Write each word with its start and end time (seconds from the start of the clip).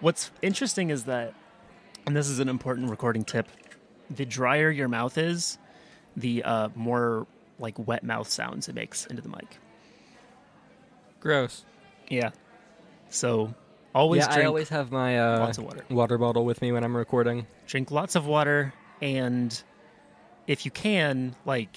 What's 0.00 0.30
interesting 0.42 0.90
is 0.90 1.04
that, 1.04 1.34
and 2.06 2.16
this 2.16 2.28
is 2.28 2.38
an 2.38 2.48
important 2.48 2.90
recording 2.90 3.24
tip: 3.24 3.48
the 4.10 4.24
drier 4.24 4.70
your 4.70 4.88
mouth 4.88 5.18
is, 5.18 5.58
the 6.16 6.42
uh, 6.42 6.68
more 6.74 7.26
like 7.58 7.78
wet 7.86 8.02
mouth 8.02 8.28
sounds 8.28 8.68
it 8.68 8.74
makes 8.74 9.06
into 9.06 9.22
the 9.22 9.28
mic. 9.28 9.58
Gross. 11.20 11.64
Yeah. 12.08 12.30
So 13.10 13.54
always 13.94 14.20
yeah, 14.22 14.32
drink 14.32 14.44
I 14.44 14.46
always 14.46 14.68
have 14.70 14.90
my 14.90 15.18
uh, 15.18 15.38
lots 15.40 15.58
of 15.58 15.64
water. 15.64 15.84
water 15.90 16.18
bottle 16.18 16.44
with 16.44 16.62
me 16.62 16.72
when 16.72 16.82
I'm 16.84 16.96
recording. 16.96 17.46
drink 17.66 17.90
lots 17.90 18.16
of 18.16 18.26
water 18.26 18.72
and 19.02 19.62
if 20.46 20.64
you 20.64 20.70
can 20.70 21.34
like 21.44 21.76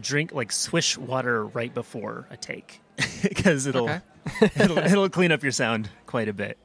drink 0.00 0.32
like 0.32 0.50
swish 0.50 0.96
water 0.96 1.46
right 1.46 1.72
before 1.72 2.26
a 2.30 2.36
take 2.36 2.80
because 3.22 3.66
it'll, 3.66 3.88
it'll 4.56 4.78
it'll 4.78 5.08
clean 5.08 5.32
up 5.32 5.42
your 5.42 5.52
sound 5.52 5.90
quite 6.06 6.28
a 6.28 6.32
bit 6.32 6.58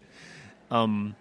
um 0.71 1.15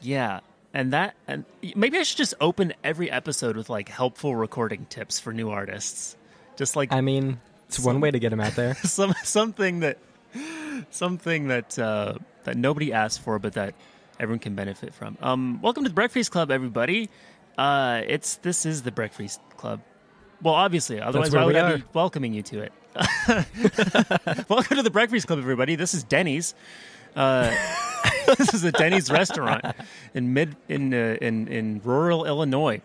yeah 0.00 0.40
and 0.74 0.92
that 0.92 1.14
and 1.26 1.44
maybe 1.76 1.98
i 1.98 2.02
should 2.02 2.18
just 2.18 2.34
open 2.40 2.72
every 2.82 3.10
episode 3.10 3.56
with 3.56 3.70
like 3.70 3.88
helpful 3.88 4.34
recording 4.34 4.86
tips 4.86 5.20
for 5.20 5.32
new 5.32 5.50
artists 5.50 6.16
just 6.56 6.76
like 6.76 6.92
I 6.92 7.00
mean, 7.00 7.40
it's 7.66 7.78
one 7.78 8.00
way 8.00 8.10
to 8.10 8.18
get 8.18 8.30
them 8.30 8.40
out 8.40 8.54
there. 8.54 8.74
some 8.84 9.14
something 9.24 9.80
that 9.80 9.98
something 10.90 11.48
that 11.48 11.78
uh, 11.78 12.14
that 12.44 12.56
nobody 12.56 12.92
asked 12.92 13.20
for, 13.20 13.38
but 13.38 13.54
that 13.54 13.74
everyone 14.20 14.38
can 14.38 14.54
benefit 14.54 14.94
from. 14.94 15.16
Um, 15.20 15.60
welcome 15.62 15.84
to 15.84 15.88
the 15.88 15.94
Breakfast 15.94 16.30
Club, 16.30 16.50
everybody. 16.50 17.08
Uh, 17.56 18.02
it's 18.06 18.36
this 18.36 18.66
is 18.66 18.82
the 18.82 18.92
Breakfast 18.92 19.40
Club. 19.56 19.80
Well, 20.42 20.54
obviously, 20.54 21.00
otherwise 21.00 21.34
why 21.34 21.44
would 21.44 21.56
I 21.56 21.76
be 21.76 21.84
welcoming 21.92 22.34
you 22.34 22.42
to 22.42 22.60
it? 22.60 22.72
welcome 24.48 24.76
to 24.76 24.82
the 24.82 24.90
Breakfast 24.92 25.26
Club, 25.26 25.38
everybody. 25.38 25.76
This 25.76 25.94
is 25.94 26.04
Denny's. 26.04 26.54
Uh, 27.14 27.54
this 28.38 28.54
is 28.54 28.64
a 28.64 28.72
Denny's 28.72 29.10
restaurant 29.10 29.64
in 30.14 30.32
mid 30.32 30.56
in 30.68 30.94
uh, 30.94 31.16
in 31.20 31.48
in 31.48 31.80
rural 31.84 32.24
Illinois. 32.24 32.80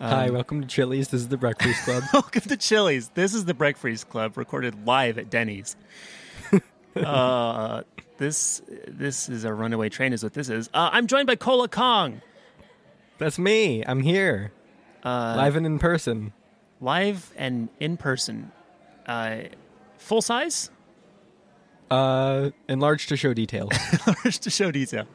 Hi, 0.00 0.30
welcome 0.30 0.60
to 0.60 0.66
Chili's. 0.66 1.08
This 1.08 1.22
is 1.22 1.28
the 1.28 1.36
Breakfast 1.36 1.82
Club. 1.82 2.04
Welcome 2.12 2.42
to 2.42 2.56
Chili's. 2.56 3.08
This 3.14 3.34
is 3.34 3.46
the 3.46 3.54
Breakfast 3.54 4.08
Club, 4.08 4.36
recorded 4.36 4.86
live 4.86 5.18
at 5.18 5.28
Denny's. 5.28 5.74
uh, 6.96 7.82
this 8.16 8.62
this 8.86 9.28
is 9.28 9.42
a 9.42 9.52
runaway 9.52 9.88
train, 9.88 10.12
is 10.12 10.22
what 10.22 10.34
this 10.34 10.50
is. 10.50 10.68
Uh, 10.72 10.90
I'm 10.92 11.08
joined 11.08 11.26
by 11.26 11.34
ColaKong, 11.34 12.20
That's 13.18 13.40
me. 13.40 13.84
I'm 13.84 14.00
here, 14.02 14.52
uh, 15.02 15.34
live 15.36 15.56
and 15.56 15.66
in 15.66 15.80
person. 15.80 16.32
live 16.80 17.32
and 17.36 17.68
in 17.80 17.96
person, 17.96 18.52
uh, 19.06 19.38
full 19.96 20.22
size, 20.22 20.70
Uh, 21.90 22.50
enlarged 22.68 23.08
to 23.08 23.16
show 23.16 23.32
detail. 23.32 23.70
large 24.06 24.38
to 24.40 24.50
show 24.50 24.70
detail. 24.70 25.06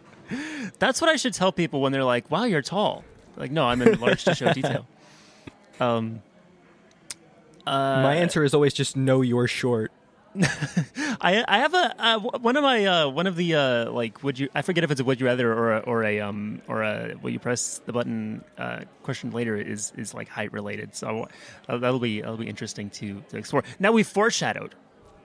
That's 0.79 1.01
what 1.01 1.09
I 1.09 1.15
should 1.15 1.33
tell 1.33 1.51
people 1.51 1.81
when 1.81 1.91
they're 1.91 2.03
like, 2.03 2.31
"Wow, 2.31 2.45
you're 2.45 2.61
tall." 2.61 3.03
Like, 3.35 3.51
no, 3.51 3.65
I'm 3.65 3.81
enlarged 3.81 4.25
to 4.25 4.35
show 4.35 4.51
detail. 4.53 4.87
Um, 5.79 6.21
uh, 7.65 8.01
my 8.01 8.15
answer 8.15 8.43
is 8.43 8.53
always 8.53 8.73
just 8.73 8.97
no, 8.97 9.21
you're 9.21 9.47
short. 9.47 9.91
I 11.21 11.45
I 11.47 11.59
have 11.59 11.75
a 11.75 11.95
uh, 11.99 12.19
one 12.19 12.57
of 12.57 12.63
my 12.63 12.85
uh, 12.85 13.07
one 13.07 13.27
of 13.27 13.35
the 13.35 13.53
uh, 13.53 13.91
like 13.91 14.23
would 14.23 14.39
you 14.39 14.49
I 14.55 14.63
forget 14.63 14.83
if 14.83 14.89
it's 14.89 14.99
a 14.99 15.03
would 15.03 15.19
you 15.19 15.27
rather 15.27 15.53
or 15.53 15.73
a, 15.75 15.79
or 15.81 16.03
a 16.03 16.21
um 16.21 16.61
or 16.67 16.81
a 16.81 17.13
will 17.21 17.29
you 17.29 17.37
press 17.37 17.79
the 17.85 17.93
button 17.93 18.43
uh, 18.57 18.81
question 19.03 19.29
later 19.29 19.55
is 19.55 19.93
is 19.95 20.15
like 20.15 20.27
height 20.29 20.51
related 20.51 20.95
so 20.95 21.27
uh, 21.69 21.77
that'll 21.77 21.99
be 21.99 22.21
that'll 22.21 22.37
be 22.37 22.47
interesting 22.47 22.89
to, 22.91 23.21
to 23.29 23.37
explore. 23.37 23.63
Now 23.79 23.91
we've 23.91 24.07
foreshadowed. 24.07 24.73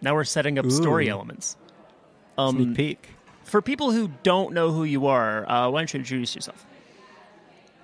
Now 0.00 0.14
we're 0.14 0.24
setting 0.24 0.58
up 0.58 0.70
story 0.70 1.08
elements. 1.08 1.56
Um, 2.36 2.56
Sneak 2.56 2.76
peek. 2.76 3.08
for 3.42 3.60
people 3.60 3.90
who 3.90 4.10
don't 4.22 4.52
know 4.54 4.70
who 4.70 4.84
you 4.84 5.06
are, 5.06 5.48
uh, 5.50 5.68
why 5.68 5.80
don't 5.80 5.92
you 5.92 5.98
introduce 5.98 6.34
yourself? 6.36 6.64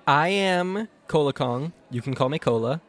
I 0.07 0.29
am 0.29 0.87
ColaKong. 1.09 1.73
You 1.91 2.01
can 2.01 2.13
call 2.13 2.29
me 2.29 2.39
Cola. 2.39 2.81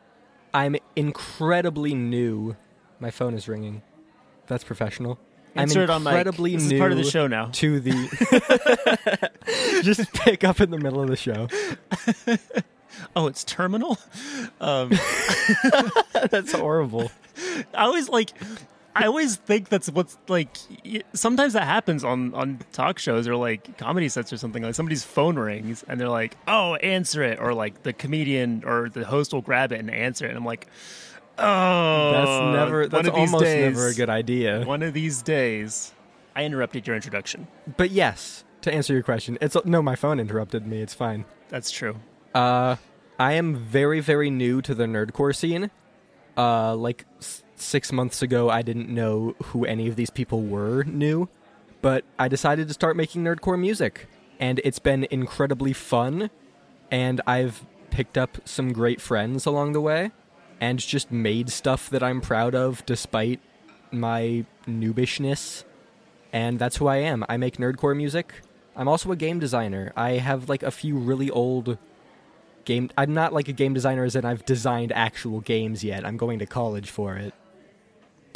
I'm 0.55 0.77
incredibly 0.95 1.95
new. 1.95 2.57
My 3.01 3.11
phone 3.11 3.35
is 3.35 3.49
ringing. 3.49 3.83
That's 4.47 4.63
professional. 4.65 5.19
Insert 5.57 5.89
I'm 5.91 5.97
on 5.97 6.03
mic. 6.05 6.13
incredibly 6.13 6.53
This 6.53 6.65
is 6.65 6.71
new 6.73 6.79
part 6.79 6.93
of 6.93 6.99
the 6.99 7.05
show 7.05 7.27
now. 7.27 7.47
to 7.53 7.81
the. 7.81 9.31
just 9.83 10.13
pick 10.13 10.45
up 10.45 10.61
in 10.61 10.71
the 10.71 10.79
middle 10.79 11.03
of 11.03 11.09
the 11.09 11.17
show. 11.17 11.49
Oh, 13.15 13.27
it's 13.27 13.45
terminal. 13.45 13.99
Um, 14.59 14.91
That's 16.31 16.53
horrible. 16.53 17.11
I 17.75 17.85
always 17.85 18.09
like. 18.09 18.31
I 18.99 19.07
always 19.07 19.37
think 19.37 19.69
that's 19.69 19.91
what's 19.91 20.17
like. 20.29 20.57
Sometimes 21.13 21.53
that 21.53 21.65
happens 21.65 22.03
on 22.03 22.33
on 22.35 22.59
talk 22.73 22.99
shows 22.99 23.29
or 23.29 23.37
like 23.37 23.77
comedy 23.79 24.09
sets 24.09 24.33
or 24.33 24.37
something. 24.39 24.63
Like 24.63 24.75
somebody's 24.75 25.05
phone 25.05 25.39
rings 25.39 25.85
and 25.87 26.01
they're 26.01 26.09
like, 26.09 26.37
"Oh, 26.49 26.77
answer 26.77 27.23
it," 27.23 27.39
or 27.39 27.53
like 27.53 27.83
the 27.83 27.93
comedian 27.93 28.63
or 28.65 28.89
the 28.89 29.05
host 29.05 29.33
will 29.33 29.43
grab 29.43 29.71
it 29.73 29.81
and 29.81 29.91
answer 29.91 30.25
it. 30.25 30.31
And 30.31 30.39
I'm 30.39 30.45
like, 30.47 30.67
"Oh, 31.39 32.11
That's 32.13 32.55
never. 32.57 32.89
That's 32.89 33.09
almost 33.09 33.45
days, 33.45 33.75
never 33.75 33.89
a 33.89 33.95
good 33.95 34.11
idea. 34.11 34.65
One 34.65 34.83
of 34.83 34.95
these 34.95 35.23
days." 35.23 35.93
I 36.35 36.45
interrupted 36.45 36.87
your 36.87 36.95
introduction. 36.97 37.47
But 37.79 37.91
yes, 37.91 38.45
to 38.61 38.73
answer 38.73 38.93
your 38.93 39.03
question, 39.03 39.39
it's 39.41 39.57
no. 39.65 39.83
My 39.83 39.95
phone 39.97 40.21
interrupted 40.21 40.67
me. 40.67 40.81
It's 40.83 40.95
fine. 40.95 41.25
That's 41.49 41.71
true. 41.71 41.97
Uh, 42.35 42.77
I 43.19 43.33
am 43.33 43.57
very, 43.57 44.01
very 44.01 44.29
new 44.31 44.61
to 44.63 44.75
the 44.75 44.85
nerdcore 44.85 45.35
scene. 45.35 45.71
Uh, 46.37 46.77
like 46.77 47.07
s- 47.19 47.43
six 47.57 47.93
months 47.93 48.23
ago, 48.23 48.51
I 48.51 48.63
didn't 48.63 48.89
know 48.89 49.35
who 49.45 49.65
any 49.65 49.89
of 49.89 49.97
these 49.97 50.11
people 50.11 50.43
were 50.43 50.85
new, 50.85 51.29
but 51.83 52.05
I 52.19 52.29
decided 52.29 52.69
to 52.69 52.75
start 52.75 52.97
making 52.97 53.25
nerdcore 53.25 53.59
music, 53.59 54.07
and 54.39 54.61
it's 54.65 54.79
been 54.79 55.07
incredibly 55.11 55.73
fun. 55.73 56.31
And 56.91 57.21
I've 57.27 57.65
picked 57.91 58.17
up 58.17 58.39
some 58.45 58.73
great 58.73 59.01
friends 59.01 59.47
along 59.47 59.73
the 59.73 59.81
way, 59.81 60.13
and 60.61 60.79
just 60.79 61.11
made 61.11 61.51
stuff 61.51 61.91
that 61.91 62.03
I'm 62.03 62.21
proud 62.21 62.55
of 62.55 62.85
despite 62.87 63.41
my 63.91 64.45
noobishness. 64.67 65.65
And 66.33 66.59
that's 66.59 66.77
who 66.77 66.87
I 66.87 66.97
am. 66.97 67.25
I 67.29 67.37
make 67.37 67.57
nerdcore 67.57 67.97
music. 67.97 68.35
I'm 68.75 68.89
also 68.89 69.11
a 69.11 69.17
game 69.17 69.39
designer. 69.39 69.93
I 69.97 70.13
have 70.13 70.49
like 70.49 70.63
a 70.63 70.71
few 70.71 70.97
really 70.99 71.31
old 71.31 71.79
game 72.67 72.91
I'm 72.99 73.15
not 73.15 73.33
like 73.33 73.49
a 73.49 73.53
game 73.53 73.73
designer 73.73 74.05
as 74.05 74.15
in 74.15 74.27
I've 74.27 74.45
designed 74.45 74.93
actual 74.93 75.41
games 75.41 75.83
yet. 75.83 76.05
I'm 76.05 76.19
going 76.19 76.39
to 76.41 76.47
college 76.47 76.91
for 76.91 77.17
it. 77.17 77.33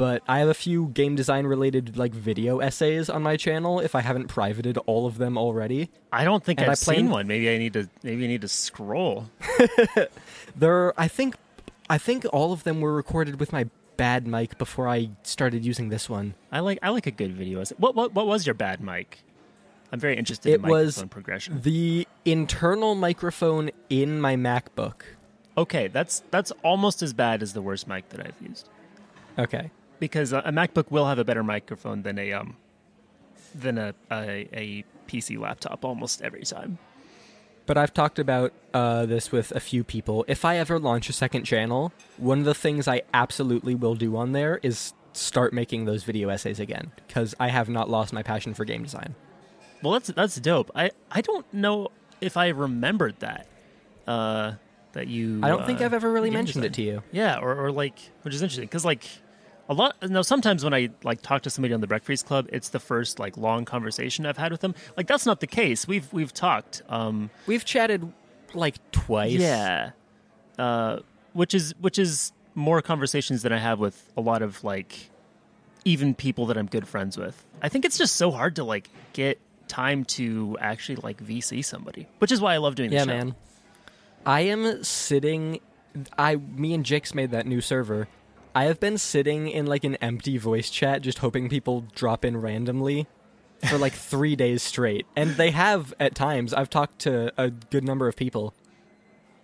But 0.01 0.23
I 0.27 0.39
have 0.39 0.49
a 0.49 0.55
few 0.55 0.87
game 0.89 1.15
design 1.15 1.45
related 1.47 1.99
like 1.99 2.15
video 2.15 2.61
essays 2.61 3.11
on 3.11 3.23
my 3.23 3.37
channel 3.37 3.81
if 3.81 3.95
I 3.95 4.01
haven't 4.01 4.29
privated 4.29 4.79
all 4.87 5.07
of 5.07 5.19
them 5.19 5.37
already. 5.37 5.91
I 6.11 6.25
don't 6.25 6.43
think 6.43 6.59
And 6.59 6.71
I've 6.71 6.81
plan- 6.81 6.97
seen 6.97 7.11
one. 7.11 7.27
Maybe 7.27 7.51
I 7.51 7.59
need 7.59 7.75
to. 7.75 7.87
Maybe 8.03 8.25
I 8.25 8.29
need 8.29 8.41
to 8.41 8.49
scroll. 8.49 9.29
There 10.57 10.99
I 10.99 11.07
think 11.07 11.37
I 11.91 11.99
think 11.99 12.25
all 12.33 12.55
of 12.55 12.65
them 12.65 12.81
were 12.81 12.95
recorded 12.95 13.39
with 13.41 13.53
my 13.53 13.69
bad 13.99 14.27
mic 14.27 14.57
before 14.57 14.89
I 14.89 15.11
started 15.23 15.67
using 15.67 15.91
this 15.91 16.09
one. 16.09 16.33
I 16.51 16.61
like. 16.61 16.79
I 16.83 16.89
like 16.89 17.07
a 17.07 17.11
good 17.11 17.33
video. 17.35 17.61
essay. 17.61 17.75
What 17.77 17.95
what 17.95 18.15
what 18.15 18.27
was 18.27 18.47
your 18.47 18.55
bad 18.55 18.81
mic? 18.81 19.19
I'm 19.93 20.01
very 20.01 20.17
interested 20.17 20.51
It 20.51 20.55
in 20.55 20.61
microphone 20.63 20.87
was 20.87 21.05
progression. 21.11 21.61
The 21.61 22.09
internal 22.25 22.95
microphone 22.95 23.71
in 23.91 24.19
my 24.19 24.35
MacBook. 24.37 25.03
Okay, 25.59 25.89
that's 25.89 26.23
that's 26.31 26.53
almost 26.63 27.03
as 27.03 27.13
bad 27.13 27.43
as 27.43 27.53
the 27.53 27.61
worst 27.61 27.87
mic 27.87 28.09
that 28.11 28.21
I've 28.27 28.41
used 28.41 28.67
Okay. 29.39 29.71
Because 30.01 30.33
a, 30.33 30.43
MacBook 30.43 30.91
will 30.91 31.07
have 31.07 31.19
a 31.19 31.25
better 31.25 31.45
microphone 31.45 32.03
than 32.03 32.19
a 32.19 32.33
um 32.33 32.57
than 33.55 33.79
a 33.79 33.95
a, 34.11 34.49
a 34.53 34.85
PC 35.07 35.39
laptop 35.39 35.85
almost 35.85 36.23
every 36.23 36.43
time. 36.43 36.79
But 37.67 37.79
I've 37.79 37.95
talked 37.95 38.19
about 38.19 38.53
uh, 38.75 39.07
this 39.07 39.31
with 39.31 39.53
a 39.53 39.61
few 39.61 39.85
people. 39.85 40.25
If 40.27 40.45
I 40.45 40.57
ever 40.57 40.81
launch 40.81 41.09
a 41.09 41.13
second 41.13 41.45
channel, 41.45 41.93
one 42.17 42.41
of 42.41 42.45
the 42.45 42.55
things 42.55 42.89
I 42.89 43.03
absolutely 43.15 43.77
will 43.77 43.95
do 43.95 44.17
on 44.17 44.33
there 44.33 44.59
is 44.65 44.93
start 45.13 45.53
making 45.53 45.85
those 45.85 46.03
video 46.03 46.31
essays 46.31 46.59
again 46.59 46.91
because 47.07 47.35
I 47.39 47.49
have 47.49 47.69
not 47.69 47.89
lost 47.89 48.13
my 48.13 48.25
passion 48.25 48.55
for 48.55 48.65
game 48.65 48.83
design. 48.83 49.15
Well, 49.83 49.93
that's 49.93 50.09
that's 50.09 50.37
dope. 50.37 50.71
I 50.75 50.91
I 51.11 51.21
don't 51.21 51.47
know 51.53 51.89
if 52.21 52.37
I 52.37 52.49
remembered 52.49 53.21
that. 53.21 53.47
Uh, 54.07 54.55
that 54.93 55.07
you. 55.07 55.41
I 55.43 55.49
don't 55.49 55.65
think 55.67 55.81
uh, 55.81 55.85
I've 55.85 55.95
ever 55.95 56.11
really 56.11 56.31
mentioned 56.31 56.65
it 56.65 56.75
to 56.75 56.83
you. 56.83 57.03
Yeah, 57.13 57.39
or, 57.39 57.55
or 57.55 57.73
like, 57.73 57.99
which 58.23 58.35
is 58.35 58.43
interesting 58.43 58.67
because 58.67 58.85
like 58.85 59.05
a 59.71 59.75
lot. 59.75 59.97
Now, 60.11 60.21
sometimes 60.23 60.65
when 60.65 60.75
I 60.75 60.91
like 61.05 61.23
talk 61.23 61.43
to 61.43 61.51
somebody 61.51 61.73
on 61.73 61.81
the 61.81 61.87
Breakfast 61.87 62.27
Club, 62.27 62.49
it's 62.53 62.69
the 62.71 62.81
first 62.81 63.19
like 63.19 63.37
long 63.39 63.65
conversation 63.65 64.27
I've 64.27 64.37
had 64.37 64.51
with 64.53 64.61
them. 64.61 64.75
Like 64.97 65.07
that's 65.07 65.25
not 65.25 65.41
the 65.41 65.47
case. 65.47 65.87
We've 65.89 66.13
we've 66.13 66.35
talked. 66.35 66.83
Um, 66.89 67.31
We've 67.47 67.65
chatted 67.65 68.13
like 68.53 68.77
twice. 68.91 69.33
yeah, 69.39 69.93
uh, 70.59 70.99
which 71.33 71.55
is 71.55 71.73
which 71.81 71.99
is 71.99 72.33
more 72.57 72.83
conversations 72.83 73.43
than 73.43 73.53
I 73.53 73.59
have 73.59 73.79
with 73.79 74.11
a 74.17 74.21
lot 74.21 74.43
of 74.43 74.63
like 74.65 75.09
even 75.85 76.15
people 76.15 76.47
that 76.47 76.59
I'm 76.59 76.67
good 76.67 76.87
friends 76.87 77.17
with. 77.17 77.47
I 77.63 77.69
think 77.69 77.85
it's 77.85 77.97
just 77.97 78.17
so 78.17 78.31
hard 78.33 78.57
to 78.57 78.65
like 78.65 78.91
get 79.13 79.39
time 79.69 80.05
to 80.05 80.59
actually 80.61 80.97
like 80.97 81.23
VC 81.25 81.65
somebody, 81.65 82.09
which 82.19 82.33
is 82.33 82.41
why 82.41 82.55
I 82.55 82.57
love 82.59 82.75
doing. 82.75 82.93
Yeah, 82.93 83.05
the 83.05 83.13
show. 83.13 83.17
man. 83.19 83.35
I 84.27 84.41
am 84.41 84.83
sitting. 84.83 85.61
I, 86.19 86.37
me 86.37 86.75
and 86.75 86.85
Jix 86.85 87.15
made 87.15 87.31
that 87.31 87.47
new 87.47 87.61
server. 87.61 88.09
I 88.55 88.65
have 88.65 88.81
been 88.81 88.99
sitting 88.99 89.49
in 89.49 89.67
like 89.67 89.85
an 89.85 89.97
empty 89.97 90.37
voice 90.39 90.71
chat, 90.71 91.03
just 91.03 91.19
hoping 91.19 91.49
people 91.49 91.85
drop 91.95 92.25
in 92.25 92.37
randomly 92.41 93.07
for 93.69 93.79
like 93.79 93.93
three 94.11 94.35
days 94.37 94.63
straight, 94.63 95.07
and 95.15 95.31
they 95.37 95.51
have 95.51 95.95
at 96.01 96.15
times. 96.15 96.53
I've 96.53 96.71
talked 96.71 96.99
to 97.01 97.33
a 97.41 97.51
good 97.51 97.85
number 97.85 98.09
of 98.09 98.17
people. 98.17 98.55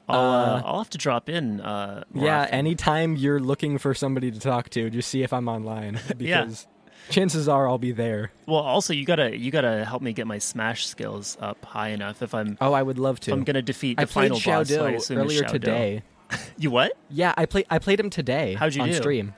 I'll, 0.09 0.19
uh, 0.21 0.47
Uh, 0.59 0.63
I'll 0.65 0.79
have 0.79 0.91
to 0.91 0.99
drop 0.99 1.29
in. 1.29 1.61
Uh, 1.61 2.05
more 2.13 2.27
yeah, 2.27 2.43
often. 2.43 2.55
anytime 2.55 3.17
you're 3.17 3.41
looking 3.41 3.79
for 3.79 3.93
somebody 3.95 4.31
to 4.31 4.39
talk 4.41 4.71
to, 4.71 4.89
just 4.91 5.09
see 5.09 5.23
if 5.23 5.33
I'm 5.33 5.49
online 5.49 5.99
because 6.17 6.67
chances 7.11 7.49
are 7.49 7.69
I'll 7.69 7.79
be 7.79 7.93
there. 7.93 8.31
Well, 8.47 8.59
also 8.61 8.93
you 8.93 9.05
gotta 9.05 9.37
you 9.37 9.51
gotta 9.51 9.85
help 9.85 10.03
me 10.03 10.13
get 10.13 10.27
my 10.27 10.39
Smash 10.39 10.87
skills 10.87 11.37
up 11.41 11.65
high 11.65 11.89
enough 11.91 12.23
if 12.23 12.35
I'm 12.35 12.57
Oh, 12.61 12.73
I 12.73 12.83
would 12.83 12.99
love 12.99 13.21
to. 13.21 13.31
if 13.31 13.37
I'm 13.37 13.45
gonna 13.45 13.63
defeat 13.63 13.97
the 13.97 14.03
I 14.03 14.05
played 14.07 14.31
final 14.33 14.37
boss. 14.59 14.69
so 14.69 14.85
I 14.87 14.93
Xiao 14.93 14.97
assume 14.97 15.19
it's 15.19 15.25
earlier 15.27 15.43
Xiao 15.43 15.51
today. 15.53 16.03
You 16.59 16.71
what? 16.71 16.93
Yeah, 17.11 17.35
I 17.37 17.45
played. 17.47 17.67
I 17.69 17.79
played 17.79 18.01
him 18.01 18.09
today. 18.11 18.55
How'd 18.55 18.75
you 18.75 18.83
on 18.83 18.89
do? 18.89 18.95
stream? 18.95 19.35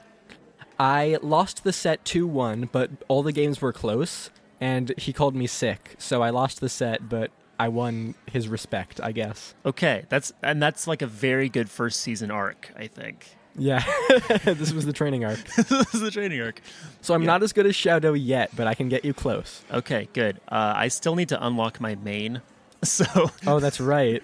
I 0.78 1.18
lost 1.22 1.64
the 1.64 1.72
set 1.72 2.04
two 2.04 2.26
one, 2.26 2.68
but 2.70 2.90
all 3.08 3.22
the 3.24 3.32
games 3.32 3.60
were 3.60 3.72
close, 3.72 4.30
and 4.60 4.92
he 4.96 5.12
called 5.12 5.34
me 5.34 5.46
sick, 5.48 5.96
so 5.98 6.22
I 6.22 6.30
lost 6.30 6.60
the 6.60 6.68
set, 6.68 7.08
but 7.08 7.32
I 7.58 7.68
won 7.68 8.14
his 8.30 8.46
respect, 8.48 9.00
I 9.02 9.10
guess. 9.10 9.54
Okay, 9.66 10.04
that's 10.08 10.32
and 10.42 10.62
that's 10.62 10.86
like 10.86 11.02
a 11.02 11.06
very 11.08 11.48
good 11.48 11.68
first 11.68 12.00
season 12.00 12.30
arc. 12.30 12.70
I 12.76 12.86
think 12.86 13.26
Yeah, 13.56 13.82
this 14.44 14.72
was 14.72 14.86
the 14.86 14.92
training 14.92 15.24
arc. 15.24 15.42
this 15.56 15.92
is 15.94 16.00
the 16.00 16.12
training 16.12 16.40
arc. 16.40 16.60
So 17.00 17.14
I'm 17.14 17.22
Yeah. 17.22 17.26
not 17.26 17.42
as 17.42 17.52
good 17.52 17.66
as 17.66 17.74
Shadow 17.74 18.12
yet, 18.12 18.50
but 18.54 18.68
I 18.68 18.74
can 18.74 18.88
get 18.88 19.04
you 19.04 19.12
close. 19.12 19.62
Okay, 19.72 20.08
good. 20.12 20.40
Uh, 20.48 20.74
I 20.76 20.86
still 20.86 21.16
need 21.16 21.30
to 21.30 21.44
unlock 21.44 21.80
my 21.80 21.96
main. 21.96 22.42
So, 22.84 23.30
Oh, 23.46 23.58
that's 23.58 23.80
right. 23.80 24.22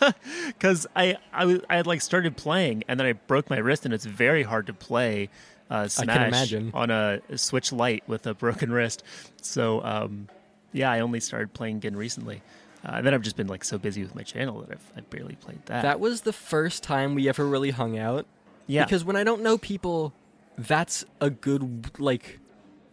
because 0.48 0.86
I, 0.96 1.16
I 1.32 1.60
I 1.70 1.76
had 1.76 1.86
like 1.86 2.00
started 2.00 2.36
playing 2.36 2.82
and 2.88 2.98
then 2.98 3.06
I 3.06 3.12
broke 3.12 3.48
my 3.48 3.58
wrist 3.58 3.84
and 3.84 3.94
it's 3.94 4.04
very 4.04 4.42
hard 4.42 4.66
to 4.66 4.72
play 4.74 5.28
uh, 5.70 5.86
Smash 5.88 6.52
on 6.74 6.90
a 6.90 7.20
Switch 7.36 7.72
Lite 7.72 8.02
with 8.08 8.26
a 8.26 8.34
broken 8.34 8.72
wrist. 8.72 9.04
So 9.40 9.82
um, 9.84 10.28
yeah, 10.72 10.90
I 10.90 11.00
only 11.00 11.20
started 11.20 11.52
playing 11.54 11.76
again 11.76 11.94
recently. 11.96 12.42
Uh, 12.84 12.94
and 12.96 13.06
then 13.06 13.14
I've 13.14 13.22
just 13.22 13.36
been 13.36 13.46
like 13.46 13.62
so 13.62 13.78
busy 13.78 14.02
with 14.02 14.16
my 14.16 14.22
channel 14.24 14.60
that 14.62 14.72
I've, 14.72 14.92
I've 14.96 15.08
barely 15.10 15.36
played 15.36 15.64
that. 15.66 15.82
That 15.82 16.00
was 16.00 16.22
the 16.22 16.32
first 16.32 16.82
time 16.82 17.14
we 17.14 17.28
ever 17.28 17.46
really 17.46 17.70
hung 17.70 17.96
out. 17.98 18.26
yeah, 18.66 18.84
Because 18.84 19.04
when 19.04 19.14
I 19.14 19.22
don't 19.22 19.42
know 19.42 19.56
people, 19.56 20.12
that's 20.58 21.04
a 21.20 21.30
good 21.30 22.00
like 22.00 22.40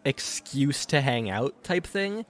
excuse 0.06 0.86
to 0.88 1.02
hang 1.02 1.30
out 1.30 1.64
type 1.64 1.88
thing. 1.88 2.26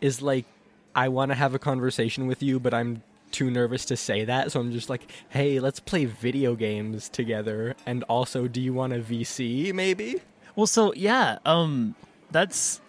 Is 0.00 0.22
like 0.22 0.46
I 0.94 1.08
want 1.08 1.30
to 1.30 1.34
have 1.34 1.54
a 1.54 1.58
conversation 1.58 2.26
with 2.26 2.42
you, 2.42 2.58
but 2.60 2.74
I'm 2.74 3.02
too 3.30 3.50
nervous 3.50 3.84
to 3.86 3.96
say 3.96 4.24
that, 4.24 4.52
so 4.52 4.60
I'm 4.60 4.72
just 4.72 4.90
like, 4.90 5.10
"Hey, 5.28 5.60
let's 5.60 5.80
play 5.80 6.04
video 6.04 6.54
games 6.54 7.08
together." 7.08 7.76
And 7.86 8.02
also, 8.04 8.48
do 8.48 8.60
you 8.60 8.72
want 8.74 8.92
a 8.92 9.00
VC 9.00 9.72
maybe? 9.72 10.20
Well, 10.56 10.66
so 10.66 10.92
yeah, 10.94 11.38
um, 11.46 11.94
that's 12.30 12.80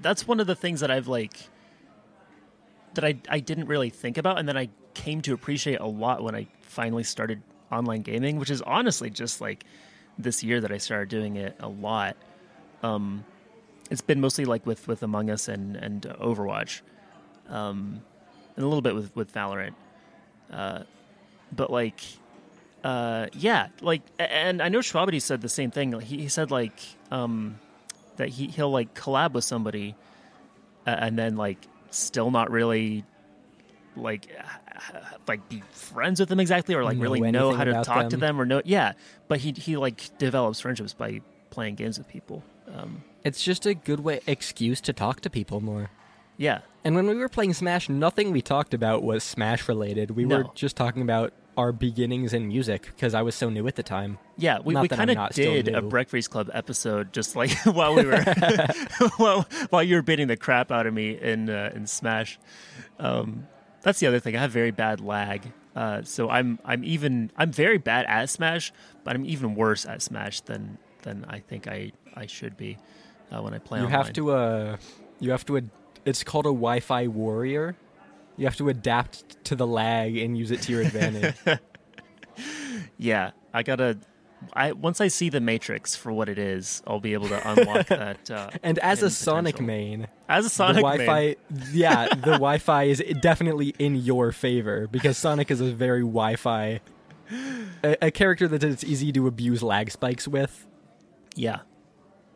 that's 0.00 0.26
one 0.26 0.40
of 0.40 0.46
the 0.46 0.54
things 0.54 0.80
that 0.80 0.90
I've 0.90 1.08
like 1.08 1.48
that 2.94 3.04
I 3.04 3.16
I 3.28 3.40
didn't 3.40 3.66
really 3.66 3.90
think 3.90 4.18
about, 4.18 4.38
and 4.38 4.48
then 4.48 4.56
I 4.56 4.70
came 4.94 5.20
to 5.22 5.34
appreciate 5.34 5.80
a 5.80 5.86
lot 5.86 6.22
when 6.22 6.34
I 6.34 6.46
finally 6.62 7.04
started 7.04 7.42
online 7.70 8.02
gaming, 8.02 8.38
which 8.38 8.50
is 8.50 8.62
honestly 8.62 9.10
just 9.10 9.40
like 9.40 9.64
this 10.18 10.42
year 10.42 10.60
that 10.60 10.72
I 10.72 10.78
started 10.78 11.08
doing 11.08 11.36
it 11.36 11.56
a 11.60 11.68
lot. 11.68 12.16
Um, 12.82 13.24
it's 13.90 14.00
been 14.00 14.20
mostly 14.20 14.44
like 14.44 14.64
with 14.66 14.88
with 14.88 15.02
Among 15.02 15.30
Us 15.30 15.48
and 15.48 15.76
and 15.76 16.02
Overwatch, 16.20 16.80
um, 17.48 18.00
and 18.56 18.64
a 18.64 18.66
little 18.66 18.82
bit 18.82 18.94
with 18.94 19.14
with 19.16 19.32
Valorant, 19.32 19.74
uh, 20.52 20.82
but 21.52 21.70
like 21.70 22.00
uh, 22.84 23.28
yeah, 23.32 23.68
like, 23.80 24.02
and 24.18 24.60
I 24.60 24.68
know 24.68 24.80
Shwabadi 24.80 25.20
said 25.20 25.40
the 25.40 25.48
same 25.48 25.70
thing. 25.70 25.98
He, 26.00 26.18
he 26.18 26.28
said 26.28 26.50
like 26.50 26.78
um, 27.10 27.58
that 28.16 28.28
he 28.28 28.48
he'll 28.48 28.70
like 28.70 28.94
collab 28.94 29.32
with 29.32 29.44
somebody, 29.44 29.94
uh, 30.86 30.90
and 30.90 31.18
then 31.18 31.36
like 31.36 31.58
still 31.90 32.30
not 32.30 32.50
really 32.50 33.04
like 33.96 34.28
like 35.26 35.48
be 35.48 35.62
friends 35.70 36.20
with 36.20 36.28
them 36.28 36.40
exactly, 36.40 36.74
or 36.74 36.84
like 36.84 36.98
Know 36.98 37.02
really 37.02 37.30
know 37.30 37.52
how 37.54 37.64
to 37.64 37.82
talk 37.84 38.10
to 38.10 38.16
them. 38.16 38.20
them, 38.20 38.40
or 38.40 38.44
know 38.44 38.60
yeah. 38.64 38.92
But 39.28 39.40
he 39.40 39.52
he 39.52 39.78
like 39.78 40.18
develops 40.18 40.60
friendships 40.60 40.92
by 40.92 41.22
playing 41.48 41.76
games 41.76 41.96
with 41.96 42.08
people. 42.08 42.42
Um, 42.74 43.02
It's 43.24 43.42
just 43.42 43.64
a 43.64 43.72
good 43.72 44.00
way 44.00 44.20
excuse 44.26 44.82
to 44.82 44.92
talk 44.92 45.20
to 45.22 45.30
people 45.30 45.62
more. 45.62 45.90
Yeah, 46.36 46.60
And 46.84 46.94
when 46.94 47.06
we 47.06 47.14
were 47.14 47.28
playing 47.28 47.54
Smash, 47.54 47.88
nothing 47.88 48.32
we 48.32 48.42
talked 48.42 48.74
about 48.74 49.02
was 49.02 49.22
Smash 49.24 49.68
related. 49.68 50.10
We 50.12 50.26
were 50.26 50.44
just 50.54 50.76
talking 50.76 51.02
about 51.02 51.32
our 51.56 51.72
beginnings 51.72 52.32
in 52.32 52.48
music 52.48 52.82
because 52.86 53.14
I 53.14 53.22
was 53.22 53.34
so 53.34 53.48
new 53.48 53.66
at 53.68 53.76
the 53.76 53.82
time. 53.82 54.18
Yeah, 54.36 54.58
we, 54.64 54.74
Not 54.74 54.82
we 54.82 54.88
kind 54.88 55.10
of 55.10 55.30
did 55.30 55.68
a. 55.68 55.80
Breakfast 55.82 56.30
Club 56.30 56.50
episode 56.52 57.12
just 57.12 57.36
like 57.36 57.52
while 57.64 57.94
we 57.94 58.04
were 58.04 58.22
while, 59.16 59.46
while 59.70 59.82
you 59.82 59.96
were 59.96 60.02
beating 60.02 60.26
the 60.26 60.36
crap 60.36 60.72
out 60.72 60.86
of 60.86 60.94
me 60.94 61.18
in 61.20 61.48
uh, 61.48 61.70
in 61.74 61.86
Smash. 61.86 62.38
Um, 62.98 63.46
that's 63.82 64.00
the 64.00 64.06
other 64.06 64.18
thing. 64.18 64.36
I 64.36 64.40
have 64.40 64.50
very 64.50 64.70
bad 64.72 65.00
lag, 65.00 65.52
uh, 65.76 66.02
so 66.02 66.28
I'm 66.28 66.58
I'm 66.64 66.82
even 66.84 67.30
I'm 67.36 67.52
very 67.52 67.78
bad 67.78 68.06
at 68.06 68.30
Smash, 68.30 68.72
but 69.04 69.14
I'm 69.14 69.24
even 69.24 69.54
worse 69.54 69.86
at 69.86 70.02
Smash 70.02 70.40
than 70.40 70.78
than 71.02 71.24
I 71.28 71.38
think 71.38 71.68
I 71.68 71.92
I 72.14 72.26
should 72.26 72.56
be 72.56 72.78
uh, 73.30 73.42
when 73.42 73.54
I 73.54 73.58
play. 73.58 73.78
you 73.78 73.84
online. 73.86 74.04
have 74.04 74.12
to 74.14 74.30
uh 74.32 74.76
you 75.20 75.30
have 75.30 75.44
to 75.46 75.58
ad- 75.58 75.70
it's 76.04 76.22
called 76.24 76.46
a 76.46 76.48
wi-fi 76.48 77.06
warrior 77.06 77.76
you 78.36 78.44
have 78.46 78.56
to 78.56 78.68
adapt 78.68 79.44
to 79.44 79.54
the 79.54 79.66
lag 79.66 80.16
and 80.16 80.36
use 80.36 80.50
it 80.50 80.60
to 80.62 80.72
your 80.72 80.82
advantage 80.82 81.34
Yeah, 82.98 83.30
I 83.52 83.62
gotta. 83.62 83.98
I 84.52 84.72
once 84.72 85.00
I 85.00 85.08
see 85.08 85.30
the 85.30 85.40
Matrix 85.40 85.96
for 85.96 86.12
what 86.12 86.28
it 86.28 86.38
is, 86.38 86.82
I'll 86.86 87.00
be 87.00 87.12
able 87.14 87.28
to 87.28 87.48
unlock 87.50 87.86
that. 87.88 88.30
Uh, 88.30 88.50
and 88.62 88.78
as 88.80 89.02
a 89.02 89.10
sonic 89.10 89.54
potential. 89.54 89.66
main 89.66 90.08
as 90.28 90.46
a 90.46 90.50
Sonic 90.50 90.76
the 90.76 90.80
wi-fi 90.82 91.36
yeah 91.72 92.08
the 92.14 92.32
wi-fi 92.32 92.84
is 92.84 93.02
definitely 93.20 93.74
in 93.78 93.94
your 93.94 94.32
favor 94.32 94.86
because 94.90 95.16
sonic 95.18 95.50
is 95.50 95.60
a 95.60 95.72
very 95.72 96.00
wi-fi 96.00 96.80
a, 97.82 98.06
a 98.06 98.10
character 98.10 98.48
that 98.48 98.64
it's 98.64 98.82
easy 98.84 99.12
to 99.12 99.26
abuse 99.26 99.62
lag 99.62 99.90
spikes 99.90 100.26
with 100.26 100.66
Yeah. 101.36 101.60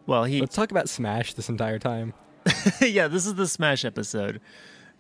Well, 0.07 0.25
he 0.25 0.41
let's 0.41 0.55
talk 0.55 0.71
about 0.71 0.89
smash 0.89 1.35
this 1.35 1.49
entire 1.49 1.79
time 1.79 2.15
yeah, 2.81 3.09
this 3.09 3.27
is 3.27 3.35
the 3.35 3.47
Smash 3.47 3.85
episode. 3.85 4.41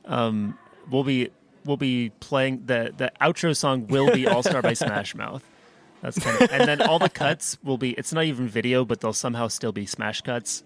Um, 0.05 0.59
we'll 0.91 1.05
be 1.05 1.31
we'll 1.65 1.77
be 1.77 2.11
playing 2.21 2.65
the 2.67 2.93
the 2.97 3.12
outro 3.21 3.56
song 3.56 3.87
will 3.87 4.12
be 4.12 4.27
All 4.27 4.43
Star 4.43 4.62
by 4.62 4.73
Smash 4.75 5.15
Mouth. 5.15 5.45
That's 6.00 6.19
kind 6.19 6.41
of, 6.43 6.53
and 6.53 6.69
then 6.69 6.81
all 6.83 6.99
the 6.99 7.09
cuts 7.09 7.58
will 7.65 7.79
be. 7.79 7.91
It's 7.93 8.13
not 8.13 8.25
even 8.25 8.46
video, 8.49 8.84
but 8.84 9.01
they'll 9.01 9.13
somehow 9.13 9.49
still 9.49 9.72
be 9.72 9.84
Smash 9.87 10.20
cuts. 10.20 10.63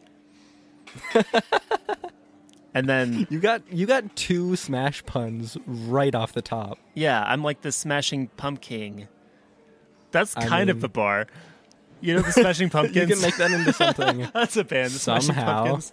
and 2.74 2.88
then 2.88 3.26
you 3.30 3.40
got 3.40 3.62
you 3.72 3.86
got 3.86 4.14
two 4.14 4.56
smash 4.56 5.04
puns 5.06 5.56
right 5.66 6.14
off 6.14 6.32
the 6.32 6.42
top 6.42 6.78
yeah, 6.94 7.22
I'm 7.22 7.42
like 7.42 7.62
the 7.62 7.72
Smashing 7.72 8.28
Pumpkin. 8.36 9.08
That's 10.10 10.36
I 10.36 10.46
kind 10.46 10.70
of 10.70 10.80
the 10.80 10.88
bar. 10.88 11.26
You 12.00 12.16
know 12.16 12.22
the 12.22 12.32
Smashing 12.32 12.70
Pumpkins. 12.70 12.96
you 12.96 13.06
can 13.06 13.22
make 13.22 13.36
that 13.36 13.50
into 13.50 13.72
something 13.72 14.28
That's 14.34 14.56
a 14.56 14.64
band. 14.64 14.90
The 14.90 14.98
Smashing 14.98 15.34
Somehow. 15.34 15.64
Pumpkins. 15.64 15.92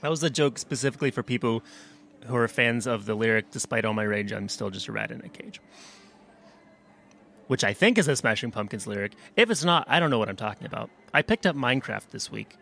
That 0.00 0.10
was 0.10 0.22
a 0.22 0.30
joke 0.30 0.58
specifically 0.58 1.10
for 1.10 1.22
people 1.22 1.62
who 2.26 2.36
are 2.36 2.48
fans 2.48 2.86
of 2.86 3.06
the 3.06 3.14
lyric, 3.14 3.50
despite 3.50 3.84
all 3.84 3.94
my 3.94 4.02
rage, 4.02 4.32
I'm 4.32 4.48
still 4.48 4.70
just 4.70 4.88
a 4.88 4.92
rat 4.92 5.10
in 5.10 5.20
a 5.24 5.28
cage. 5.28 5.60
Which 7.46 7.64
I 7.64 7.72
think 7.72 7.96
is 7.96 8.08
a 8.08 8.16
Smashing 8.16 8.50
Pumpkins 8.50 8.86
lyric. 8.86 9.12
If 9.36 9.50
it's 9.50 9.64
not, 9.64 9.86
I 9.88 10.00
don't 10.00 10.10
know 10.10 10.18
what 10.18 10.28
I'm 10.28 10.36
talking 10.36 10.66
about. 10.66 10.90
I 11.14 11.22
picked 11.22 11.46
up 11.46 11.56
Minecraft 11.56 12.10
this 12.10 12.30
week. 12.30 12.56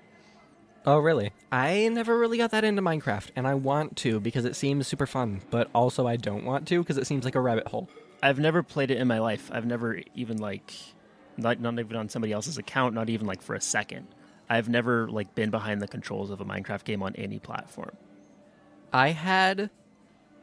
Oh, 0.85 0.99
really? 0.99 1.33
I 1.51 1.89
never 1.89 2.17
really 2.17 2.39
got 2.39 2.53
that 2.53 2.63
into 2.63 2.81
Minecraft, 2.81 3.31
and 3.35 3.49
I 3.49 3.55
want 3.55 3.97
to 3.99 4.21
because 4.21 4.45
it 4.45 4.55
seems 4.55 4.87
super 4.87 5.07
fun, 5.07 5.41
but 5.51 5.69
also 5.75 6.07
I 6.07 6.15
don't 6.17 6.45
want 6.45 6.69
to 6.69 6.79
because 6.81 6.97
it 6.97 7.09
seems 7.09 7.25
like 7.25 7.35
a 7.35 7.41
rabbit 7.41 7.67
hole. 7.67 7.89
I've 8.23 8.39
never 8.39 8.63
played 8.63 8.93
it 8.93 8.99
in 8.99 9.09
my 9.09 9.19
life. 9.19 9.51
I've 9.53 9.67
never 9.67 10.01
even 10.15 10.39
like 10.39 10.73
not 11.37 11.61
not 11.61 11.79
even 11.79 11.97
on 11.97 12.09
somebody 12.09 12.33
else's 12.33 12.57
account, 12.57 12.95
not 12.95 13.11
even 13.11 13.27
like 13.27 13.43
for 13.43 13.57
a 13.57 13.61
second. 13.61 14.07
I've 14.49 14.69
never 14.69 15.09
like 15.09 15.35
been 15.35 15.51
behind 15.51 15.83
the 15.83 15.89
controls 15.89 16.31
of 16.31 16.41
a 16.41 16.45
Minecraft 16.45 16.85
game 16.85 17.03
on 17.03 17.15
any 17.17 17.39
platform. 17.39 17.91
I 18.93 19.09
had 19.11 19.71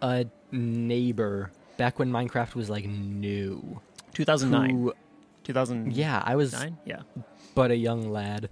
a 0.02 0.26
neighbor 0.52 1.52
back 1.78 2.00
when 2.00 2.12
Minecraft 2.12 2.56
was 2.56 2.70
like 2.70 2.86
new. 2.86 3.80
2009. 4.14 4.70
who- 4.70 4.94
2009? 5.44 5.92
yeah, 5.98 6.22
I 6.26 6.36
was 6.36 6.54
Yeah. 6.86 7.02
but 7.56 7.72
a 7.72 7.76
young 7.76 8.10
lad. 8.12 8.50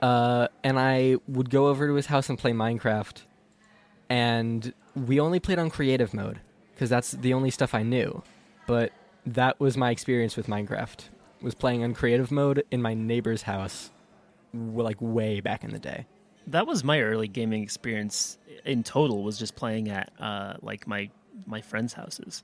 Uh, 0.00 0.48
and 0.62 0.78
I 0.78 1.16
would 1.26 1.48
go 1.50 1.68
over 1.68 1.86
to 1.86 1.94
his 1.94 2.06
house 2.06 2.28
and 2.28 2.38
play 2.38 2.52
Minecraft, 2.52 3.22
and 4.10 4.74
we 4.94 5.18
only 5.20 5.40
played 5.40 5.58
on 5.58 5.70
creative 5.70 6.12
mode 6.12 6.40
because 6.74 6.90
that's 6.90 7.12
the 7.12 7.32
only 7.32 7.50
stuff 7.50 7.74
I 7.74 7.82
knew. 7.82 8.22
But 8.66 8.92
that 9.24 9.58
was 9.58 9.76
my 9.76 9.90
experience 9.90 10.36
with 10.36 10.48
Minecraft. 10.48 11.08
Was 11.40 11.54
playing 11.54 11.82
on 11.82 11.94
creative 11.94 12.30
mode 12.30 12.64
in 12.70 12.82
my 12.82 12.92
neighbor's 12.94 13.42
house, 13.42 13.90
like 14.56 14.96
way 15.00 15.40
back 15.40 15.64
in 15.64 15.70
the 15.70 15.78
day. 15.78 16.06
that 16.48 16.66
was 16.66 16.84
my 16.84 17.00
early 17.00 17.28
gaming 17.28 17.62
experience 17.62 18.38
in 18.64 18.82
total 18.82 19.22
was 19.22 19.38
just 19.38 19.54
playing 19.56 19.88
at 19.88 20.12
uh 20.20 20.54
like 20.62 20.86
my 20.86 21.10
my 21.46 21.60
friends 21.60 21.92
houses 21.92 22.42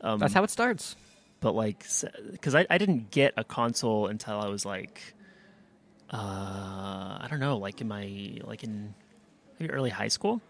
um 0.00 0.18
That's 0.18 0.34
how 0.34 0.42
it 0.44 0.50
starts. 0.50 0.96
but 1.40 1.54
like 1.54 1.84
because 2.32 2.54
I, 2.54 2.66
I 2.70 2.78
didn't 2.78 3.10
get 3.10 3.32
a 3.36 3.44
console 3.44 4.06
until 4.08 4.38
i 4.40 4.48
was 4.48 4.64
like 4.64 5.14
uh 6.12 6.16
i 7.20 7.26
don't 7.30 7.40
know 7.40 7.56
like 7.56 7.80
in 7.80 7.88
my 7.88 8.38
like 8.44 8.64
in 8.64 8.94
maybe 9.58 9.72
early 9.72 9.90
high 9.90 10.08
school. 10.08 10.40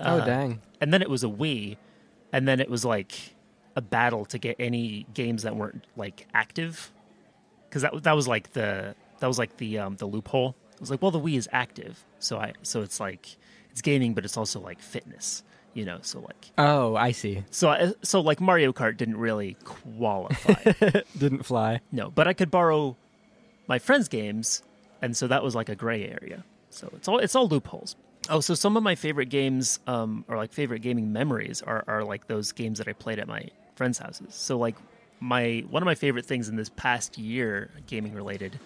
oh 0.00 0.18
Uh, 0.18 0.24
dang. 0.24 0.60
and 0.80 0.92
then 0.92 1.02
it 1.02 1.10
was 1.10 1.24
a 1.24 1.28
Wii, 1.28 1.76
and 2.32 2.46
then 2.48 2.60
it 2.60 2.70
was 2.70 2.84
like 2.84 3.12
a 3.76 3.80
battle 3.82 4.24
to 4.26 4.38
get 4.38 4.56
any 4.58 5.06
games 5.14 5.42
that 5.42 5.54
weren't 5.56 5.84
like 5.96 6.26
active, 6.34 6.90
because 7.68 7.82
that 7.82 8.02
that 8.02 8.14
was 8.16 8.26
like 8.28 8.52
the 8.52 8.94
that 9.20 9.26
was 9.26 9.38
like 9.38 9.56
the 9.58 9.78
um, 9.78 9.96
the 9.96 10.06
loophole. 10.06 10.56
It 10.74 10.80
was 10.80 10.90
like, 10.90 11.02
well, 11.02 11.10
the 11.10 11.20
Wii 11.20 11.36
is 11.36 11.48
active, 11.52 12.04
so 12.18 12.38
I 12.38 12.52
so 12.62 12.82
it's 12.82 13.00
like 13.00 13.36
it's 13.70 13.82
gaming, 13.82 14.14
but 14.14 14.24
it's 14.24 14.36
also 14.36 14.60
like 14.60 14.80
fitness, 14.80 15.42
you 15.74 15.84
know. 15.84 15.98
So 16.02 16.20
like 16.20 16.50
Oh, 16.58 16.96
I 16.96 17.12
see. 17.12 17.44
so 17.50 17.68
I, 17.68 17.92
so 18.02 18.20
like 18.20 18.40
Mario 18.40 18.72
Kart 18.72 18.96
didn't 18.96 19.18
really 19.18 19.56
qualify, 19.64 20.72
Didn't 21.18 21.44
fly. 21.44 21.80
no, 21.92 22.10
but 22.10 22.26
I 22.26 22.32
could 22.32 22.50
borrow 22.50 22.96
my 23.68 23.78
friends' 23.78 24.08
games, 24.08 24.62
and 25.02 25.16
so 25.16 25.26
that 25.28 25.42
was 25.42 25.54
like 25.54 25.68
a 25.68 25.76
gray 25.76 26.08
area. 26.08 26.44
So 26.70 26.90
it's 26.96 27.08
all 27.08 27.18
it's 27.18 27.34
all 27.34 27.46
loopholes. 27.48 27.96
Oh, 28.28 28.40
so 28.40 28.54
some 28.54 28.76
of 28.76 28.82
my 28.82 28.94
favorite 28.94 29.28
games, 29.28 29.80
um, 29.86 30.24
or 30.28 30.36
like 30.36 30.52
favorite 30.52 30.80
gaming 30.80 31.12
memories, 31.12 31.62
are 31.62 31.84
are 31.86 32.04
like 32.04 32.26
those 32.26 32.52
games 32.52 32.78
that 32.78 32.88
I 32.88 32.92
played 32.92 33.18
at 33.18 33.28
my 33.28 33.48
friends' 33.76 33.98
houses. 33.98 34.34
So 34.34 34.56
like 34.58 34.76
my 35.20 35.64
one 35.68 35.82
of 35.82 35.86
my 35.86 35.94
favorite 35.94 36.24
things 36.26 36.48
in 36.48 36.56
this 36.56 36.70
past 36.70 37.18
year, 37.18 37.70
gaming 37.86 38.14
related, 38.14 38.58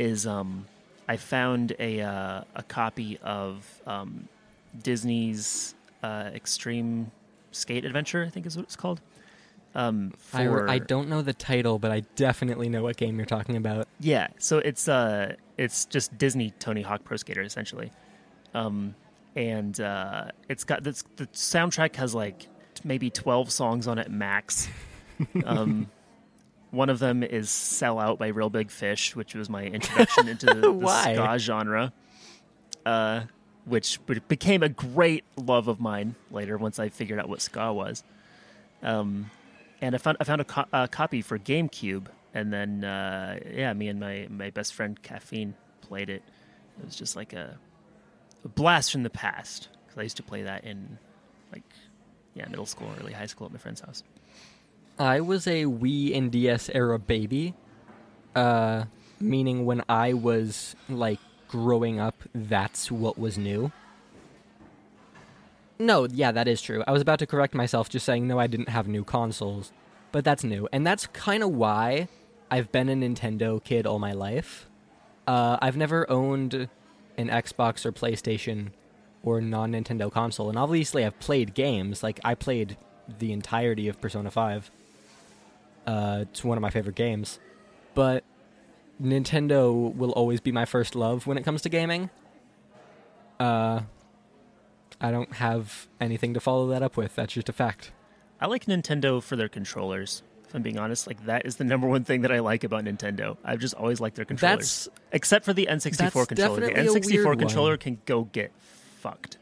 is 0.00 0.26
um, 0.26 0.66
I 1.06 1.16
found 1.16 1.74
a 1.78 2.00
uh, 2.00 2.42
a 2.56 2.62
copy 2.64 3.18
of 3.22 3.64
um, 3.86 4.28
Disney's 4.82 5.74
uh, 6.02 6.30
Extreme 6.34 7.12
Skate 7.52 7.84
Adventure. 7.84 8.24
I 8.24 8.30
think 8.30 8.46
is 8.46 8.56
what 8.56 8.64
it's 8.64 8.76
called. 8.76 9.00
Um, 9.72 10.12
I, 10.32 10.48
I 10.48 10.78
don't 10.78 11.08
know 11.08 11.22
the 11.22 11.32
title, 11.32 11.78
but 11.78 11.92
I 11.92 12.00
definitely 12.16 12.68
know 12.68 12.82
what 12.82 12.96
game 12.96 13.16
you're 13.18 13.26
talking 13.26 13.56
about. 13.56 13.86
yeah, 14.00 14.26
so 14.38 14.58
it's 14.58 14.88
uh 14.88 15.36
it's 15.56 15.84
just 15.84 16.16
Disney 16.18 16.52
Tony 16.58 16.82
Hawk 16.82 17.04
Pro 17.04 17.16
Skater 17.16 17.42
essentially. 17.42 17.92
Um 18.54 18.94
and 19.36 19.80
uh 19.80 20.30
it's 20.48 20.64
got 20.64 20.82
this 20.82 21.04
the 21.16 21.26
soundtrack 21.28 21.94
has 21.96 22.14
like 22.16 22.48
maybe 22.82 23.10
12 23.10 23.52
songs 23.52 23.86
on 23.86 23.98
it 23.98 24.10
max. 24.10 24.68
Um 25.44 25.90
one 26.70 26.88
of 26.90 26.98
them 26.98 27.22
is 27.22 27.50
Sell 27.50 27.98
Out 27.98 28.18
by 28.18 28.28
Reel 28.28 28.50
Big 28.50 28.70
Fish, 28.70 29.16
which 29.16 29.34
was 29.34 29.48
my 29.48 29.64
introduction 29.64 30.28
into 30.28 30.46
the, 30.46 30.72
Why? 30.72 31.14
ska 31.14 31.38
genre. 31.38 31.92
Uh 32.86 33.22
which 33.66 34.00
became 34.26 34.62
a 34.62 34.68
great 34.70 35.22
love 35.36 35.68
of 35.68 35.78
mine 35.80 36.14
later 36.30 36.56
once 36.56 36.78
I 36.78 36.88
figured 36.88 37.18
out 37.18 37.28
what 37.28 37.40
ska 37.42 37.72
was. 37.72 38.02
Um 38.82 39.30
and 39.82 39.94
I 39.94 39.98
found 39.98 40.16
I 40.20 40.24
found 40.24 40.40
a, 40.40 40.44
co- 40.44 40.64
a 40.72 40.88
copy 40.88 41.22
for 41.22 41.38
GameCube, 41.38 42.06
and 42.34 42.52
then 42.52 42.84
uh, 42.84 43.38
yeah, 43.52 43.72
me 43.72 43.88
and 43.88 43.98
my 44.00 44.26
my 44.30 44.50
best 44.50 44.74
friend 44.74 45.00
Caffeine 45.02 45.54
played 45.80 46.10
it. 46.10 46.22
It 46.78 46.84
was 46.84 46.96
just 46.96 47.16
like 47.16 47.32
a, 47.32 47.58
a 48.44 48.48
blast 48.48 48.92
from 48.92 49.02
the 49.02 49.10
past 49.10 49.68
because 49.86 49.98
I 49.98 50.02
used 50.02 50.16
to 50.18 50.22
play 50.22 50.42
that 50.42 50.64
in 50.64 50.98
like 51.52 51.62
yeah 52.34 52.46
middle 52.48 52.66
school, 52.66 52.90
early 53.00 53.12
high 53.12 53.26
school 53.26 53.46
at 53.46 53.52
my 53.52 53.58
friend's 53.58 53.80
house. 53.80 54.02
I 55.00 55.20
was 55.20 55.46
a 55.46 55.64
Wii 55.64 56.14
and 56.14 56.30
DS 56.30 56.68
era 56.74 56.98
baby, 56.98 57.54
uh, 58.36 58.84
meaning 59.18 59.64
when 59.64 59.82
I 59.88 60.12
was 60.12 60.76
like 60.90 61.18
growing 61.48 61.98
up, 61.98 62.22
that's 62.34 62.90
what 62.90 63.18
was 63.18 63.38
new. 63.38 63.72
No, 65.78 66.06
yeah, 66.06 66.32
that 66.32 66.46
is 66.46 66.60
true. 66.60 66.84
I 66.86 66.92
was 66.92 67.00
about 67.00 67.18
to 67.20 67.26
correct 67.26 67.54
myself, 67.54 67.88
just 67.88 68.04
saying 68.04 68.28
no, 68.28 68.38
I 68.38 68.46
didn't 68.46 68.68
have 68.68 68.86
new 68.88 69.02
consoles, 69.02 69.72
but 70.12 70.22
that's 70.22 70.44
new, 70.44 70.68
and 70.70 70.86
that's 70.86 71.06
kind 71.06 71.42
of 71.42 71.48
why 71.48 72.08
I've 72.50 72.70
been 72.70 72.90
a 72.90 72.94
Nintendo 72.94 73.64
kid 73.64 73.86
all 73.86 73.98
my 73.98 74.12
life. 74.12 74.68
Uh, 75.26 75.56
I've 75.62 75.78
never 75.78 76.08
owned 76.10 76.68
an 77.16 77.30
Xbox 77.30 77.86
or 77.86 77.92
PlayStation 77.92 78.72
or 79.22 79.40
non 79.40 79.72
Nintendo 79.72 80.12
console, 80.12 80.50
and 80.50 80.58
obviously 80.58 81.06
I've 81.06 81.18
played 81.20 81.54
games. 81.54 82.02
Like 82.02 82.20
I 82.22 82.34
played 82.34 82.76
the 83.18 83.32
entirety 83.32 83.88
of 83.88 83.98
Persona 83.98 84.30
Five. 84.30 84.70
Uh, 85.86 86.20
it's 86.22 86.44
one 86.44 86.58
of 86.58 86.62
my 86.62 86.70
favorite 86.70 86.96
games, 86.96 87.38
but 87.94 88.24
Nintendo 89.02 89.94
will 89.94 90.12
always 90.12 90.40
be 90.40 90.52
my 90.52 90.64
first 90.64 90.94
love 90.94 91.26
when 91.26 91.38
it 91.38 91.42
comes 91.42 91.62
to 91.62 91.68
gaming. 91.68 92.10
Uh, 93.38 93.80
I 95.00 95.10
don't 95.10 95.32
have 95.34 95.88
anything 96.00 96.34
to 96.34 96.40
follow 96.40 96.68
that 96.68 96.82
up 96.82 96.96
with. 96.96 97.14
That's 97.16 97.32
just 97.32 97.48
a 97.48 97.52
fact. 97.52 97.92
I 98.40 98.46
like 98.46 98.66
Nintendo 98.66 99.22
for 99.22 99.36
their 99.36 99.48
controllers. 99.48 100.22
If 100.46 100.54
I'm 100.54 100.62
being 100.62 100.78
honest, 100.78 101.06
like 101.06 101.24
that 101.26 101.46
is 101.46 101.56
the 101.56 101.64
number 101.64 101.86
one 101.86 102.04
thing 102.04 102.22
that 102.22 102.32
I 102.32 102.40
like 102.40 102.64
about 102.64 102.84
Nintendo. 102.84 103.36
I've 103.44 103.60
just 103.60 103.74
always 103.74 104.00
liked 104.00 104.16
their 104.16 104.24
controllers, 104.24 104.86
That's 104.86 104.88
except 105.12 105.44
for 105.44 105.52
the 105.52 105.68
N64 105.70 106.26
controller. 106.26 106.26
The 106.26 106.34
definitely 106.34 106.72
a 106.74 107.24
N64 107.24 107.38
controller 107.38 107.70
one. 107.72 107.78
can 107.78 107.98
go 108.04 108.24
get 108.24 108.52
fucked. 108.98 109.38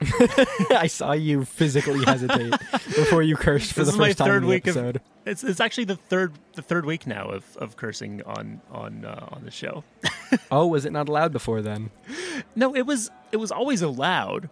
I 0.70 0.86
saw 0.86 1.12
you 1.12 1.44
physically 1.44 2.04
hesitate 2.04 2.52
before 2.86 3.22
you 3.22 3.36
cursed 3.36 3.72
for 3.74 3.84
This 3.84 3.92
the 3.94 3.98
first 4.02 4.18
time 4.18 4.26
third 4.28 4.36
in 4.38 4.42
the 4.44 4.48
week 4.48 4.66
of- 4.66 4.76
episode. 4.76 5.00
It's 5.26 5.44
it's 5.44 5.60
actually 5.60 5.84
the 5.84 5.96
third 5.96 6.32
the 6.54 6.62
third 6.62 6.86
week 6.86 7.06
now 7.06 7.28
of, 7.28 7.56
of 7.58 7.76
cursing 7.76 8.22
on 8.24 8.60
on 8.70 9.04
uh, 9.04 9.28
on 9.32 9.44
the 9.44 9.50
show. 9.50 9.84
oh, 10.50 10.66
was 10.66 10.86
it 10.86 10.92
not 10.92 11.08
allowed 11.10 11.32
before 11.32 11.60
then? 11.60 11.90
No, 12.56 12.74
it 12.74 12.82
was 12.86 13.10
it 13.30 13.36
was 13.36 13.52
always 13.52 13.82
allowed. 13.82 14.48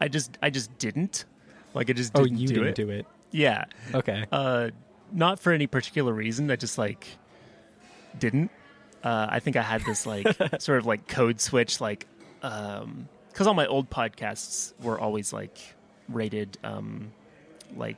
I 0.00 0.08
just 0.08 0.38
I 0.42 0.48
just 0.50 0.76
didn't. 0.78 1.26
Like 1.74 1.90
I 1.90 1.92
just 1.92 2.12
Oh, 2.14 2.22
didn't 2.24 2.38
you 2.38 2.48
do 2.48 2.54
didn't 2.54 2.68
it. 2.70 2.74
do 2.76 2.90
it. 2.90 3.06
Yeah. 3.30 3.66
Okay. 3.94 4.24
Uh 4.32 4.70
not 5.12 5.38
for 5.38 5.52
any 5.52 5.66
particular 5.66 6.12
reason. 6.14 6.50
I 6.50 6.56
just 6.56 6.78
like 6.78 7.06
didn't. 8.18 8.50
Uh 9.04 9.26
I 9.28 9.40
think 9.40 9.56
I 9.56 9.62
had 9.62 9.82
this 9.84 10.06
like 10.06 10.26
sort 10.60 10.78
of 10.78 10.86
like 10.86 11.06
code 11.08 11.40
switch 11.42 11.80
like 11.80 12.06
um 12.42 13.08
cuz 13.36 13.46
all 13.46 13.54
my 13.54 13.66
old 13.66 13.90
podcasts 13.90 14.72
were 14.82 14.98
always 14.98 15.32
like 15.32 15.58
rated 16.08 16.56
um 16.64 17.12
like 17.76 17.96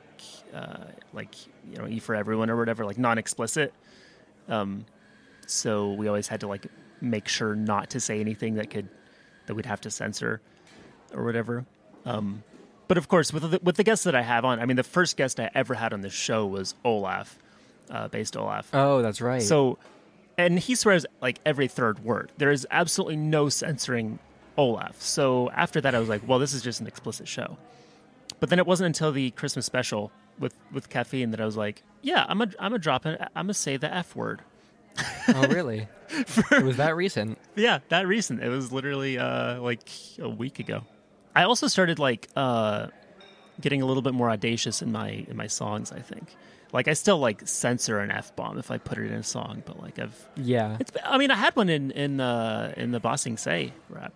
uh 0.53 0.85
like 1.13 1.33
you 1.69 1.77
know 1.77 1.87
E 1.87 1.99
for 1.99 2.13
everyone 2.13 2.49
or 2.49 2.57
whatever 2.57 2.85
like 2.85 2.97
non-explicit. 2.97 3.73
Um 4.47 4.85
so 5.47 5.93
we 5.93 6.07
always 6.07 6.27
had 6.27 6.41
to 6.41 6.47
like 6.47 6.67
make 7.01 7.27
sure 7.27 7.55
not 7.55 7.89
to 7.91 7.99
say 7.99 8.19
anything 8.19 8.55
that 8.55 8.69
could 8.69 8.89
that 9.47 9.55
we'd 9.55 9.65
have 9.65 9.81
to 9.81 9.89
censor 9.89 10.41
or 11.13 11.23
whatever. 11.23 11.65
Um, 12.05 12.43
but 12.87 12.97
of 12.97 13.07
course, 13.07 13.33
with 13.33 13.49
the, 13.49 13.59
with 13.63 13.75
the 13.77 13.83
guests 13.83 14.05
that 14.05 14.15
I 14.15 14.21
have 14.21 14.45
on, 14.45 14.59
I 14.59 14.65
mean, 14.65 14.77
the 14.77 14.83
first 14.83 15.17
guest 15.17 15.39
I 15.39 15.49
ever 15.55 15.73
had 15.73 15.93
on 15.93 16.01
the 16.01 16.09
show 16.09 16.45
was 16.45 16.75
Olaf, 16.83 17.37
uh, 17.89 18.07
based 18.07 18.35
Olaf. 18.37 18.69
Oh, 18.73 19.01
that's 19.01 19.21
right. 19.21 19.41
So, 19.41 19.77
and 20.37 20.59
he 20.59 20.75
swears 20.75 21.05
like 21.21 21.39
every 21.45 21.67
third 21.67 22.03
word. 22.03 22.31
There 22.37 22.51
is 22.51 22.67
absolutely 22.71 23.17
no 23.17 23.49
censoring 23.49 24.19
Olaf. 24.59 25.01
So 25.01 25.49
after 25.51 25.79
that, 25.81 25.95
I 25.95 25.99
was 25.99 26.09
like, 26.09 26.21
well, 26.27 26.37
this 26.37 26.53
is 26.53 26.61
just 26.61 26.81
an 26.81 26.87
explicit 26.87 27.27
show. 27.29 27.57
But 28.41 28.49
then 28.49 28.59
it 28.59 28.67
wasn't 28.67 28.87
until 28.87 29.11
the 29.13 29.31
Christmas 29.31 29.65
special 29.65 30.11
with 30.37 30.53
with 30.71 30.89
caffeine 30.89 31.31
that 31.31 31.39
I 31.41 31.45
was 31.45 31.55
like, 31.57 31.81
yeah, 32.01 32.25
I'm 32.27 32.41
a 32.41 32.47
I'm 32.59 32.73
a 32.73 32.79
drop 32.79 33.05
in, 33.05 33.17
I'm 33.35 33.45
gonna 33.45 33.53
say 33.53 33.77
the 33.77 33.91
f 33.93 34.15
word. 34.15 34.41
oh, 35.29 35.47
really? 35.47 35.87
it 36.51 36.63
was 36.63 36.77
that 36.77 36.95
recent. 36.95 37.37
Yeah, 37.55 37.79
that 37.87 38.05
recent. 38.05 38.43
It 38.43 38.49
was 38.49 38.71
literally 38.71 39.17
uh, 39.17 39.61
like 39.61 39.87
a 40.19 40.27
week 40.29 40.59
ago. 40.59 40.83
I 41.33 41.43
also 41.43 41.67
started 41.67 41.97
like 41.99 42.27
uh, 42.35 42.87
getting 43.61 43.81
a 43.81 43.85
little 43.85 44.01
bit 44.03 44.13
more 44.13 44.29
audacious 44.29 44.81
in 44.81 44.91
my 44.91 45.25
in 45.29 45.37
my 45.37 45.47
songs. 45.47 45.91
I 45.93 45.99
think, 45.99 46.35
like 46.73 46.87
I 46.89 46.93
still 46.93 47.19
like 47.19 47.47
censor 47.47 47.99
an 47.99 48.11
f 48.11 48.35
bomb 48.35 48.57
if 48.57 48.71
I 48.71 48.77
put 48.77 48.97
it 48.97 49.05
in 49.05 49.13
a 49.13 49.23
song, 49.23 49.63
but 49.65 49.79
like 49.81 49.99
I've 49.99 50.27
Yeah. 50.35 50.75
it's. 50.81 50.91
I 51.05 51.17
mean, 51.17 51.31
I 51.31 51.35
had 51.35 51.55
one 51.55 51.69
in 51.69 51.91
in 51.91 52.19
uh, 52.19 52.73
in 52.75 52.91
the 52.91 52.99
Bossing 52.99 53.37
Say 53.37 53.71
rap 53.89 54.11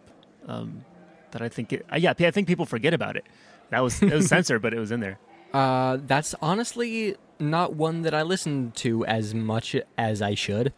um, 0.47 0.85
that 1.31 1.41
I 1.41 1.49
think. 1.49 1.73
It, 1.73 1.85
uh, 1.91 1.97
yeah, 1.97 2.13
I 2.17 2.31
think 2.31 2.47
people 2.47 2.65
forget 2.65 2.93
about 2.93 3.15
it. 3.17 3.25
That 3.69 3.81
was 3.81 4.01
it 4.01 4.13
was 4.13 4.27
censored, 4.35 4.61
but 4.61 4.73
it 4.73 4.79
was 4.79 4.91
in 4.91 4.99
there. 4.99 5.19
Uh, 5.53 5.97
that's 6.05 6.33
honestly 6.41 7.15
not 7.39 7.73
one 7.73 8.01
that 8.03 8.13
I 8.13 8.23
listen 8.23 8.71
to 8.77 9.05
as 9.05 9.33
much 9.33 9.75
as 9.97 10.21
I 10.21 10.35
should. 10.35 10.73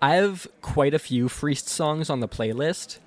I 0.00 0.16
have 0.16 0.46
quite 0.60 0.94
a 0.94 0.98
few 0.98 1.28
Freeced 1.28 1.68
songs 1.68 2.08
on 2.10 2.20
the 2.20 2.28
playlist, 2.28 2.98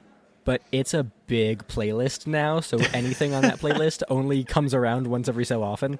but 0.43 0.61
it's 0.71 0.93
a 0.93 1.03
big 1.27 1.67
playlist 1.67 2.27
now, 2.27 2.59
so 2.59 2.77
anything 2.93 3.33
on 3.33 3.43
that 3.43 3.59
playlist 3.59 4.03
only 4.09 4.43
comes 4.43 4.73
around 4.73 5.07
once 5.07 5.29
every 5.29 5.45
so 5.45 5.63
often. 5.63 5.99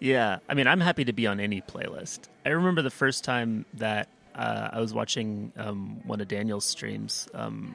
Yeah, 0.00 0.38
I 0.48 0.54
mean, 0.54 0.66
I'm 0.66 0.80
happy 0.80 1.04
to 1.04 1.12
be 1.12 1.26
on 1.26 1.40
any 1.40 1.60
playlist. 1.60 2.28
I 2.44 2.50
remember 2.50 2.82
the 2.82 2.90
first 2.90 3.24
time 3.24 3.64
that 3.74 4.08
uh, 4.34 4.68
I 4.72 4.80
was 4.80 4.92
watching 4.92 5.52
um, 5.56 6.00
one 6.04 6.20
of 6.20 6.28
Daniel's 6.28 6.64
streams, 6.64 7.28
um, 7.34 7.74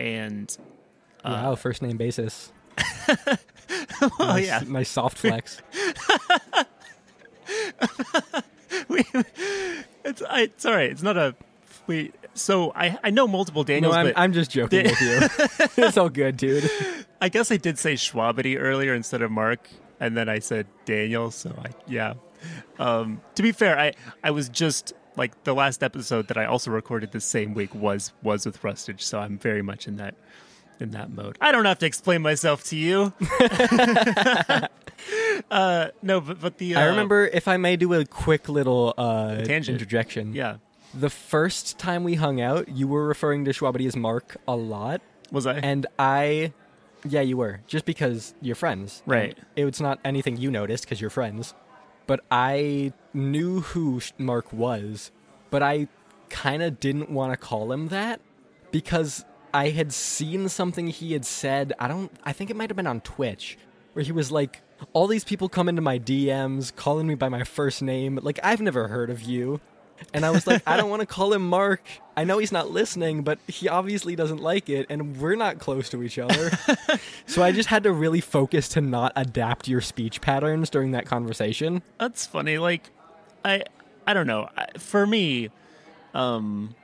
and 0.00 0.56
wow, 1.24 1.54
first 1.54 1.82
name 1.82 1.96
basis. 1.96 2.52
oh 2.78 4.10
nice, 4.18 4.46
yeah, 4.46 4.62
nice 4.66 4.88
soft 4.88 5.18
flex. 5.18 5.60
we, 8.88 9.04
it's 10.04 10.22
I, 10.22 10.42
it's 10.42 10.64
all 10.64 10.72
right. 10.74 10.90
It's 10.90 11.02
not 11.02 11.16
a 11.16 11.34
we. 11.86 12.12
So 12.34 12.72
I 12.74 12.98
I 13.04 13.10
know 13.10 13.28
multiple 13.28 13.64
no, 13.68 13.92
I'm, 13.92 14.12
I'm 14.16 14.32
just 14.32 14.50
joking 14.50 14.84
Da- 14.84 14.90
with 14.90 15.00
you. 15.00 15.18
it's 15.84 15.98
all 15.98 16.08
good, 16.08 16.36
dude. 16.36 16.70
I 17.20 17.28
guess 17.28 17.52
I 17.52 17.56
did 17.56 17.78
say 17.78 17.94
Shwabadi 17.94 18.56
earlier 18.58 18.94
instead 18.94 19.20
of 19.20 19.30
Mark, 19.30 19.68
and 19.98 20.16
then 20.16 20.28
I 20.28 20.38
said 20.38 20.66
Daniel. 20.84 21.30
So 21.30 21.54
I 21.58 21.70
yeah. 21.86 22.14
Um, 22.78 23.20
to 23.34 23.42
be 23.42 23.52
fair, 23.52 23.78
I 23.78 23.92
I 24.24 24.30
was 24.30 24.48
just 24.48 24.94
like 25.16 25.44
the 25.44 25.54
last 25.54 25.82
episode 25.82 26.28
that 26.28 26.36
I 26.36 26.44
also 26.44 26.70
recorded 26.70 27.12
the 27.12 27.20
same 27.20 27.54
week 27.54 27.74
was 27.74 28.12
was 28.22 28.46
with 28.46 28.62
Rustage, 28.64 29.02
so 29.02 29.18
I'm 29.18 29.38
very 29.38 29.62
much 29.62 29.86
in 29.88 29.96
that 29.96 30.14
in 30.78 30.90
that 30.92 31.10
mode. 31.10 31.36
I 31.40 31.52
don't 31.52 31.64
have 31.66 31.78
to 31.80 31.86
explain 31.86 32.22
myself 32.22 32.64
to 32.64 32.76
you. 32.76 33.12
uh, 35.50 35.88
no, 36.02 36.20
but 36.20 36.40
but 36.40 36.58
the 36.58 36.76
uh, 36.76 36.80
I 36.80 36.84
remember, 36.84 37.26
if 37.26 37.48
I 37.48 37.56
may 37.56 37.76
do 37.76 37.92
a 37.94 38.04
quick 38.04 38.48
little 38.48 38.94
uh, 38.96 39.42
Tangent. 39.42 39.80
interjection. 39.80 40.34
Yeah, 40.34 40.56
The 40.94 41.10
first 41.10 41.78
time 41.78 42.04
we 42.04 42.14
hung 42.14 42.40
out, 42.40 42.68
you 42.68 42.88
were 42.88 43.06
referring 43.06 43.44
to 43.46 43.50
Shwabadi 43.52 43.86
as 43.86 43.96
Mark 43.96 44.36
a 44.48 44.56
lot, 44.56 45.00
was 45.30 45.46
I? 45.46 45.54
and 45.54 45.86
I, 45.98 46.52
yeah, 47.06 47.20
you 47.20 47.36
were, 47.36 47.60
just 47.66 47.84
because 47.84 48.34
you're 48.40 48.56
friends. 48.56 49.02
Right. 49.06 49.36
And 49.56 49.68
It's 49.68 49.80
not 49.80 49.98
anything 50.04 50.36
you 50.36 50.50
noticed 50.50 50.84
because 50.84 51.00
you're 51.00 51.10
friends, 51.10 51.54
but 52.06 52.20
I 52.30 52.92
knew 53.12 53.60
who 53.60 54.00
Mark 54.18 54.52
was, 54.52 55.10
but 55.50 55.62
I 55.62 55.88
kind 56.28 56.62
of 56.62 56.80
didn't 56.80 57.10
want 57.10 57.32
to 57.32 57.36
call 57.36 57.72
him 57.72 57.88
that 57.88 58.20
because 58.70 59.24
I 59.52 59.70
had 59.70 59.92
seen 59.92 60.48
something 60.48 60.88
he 60.88 61.12
had 61.12 61.24
said. 61.24 61.72
I 61.78 61.88
don't. 61.88 62.10
I 62.24 62.32
think 62.32 62.50
it 62.50 62.56
might 62.56 62.70
have 62.70 62.76
been 62.76 62.86
on 62.86 63.00
Twitch, 63.00 63.58
where 63.92 64.04
he 64.04 64.12
was 64.12 64.30
like, 64.30 64.62
"All 64.92 65.06
these 65.06 65.24
people 65.24 65.48
come 65.48 65.68
into 65.68 65.82
my 65.82 65.98
DMs 65.98 66.74
calling 66.74 67.06
me 67.06 67.14
by 67.14 67.28
my 67.28 67.44
first 67.44 67.82
name. 67.82 68.18
Like 68.22 68.38
I've 68.42 68.60
never 68.60 68.88
heard 68.88 69.10
of 69.10 69.22
you." 69.22 69.60
And 70.12 70.24
I 70.24 70.30
was 70.30 70.46
like, 70.46 70.62
I 70.66 70.76
don't 70.76 70.90
want 70.90 71.00
to 71.00 71.06
call 71.06 71.32
him 71.32 71.48
Mark. 71.48 71.82
I 72.16 72.24
know 72.24 72.38
he's 72.38 72.52
not 72.52 72.70
listening, 72.70 73.22
but 73.22 73.38
he 73.46 73.68
obviously 73.68 74.16
doesn't 74.16 74.42
like 74.42 74.68
it, 74.68 74.86
and 74.90 75.18
we're 75.20 75.36
not 75.36 75.58
close 75.58 75.88
to 75.90 76.02
each 76.02 76.18
other. 76.18 76.50
so 77.26 77.42
I 77.42 77.52
just 77.52 77.68
had 77.68 77.84
to 77.84 77.92
really 77.92 78.20
focus 78.20 78.68
to 78.70 78.80
not 78.80 79.12
adapt 79.16 79.68
your 79.68 79.80
speech 79.80 80.20
patterns 80.20 80.70
during 80.70 80.90
that 80.92 81.06
conversation. 81.06 81.82
That's 81.98 82.26
funny. 82.26 82.58
Like, 82.58 82.90
I 83.44 83.62
I 84.06 84.14
don't 84.14 84.26
know. 84.26 84.48
For 84.78 85.06
me, 85.06 85.50
um, 86.14 86.74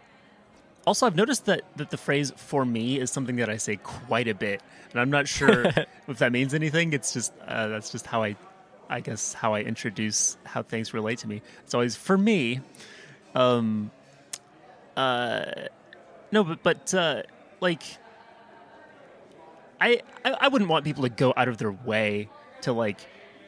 also 0.87 1.07
I've 1.07 1.17
noticed 1.17 1.47
that 1.47 1.63
that 1.77 1.91
the 1.91 1.97
phrase 1.97 2.33
"for 2.37 2.65
me" 2.65 2.99
is 2.99 3.11
something 3.11 3.37
that 3.37 3.51
I 3.51 3.57
say 3.57 3.77
quite 3.77 4.29
a 4.29 4.35
bit, 4.35 4.63
and 4.93 5.01
I'm 5.01 5.11
not 5.11 5.29
sure 5.29 5.65
if 6.09 6.19
that 6.19 6.33
means 6.33 6.55
anything. 6.55 6.93
It's 6.93 7.13
just 7.13 7.33
uh, 7.47 7.69
that's 7.69 7.91
just 7.91 8.07
how 8.07 8.23
I, 8.23 8.37
I 8.89 9.01
guess 9.01 9.35
how 9.35 9.55
I 9.55 9.61
introduce 9.61 10.37
how 10.45 10.63
things 10.63 10.95
relate 10.95 11.19
to 11.19 11.29
me. 11.29 11.43
It's 11.65 11.75
always 11.75 11.97
for 11.97 12.17
me. 12.17 12.61
Um, 13.37 13.91
uh, 14.97 15.45
no, 16.33 16.43
but 16.43 16.63
but 16.63 16.95
uh, 16.95 17.23
like. 17.61 17.83
I, 19.79 20.01
I 20.25 20.31
I 20.41 20.49
wouldn't 20.49 20.71
want 20.71 20.87
people 20.87 21.03
to 21.03 21.11
go 21.11 21.35
out 21.37 21.49
of 21.49 21.59
their 21.59 21.71
way 21.71 22.31
to 22.63 22.73
like 22.73 22.99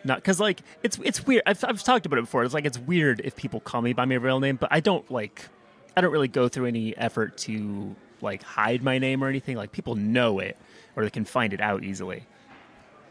not 0.05 0.19
because 0.19 0.39
like 0.39 0.61
it's 0.83 0.99
it's 1.03 1.27
weird. 1.27 1.43
I've 1.47 1.65
I've 1.65 1.83
talked 1.83 2.07
about 2.07 2.19
it 2.19 2.23
before. 2.23 2.45
It's 2.45 2.55
like 2.55 2.67
it's 2.67 2.79
weird 2.79 3.21
if 3.25 3.35
people 3.35 3.61
call 3.61 3.81
me 3.81 3.95
by 3.95 4.05
my 4.05 4.17
real 4.17 4.39
name, 4.41 4.57
but 4.57 4.69
I 4.71 4.81
don't 4.81 5.11
like 5.11 5.49
I 5.97 6.01
don't 6.01 6.13
really 6.13 6.29
go 6.29 6.49
through 6.49 6.67
any 6.67 6.97
effort 6.97 7.39
to 7.39 7.97
like 8.21 8.43
hide 8.43 8.83
my 8.83 8.99
name 8.99 9.25
or 9.25 9.29
anything. 9.29 9.57
Like 9.57 9.73
people 9.73 9.95
know 9.95 10.39
it 10.39 10.57
or 10.97 11.05
they 11.05 11.11
can 11.11 11.25
find 11.25 11.53
it 11.53 11.61
out 11.61 11.83
easily. 11.83 12.27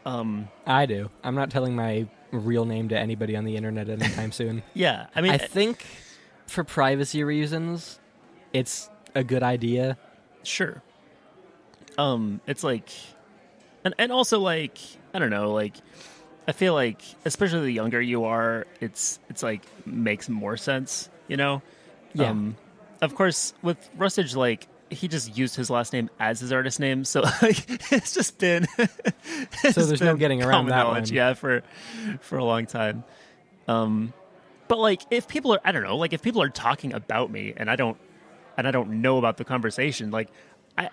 Um, 0.06 0.48
I 0.66 0.86
do. 0.86 1.10
I'm 1.22 1.34
not 1.34 1.50
telling 1.50 1.74
my 1.74 2.06
real 2.30 2.64
name 2.64 2.88
to 2.90 2.98
anybody 2.98 3.36
on 3.36 3.44
the 3.44 3.56
internet 3.56 3.88
anytime 3.88 4.32
soon. 4.40 4.62
yeah, 4.74 5.08
I 5.14 5.20
mean, 5.20 5.32
I 5.32 5.38
think 5.38 5.84
for 6.48 6.64
privacy 6.64 7.22
reasons, 7.24 8.00
it's 8.52 8.90
a 9.14 9.22
good 9.22 9.42
idea. 9.42 9.96
sure. 10.42 10.82
Um, 11.96 12.40
it's 12.46 12.62
like, 12.62 12.90
and 13.84 13.94
and 13.98 14.12
also 14.12 14.38
like 14.38 14.78
I 15.12 15.18
don't 15.18 15.30
know, 15.30 15.52
like 15.52 15.74
I 16.46 16.52
feel 16.52 16.74
like 16.74 17.02
especially 17.24 17.60
the 17.62 17.72
younger 17.72 18.00
you 18.00 18.24
are, 18.24 18.66
it's 18.80 19.18
it's 19.28 19.42
like 19.42 19.62
makes 19.84 20.28
more 20.28 20.56
sense, 20.56 21.08
you 21.26 21.36
know. 21.36 21.60
Yeah. 22.14 22.30
Um, 22.30 22.56
of 23.02 23.14
course, 23.14 23.52
with 23.62 23.76
Rustage, 23.96 24.34
like 24.36 24.68
he 24.90 25.08
just 25.08 25.36
used 25.36 25.56
his 25.56 25.70
last 25.70 25.92
name 25.92 26.08
as 26.18 26.40
his 26.40 26.52
artist 26.52 26.80
name, 26.80 27.04
so 27.04 27.20
like 27.42 27.92
it's 27.92 28.14
just 28.14 28.38
been. 28.38 28.66
it's 28.78 29.74
So 29.74 29.84
there's 29.84 30.00
no 30.00 30.12
been 30.12 30.18
getting 30.18 30.42
around 30.42 30.66
that 30.66 30.86
one. 30.86 31.04
Yeah, 31.06 31.34
for 31.34 31.62
for 32.20 32.38
a 32.38 32.44
long 32.44 32.66
time. 32.66 33.04
Um, 33.66 34.14
but 34.68 34.78
like 34.78 35.02
if 35.10 35.26
people 35.28 35.52
are, 35.54 35.60
I 35.64 35.72
don't 35.72 35.82
know, 35.82 35.96
like 35.96 36.12
if 36.12 36.22
people 36.22 36.42
are 36.42 36.48
talking 36.48 36.92
about 36.92 37.30
me 37.30 37.54
and 37.56 37.70
I 37.70 37.76
don't, 37.76 37.96
and 38.56 38.66
I 38.68 38.70
don't 38.70 39.00
know 39.02 39.18
about 39.18 39.36
the 39.36 39.44
conversation, 39.44 40.10
like 40.10 40.28
I, 40.76 40.90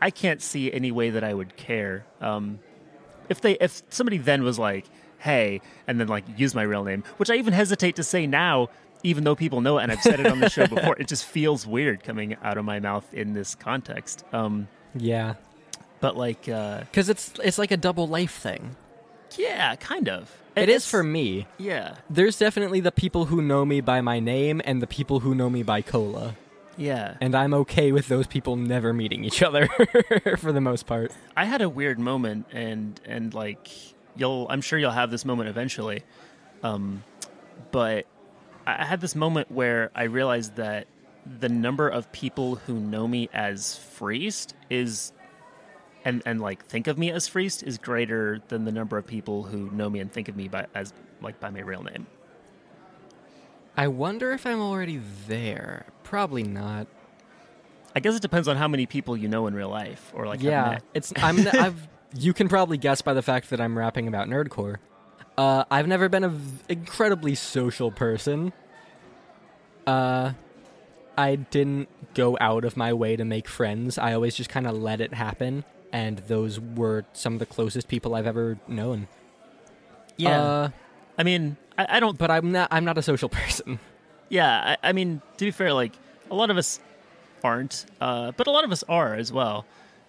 I 0.00 0.10
can't 0.10 0.40
see 0.42 0.72
any 0.72 0.90
way 0.92 1.10
that 1.10 1.22
I 1.24 1.34
would 1.34 1.56
care. 1.56 2.04
Um, 2.20 2.58
if 3.28 3.40
they, 3.40 3.52
if 3.60 3.82
somebody 3.90 4.18
then 4.18 4.42
was 4.42 4.58
like, 4.58 4.84
"Hey," 5.18 5.60
and 5.86 6.00
then 6.00 6.08
like 6.08 6.24
use 6.36 6.54
my 6.54 6.62
real 6.62 6.84
name, 6.84 7.04
which 7.18 7.30
I 7.30 7.36
even 7.36 7.52
hesitate 7.52 7.96
to 7.96 8.02
say 8.02 8.26
now, 8.26 8.68
even 9.04 9.24
though 9.24 9.34
people 9.36 9.60
know 9.60 9.78
it 9.78 9.82
and 9.84 9.92
I've 9.92 10.02
said 10.02 10.20
it 10.20 10.26
on 10.26 10.40
the 10.40 10.50
show 10.50 10.66
before, 10.74 10.96
it 10.98 11.08
just 11.08 11.24
feels 11.24 11.66
weird 11.66 12.02
coming 12.02 12.36
out 12.42 12.56
of 12.58 12.64
my 12.64 12.80
mouth 12.80 13.12
in 13.14 13.32
this 13.32 13.54
context. 13.54 14.24
Um, 14.32 14.68
Yeah. 14.94 15.34
but 16.00 16.16
like, 16.16 16.48
uh, 16.48 16.80
Because 16.80 17.08
it's 17.08 17.32
it's 17.42 17.58
like 17.58 17.70
a 17.70 17.76
double 17.76 18.06
life 18.08 18.34
thing. 18.34 18.76
Yeah, 19.38 19.74
kind 19.76 20.08
of. 20.08 20.30
It 20.54 20.68
is 20.68 20.76
It's- 20.76 20.90
for 20.90 21.02
me. 21.02 21.46
yeah, 21.58 21.96
There's 22.10 22.38
definitely 22.38 22.80
the 22.80 22.92
people 22.92 23.26
who 23.26 23.40
know 23.40 23.64
me 23.64 23.80
by 23.80 24.00
my 24.02 24.20
name 24.20 24.60
and 24.64 24.82
the 24.82 24.86
people 24.86 25.20
who 25.20 25.34
know 25.34 25.48
me 25.48 25.62
by 25.62 25.80
cola. 25.82 26.36
yeah. 26.76 27.16
And 27.20 27.34
I'm 27.34 27.54
okay 27.54 27.92
with 27.92 28.08
those 28.08 28.26
people 28.26 28.56
never 28.56 28.92
meeting 28.92 29.24
each 29.24 29.42
other 29.42 29.66
for 30.38 30.52
the 30.52 30.60
most 30.60 30.86
part. 30.86 31.12
I 31.36 31.44
had 31.46 31.62
a 31.62 31.68
weird 31.68 31.98
moment, 31.98 32.46
and 32.52 33.00
and 33.06 33.32
like 33.34 33.68
you'll, 34.16 34.46
I'm 34.50 34.60
sure 34.60 34.78
you'll 34.78 34.90
have 34.90 35.10
this 35.10 35.24
moment 35.24 35.48
eventually. 35.48 36.02
Um, 36.62 37.02
but 37.70 38.06
I 38.66 38.84
had 38.84 39.00
this 39.00 39.14
moment 39.16 39.50
where 39.50 39.90
I 39.94 40.04
realized 40.04 40.56
that 40.56 40.86
the 41.40 41.48
number 41.48 41.88
of 41.88 42.10
people 42.12 42.56
who 42.56 42.74
know 42.78 43.08
me 43.08 43.28
as 43.32 43.76
Freeced 43.78 44.54
is, 44.70 45.12
and 46.04 46.22
and 46.26 46.40
like 46.40 46.64
think 46.66 46.86
of 46.86 46.98
me 46.98 47.10
as 47.10 47.28
Freeced 47.28 47.62
is 47.62 47.78
greater 47.78 48.40
than 48.48 48.64
the 48.64 48.72
number 48.72 48.98
of 48.98 49.06
people 49.06 49.44
who 49.44 49.70
know 49.70 49.88
me 49.88 50.00
and 50.00 50.12
think 50.12 50.28
of 50.28 50.36
me 50.36 50.48
by 50.48 50.66
as 50.74 50.92
like 51.20 51.40
by 51.40 51.50
my 51.50 51.60
real 51.60 51.82
name. 51.82 52.06
I 53.76 53.88
wonder 53.88 54.32
if 54.32 54.46
I'm 54.46 54.60
already 54.60 55.00
there. 55.26 55.86
Probably 56.04 56.42
not. 56.42 56.86
I 57.94 58.00
guess 58.00 58.14
it 58.14 58.22
depends 58.22 58.48
on 58.48 58.56
how 58.56 58.68
many 58.68 58.86
people 58.86 59.16
you 59.16 59.28
know 59.28 59.46
in 59.46 59.54
real 59.54 59.68
life, 59.68 60.12
or 60.14 60.26
like 60.26 60.42
yeah, 60.42 60.78
it's 60.94 61.12
I'm 61.16 61.46
I've 61.48 61.88
you 62.14 62.32
can 62.32 62.48
probably 62.48 62.78
guess 62.78 63.02
by 63.02 63.14
the 63.14 63.22
fact 63.22 63.50
that 63.50 63.60
I'm 63.60 63.76
rapping 63.76 64.08
about 64.08 64.28
nerdcore. 64.28 64.76
Uh, 65.36 65.64
I've 65.70 65.88
never 65.88 66.08
been 66.08 66.24
an 66.24 66.58
incredibly 66.68 67.34
social 67.34 67.90
person. 67.90 68.52
Uh, 69.86 70.32
I 71.16 71.36
didn't 71.36 71.88
go 72.14 72.36
out 72.40 72.64
of 72.64 72.76
my 72.76 72.92
way 72.92 73.16
to 73.16 73.24
make 73.24 73.48
friends. 73.48 73.98
I 73.98 74.12
always 74.14 74.34
just 74.34 74.50
kind 74.50 74.66
of 74.66 74.76
let 74.76 75.00
it 75.00 75.14
happen, 75.14 75.64
and 75.92 76.18
those 76.18 76.58
were 76.58 77.04
some 77.12 77.34
of 77.34 77.38
the 77.38 77.46
closest 77.46 77.88
people 77.88 78.14
I've 78.14 78.26
ever 78.26 78.58
known. 78.66 79.08
yeah. 80.16 80.40
Uh, 80.42 80.68
I 81.18 81.22
mean, 81.24 81.56
I, 81.76 81.96
I 81.96 82.00
don't 82.00 82.16
but 82.18 82.30
I'm 82.30 82.52
not. 82.52 82.68
I'm 82.70 82.84
not 82.84 82.98
a 82.98 83.02
social 83.02 83.28
person. 83.40 83.78
Yeah, 84.28 84.76
I, 84.82 84.88
I 84.88 84.92
mean, 84.92 85.20
to 85.36 85.44
be 85.44 85.50
fair, 85.50 85.72
like 85.72 85.92
a 86.30 86.34
lot 86.34 86.50
of 86.50 86.56
us 86.56 86.80
aren't, 87.44 87.84
uh, 88.00 88.32
but 88.32 88.46
a 88.46 88.50
lot 88.50 88.64
of 88.64 88.72
us 88.72 88.82
are 88.88 89.14
as 89.14 89.30
well. 89.32 89.66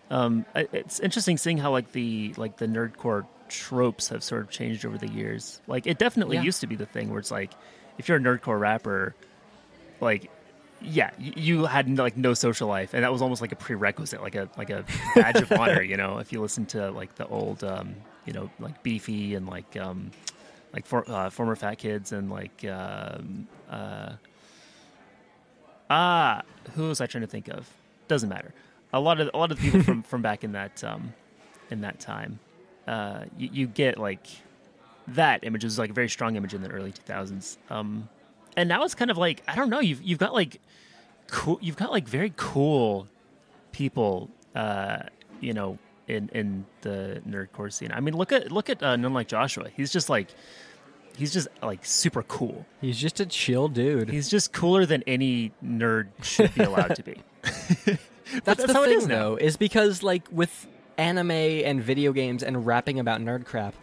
Um, 0.10 0.46
it's 0.56 1.00
interesting 1.00 1.38
seeing 1.38 1.58
how 1.58 1.72
like 1.72 1.91
the 1.91 2.34
like 2.38 2.58
the 2.58 2.67
nerdcore 2.67 3.26
tropes 3.50 4.10
have 4.10 4.24
sort 4.24 4.41
of 4.41 4.50
changed 4.50 4.86
over 4.86 4.98
the 4.98 5.10
years. 5.10 5.60
Like 5.67 5.88
it 5.88 5.98
definitely 5.98 6.38
Yeah. 6.38 6.43
used 6.43 6.62
to 6.62 6.67
be 6.67 6.76
the 6.76 6.86
thing 6.86 7.10
where 7.10 7.19
it's 7.19 7.32
like 7.32 7.52
if 7.98 8.08
you're 8.08 8.17
a 8.17 8.22
nerdcore 8.22 8.60
rapper, 8.60 9.15
like 10.00 10.30
yeah, 10.84 11.12
you 11.19 11.65
had 11.65 11.89
like 11.98 12.17
no 12.17 12.34
social 12.34 12.67
life, 12.67 12.93
and 12.93 13.04
that 13.04 13.12
was 13.12 13.22
almost 13.22 13.41
like 13.41 13.52
a 13.52 13.56
prerequisite, 13.56 14.22
like 14.22 14.36
a 14.36 14.50
like 14.58 14.69
a 14.69 14.86
badge 15.15 15.41
of 15.41 15.52
honor. 15.52 15.82
You 15.82 15.98
know, 15.98 16.17
if 16.19 16.32
you 16.32 16.41
listen 16.41 16.65
to 16.67 16.91
like 16.91 17.15
the 17.15 17.28
old, 17.28 17.63
um, 17.63 17.96
you 18.26 18.34
know, 18.34 18.50
like 18.60 18.84
Beefy 18.84 19.36
and 19.36 19.48
like 19.48 19.76
um, 19.78 20.12
like 20.74 20.86
for, 20.86 21.10
uh, 21.10 21.30
former 21.30 21.56
fat 21.56 21.76
kids 21.76 22.12
and 22.12 22.30
like 22.30 22.65
um, 22.65 23.48
uh, 23.69 24.13
ah, 25.89 26.41
who 26.74 26.88
was 26.89 27.02
I 27.02 27.06
trying 27.06 27.22
to 27.22 27.28
think 27.28 27.48
of? 27.48 27.69
Doesn't 28.08 28.30
matter. 28.30 28.54
A 28.91 29.00
lot 29.00 29.19
of 29.19 29.30
a 29.34 29.38
lot 29.38 29.52
of 29.52 29.58
the 29.58 29.63
people 29.63 29.84
from 29.84 30.04
from 30.12 30.22
back 30.22 30.43
in 30.43 30.52
that 30.54 30.84
um, 30.84 31.13
in 31.72 31.82
that 31.82 32.00
time, 32.00 32.39
uh, 32.88 33.26
you, 33.38 33.50
you 33.52 33.67
get 33.67 33.98
like 33.98 34.28
that 35.08 35.43
image 35.43 35.63
is 35.63 35.78
like 35.80 35.89
a 35.89 35.93
very 35.93 36.10
strong 36.10 36.36
image 36.36 36.54
in 36.54 36.62
the 36.62 36.69
early 36.69 36.91
2000s. 36.91 37.58
Um, 37.69 38.10
and 38.56 38.70
now 38.70 38.84
it's 38.84 38.96
kind 38.96 39.12
of 39.12 39.18
like 39.18 39.44
I 39.48 39.56
don't 39.56 39.70
know. 39.70 39.80
You've 39.80 40.02
you've 40.02 40.20
got 40.20 40.34
like 40.34 40.62
cool. 41.28 41.60
You've 41.62 41.78
got 41.78 41.92
like 41.92 42.08
very 42.08 42.34
cool 42.36 43.08
people. 43.72 44.30
Uh, 44.56 45.00
you 45.42 45.54
know, 45.54 45.78
in 46.08 46.30
in 46.30 46.66
the 46.82 47.22
nerdcore 47.28 47.72
scene. 47.72 47.92
I 47.92 48.00
mean, 48.00 48.16
look 48.16 48.32
at 48.32 48.52
look 48.52 48.70
at 48.70 48.82
uh, 48.82 48.96
none 48.96 49.13
like 49.13 49.28
Joshua. 49.28 49.70
He's 49.76 49.92
just 49.92 50.10
like 50.10 50.30
he's 51.18 51.34
just 51.34 51.48
like 51.62 51.86
super 51.86 52.24
cool. 52.24 52.66
He's 52.82 52.98
just 52.98 53.20
a 53.20 53.26
chill 53.26 53.68
dude. 53.68 54.10
He's 54.10 54.30
just 54.30 54.54
cooler 54.54 54.86
than 54.86 55.04
any 55.08 55.52
nerd 55.63 56.08
should 56.22 56.54
be 56.54 56.63
allowed 56.63 56.96
to 56.96 57.04
be. 57.04 57.18
That's, 58.46 58.62
that's 58.62 58.66
the 58.66 58.74
how 58.74 58.84
it 58.84 58.88
thing, 58.88 58.98
is 59.00 59.08
now. 59.08 59.16
though, 59.16 59.36
is 59.36 59.58
because 59.58 60.02
like 60.02 60.24
with 60.32 60.66
anime 60.98 61.30
and 61.30 61.84
video 61.84 62.13
games 62.13 62.42
and 62.42 62.66
rapping 62.66 62.98
about 62.98 63.22
nerd 63.22 63.46
crap, 63.46 63.76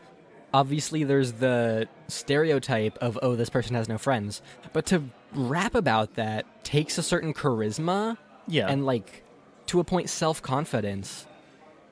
obviously 0.53 1.05
there's 1.05 1.33
the 1.33 1.89
stereotype 2.09 2.99
of 2.99 3.19
oh 3.23 3.37
this 3.37 3.51
person 3.51 3.75
has 3.75 3.89
no 3.89 3.99
friends, 3.99 4.43
but 4.73 4.87
to 4.87 5.05
rap 5.33 5.75
about 5.75 6.15
that 6.15 6.65
takes 6.65 6.99
a 6.99 7.03
certain 7.03 7.33
charisma 7.33 8.17
Yeah, 8.47 8.69
and 8.69 8.85
like 8.85 9.23
to 9.67 9.81
a 9.81 9.85
point 9.85 10.11
self 10.11 10.43
confidence 10.43 11.27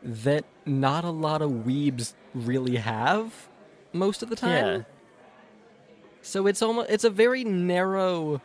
that 0.03 0.45
not 0.67 1.05
a 1.05 1.11
lot 1.11 1.43
of 1.43 1.51
weebs 1.51 2.15
really 2.35 2.77
have 2.77 3.49
most 3.93 4.23
of 4.23 4.31
the 4.31 4.37
time. 4.37 4.81
Yeah. 4.81 4.83
So 6.23 6.47
it's 6.47 6.63
almost 6.63 6.91
it's 6.91 7.05
a 7.05 7.11
very 7.11 7.45
narrow 7.45 8.41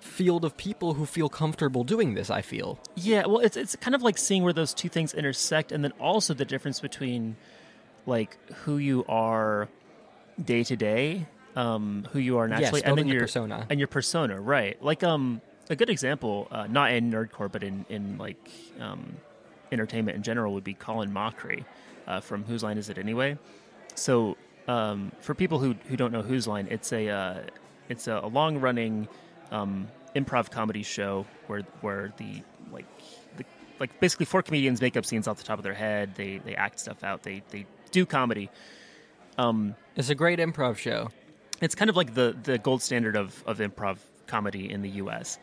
field 0.00 0.44
of 0.44 0.56
people 0.56 0.94
who 0.94 1.04
feel 1.04 1.28
comfortable 1.28 1.84
doing 1.84 2.14
this, 2.14 2.30
I 2.30 2.42
feel. 2.42 2.78
Yeah, 2.96 3.26
well, 3.26 3.38
it's 3.38 3.56
it's 3.56 3.76
kind 3.76 3.94
of 3.94 4.02
like 4.02 4.18
seeing 4.18 4.42
where 4.42 4.52
those 4.52 4.74
two 4.74 4.88
things 4.88 5.14
intersect, 5.14 5.72
and 5.72 5.84
then 5.84 5.92
also 6.00 6.34
the 6.34 6.44
difference 6.44 6.80
between 6.80 7.36
like 8.06 8.36
who 8.64 8.78
you 8.78 9.04
are 9.08 9.68
day 10.42 10.64
to 10.64 10.76
day, 10.76 11.26
um, 11.56 12.06
who 12.12 12.18
you 12.18 12.38
are 12.38 12.48
naturally, 12.48 12.82
and 12.84 12.96
then 12.96 13.08
your 13.08 13.20
persona. 13.22 13.66
and 13.70 13.78
your 13.78 13.88
persona, 13.88 14.40
right? 14.40 14.82
Like 14.82 15.02
um, 15.02 15.40
a 15.68 15.76
good 15.76 15.90
example, 15.90 16.48
uh, 16.50 16.66
not 16.66 16.92
in 16.92 17.10
nerdcore, 17.10 17.50
but 17.50 17.62
in 17.62 17.84
in 17.88 18.18
like 18.18 18.50
um, 18.80 19.16
entertainment 19.72 20.16
in 20.16 20.22
general, 20.22 20.54
would 20.54 20.64
be 20.64 20.74
Colin 20.74 21.10
Mochrie 21.12 21.64
uh, 22.06 22.20
from 22.20 22.44
Whose 22.44 22.62
Line 22.62 22.78
Is 22.78 22.88
It 22.88 22.98
Anyway? 22.98 23.38
So 23.94 24.36
um, 24.68 25.12
for 25.20 25.34
people 25.34 25.58
who 25.58 25.74
who 25.88 25.96
don't 25.96 26.12
know 26.12 26.22
Whose 26.22 26.46
Line, 26.46 26.68
it's 26.70 26.92
a 26.92 27.08
uh, 27.08 27.42
it's 27.88 28.06
a, 28.08 28.20
a 28.22 28.28
long 28.28 28.58
running 28.58 29.08
um, 29.50 29.88
improv 30.14 30.50
comedy 30.50 30.82
show 30.82 31.26
where 31.46 31.62
where 31.80 32.12
the 32.16 32.42
like 32.72 32.86
the 33.36 33.44
like 33.78 33.98
basically 34.00 34.26
four 34.26 34.42
comedians 34.42 34.80
make 34.80 34.96
up 34.96 35.04
scenes 35.04 35.28
off 35.28 35.38
the 35.38 35.44
top 35.44 35.58
of 35.58 35.64
their 35.64 35.74
head. 35.74 36.14
They 36.14 36.38
they 36.38 36.54
act 36.54 36.80
stuff 36.80 37.02
out. 37.04 37.22
They 37.22 37.42
they 37.50 37.66
do 37.90 38.06
comedy. 38.06 38.50
Um, 39.38 39.74
It's 39.96 40.10
a 40.10 40.14
great 40.14 40.38
improv 40.38 40.76
show. 40.76 41.10
it's 41.60 41.74
kind 41.74 41.90
of 41.90 41.96
like 41.96 42.14
the 42.14 42.36
the 42.42 42.58
gold 42.58 42.82
standard 42.82 43.16
of 43.16 43.42
of 43.46 43.58
improv 43.58 43.98
comedy 44.26 44.70
in 44.70 44.82
the 44.82 44.90
U.S. 45.02 45.38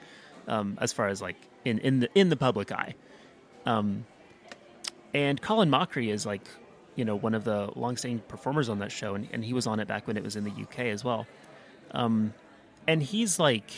Um, 0.48 0.78
as 0.82 0.94
far 0.94 1.08
as 1.08 1.22
like 1.22 1.36
in 1.66 1.80
in 1.80 2.00
the 2.00 2.10
in 2.16 2.30
the 2.30 2.38
public 2.38 2.72
eye. 2.72 2.96
Um, 3.66 4.06
and 5.14 5.42
Colin 5.42 5.70
Mochrie 5.70 6.10
is 6.12 6.26
like 6.26 6.42
you 6.96 7.06
know 7.06 7.16
one 7.16 7.34
of 7.34 7.44
the 7.44 7.70
longstanding 7.76 8.20
performers 8.28 8.70
on 8.70 8.80
that 8.80 8.92
show, 8.92 9.16
and, 9.16 9.28
and 9.32 9.44
he 9.44 9.54
was 9.54 9.68
on 9.68 9.80
it 9.80 9.88
back 9.88 10.08
when 10.08 10.18
it 10.18 10.24
was 10.24 10.36
in 10.36 10.44
the 10.44 10.52
UK 10.52 10.80
as 10.92 11.04
well. 11.04 11.26
Um, 11.92 12.34
and 12.88 13.02
he's 13.04 13.40
like, 13.40 13.72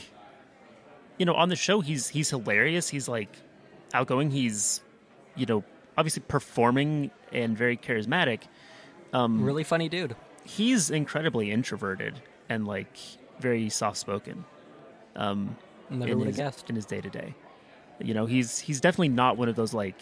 you 1.17 1.25
know, 1.25 1.33
on 1.33 1.49
the 1.49 1.55
show 1.55 1.81
he's 1.81 2.07
he's 2.09 2.29
hilarious. 2.29 2.89
He's 2.89 3.07
like 3.07 3.29
outgoing. 3.93 4.31
He's 4.31 4.81
you 5.35 5.45
know 5.45 5.63
obviously 5.99 6.23
performing 6.27 7.11
and 7.31 7.57
very 7.57 7.75
charismatic. 7.77 8.41
Um, 9.13 9.43
Really 9.43 9.63
funny 9.63 9.89
dude. 9.89 10.15
he's 10.45 10.89
incredibly 10.89 11.51
introverted 11.51 12.21
and 12.47 12.65
like 12.67 12.95
very 13.39 13.69
soft 13.69 13.97
spoken 13.97 14.45
um 15.15 15.55
Never 15.89 16.11
in 16.11 16.17
would 16.19 16.27
have 16.27 16.35
his, 16.35 16.43
guessed. 16.43 16.69
in 16.69 16.75
his 16.75 16.85
day 16.85 17.01
to 17.01 17.09
day 17.09 17.33
you 17.99 18.13
know 18.13 18.25
he's 18.25 18.59
he's 18.59 18.79
definitely 18.81 19.09
not 19.09 19.37
one 19.37 19.49
of 19.49 19.55
those 19.55 19.73
like 19.73 19.99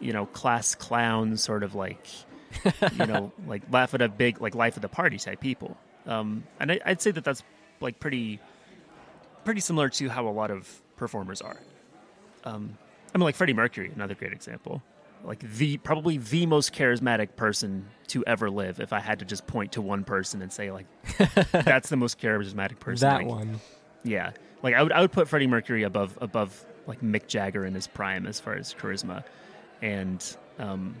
you 0.00 0.12
know 0.12 0.26
class 0.26 0.74
clowns 0.74 1.42
sort 1.42 1.62
of 1.62 1.74
like 1.74 2.06
you 2.98 3.06
know 3.06 3.32
like 3.46 3.62
laugh 3.70 3.94
at 3.94 4.02
a 4.02 4.08
big 4.08 4.40
like 4.40 4.54
life 4.54 4.76
of 4.76 4.82
the 4.82 4.88
party 4.88 5.16
type 5.18 5.40
people 5.40 5.76
um 6.06 6.44
and 6.60 6.72
I, 6.72 6.80
i'd 6.86 7.00
say 7.00 7.10
that 7.12 7.24
that's 7.24 7.42
like 7.80 7.98
pretty 8.00 8.40
pretty 9.44 9.60
similar 9.60 9.88
to 9.90 10.08
how 10.10 10.28
a 10.28 10.34
lot 10.42 10.50
of 10.50 10.82
performers 10.96 11.40
are 11.40 11.56
um 12.44 12.76
i 13.14 13.18
mean 13.18 13.24
like 13.24 13.34
freddie 13.36 13.54
mercury 13.54 13.90
another 13.94 14.14
great 14.14 14.32
example 14.32 14.82
like 15.24 15.40
the 15.40 15.76
probably 15.78 16.16
the 16.18 16.46
most 16.46 16.72
charismatic 16.74 17.36
person 17.36 17.86
to 18.08 18.24
ever 18.26 18.50
live 18.50 18.80
if 18.80 18.92
i 18.92 18.98
had 19.00 19.18
to 19.18 19.24
just 19.24 19.46
point 19.46 19.72
to 19.72 19.80
one 19.82 20.02
person 20.04 20.40
and 20.42 20.52
say 20.52 20.70
like 20.72 20.86
that's 21.52 21.88
the 21.90 21.96
most 21.96 22.18
charismatic 22.20 22.78
person 22.78 23.08
That 23.08 23.18
like, 23.18 23.26
one. 23.26 23.60
yeah, 24.02 24.32
like 24.62 24.74
I 24.74 24.82
would 24.82 24.92
I 24.92 25.00
would 25.00 25.12
put 25.12 25.28
Freddie 25.28 25.46
Mercury 25.46 25.82
above 25.84 26.16
above 26.20 26.64
like 26.86 27.00
Mick 27.02 27.26
Jagger 27.28 27.64
in 27.66 27.74
his 27.74 27.86
prime 27.86 28.26
as 28.26 28.40
far 28.40 28.54
as 28.54 28.74
charisma, 28.74 29.22
and 29.82 30.24
um, 30.58 30.96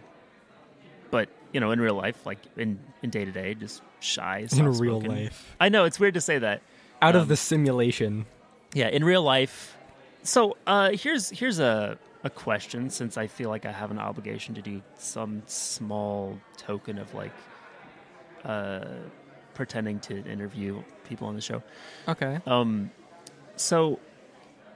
but 1.10 1.28
you 1.52 1.60
know 1.60 1.70
in 1.72 1.80
real 1.80 1.94
life, 1.94 2.24
like 2.26 2.38
in 2.56 2.78
in 3.02 3.10
day 3.10 3.24
to 3.24 3.32
day, 3.32 3.54
just 3.54 3.82
shy. 4.00 4.46
In 4.56 4.66
real 4.78 5.00
life. 5.00 5.56
I 5.60 5.68
know 5.68 5.84
it's 5.84 5.98
weird 5.98 6.14
to 6.14 6.20
say 6.20 6.38
that. 6.38 6.62
Out 7.02 7.16
Um, 7.16 7.22
of 7.22 7.28
the 7.28 7.36
simulation. 7.36 8.26
Yeah, 8.74 8.88
in 8.88 9.02
real 9.04 9.22
life. 9.22 9.76
So 10.22 10.56
uh, 10.66 10.90
here's 10.92 11.30
here's 11.30 11.58
a 11.58 11.98
a 12.22 12.30
question 12.30 12.90
since 12.90 13.16
I 13.16 13.26
feel 13.26 13.48
like 13.48 13.64
I 13.64 13.72
have 13.72 13.90
an 13.90 13.98
obligation 13.98 14.54
to 14.54 14.62
do 14.62 14.82
some 14.98 15.42
small 15.46 16.38
token 16.56 16.98
of 16.98 17.12
like 17.14 17.32
uh, 18.44 18.84
pretending 19.54 20.00
to 20.00 20.24
interview 20.26 20.82
people 21.04 21.28
on 21.28 21.34
the 21.34 21.40
show. 21.40 21.62
Okay. 22.08 22.38
Um, 22.46 22.90
so 23.56 24.00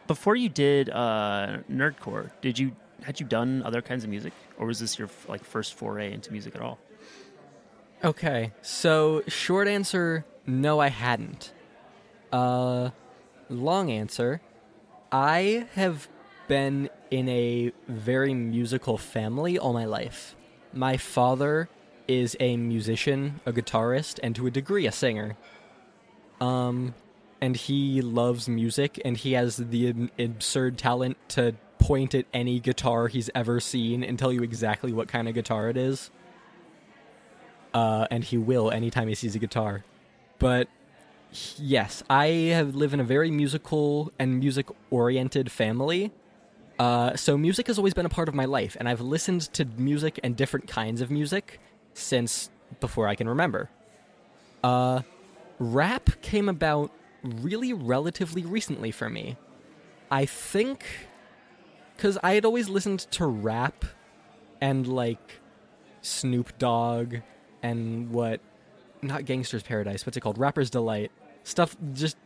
before 0.06 0.36
you 0.36 0.48
did 0.48 0.90
uh, 0.90 1.58
nerdcore, 1.70 2.30
did 2.40 2.58
you 2.58 2.74
had 3.02 3.20
you 3.20 3.26
done 3.26 3.62
other 3.62 3.82
kinds 3.82 4.04
of 4.04 4.10
music, 4.10 4.32
or 4.58 4.66
was 4.66 4.78
this 4.78 4.98
your 4.98 5.08
like 5.28 5.44
first 5.44 5.74
foray 5.74 6.12
into 6.12 6.32
music 6.32 6.54
at 6.54 6.62
all? 6.62 6.78
Okay, 8.02 8.52
so 8.60 9.22
short 9.28 9.66
answer, 9.66 10.24
no, 10.46 10.78
I 10.78 10.88
hadn't. 10.88 11.52
Uh, 12.32 12.90
long 13.48 13.90
answer, 13.90 14.42
I 15.10 15.66
have 15.74 16.08
been 16.48 16.90
in 17.10 17.28
a 17.28 17.72
very 17.88 18.34
musical 18.34 18.98
family 18.98 19.58
all 19.58 19.72
my 19.72 19.84
life. 19.84 20.36
My 20.72 20.96
father 20.96 21.68
is 22.06 22.36
a 22.40 22.56
musician, 22.56 23.40
a 23.46 23.52
guitarist, 23.52 24.18
and 24.22 24.34
to 24.36 24.46
a 24.46 24.50
degree 24.50 24.86
a 24.86 24.92
singer. 24.92 25.36
Um, 26.40 26.94
and 27.40 27.56
he 27.56 28.02
loves 28.02 28.48
music, 28.48 29.00
and 29.04 29.16
he 29.16 29.32
has 29.32 29.56
the 29.56 30.10
absurd 30.18 30.78
talent 30.78 31.16
to 31.30 31.54
point 31.78 32.14
at 32.14 32.26
any 32.32 32.60
guitar 32.60 33.08
he's 33.08 33.30
ever 33.34 33.60
seen 33.60 34.02
and 34.02 34.18
tell 34.18 34.32
you 34.32 34.42
exactly 34.42 34.92
what 34.92 35.08
kind 35.08 35.28
of 35.28 35.34
guitar 35.34 35.68
it 35.68 35.76
is 35.76 36.10
uh, 37.74 38.06
and 38.10 38.24
he 38.24 38.38
will 38.38 38.70
anytime 38.70 39.08
he 39.08 39.14
sees 39.14 39.34
a 39.34 39.38
guitar. 39.38 39.84
But 40.38 40.68
yes, 41.56 42.02
I 42.08 42.26
have 42.26 42.74
lived 42.74 42.94
in 42.94 43.00
a 43.00 43.04
very 43.04 43.30
musical 43.30 44.12
and 44.18 44.38
music 44.38 44.68
oriented 44.90 45.50
family. 45.50 46.12
Uh, 46.78 47.14
so 47.16 47.38
music 47.38 47.68
has 47.68 47.78
always 47.78 47.94
been 47.94 48.06
a 48.06 48.10
part 48.10 48.28
of 48.28 48.34
my 48.34 48.44
life, 48.44 48.76
and 48.78 48.88
I've 48.88 49.00
listened 49.00 49.42
to 49.54 49.64
music 49.64 50.18
and 50.22 50.36
different 50.36 50.66
kinds 50.66 51.00
of 51.00 51.10
music 51.10 51.60
since 51.92 52.50
before 52.80 53.06
I 53.06 53.14
can 53.14 53.28
remember. 53.28 53.70
Uh, 54.62 55.02
rap 55.58 56.10
came 56.22 56.48
about 56.48 56.90
really 57.22 57.72
relatively 57.72 58.44
recently 58.44 58.90
for 58.90 59.08
me. 59.08 59.36
I 60.10 60.26
think 60.26 60.84
because 61.96 62.18
I 62.22 62.34
had 62.34 62.44
always 62.44 62.68
listened 62.68 63.00
to 63.12 63.26
rap 63.26 63.84
and 64.60 64.86
like 64.86 65.40
Snoop 66.02 66.58
Dogg 66.58 67.16
and 67.62 68.10
what 68.10 68.40
not 69.00 69.24
Gangster's 69.24 69.62
Paradise, 69.62 70.04
what's 70.04 70.16
it 70.16 70.20
called? 70.20 70.38
Rapper's 70.38 70.70
Delight. 70.70 71.12
Stuff 71.44 71.76
just 71.92 72.16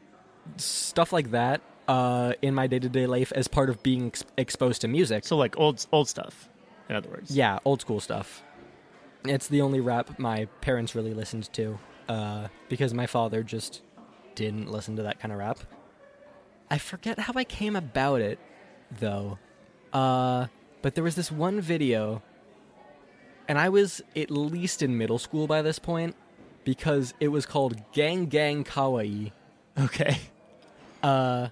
stuff 0.56 1.12
like 1.12 1.32
that 1.32 1.60
uh 1.88 2.34
in 2.42 2.54
my 2.54 2.66
day-to-day 2.66 3.06
life 3.06 3.32
as 3.34 3.48
part 3.48 3.70
of 3.70 3.82
being 3.82 4.06
ex- 4.08 4.24
exposed 4.36 4.80
to 4.82 4.88
music. 4.88 5.24
So 5.24 5.36
like 5.36 5.58
old 5.58 5.84
old 5.90 6.08
stuff, 6.08 6.48
in 6.88 6.94
other 6.96 7.08
words. 7.08 7.30
Yeah, 7.30 7.58
old 7.64 7.80
school 7.80 8.00
stuff. 8.00 8.42
It's 9.24 9.48
the 9.48 9.62
only 9.62 9.80
rap 9.80 10.18
my 10.18 10.44
parents 10.60 10.94
really 10.94 11.14
listened 11.14 11.52
to 11.54 11.78
uh 12.08 12.48
because 12.68 12.94
my 12.94 13.06
father 13.06 13.42
just 13.42 13.82
didn't 14.34 14.70
listen 14.70 14.96
to 14.96 15.02
that 15.02 15.18
kind 15.18 15.32
of 15.32 15.38
rap. 15.38 15.58
I 16.70 16.78
forget 16.78 17.18
how 17.18 17.32
I 17.34 17.44
came 17.44 17.74
about 17.76 18.20
it 18.20 18.38
though. 19.00 19.38
Uh 19.92 20.46
but 20.82 20.94
there 20.94 21.02
was 21.04 21.16
this 21.16 21.32
one 21.32 21.60
video 21.60 22.22
and 23.48 23.58
I 23.58 23.70
was 23.70 24.02
at 24.14 24.30
least 24.30 24.82
in 24.82 24.96
middle 24.98 25.18
school 25.18 25.46
by 25.46 25.62
this 25.62 25.78
point 25.78 26.14
because 26.64 27.14
it 27.18 27.28
was 27.28 27.46
called 27.46 27.80
Gang 27.92 28.26
Gang 28.26 28.62
Kawaii 28.62 29.32
Okay. 29.78 30.18
uh 31.02 31.48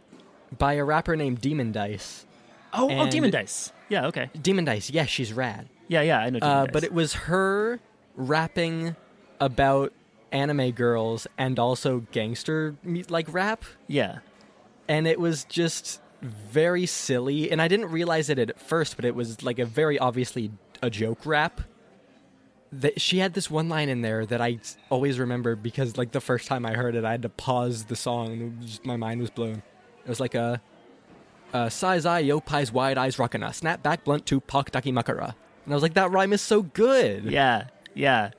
by 0.58 0.74
a 0.74 0.84
rapper 0.84 1.16
named 1.16 1.40
Demondice. 1.40 2.24
Oh, 2.72 2.90
oh, 2.90 3.06
Demondice. 3.06 3.72
Yeah. 3.88 4.06
Okay. 4.08 4.28
Demon 4.40 4.64
Dice, 4.64 4.90
yeah, 4.90 5.04
she's 5.06 5.32
rad. 5.32 5.68
Yeah, 5.88 6.02
yeah. 6.02 6.18
I 6.18 6.30
know. 6.30 6.40
Demon 6.40 6.42
Uh, 6.56 6.64
Dice. 6.64 6.72
but 6.72 6.84
it 6.84 6.92
was 6.92 7.14
her 7.14 7.80
rapping 8.16 8.96
about 9.40 9.92
anime 10.32 10.72
girls 10.72 11.26
and 11.38 11.58
also 11.58 12.00
gangster 12.10 12.74
like 13.08 13.32
rap, 13.32 13.64
yeah. 13.86 14.18
and 14.88 15.06
it 15.06 15.20
was 15.20 15.44
just 15.44 16.00
very 16.22 16.84
silly. 16.86 17.50
And 17.50 17.62
I 17.62 17.68
didn't 17.68 17.90
realize 17.90 18.28
it 18.28 18.38
at 18.38 18.58
first, 18.60 18.96
but 18.96 19.04
it 19.04 19.14
was 19.14 19.42
like 19.42 19.58
a 19.58 19.64
very 19.64 19.98
obviously 19.98 20.50
a 20.82 20.90
joke 20.90 21.24
rap. 21.24 21.60
That 22.72 23.00
she 23.00 23.18
had 23.18 23.34
this 23.34 23.48
one 23.48 23.68
line 23.68 23.88
in 23.88 24.02
there 24.02 24.26
that 24.26 24.40
I 24.40 24.58
always 24.90 25.20
remember 25.20 25.54
because 25.54 25.96
like 25.96 26.10
the 26.10 26.20
first 26.20 26.48
time 26.48 26.66
I 26.66 26.72
heard 26.74 26.96
it, 26.96 27.04
I 27.04 27.12
had 27.12 27.22
to 27.22 27.28
pause 27.28 27.84
the 27.84 27.94
song. 27.96 28.32
And 28.32 28.62
just, 28.62 28.84
my 28.84 28.96
mind 28.96 29.20
was 29.20 29.30
blown. 29.30 29.62
It 30.06 30.08
was 30.08 30.20
like 30.20 30.34
a. 30.34 30.60
Uh, 31.54 31.68
size 31.68 32.04
eye, 32.04 32.18
yo 32.18 32.40
pies, 32.40 32.70
wide 32.72 32.98
eyes, 32.98 33.18
rockin' 33.18 33.42
a 33.42 33.52
snap 33.52 33.82
back, 33.82 34.04
blunt 34.04 34.26
to 34.26 34.40
pak 34.40 34.72
daki 34.72 34.92
makara. 34.92 35.34
And 35.64 35.72
I 35.72 35.74
was 35.74 35.82
like, 35.82 35.94
that 35.94 36.10
rhyme 36.10 36.32
is 36.32 36.40
so 36.42 36.62
good. 36.62 37.24
Yeah. 37.24 37.68
Yeah. 37.94 38.30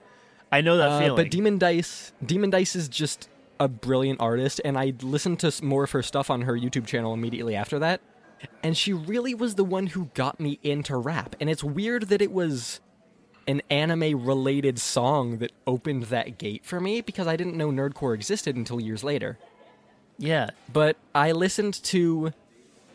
I 0.51 0.61
know 0.61 0.77
that 0.77 0.89
Uh, 0.89 0.99
feeling. 0.99 1.15
but 1.15 1.31
Demondice, 1.31 2.11
Demon 2.23 2.49
Dice 2.51 2.75
is 2.75 2.87
just 2.87 3.27
a 3.59 3.67
brilliant 3.67 4.21
artist, 4.21 4.61
and 4.63 4.77
I 4.77 4.93
listened 5.01 5.39
to 5.39 5.65
more 5.65 5.83
of 5.85 5.91
her 5.91 6.03
stuff 6.03 6.29
on 6.29 6.41
her 6.41 6.53
YouTube 6.53 6.85
channel 6.85 7.13
immediately 7.13 7.55
after 7.55 7.79
that. 7.79 8.01
And 8.61 8.77
she 8.77 8.93
really 8.93 9.33
was 9.33 9.55
the 9.55 9.63
one 9.63 9.87
who 9.87 10.09
got 10.13 10.39
me 10.39 10.59
into 10.61 10.95
rap. 10.97 11.35
And 11.39 11.49
it's 11.49 11.63
weird 11.63 12.03
that 12.09 12.21
it 12.21 12.31
was 12.31 12.81
an 13.47 13.61
anime 13.71 14.23
related 14.25 14.77
song 14.79 15.37
that 15.39 15.53
opened 15.65 16.03
that 16.03 16.37
gate 16.37 16.65
for 16.65 16.79
me 16.79 17.01
because 17.01 17.25
I 17.25 17.35
didn't 17.35 17.55
know 17.57 17.71
nerdcore 17.71 18.13
existed 18.13 18.55
until 18.55 18.79
years 18.79 19.03
later. 19.03 19.39
Yeah. 20.17 20.49
But 20.71 20.97
I 21.13 21.31
listened 21.31 21.75
to 21.85 22.33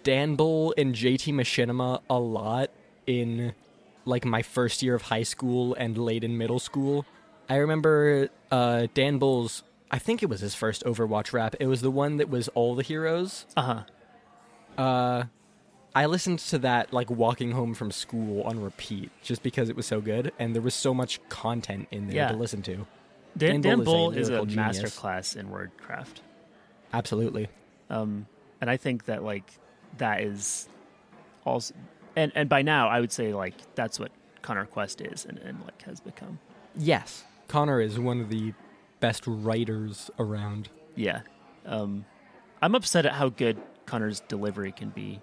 Dan 0.02 0.36
Bull 0.36 0.74
and 0.76 0.94
JT 0.94 1.32
Machinima 1.34 2.00
a 2.10 2.18
lot 2.18 2.70
in 3.06 3.54
like 4.04 4.24
my 4.24 4.42
first 4.42 4.82
year 4.82 4.94
of 4.94 5.02
high 5.02 5.22
school 5.22 5.74
and 5.74 5.96
late 5.96 6.24
in 6.24 6.36
middle 6.36 6.58
school. 6.58 7.06
I 7.48 7.56
remember 7.56 8.28
uh, 8.50 8.86
Dan 8.94 9.18
Bull's 9.18 9.62
I 9.90 9.98
think 9.98 10.22
it 10.22 10.28
was 10.28 10.40
his 10.40 10.54
first 10.54 10.84
Overwatch 10.84 11.32
rap. 11.32 11.54
It 11.60 11.66
was 11.66 11.82
the 11.82 11.90
one 11.90 12.16
that 12.16 12.30
was 12.30 12.48
all 12.48 12.74
the 12.74 12.82
heroes. 12.82 13.46
Uh 13.56 13.84
huh. 14.76 14.82
Uh, 14.82 15.24
I 15.94 16.06
listened 16.06 16.38
to 16.38 16.58
that 16.60 16.92
like 16.92 17.10
walking 17.10 17.52
home 17.52 17.74
from 17.74 17.90
school 17.90 18.42
on 18.42 18.60
repeat 18.60 19.10
just 19.22 19.42
because 19.42 19.68
it 19.68 19.76
was 19.76 19.86
so 19.86 20.00
good 20.00 20.32
and 20.38 20.54
there 20.54 20.62
was 20.62 20.74
so 20.74 20.94
much 20.94 21.20
content 21.28 21.88
in 21.90 22.06
there 22.06 22.16
Yeah. 22.16 22.28
to 22.28 22.36
listen 22.36 22.62
to. 22.62 22.86
Dan, 23.36 23.60
Dan 23.60 23.78
Dan 23.78 23.84
Bull 23.84 24.10
is 24.10 24.28
is 24.28 24.30
a 24.30 24.40
a, 24.40 24.46
master 24.46 24.88
class 24.88 25.36
in 25.36 25.48
wordcraft. 25.48 26.20
Absolutely. 26.92 27.48
Um, 27.90 28.26
and 28.60 28.70
I 28.70 28.76
think 28.76 29.06
that 29.06 29.22
like 29.22 29.50
that 29.98 30.22
is 30.22 30.68
also, 31.44 31.74
and 32.16 32.32
and 32.34 32.48
by 32.48 32.62
now 32.62 32.88
I 32.88 33.00
would 33.00 33.12
say 33.12 33.32
like 33.34 33.54
that's 33.74 33.98
what 33.98 34.10
Connor 34.42 34.66
Quest 34.66 35.00
is 35.00 35.24
and, 35.24 35.38
and 35.38 35.60
like 35.62 35.82
has 35.82 36.00
become. 36.00 36.38
Yes. 36.76 37.24
Connor 37.48 37.80
is 37.80 37.98
one 37.98 38.20
of 38.20 38.28
the 38.28 38.54
best 39.00 39.24
writers 39.26 40.10
around. 40.18 40.68
Yeah. 40.94 41.20
Um, 41.66 42.04
I'm 42.60 42.74
upset 42.74 43.04
at 43.06 43.12
how 43.12 43.28
good 43.28 43.58
Connor's 43.86 44.20
delivery 44.20 44.72
can 44.72 44.90
be, 44.90 45.20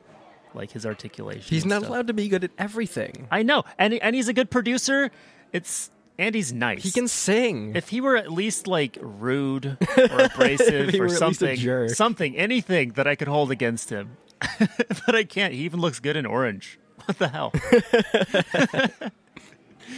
like 0.54 0.72
his 0.72 0.86
articulation. 0.86 1.44
He's 1.44 1.66
not 1.66 1.80
stuff. 1.80 1.90
allowed 1.90 2.08
to 2.08 2.14
be 2.14 2.28
good 2.28 2.44
at 2.44 2.52
everything. 2.58 3.28
I 3.32 3.44
know, 3.44 3.64
and 3.78 3.94
and 3.96 4.16
he's 4.16 4.28
a 4.28 4.34
good 4.34 4.52
producer. 4.52 5.10
It's 5.54 5.90
and 6.20 6.36
he's 6.36 6.52
nice. 6.52 6.84
He 6.84 6.92
can 6.92 7.08
sing. 7.08 7.76
If 7.76 7.90
he 7.90 8.02
were 8.02 8.18
at 8.18 8.30
least 8.30 8.68
like 8.68 8.98
rude 9.00 9.78
or 9.98 10.20
abrasive 10.20 10.94
or 10.94 11.00
were 11.00 11.06
at 11.06 11.12
least 11.12 11.16
a 11.16 11.18
something, 11.18 11.90
something, 11.90 12.36
anything 12.36 12.90
that 12.92 13.08
I 13.08 13.16
could 13.16 13.30
hold 13.30 13.52
against 13.52 13.90
him, 13.90 14.18
but 14.60 15.16
I 15.16 15.24
can't. 15.24 15.54
He 15.54 15.62
even 15.62 15.80
looks 15.80 16.00
good 16.00 16.16
in 16.16 16.28
orange. 16.28 16.78
What 17.06 17.18
the 17.18 17.30
hell? 17.30 17.52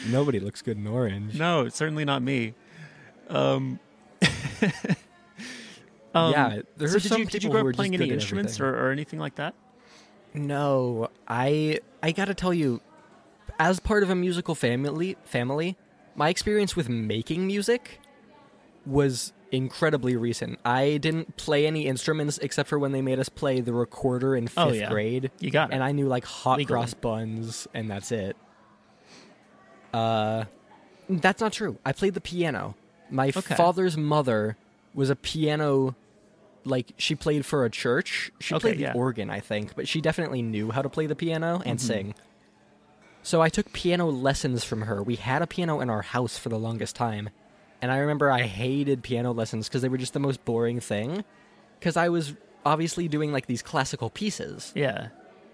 Nobody 0.08 0.40
looks 0.40 0.62
good 0.62 0.78
in 0.78 0.88
orange. 0.88 1.38
no, 1.38 1.68
certainly 1.68 2.06
not 2.06 2.22
me. 2.22 2.54
Um, 3.28 3.80
um, 6.16 6.32
yeah, 6.32 6.62
there 6.78 6.88
so 6.88 7.00
did 7.00 7.18
you 7.18 7.26
did 7.26 7.44
you 7.44 7.50
grow 7.50 7.68
up 7.68 7.76
playing 7.76 7.96
any 7.96 8.12
instruments 8.12 8.62
or, 8.62 8.70
or 8.70 8.92
anything 8.92 9.20
like 9.20 9.36
that? 9.36 9.56
No, 10.34 11.10
I 11.28 11.82
I 12.02 12.14
gotta 12.14 12.34
tell 12.34 12.54
you, 12.54 12.80
as 13.60 13.82
part 13.82 14.04
of 14.04 14.10
a 14.10 14.16
musical 14.16 14.56
family, 14.56 15.18
family, 15.26 15.76
my 16.16 16.30
experience 16.30 16.76
with 16.76 16.90
making 16.90 17.48
music 17.48 18.00
was 18.86 19.34
incredibly 19.52 20.16
recent. 20.16 20.60
I 20.64 20.98
didn't 20.98 21.36
play 21.38 21.68
any 21.68 21.86
instruments 21.86 22.38
except 22.38 22.70
for 22.70 22.80
when 22.80 22.92
they 22.94 23.02
made 23.02 23.20
us 23.20 23.30
play 23.30 23.60
the 23.62 23.74
recorder 23.74 24.36
in 24.36 24.48
fifth 24.48 24.58
Oh, 24.58 24.72
yeah. 24.72 24.90
grade, 24.90 25.30
You 25.40 25.52
got 25.52 25.72
it. 25.72 25.74
and 25.76 25.84
I 25.84 25.92
knew 25.92 26.08
like 26.08 26.24
hot 26.26 26.58
Legally. 26.58 26.78
cross 26.80 26.94
buns, 26.94 27.68
and 27.74 27.90
that's 27.90 28.12
it. 28.12 28.36
Uh, 29.94 30.46
that's 31.10 31.42
not 31.42 31.52
true. 31.54 31.78
I 31.86 31.92
played 31.92 32.14
the 32.14 32.22
piano. 32.22 32.76
My 33.10 33.28
Okay. 33.36 33.56
father's 33.56 33.98
mother 33.98 34.56
was 34.94 35.10
a 35.10 35.16
piano. 35.16 35.96
Like 36.64 36.94
she 36.98 37.16
played 37.16 37.46
for 37.46 37.66
a 37.66 37.70
church. 37.70 38.32
She 38.40 38.54
Okay, 38.56 38.62
played 38.62 38.78
the 38.78 38.82
yeah. 38.84 38.94
organ, 38.94 39.30
I 39.30 39.40
think, 39.40 39.76
but 39.76 39.88
she 39.88 40.00
definitely 40.00 40.42
knew 40.42 40.72
how 40.72 40.82
to 40.82 40.90
play 40.90 41.08
the 41.08 41.16
piano 41.16 41.62
and 41.66 41.78
Mhm. 41.80 41.82
sing. 41.82 42.16
So 43.24 43.42
I 43.42 43.50
took 43.50 43.72
piano 43.72 44.08
lessons 44.08 44.64
from 44.64 44.84
her. 44.84 45.04
We 45.04 45.16
had 45.16 45.42
a 45.42 45.48
piano 45.48 45.80
in 45.80 45.90
our 45.90 46.02
house 46.02 46.38
for 46.38 46.50
the 46.50 46.58
longest 46.58 46.96
time. 46.96 47.30
And 47.82 47.92
I 47.92 47.98
remember 47.98 48.32
I 48.32 48.44
hated 48.44 49.04
piano 49.04 49.32
lessons 49.32 49.68
because 49.68 49.82
they 49.82 49.90
were 49.90 49.98
just 49.98 50.14
the 50.14 50.20
most 50.20 50.44
boring 50.46 50.80
thing. 50.80 51.24
Because 51.80 51.98
I 51.98 52.10
was 52.10 52.34
obviously 52.66 53.08
doing 53.08 53.32
like 53.32 53.48
these 53.48 53.62
classical 53.62 54.10
pieces. 54.10 54.72
Yeah. 54.76 55.10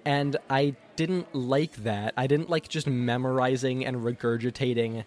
And 0.05 0.37
I 0.49 0.75
didn't 0.95 1.33
like 1.35 1.75
that. 1.77 2.13
I 2.17 2.27
didn't 2.27 2.49
like 2.49 2.69
just 2.69 2.87
memorizing 2.87 3.85
and 3.85 3.97
regurgitating 3.97 5.03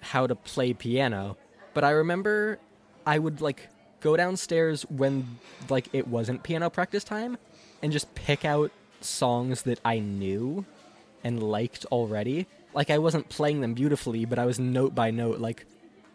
how 0.00 0.26
to 0.26 0.34
play 0.34 0.72
piano. 0.72 1.36
But 1.74 1.84
I 1.84 1.90
remember 1.90 2.58
I 3.06 3.18
would 3.18 3.40
like 3.40 3.68
go 4.00 4.16
downstairs 4.16 4.82
when 4.82 5.38
like 5.68 5.88
it 5.92 6.08
wasn't 6.08 6.42
piano 6.42 6.70
practice 6.70 7.04
time 7.04 7.36
and 7.82 7.92
just 7.92 8.14
pick 8.14 8.44
out 8.44 8.70
songs 9.00 9.62
that 9.62 9.80
I 9.84 9.98
knew 9.98 10.64
and 11.28 11.42
liked 11.42 11.84
already. 11.86 12.46
Like 12.74 12.90
I 12.90 12.98
wasn't 12.98 13.28
playing 13.28 13.60
them 13.60 13.74
beautifully, 13.74 14.24
but 14.24 14.38
I 14.38 14.46
was 14.46 14.58
note 14.58 14.94
by 14.94 15.10
note 15.10 15.38
like 15.38 15.66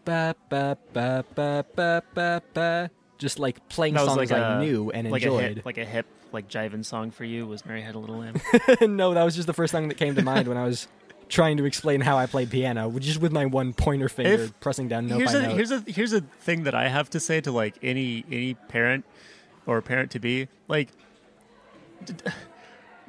ba 0.05 0.35
ba 0.49 0.77
ba 0.93 1.23
ba 1.35 1.63
ba 1.75 2.03
ba 2.13 2.41
ba 2.53 2.89
just 3.17 3.39
like 3.39 3.69
playing 3.69 3.95
songs 3.97 4.17
like 4.17 4.31
I 4.31 4.55
a- 4.55 4.59
knew 4.59 4.91
and 4.91 5.09
like 5.09 5.21
enjoyed. 5.23 5.43
a 5.43 5.53
hip, 5.55 5.65
like 5.65 5.77
a 5.77 5.85
hip, 5.85 6.05
like 6.33 6.47
jiving 6.49 6.83
song 6.83 7.11
for 7.11 7.23
you 7.23 7.45
was 7.47 7.65
"Mary 7.65 7.81
Had 7.81 7.95
a 7.95 7.99
Little 7.99 8.17
Lamb." 8.17 8.35
no, 8.81 9.13
that 9.13 9.23
was 9.23 9.35
just 9.35 9.47
the 9.47 9.53
first 9.53 9.71
thing 9.71 9.87
that 9.87 9.95
came 9.97 10.15
to 10.15 10.21
mind 10.23 10.47
when 10.47 10.57
I 10.57 10.65
was 10.65 10.87
trying 11.29 11.57
to 11.57 11.65
explain 11.65 12.01
how 12.01 12.17
I 12.17 12.25
played 12.25 12.51
piano, 12.51 12.87
which 12.89 13.07
is 13.07 13.17
with 13.17 13.31
my 13.31 13.45
one 13.45 13.73
pointer 13.73 14.09
finger 14.09 14.43
If- 14.43 14.59
pressing 14.59 14.87
down 14.89 15.07
note 15.07 15.17
here's 15.19 15.33
by 15.33 15.39
a 15.39 15.41
note. 15.47 15.55
here's 15.55 15.71
a 15.71 15.79
here's 15.87 16.13
a 16.13 16.21
thing 16.21 16.63
that 16.63 16.75
I 16.75 16.87
have 16.89 17.09
to 17.11 17.19
say 17.19 17.39
to 17.41 17.51
like 17.51 17.75
any 17.81 18.25
any 18.31 18.53
parent 18.55 19.05
or 19.65 19.81
parent 19.81 20.11
to 20.11 20.19
be 20.19 20.47
like 20.67 20.89
d- 22.05 22.13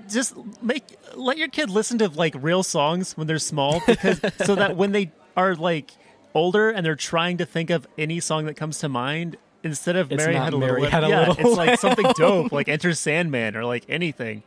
just 0.09 0.35
make 0.63 0.85
let 1.15 1.39
your 1.39 1.49
kid 1.49 1.71
listen 1.71 1.99
to 1.99 2.09
like 2.09 2.35
real 2.39 2.63
songs 2.63 3.17
when 3.17 3.27
they're 3.27 3.39
small 3.39 3.83
because 3.87 4.21
so 4.45 4.55
that 4.55 4.77
when 4.77 4.93
they 4.93 5.13
are 5.37 5.55
like 5.55 5.91
older 6.35 6.71
and 6.71 6.85
they're 6.85 6.97
trying 6.97 7.39
to 7.39 7.47
think 7.47 7.71
of 7.71 7.87
any 7.97 8.21
song 8.21 8.47
that 8.47 8.55
comes 8.55 8.79
to 8.79 8.89
mind 8.89 9.37
instead 9.63 9.97
of 9.97 10.13
It's 10.13 10.23
Mary 10.23 10.35
had 10.35 10.53
a 10.53 10.59
Mary 10.59 10.83
little 10.83 10.91
Had 10.91 11.05
a 11.05 11.09
yeah, 11.09 11.29
Little 11.29 11.47
it's 11.47 11.57
like 11.57 11.79
something 11.81 12.07
dope 12.17 12.53
like 12.53 12.69
Enter 12.71 12.93
Sandman 12.93 13.57
or 13.57 13.65
like 13.65 13.85
anything 13.89 14.43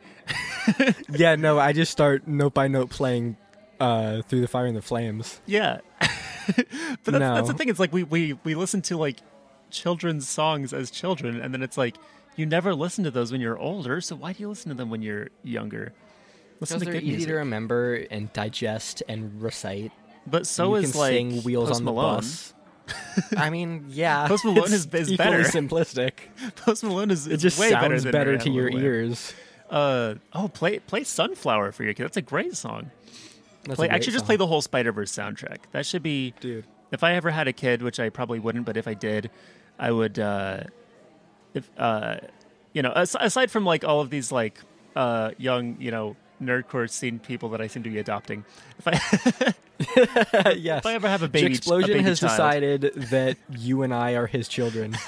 yeah, 1.10 1.36
no, 1.36 1.58
I 1.58 1.72
just 1.72 1.92
start 1.92 2.26
note 2.26 2.54
by 2.54 2.68
note 2.68 2.90
playing 2.90 3.36
uh, 3.80 4.22
through 4.22 4.40
the 4.40 4.48
fire 4.48 4.66
and 4.66 4.76
the 4.76 4.82
flames. 4.82 5.40
Yeah. 5.46 5.80
but 6.46 6.56
that's, 7.04 7.18
that's 7.18 7.48
the 7.48 7.54
thing. 7.54 7.68
It's 7.68 7.78
like 7.78 7.92
we, 7.92 8.04
we, 8.04 8.38
we 8.44 8.54
listen 8.54 8.82
to 8.82 8.96
like 8.96 9.18
children's 9.70 10.28
songs 10.28 10.72
as 10.72 10.90
children, 10.90 11.40
and 11.40 11.52
then 11.52 11.62
it's 11.62 11.76
like 11.76 11.96
you 12.38 12.46
never 12.46 12.74
listen 12.74 13.04
to 13.04 13.10
those 13.10 13.32
when 13.32 13.40
you're 13.40 13.58
older. 13.58 14.00
So 14.00 14.16
why 14.16 14.32
do 14.32 14.40
you 14.42 14.48
listen 14.48 14.68
to 14.70 14.74
them 14.74 14.88
when 14.90 15.02
you're 15.02 15.28
younger? 15.42 15.92
Listen 16.60 16.78
they're 16.80 16.94
good 16.94 17.02
easy 17.02 17.12
music. 17.12 17.28
to 17.28 17.34
remember 17.36 17.94
and 18.10 18.32
digest 18.32 19.02
and 19.08 19.40
recite. 19.40 19.92
but 20.26 20.46
so 20.46 20.74
is 20.74 20.96
like 20.96 21.12
sing 21.12 21.42
Wheels 21.42 21.68
Post 21.68 21.80
on 21.80 21.84
the 21.84 21.92
Malone. 21.92 22.16
bus. 22.16 22.54
I 23.36 23.50
mean, 23.50 23.84
yeah, 23.90 24.26
Post 24.26 24.44
Malone 24.44 24.72
is- 24.72 24.86
is 24.86 25.16
better. 25.16 25.40
simplistic. 25.42 26.12
Post 26.56 26.82
Malone 26.84 27.10
is, 27.10 27.26
It 27.26 27.34
is 27.34 27.42
just 27.42 27.58
way 27.60 27.70
better 27.70 27.90
sounds 27.96 28.04
than 28.04 28.12
better, 28.12 28.38
to 28.38 28.50
your 28.50 28.70
ears. 28.70 29.34
Uh 29.70 30.14
oh, 30.32 30.48
play 30.48 30.78
play 30.78 31.04
Sunflower 31.04 31.72
for 31.72 31.84
your 31.84 31.92
kid. 31.92 32.04
That's 32.04 32.16
a 32.16 32.22
great 32.22 32.56
song. 32.56 32.90
That's 33.64 33.76
Play 33.76 33.88
actually 33.90 34.14
just 34.14 34.24
play 34.24 34.36
the 34.36 34.46
whole 34.46 34.62
Spider 34.62 34.92
Verse 34.92 35.12
soundtrack. 35.12 35.58
That 35.72 35.84
should 35.84 36.02
be 36.02 36.32
dude. 36.40 36.64
if 36.90 37.04
I 37.04 37.14
ever 37.14 37.30
had 37.30 37.48
a 37.48 37.52
kid, 37.52 37.82
which 37.82 38.00
I 38.00 38.08
probably 38.08 38.38
wouldn't, 38.38 38.64
but 38.64 38.78
if 38.78 38.88
I 38.88 38.94
did, 38.94 39.30
I 39.78 39.90
would. 39.92 40.18
Uh, 40.18 40.62
if 41.58 41.70
uh, 41.78 42.16
you 42.72 42.82
know, 42.82 42.92
as- 42.92 43.16
aside 43.18 43.50
from 43.50 43.64
like 43.64 43.84
all 43.84 44.00
of 44.00 44.10
these 44.10 44.32
like 44.32 44.60
uh, 44.96 45.30
young, 45.38 45.76
you 45.80 45.90
know, 45.90 46.16
nerdcore 46.42 46.88
scene 46.88 47.18
people 47.18 47.50
that 47.50 47.60
I 47.60 47.66
seem 47.66 47.82
to 47.82 47.90
be 47.90 47.98
adopting, 47.98 48.44
if 48.78 48.88
I 48.88 49.54
yes. 50.56 50.78
if 50.80 50.86
I 50.86 50.94
ever 50.94 51.08
have 51.08 51.22
a 51.22 51.28
baby, 51.28 51.46
a 51.46 51.50
Explosion 51.50 51.90
baby 51.92 52.02
has 52.04 52.20
child, 52.20 52.30
decided 52.32 52.82
that 53.10 53.36
you 53.50 53.82
and 53.82 53.92
I 53.94 54.12
are 54.12 54.26
his 54.26 54.48
children. 54.48 54.96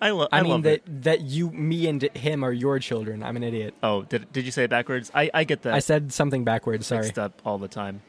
I, 0.00 0.10
lo- 0.10 0.28
I, 0.30 0.40
I 0.40 0.42
mean 0.42 0.50
love 0.52 0.62
that 0.64 0.72
it. 0.72 1.02
that 1.04 1.20
you, 1.22 1.50
me, 1.50 1.86
and 1.88 2.02
him 2.02 2.44
are 2.44 2.52
your 2.52 2.78
children. 2.78 3.22
I'm 3.22 3.36
an 3.36 3.42
idiot. 3.42 3.74
Oh, 3.82 4.02
did 4.02 4.30
did 4.32 4.44
you 4.44 4.50
say 4.50 4.64
it 4.64 4.70
backwards? 4.70 5.10
I 5.14 5.30
I 5.32 5.44
get 5.44 5.62
that 5.62 5.72
I 5.74 5.78
said 5.78 6.12
something 6.12 6.44
backwards. 6.44 6.86
Sorry. 6.86 7.02
mixed 7.02 7.18
up 7.18 7.40
all 7.46 7.58
the 7.58 7.68
time. 7.68 8.02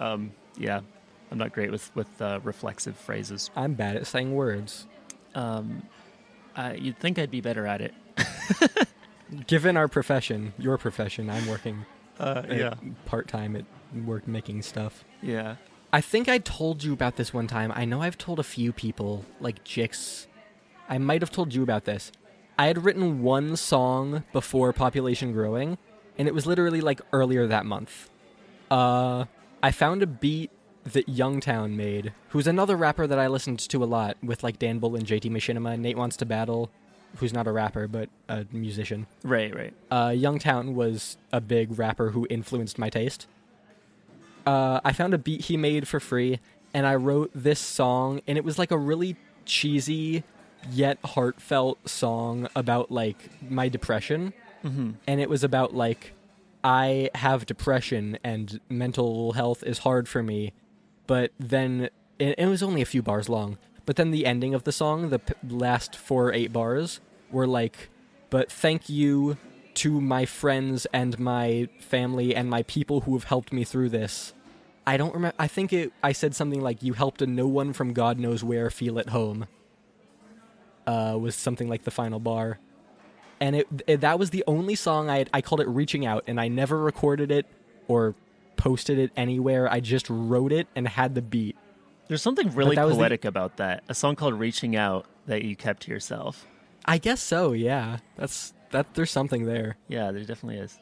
Um, 0.00 0.32
yeah, 0.58 0.80
I'm 1.30 1.38
not 1.38 1.52
great 1.52 1.70
with 1.70 1.94
with 1.94 2.20
uh, 2.20 2.40
reflexive 2.42 2.96
phrases. 2.96 3.50
I'm 3.56 3.74
bad 3.74 3.96
at 3.96 4.06
saying 4.06 4.34
words. 4.34 4.86
Um, 5.34 5.82
I, 6.58 6.74
you'd 6.74 6.98
think 6.98 7.18
I'd 7.18 7.30
be 7.30 7.40
better 7.40 7.66
at 7.66 7.80
it. 7.80 7.94
Given 9.46 9.76
our 9.76 9.88
profession, 9.88 10.54
your 10.58 10.78
profession, 10.78 11.28
I'm 11.30 11.46
working 11.46 11.84
Uh, 12.18 12.42
yeah, 12.50 12.74
part 13.06 13.28
time 13.28 13.54
at 13.56 13.64
work 14.04 14.26
making 14.26 14.62
stuff. 14.62 15.04
yeah. 15.22 15.56
I 15.90 16.02
think 16.02 16.28
I 16.28 16.36
told 16.36 16.84
you 16.84 16.92
about 16.92 17.16
this 17.16 17.32
one 17.32 17.46
time. 17.46 17.72
I 17.74 17.86
know 17.86 18.02
I've 18.02 18.18
told 18.18 18.38
a 18.38 18.42
few 18.42 18.74
people, 18.74 19.24
like 19.40 19.64
Jix. 19.64 20.26
I 20.86 20.98
might 20.98 21.22
have 21.22 21.30
told 21.30 21.54
you 21.54 21.62
about 21.62 21.86
this. 21.86 22.12
I 22.58 22.66
had 22.66 22.84
written 22.84 23.22
one 23.22 23.56
song 23.56 24.24
before 24.34 24.70
Population 24.74 25.32
Growing, 25.32 25.78
and 26.18 26.28
it 26.28 26.34
was 26.34 26.44
literally 26.44 26.82
like 26.82 27.00
earlier 27.12 27.46
that 27.46 27.64
month. 27.64 28.10
Uh, 28.70 29.24
I 29.62 29.70
found 29.70 30.02
a 30.02 30.06
beat 30.06 30.50
that 30.92 31.06
Youngtown 31.06 31.72
made, 31.72 32.12
who's 32.30 32.46
another 32.46 32.76
rapper 32.76 33.06
that 33.06 33.18
I 33.18 33.26
listened 33.28 33.58
to 33.60 33.82
a 33.82 33.86
lot 33.86 34.16
with 34.22 34.42
like 34.42 34.58
Dan 34.58 34.78
Bull 34.78 34.96
and 34.96 35.06
JT 35.06 35.30
Machinima. 35.30 35.78
Nate 35.78 35.96
Wants 35.96 36.16
to 36.18 36.26
Battle, 36.26 36.70
who's 37.16 37.32
not 37.32 37.46
a 37.46 37.52
rapper 37.52 37.86
but 37.88 38.08
a 38.28 38.46
musician. 38.52 39.06
Right, 39.24 39.54
right. 39.54 39.72
Uh, 39.90 40.08
Youngtown 40.08 40.74
was 40.74 41.16
a 41.32 41.40
big 41.40 41.78
rapper 41.78 42.10
who 42.10 42.26
influenced 42.30 42.78
my 42.78 42.90
taste. 42.90 43.26
uh, 44.46 44.80
I 44.84 44.92
found 44.92 45.14
a 45.14 45.18
beat 45.18 45.42
he 45.42 45.56
made 45.56 45.86
for 45.86 46.00
free, 46.00 46.40
and 46.74 46.86
I 46.86 46.94
wrote 46.94 47.30
this 47.34 47.60
song, 47.60 48.20
and 48.26 48.38
it 48.38 48.44
was 48.44 48.58
like 48.58 48.70
a 48.70 48.78
really 48.78 49.16
cheesy 49.44 50.24
yet 50.70 50.98
heartfelt 51.04 51.88
song 51.88 52.48
about 52.56 52.90
like 52.90 53.30
my 53.50 53.68
depression, 53.68 54.32
Mm-hmm. 54.64 54.90
and 55.06 55.20
it 55.20 55.30
was 55.30 55.44
about 55.44 55.72
like 55.72 56.14
I 56.64 57.10
have 57.14 57.46
depression 57.46 58.18
and 58.24 58.58
mental 58.68 59.32
health 59.34 59.62
is 59.62 59.78
hard 59.78 60.08
for 60.08 60.20
me, 60.20 60.52
but 61.08 61.32
then 61.40 61.90
it, 62.20 62.36
it 62.38 62.46
was 62.46 62.62
only 62.62 62.80
a 62.80 62.86
few 62.86 63.02
bars 63.02 63.28
long. 63.28 63.58
But 63.84 63.96
then 63.96 64.12
the 64.12 64.26
ending 64.26 64.54
of 64.54 64.62
the 64.62 64.70
song, 64.70 65.08
the 65.08 65.18
p- 65.18 65.34
last 65.48 65.96
four 65.96 66.28
or 66.28 66.32
eight 66.32 66.52
bars, 66.52 67.00
were 67.32 67.48
like, 67.48 67.88
"But 68.30 68.52
thank 68.52 68.88
you 68.88 69.38
to 69.74 70.00
my 70.00 70.24
friends 70.26 70.86
and 70.92 71.18
my 71.18 71.68
family 71.80 72.36
and 72.36 72.48
my 72.48 72.62
people 72.64 73.00
who 73.00 73.14
have 73.14 73.24
helped 73.24 73.52
me 73.52 73.64
through 73.64 73.88
this." 73.88 74.34
I 74.86 74.96
don't 74.96 75.14
remember. 75.14 75.34
I 75.38 75.48
think 75.48 75.72
it. 75.72 75.92
I 76.04 76.12
said 76.12 76.36
something 76.36 76.60
like, 76.60 76.82
"You 76.82 76.92
helped 76.92 77.22
a 77.22 77.26
no 77.26 77.48
one 77.48 77.72
from 77.72 77.92
God 77.92 78.20
knows 78.20 78.44
where 78.44 78.70
feel 78.70 79.00
at 79.00 79.08
home." 79.08 79.46
Uh, 80.86 81.18
was 81.20 81.34
something 81.34 81.68
like 81.68 81.84
the 81.84 81.90
final 81.90 82.20
bar 82.20 82.58
and 83.40 83.56
it, 83.56 83.68
it 83.86 84.00
that 84.00 84.18
was 84.18 84.30
the 84.30 84.44
only 84.46 84.74
song 84.74 85.08
I 85.08 85.18
had, 85.18 85.30
I 85.32 85.40
called 85.40 85.60
it 85.60 85.68
reaching 85.68 86.06
out 86.06 86.24
and 86.26 86.40
I 86.40 86.48
never 86.48 86.78
recorded 86.78 87.30
it 87.30 87.46
or 87.86 88.14
posted 88.58 88.98
it 88.98 89.10
anywhere. 89.16 89.72
I 89.72 89.80
just 89.80 90.10
wrote 90.10 90.52
it 90.52 90.66
and 90.76 90.86
had 90.86 91.14
the 91.14 91.22
beat. 91.22 91.56
There's 92.08 92.20
something 92.22 92.50
really 92.54 92.76
was 92.76 92.90
the- 92.90 92.94
poetic 92.96 93.24
about 93.24 93.56
that. 93.56 93.84
A 93.88 93.94
song 93.94 94.16
called 94.16 94.34
"Reaching 94.34 94.76
Out" 94.76 95.06
that 95.26 95.42
you 95.44 95.56
kept 95.56 95.82
to 95.84 95.90
yourself. 95.90 96.46
I 96.84 96.98
guess 96.98 97.22
so, 97.22 97.52
yeah. 97.52 97.98
That's 98.16 98.52
that 98.70 98.92
there's 98.94 99.10
something 99.10 99.44
there. 99.46 99.76
Yeah, 99.88 100.10
there 100.10 100.24
definitely 100.24 100.58
is. 100.58 100.78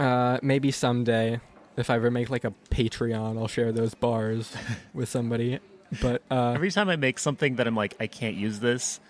Uh 0.00 0.38
maybe 0.42 0.70
someday 0.70 1.40
if 1.76 1.90
I 1.90 1.96
ever 1.96 2.10
make 2.10 2.30
like 2.30 2.44
a 2.44 2.52
Patreon, 2.70 3.38
I'll 3.38 3.48
share 3.48 3.72
those 3.72 3.94
bars 3.94 4.54
with 4.94 5.08
somebody. 5.08 5.60
But 6.02 6.22
uh 6.30 6.52
Every 6.52 6.70
time 6.70 6.88
I 6.88 6.96
make 6.96 7.18
something 7.18 7.56
that 7.56 7.66
I'm 7.66 7.76
like, 7.76 7.94
I 8.00 8.06
can't 8.06 8.36
use 8.36 8.60
this, 8.60 9.00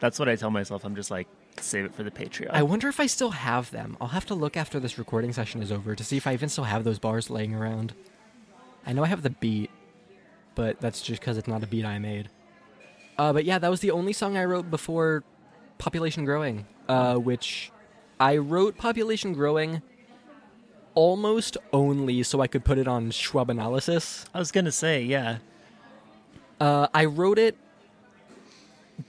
that's 0.00 0.18
what 0.18 0.28
I 0.28 0.36
tell 0.36 0.50
myself. 0.50 0.84
I'm 0.84 0.94
just 0.96 1.10
like, 1.10 1.28
save 1.60 1.84
it 1.84 1.94
for 1.94 2.02
the 2.02 2.10
Patreon. 2.10 2.50
I 2.50 2.62
wonder 2.62 2.88
if 2.88 2.98
I 3.00 3.06
still 3.06 3.30
have 3.30 3.70
them. 3.70 3.96
I'll 4.00 4.08
have 4.08 4.26
to 4.26 4.34
look 4.34 4.56
after 4.56 4.80
this 4.80 4.98
recording 4.98 5.32
session 5.32 5.62
is 5.62 5.70
over 5.70 5.94
to 5.94 6.04
see 6.04 6.16
if 6.16 6.26
I 6.26 6.32
even 6.32 6.48
still 6.48 6.64
have 6.64 6.84
those 6.84 6.98
bars 6.98 7.30
laying 7.30 7.54
around. 7.54 7.94
I 8.86 8.92
know 8.92 9.04
I 9.04 9.08
have 9.08 9.22
the 9.22 9.30
beat, 9.30 9.70
but 10.54 10.80
that's 10.80 11.02
just 11.02 11.20
because 11.20 11.38
it's 11.38 11.48
not 11.48 11.62
a 11.62 11.66
beat 11.66 11.84
I 11.84 11.98
made. 11.98 12.28
Uh, 13.18 13.32
but 13.32 13.44
yeah, 13.44 13.58
that 13.58 13.70
was 13.70 13.80
the 13.80 13.90
only 13.90 14.12
song 14.12 14.36
I 14.36 14.44
wrote 14.44 14.70
before 14.70 15.22
Population 15.78 16.24
Growing, 16.24 16.66
uh, 16.88 17.16
which 17.16 17.70
I 18.18 18.38
wrote 18.38 18.76
Population 18.76 19.32
Growing 19.34 19.82
almost 20.94 21.56
only 21.72 22.22
so 22.22 22.40
I 22.40 22.46
could 22.46 22.64
put 22.64 22.78
it 22.78 22.88
on 22.88 23.10
Schwab 23.10 23.50
Analysis. 23.50 24.24
I 24.34 24.38
was 24.38 24.50
gonna 24.50 24.72
say, 24.72 25.02
yeah, 25.02 25.38
Uh, 26.60 26.86
I 26.94 27.06
wrote 27.06 27.38
it 27.38 27.56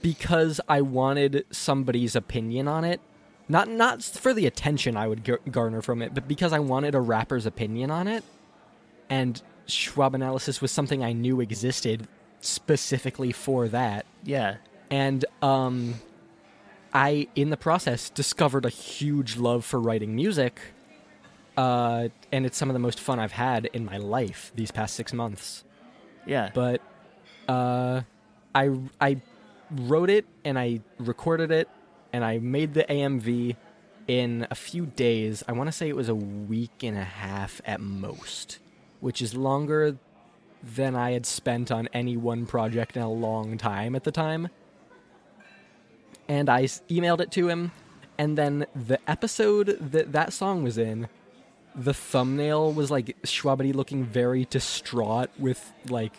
because 0.02 0.60
I 0.68 0.80
wanted 0.80 1.44
somebody's 1.50 2.16
opinion 2.16 2.68
on 2.68 2.84
it. 2.84 3.00
Not 3.48 3.68
not 3.68 4.02
for 4.02 4.32
the 4.32 4.46
attention 4.46 4.96
I 4.96 5.06
would 5.06 5.22
gar- 5.24 5.40
garner 5.50 5.82
from 5.82 6.00
it, 6.02 6.14
but 6.14 6.26
because 6.26 6.52
I 6.52 6.58
wanted 6.60 6.94
a 6.94 7.00
rapper's 7.00 7.44
opinion 7.46 7.90
on 7.90 8.08
it. 8.08 8.24
And 9.10 9.40
Schwab 9.66 10.14
analysis 10.14 10.60
was 10.62 10.70
something 10.72 11.04
I 11.04 11.12
knew 11.12 11.40
existed 11.40 12.08
specifically 12.40 13.32
for 13.32 13.68
that. 13.68 14.06
yeah, 14.24 14.56
And 14.90 15.24
um 15.42 15.94
I 16.92 17.28
in 17.34 17.50
the 17.50 17.56
process 17.56 18.08
discovered 18.10 18.64
a 18.64 18.70
huge 18.70 19.36
love 19.36 19.64
for 19.64 19.80
writing 19.80 20.14
music. 20.14 20.60
Uh 21.56 22.08
and 22.32 22.46
it's 22.46 22.56
some 22.56 22.70
of 22.70 22.74
the 22.74 22.80
most 22.80 22.98
fun 22.98 23.18
I've 23.18 23.32
had 23.32 23.66
in 23.66 23.84
my 23.84 23.98
life 23.98 24.52
these 24.54 24.70
past 24.70 24.94
6 24.96 25.12
months 25.12 25.64
yeah. 26.26 26.50
but 26.54 26.80
uh, 27.48 28.00
I 28.54 28.70
I 29.00 29.20
wrote 29.70 30.10
it 30.10 30.26
and 30.44 30.58
I 30.58 30.80
recorded 30.98 31.50
it 31.50 31.68
and 32.12 32.24
I 32.24 32.38
made 32.38 32.74
the 32.74 32.84
AMV 32.84 33.56
in 34.06 34.46
a 34.50 34.54
few 34.54 34.86
days. 34.86 35.42
I 35.48 35.52
want 35.52 35.68
to 35.68 35.72
say 35.72 35.88
it 35.88 35.96
was 35.96 36.08
a 36.08 36.14
week 36.14 36.82
and 36.82 36.96
a 36.96 37.04
half 37.04 37.60
at 37.64 37.80
most, 37.80 38.58
which 39.00 39.22
is 39.22 39.34
longer 39.34 39.96
than 40.62 40.94
I 40.94 41.12
had 41.12 41.26
spent 41.26 41.70
on 41.70 41.88
any 41.92 42.16
one 42.16 42.46
project 42.46 42.96
in 42.96 43.02
a 43.02 43.10
long 43.10 43.58
time 43.58 43.94
at 43.94 44.04
the 44.04 44.12
time. 44.12 44.48
And 46.28 46.48
I 46.48 46.64
emailed 46.64 47.20
it 47.20 47.30
to 47.32 47.48
him, 47.48 47.72
and 48.16 48.38
then 48.38 48.66
the 48.74 48.98
episode 49.06 49.76
that 49.92 50.12
that 50.12 50.32
song 50.32 50.62
was 50.62 50.78
in, 50.78 51.08
the 51.74 51.92
thumbnail 51.92 52.72
was 52.72 52.90
like 52.90 53.16
Shwabadi 53.22 53.74
looking 53.74 54.04
very 54.04 54.46
distraught 54.46 55.28
with 55.38 55.72
like 55.88 56.12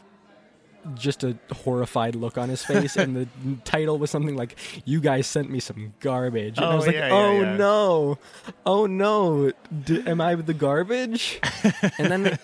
just 0.93 1.23
a 1.23 1.35
horrified 1.51 2.15
look 2.15 2.37
on 2.37 2.49
his 2.49 2.63
face, 2.63 2.95
and 2.95 3.15
the 3.15 3.27
title 3.65 3.97
was 3.97 4.11
something 4.11 4.35
like 4.35 4.55
"You 4.85 4.99
guys 5.01 5.25
sent 5.27 5.49
me 5.49 5.59
some 5.59 5.93
garbage," 5.99 6.57
and 6.57 6.65
I 6.67 6.73
Oh, 6.73 6.75
was 6.77 6.85
like, 6.87 6.95
yeah, 6.95 7.07
yeah, 7.07 7.13
"Oh 7.13 7.41
yeah. 7.41 7.55
no, 7.57 8.17
oh 8.65 8.85
no, 8.85 9.51
D- 9.83 10.03
am 10.05 10.21
I 10.21 10.35
the 10.35 10.53
garbage?" 10.53 11.39
and 11.97 12.11
then 12.11 12.37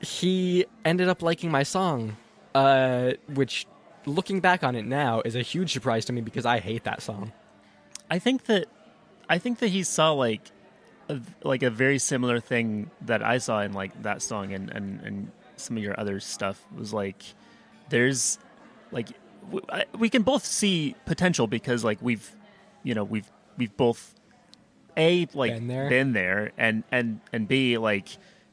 he 0.00 0.66
ended 0.84 1.08
up 1.08 1.22
liking 1.22 1.50
my 1.50 1.62
song, 1.62 2.16
uh, 2.54 3.12
which, 3.34 3.66
looking 4.04 4.40
back 4.40 4.62
on 4.64 4.74
it 4.76 4.84
now, 4.84 5.22
is 5.24 5.36
a 5.36 5.42
huge 5.42 5.72
surprise 5.72 6.04
to 6.06 6.12
me 6.12 6.20
because 6.20 6.44
I 6.44 6.58
hate 6.60 6.84
that 6.84 7.00
song. 7.02 7.32
I 8.10 8.18
think 8.18 8.44
that 8.46 8.66
I 9.28 9.38
think 9.38 9.58
that 9.60 9.68
he 9.68 9.82
saw 9.82 10.12
like 10.12 10.42
a, 11.08 11.18
like 11.42 11.62
a 11.62 11.70
very 11.70 11.98
similar 11.98 12.40
thing 12.40 12.90
that 13.02 13.22
I 13.22 13.38
saw 13.38 13.60
in 13.62 13.72
like 13.72 14.02
that 14.02 14.22
song 14.22 14.52
and 14.52 14.70
and 14.70 15.00
and 15.00 15.30
some 15.56 15.76
of 15.76 15.82
your 15.82 15.98
other 15.98 16.20
stuff 16.20 16.62
was 16.76 16.92
like 16.92 17.22
there's 17.88 18.38
like 18.90 19.08
we 19.98 20.08
can 20.10 20.22
both 20.22 20.44
see 20.44 20.94
potential 21.06 21.46
because 21.46 21.84
like 21.84 21.98
we've 22.02 22.34
you 22.82 22.94
know 22.94 23.04
we've 23.04 23.30
we've 23.56 23.76
both 23.76 24.14
a 24.96 25.26
like 25.34 25.52
Been 25.52 25.66
there. 25.68 25.88
been 25.88 26.12
there 26.12 26.52
and 26.56 26.82
and 26.90 27.20
and 27.32 27.46
b 27.46 27.78
like 27.78 28.08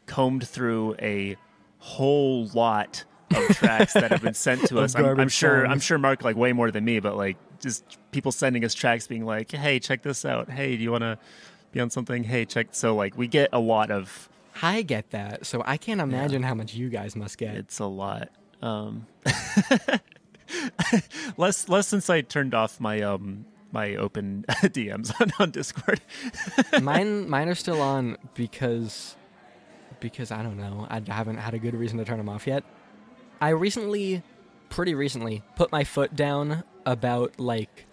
combed 0.05 0.47
through 0.47 0.95
a 1.01 1.35
whole 1.79 2.47
lot 2.47 3.05
of 3.35 3.47
tracks 3.57 3.93
that 3.93 4.11
have 4.11 4.21
been 4.21 4.33
sent 4.33 4.67
to 4.67 4.79
us. 4.81 4.95
I'm, 4.95 5.19
I'm 5.19 5.29
sure 5.29 5.65
I'm 5.65 5.79
sure 5.79 5.97
Mark 5.97 6.23
like 6.23 6.35
way 6.35 6.53
more 6.53 6.69
than 6.71 6.85
me, 6.85 6.99
but 6.99 7.15
like 7.17 7.37
just 7.59 7.97
people 8.11 8.31
sending 8.31 8.63
us 8.65 8.73
tracks 8.73 9.07
being 9.07 9.25
like, 9.25 9.51
"Hey, 9.51 9.79
check 9.79 10.01
this 10.03 10.25
out. 10.25 10.49
Hey, 10.49 10.75
do 10.77 10.83
you 10.83 10.91
want 10.91 11.01
to 11.03 11.17
be 11.71 11.79
on 11.79 11.89
something? 11.89 12.23
Hey, 12.23 12.45
check." 12.45 12.67
So 12.71 12.93
like 12.95 13.17
we 13.17 13.27
get 13.27 13.49
a 13.53 13.59
lot 13.59 13.89
of 13.89 14.29
I 14.61 14.81
get 14.83 15.09
that, 15.11 15.45
so 15.45 15.63
I 15.65 15.77
can't 15.77 15.99
imagine 16.01 16.43
how 16.43 16.53
much 16.53 16.73
you 16.75 16.89
guys 16.89 17.15
must 17.15 17.37
get. 17.37 17.55
it's 17.55 17.79
a 17.79 17.85
lot. 17.85 18.29
Um 18.63 19.07
less 21.37 21.67
less 21.67 21.87
since 21.87 22.09
I 22.09 22.21
turned 22.21 22.53
off 22.53 22.79
my 22.79 23.01
um 23.01 23.45
my 23.73 23.95
open 23.95 24.45
DMs 24.47 25.19
on, 25.19 25.31
on 25.39 25.51
Discord. 25.51 25.99
mine 26.81 27.29
mine 27.29 27.49
are 27.49 27.55
still 27.55 27.81
on 27.81 28.17
because 28.35 29.17
because 29.99 30.31
I 30.31 30.43
don't 30.43 30.57
know. 30.57 30.87
I 30.89 31.01
haven't 31.07 31.37
had 31.37 31.53
a 31.53 31.59
good 31.59 31.75
reason 31.75 31.97
to 31.97 32.05
turn 32.05 32.17
them 32.17 32.29
off 32.29 32.47
yet. 32.47 32.63
I 33.41 33.49
recently 33.49 34.23
pretty 34.69 34.95
recently 34.95 35.43
put 35.55 35.71
my 35.71 35.83
foot 35.83 36.15
down 36.15 36.63
about 36.85 37.39
like 37.39 37.85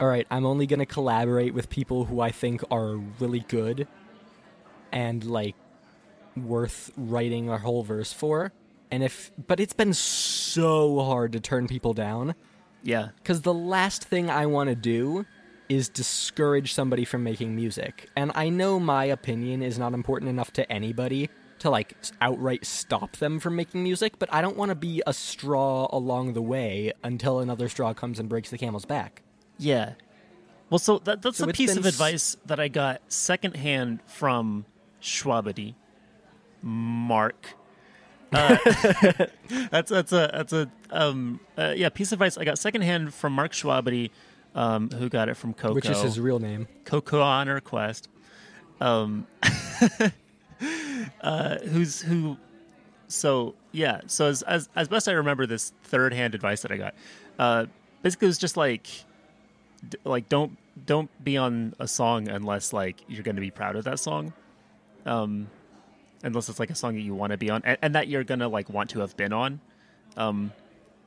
all 0.00 0.08
right, 0.08 0.26
I'm 0.30 0.44
only 0.44 0.66
going 0.66 0.80
to 0.80 0.86
collaborate 0.86 1.54
with 1.54 1.70
people 1.70 2.04
who 2.04 2.20
I 2.20 2.30
think 2.30 2.62
are 2.70 2.96
really 2.96 3.40
good 3.40 3.86
and 4.92 5.24
like 5.24 5.54
worth 6.36 6.90
writing 6.96 7.48
a 7.48 7.58
whole 7.58 7.82
verse 7.82 8.12
for. 8.12 8.52
And 8.94 9.02
if 9.02 9.32
but 9.48 9.58
it's 9.58 9.72
been 9.72 9.92
so 9.92 11.00
hard 11.00 11.32
to 11.32 11.40
turn 11.40 11.66
people 11.66 11.94
down. 11.94 12.34
yeah. 12.82 13.08
Because 13.16 13.40
the 13.42 13.52
last 13.54 14.04
thing 14.04 14.30
I 14.30 14.46
want 14.46 14.68
to 14.70 14.76
do 14.76 15.26
is 15.68 15.88
discourage 15.88 16.72
somebody 16.74 17.04
from 17.04 17.24
making 17.24 17.56
music. 17.56 18.08
And 18.14 18.30
I 18.34 18.50
know 18.50 18.78
my 18.78 19.04
opinion 19.06 19.62
is 19.62 19.78
not 19.78 19.94
important 19.94 20.28
enough 20.28 20.52
to 20.52 20.70
anybody 20.70 21.28
to 21.60 21.70
like 21.70 21.96
outright 22.20 22.66
stop 22.66 23.16
them 23.16 23.40
from 23.40 23.56
making 23.56 23.82
music, 23.82 24.18
but 24.18 24.28
I 24.32 24.42
don't 24.42 24.56
want 24.56 24.68
to 24.68 24.74
be 24.74 25.02
a 25.06 25.12
straw 25.14 25.88
along 25.90 26.34
the 26.34 26.42
way 26.42 26.92
until 27.02 27.40
another 27.40 27.68
straw 27.68 27.94
comes 27.94 28.20
and 28.20 28.28
breaks 28.28 28.50
the 28.50 28.58
camel's 28.58 28.84
back. 28.84 29.22
Yeah. 29.58 29.94
Well, 30.70 30.78
so 30.78 30.98
that, 31.00 31.22
that's 31.22 31.38
So 31.38 31.48
a 31.48 31.52
piece 31.52 31.70
been 31.70 31.78
of 31.78 31.86
s- 31.86 31.94
advice 31.94 32.36
that 32.46 32.60
I 32.60 32.68
got 32.68 33.00
secondhand 33.08 34.00
from 34.06 34.66
Shwabadi, 35.00 35.74
Mark. 36.62 37.54
Uh, 38.34 38.56
that's 39.70 39.90
that's 39.90 40.12
a 40.12 40.30
that's 40.32 40.52
a 40.52 40.70
um 40.90 41.38
uh, 41.56 41.72
yeah 41.76 41.88
piece 41.88 42.08
of 42.12 42.16
advice 42.16 42.36
I 42.36 42.44
got 42.44 42.58
secondhand 42.58 43.14
from 43.14 43.32
Mark 43.32 43.52
Shwabadi, 43.52 44.10
um, 44.54 44.90
who 44.90 45.08
got 45.08 45.28
it 45.28 45.36
from 45.36 45.54
Coco, 45.54 45.74
Which 45.74 45.88
is 45.88 46.00
his 46.00 46.18
real 46.18 46.38
name. 46.38 46.66
Coco 46.84 47.20
on 47.20 47.48
request, 47.48 48.08
um, 48.80 49.26
uh, 51.22 51.58
who's 51.58 52.02
who. 52.02 52.36
So 53.08 53.54
yeah, 53.72 54.00
so 54.06 54.26
as, 54.26 54.42
as 54.42 54.68
as 54.74 54.88
best 54.88 55.08
I 55.08 55.12
remember 55.12 55.46
this 55.46 55.72
third 55.84 56.12
hand 56.12 56.34
advice 56.34 56.62
that 56.62 56.72
I 56.72 56.76
got, 56.76 56.94
uh, 57.38 57.66
basically 58.02 58.26
it 58.26 58.30
was 58.30 58.38
just 58.38 58.56
like, 58.56 58.86
d- 59.88 59.98
like 60.04 60.28
don't 60.28 60.56
don't 60.86 61.10
be 61.22 61.36
on 61.36 61.74
a 61.78 61.86
song 61.86 62.28
unless 62.28 62.72
like 62.72 63.02
you're 63.08 63.22
going 63.22 63.36
to 63.36 63.42
be 63.42 63.50
proud 63.50 63.76
of 63.76 63.84
that 63.84 64.00
song, 64.00 64.32
um, 65.06 65.48
unless 66.24 66.48
it's 66.48 66.58
like 66.58 66.70
a 66.70 66.74
song 66.74 66.94
that 66.94 67.02
you 67.02 67.14
want 67.14 67.30
to 67.30 67.36
be 67.36 67.50
on 67.50 67.62
and, 67.64 67.78
and 67.82 67.94
that 67.94 68.08
you're 68.08 68.24
gonna 68.24 68.48
like 68.48 68.68
want 68.68 68.90
to 68.90 69.00
have 69.00 69.16
been 69.16 69.32
on. 69.32 69.60
Um, 70.16 70.52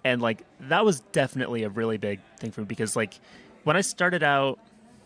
and 0.04 0.22
like 0.22 0.44
that 0.62 0.86
was 0.86 1.02
definitely 1.12 1.64
a 1.64 1.70
really 1.70 1.98
big 1.98 2.20
thing 2.40 2.52
for 2.52 2.62
me 2.62 2.68
because 2.68 2.96
like 2.96 3.20
when 3.64 3.76
I 3.76 3.82
started 3.82 4.24
out 4.24 4.60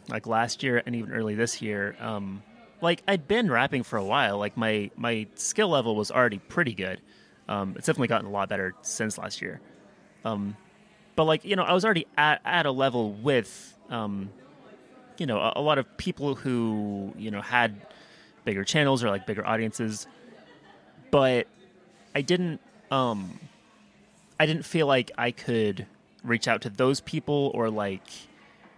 like 0.10 0.28
last 0.28 0.62
year 0.62 0.84
and 0.86 0.96
even 0.96 1.12
early 1.12 1.34
this 1.34 1.62
year, 1.62 1.96
um, 2.00 2.44
like 2.82 3.02
I'd 3.08 3.28
been 3.28 3.50
rapping 3.50 3.84
for 3.84 3.98
a 3.98 4.04
while. 4.04 4.38
Like 4.38 4.58
my 4.58 4.92
my 4.96 5.28
skill 5.36 5.70
level 5.70 5.96
was 5.96 6.12
already 6.12 6.40
pretty 6.40 6.74
good. 6.74 7.02
Um, 7.48 7.74
it's 7.78 7.88
definitely 7.88 8.08
gotten 8.10 8.28
a 8.28 8.32
lot 8.32 8.50
better 8.50 8.76
since 8.82 9.18
last 9.18 9.42
year. 9.42 9.60
Um, 10.26 10.56
but 11.16 11.24
like 11.26 11.46
you 11.46 11.56
know, 11.56 11.64
I 11.64 11.74
was 11.74 11.86
already 11.86 12.06
at 12.18 12.42
at 12.46 12.66
a 12.66 12.72
level 12.72 13.14
with 13.14 13.78
um, 13.90 14.30
you 15.18 15.26
know 15.26 15.40
a, 15.40 15.54
a 15.56 15.62
lot 15.62 15.78
of 15.78 15.98
people 15.98 16.36
who 16.36 17.14
you 17.18 17.32
know 17.32 17.42
had 17.42 17.76
bigger 18.46 18.64
channels 18.64 19.04
or 19.04 19.10
like 19.10 19.26
bigger 19.26 19.46
audiences, 19.46 20.08
but 21.12 21.48
I 22.16 22.22
didn't 22.22 22.60
um, 22.90 23.40
I 24.40 24.46
didn't 24.46 24.66
feel 24.66 24.88
like 24.88 25.12
I 25.18 25.32
could 25.32 25.86
reach 26.24 26.48
out 26.48 26.62
to 26.64 26.70
those 26.70 27.02
people 27.02 27.52
or 27.54 27.70
like 27.70 28.08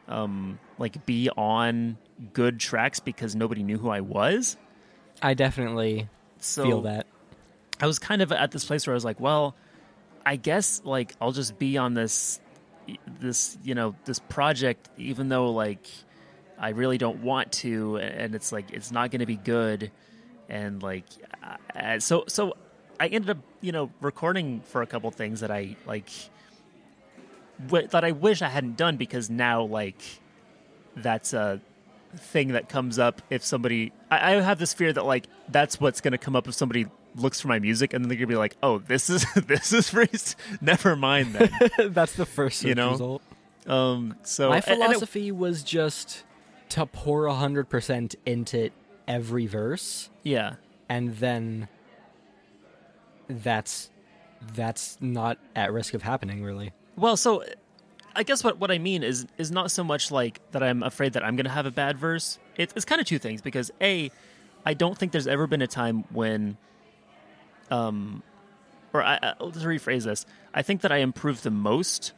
um, 0.07 0.59
like 0.77 1.05
be 1.05 1.29
on 1.29 1.97
good 2.33 2.59
tracks 2.59 2.99
because 2.99 3.35
nobody 3.35 3.63
knew 3.63 3.77
who 3.77 3.89
I 3.89 4.01
was. 4.01 4.57
I 5.21 5.33
definitely 5.33 6.09
So 6.39 6.63
feel 6.63 6.81
that. 6.81 7.07
I 7.79 7.87
was 7.87 7.99
kind 7.99 8.21
of 8.21 8.31
at 8.31 8.51
this 8.51 8.65
place 8.65 8.85
where 8.85 8.93
I 8.93 8.95
was 8.95 9.05
like, 9.05 9.19
well, 9.19 9.55
I 10.25 10.35
guess 10.35 10.81
like 10.83 11.15
I'll 11.19 11.31
just 11.31 11.57
be 11.57 11.77
on 11.77 11.93
this 11.93 12.39
this 13.19 13.57
you 13.63 13.73
know 13.75 13.95
this 14.03 14.19
project 14.19 14.89
even 14.97 15.29
though 15.29 15.51
like 15.51 15.87
I 16.59 16.69
really 16.69 16.97
don't 16.97 17.21
want 17.23 17.51
to 17.63 17.97
and 17.97 18.33
it's 18.35 18.51
like 18.51 18.71
it's 18.71 18.91
not 18.91 19.11
going 19.11 19.19
to 19.19 19.25
be 19.25 19.35
good 19.37 19.91
and 20.49 20.81
like 20.83 21.05
uh, 21.75 21.99
so 21.99 22.23
so 22.27 22.55
I 22.99 23.07
ended 23.07 23.31
up 23.31 23.37
you 23.61 23.71
know 23.71 23.91
recording 24.01 24.61
for 24.61 24.81
a 24.81 24.87
couple 24.87 25.09
things 25.11 25.39
that 25.41 25.51
I 25.51 25.75
like 25.85 26.09
w- 27.67 27.87
that 27.87 28.03
I 28.03 28.11
wish 28.11 28.41
I 28.41 28.49
hadn't 28.49 28.77
done 28.77 28.97
because 28.97 29.29
now 29.29 29.63
like 29.63 30.01
that's 30.95 31.33
a 31.33 31.59
thing 32.15 32.49
that 32.49 32.69
comes 32.69 32.99
up 32.99 33.21
if 33.31 33.43
somebody 33.43 33.91
I, 34.11 34.35
I 34.35 34.41
have 34.41 34.59
this 34.59 34.73
fear 34.73 34.93
that 34.93 35.05
like 35.05 35.25
that's 35.49 35.79
what's 35.81 36.01
going 36.01 36.11
to 36.11 36.17
come 36.19 36.35
up 36.35 36.47
if 36.47 36.53
somebody 36.53 36.85
looks 37.15 37.39
for 37.41 37.47
my 37.47 37.59
music 37.59 37.93
and 37.93 38.03
then 38.03 38.09
they're 38.09 38.17
gonna 38.17 38.27
be 38.27 38.35
like 38.35 38.55
oh 38.63 38.77
this 38.79 39.09
is 39.09 39.25
this 39.47 39.73
is 39.73 39.89
Priest 39.89 40.35
never 40.61 40.95
mind 40.95 41.33
then 41.33 41.49
That's 41.93 42.13
the 42.15 42.25
first 42.25 42.63
You 42.63 42.75
know? 42.75 42.91
result. 42.91 43.21
um 43.67 44.15
so 44.23 44.49
My 44.49 44.57
and 44.57 44.63
it- 44.65 44.67
philosophy 44.67 45.31
was 45.31 45.63
just 45.63 46.23
to 46.73 46.87
pour 46.87 47.27
hundred 47.29 47.69
percent 47.69 48.15
into 48.25 48.71
every 49.07 49.45
verse, 49.45 50.09
yeah. 50.23 50.55
And 50.89 51.15
then 51.17 51.67
that's 53.27 53.91
that's 54.55 54.97
not 54.99 55.37
at 55.55 55.71
risk 55.71 55.93
of 55.93 56.01
happening. 56.01 56.43
Really, 56.43 56.73
well 56.95 57.15
so 57.15 57.43
I 58.15 58.23
guess 58.23 58.43
what 58.43 58.57
what 58.57 58.71
I 58.71 58.79
mean 58.79 59.03
is 59.03 59.27
is 59.37 59.51
not 59.51 59.69
so 59.69 59.83
much 59.83 60.09
like 60.09 60.39
that 60.51 60.63
I'm 60.63 60.81
afraid 60.81 61.13
that 61.13 61.23
I'm 61.23 61.35
gonna 61.35 61.49
have 61.49 61.67
a 61.67 61.71
bad 61.71 61.99
verse. 61.99 62.39
It's, 62.57 62.73
it's 62.75 62.85
kind 62.85 62.99
of 62.99 63.05
two 63.05 63.19
things 63.19 63.43
because 63.43 63.69
a 63.79 64.09
I 64.65 64.73
don't 64.73 64.97
think 64.97 65.11
there's 65.11 65.27
ever 65.27 65.45
been 65.45 65.61
a 65.61 65.67
time 65.67 66.05
when 66.09 66.57
um 67.69 68.23
or 68.93 69.03
I, 69.03 69.19
I, 69.21 69.33
let's 69.41 69.59
rephrase 69.59 70.05
this. 70.05 70.25
I 70.55 70.63
think 70.63 70.81
that 70.81 70.91
I 70.91 70.97
improve 70.97 71.43
the 71.43 71.51
most 71.51 72.13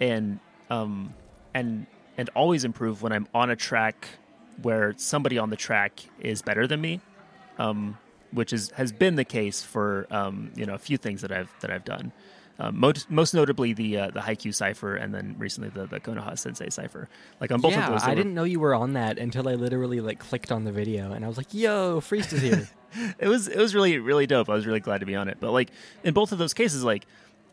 and 0.00 0.38
um 0.68 1.14
and 1.54 1.86
and 2.16 2.30
always 2.34 2.64
improve 2.64 3.02
when 3.02 3.12
I'm 3.12 3.28
on 3.34 3.50
a 3.50 3.56
track 3.56 4.08
where 4.62 4.94
somebody 4.96 5.38
on 5.38 5.50
the 5.50 5.56
track 5.56 6.00
is 6.18 6.42
better 6.42 6.66
than 6.66 6.80
me, 6.80 7.00
um, 7.58 7.98
which 8.32 8.52
is 8.52 8.70
has 8.70 8.92
been 8.92 9.16
the 9.16 9.24
case 9.24 9.62
for 9.62 10.06
um, 10.10 10.50
you 10.56 10.66
know 10.66 10.74
a 10.74 10.78
few 10.78 10.96
things 10.96 11.22
that 11.22 11.32
I've 11.32 11.52
that 11.60 11.70
I've 11.70 11.84
done. 11.84 12.12
Um, 12.58 12.80
most 12.80 13.10
most 13.10 13.34
notably 13.34 13.74
the 13.74 13.98
uh, 13.98 14.10
the 14.10 14.20
Haikyuu 14.20 14.54
cipher, 14.54 14.96
and 14.96 15.14
then 15.14 15.36
recently 15.38 15.68
the 15.68 15.86
the 15.86 16.00
Konoha 16.00 16.38
Sensei 16.38 16.70
cipher. 16.70 17.08
Like 17.38 17.52
on 17.52 17.60
both 17.60 17.72
yeah, 17.72 17.86
of 17.86 17.92
those, 17.92 18.02
I 18.02 18.10
were- 18.10 18.14
didn't 18.14 18.34
know 18.34 18.44
you 18.44 18.60
were 18.60 18.74
on 18.74 18.94
that 18.94 19.18
until 19.18 19.46
I 19.46 19.54
literally 19.54 20.00
like 20.00 20.18
clicked 20.18 20.50
on 20.50 20.64
the 20.64 20.72
video, 20.72 21.12
and 21.12 21.22
I 21.24 21.28
was 21.28 21.36
like, 21.36 21.52
"Yo, 21.52 22.00
Freeced 22.00 22.32
is 22.32 22.40
here." 22.40 22.68
it 23.18 23.28
was 23.28 23.46
it 23.46 23.58
was 23.58 23.74
really 23.74 23.98
really 23.98 24.26
dope. 24.26 24.48
I 24.48 24.54
was 24.54 24.66
really 24.66 24.80
glad 24.80 25.00
to 25.00 25.06
be 25.06 25.14
on 25.14 25.28
it. 25.28 25.36
But 25.38 25.52
like 25.52 25.70
in 26.02 26.14
both 26.14 26.32
of 26.32 26.38
those 26.38 26.54
cases, 26.54 26.82
like 26.82 27.04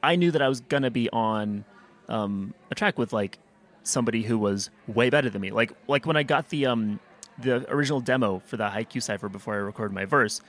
I 0.02 0.16
knew 0.16 0.32
that 0.32 0.42
I 0.42 0.48
was 0.48 0.62
gonna 0.62 0.92
be 0.92 1.10
on 1.10 1.66
um, 2.08 2.54
a 2.72 2.76
track 2.76 2.98
with 2.98 3.12
like 3.12 3.40
somebody 3.84 4.24
who 4.24 4.38
was 4.38 4.70
way 4.88 5.10
better 5.10 5.30
than 5.30 5.42
me. 5.42 5.52
Like 5.52 5.72
like 5.88 6.06
when 6.06 6.18
I 6.18 6.24
got 6.24 6.50
the 6.50 6.66
um 6.66 7.00
the 7.40 7.70
original 7.72 8.00
demo 8.00 8.42
for 8.46 8.58
the 8.58 8.70
Haikyuu 8.70 9.02
cipher 9.02 9.30
before 9.30 9.54
I 9.56 9.58
recorded 9.58 9.94
my 9.94 10.06
verse, 10.06 10.42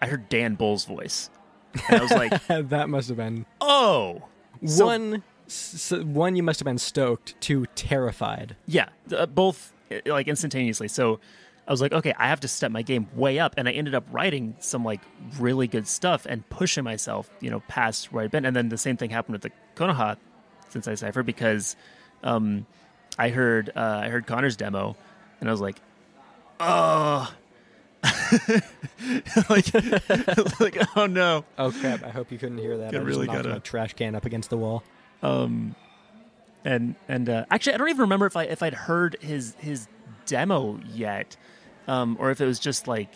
I 0.00 0.06
heard 0.06 0.28
Dan 0.28 0.54
Bull's 0.54 0.84
voice, 0.84 1.30
and 1.88 1.98
I 1.98 2.02
was 2.02 2.10
like, 2.12 2.46
that 2.68 2.88
must 2.88 3.08
have 3.08 3.16
been 3.16 3.46
oh. 3.60 4.22
So- 4.64 4.86
one. 4.86 5.22
S- 5.46 5.92
one, 5.92 6.36
you 6.36 6.42
must 6.42 6.60
have 6.60 6.66
been 6.66 6.76
stoked. 6.76 7.34
Two, 7.40 7.64
terrified. 7.74 8.54
Yeah, 8.66 8.90
uh, 9.16 9.24
both 9.24 9.72
uh, 9.90 9.96
like 10.04 10.28
instantaneously. 10.28 10.88
So 10.88 11.20
I 11.66 11.70
was 11.70 11.80
like, 11.80 11.92
okay, 11.92 12.12
I 12.18 12.28
have 12.28 12.40
to 12.40 12.48
step 12.48 12.70
my 12.70 12.82
game 12.82 13.08
way 13.14 13.38
up, 13.38 13.54
and 13.56 13.66
I 13.66 13.72
ended 13.72 13.94
up 13.94 14.04
writing 14.10 14.56
some 14.58 14.84
like 14.84 15.00
really 15.38 15.66
good 15.66 15.88
stuff 15.88 16.26
and 16.26 16.46
pushing 16.50 16.84
myself, 16.84 17.30
you 17.40 17.48
know, 17.48 17.60
past 17.60 18.12
where 18.12 18.24
I'd 18.24 18.30
been. 18.30 18.44
And 18.44 18.54
then 18.54 18.68
the 18.68 18.76
same 18.76 18.98
thing 18.98 19.08
happened 19.08 19.32
with 19.34 19.42
the 19.42 19.50
Konoha 19.74 20.18
Sensei 20.68 20.96
cipher 20.96 21.22
because 21.22 21.76
um, 22.22 22.66
I 23.18 23.30
heard 23.30 23.70
uh, 23.74 24.00
I 24.04 24.08
heard 24.08 24.26
Connor's 24.26 24.56
demo, 24.56 24.96
and 25.40 25.48
I 25.48 25.52
was 25.52 25.60
like, 25.60 25.80
oh. 26.60 27.32
like, 29.50 29.74
like, 30.60 30.96
oh 30.96 31.06
no! 31.06 31.44
Oh 31.58 31.72
crap! 31.72 32.04
I 32.04 32.10
hope 32.10 32.30
you 32.30 32.38
couldn't 32.38 32.58
hear 32.58 32.76
that. 32.78 32.94
I 32.94 32.98
I, 32.98 33.00
really 33.02 33.26
gotta- 33.26 33.48
my 33.48 33.58
trash 33.58 33.94
can 33.94 34.14
up 34.14 34.24
against 34.24 34.50
the 34.50 34.56
wall. 34.56 34.84
um 35.22 35.74
and 36.64 36.96
and 37.06 37.28
uh, 37.28 37.44
actually 37.52 37.72
i 37.74 37.76
don't 37.76 37.88
even 37.88 38.00
remember 38.02 38.26
if 38.26 38.36
i 38.36 38.42
if 38.42 38.64
i'd 38.64 38.74
heard 38.74 39.16
his 39.20 39.54
his 39.58 39.86
demo 40.26 40.78
yet 40.92 41.36
um 41.86 42.16
or 42.18 42.32
if 42.32 42.40
it 42.40 42.46
was 42.46 42.58
just 42.58 42.88
like 42.88 43.08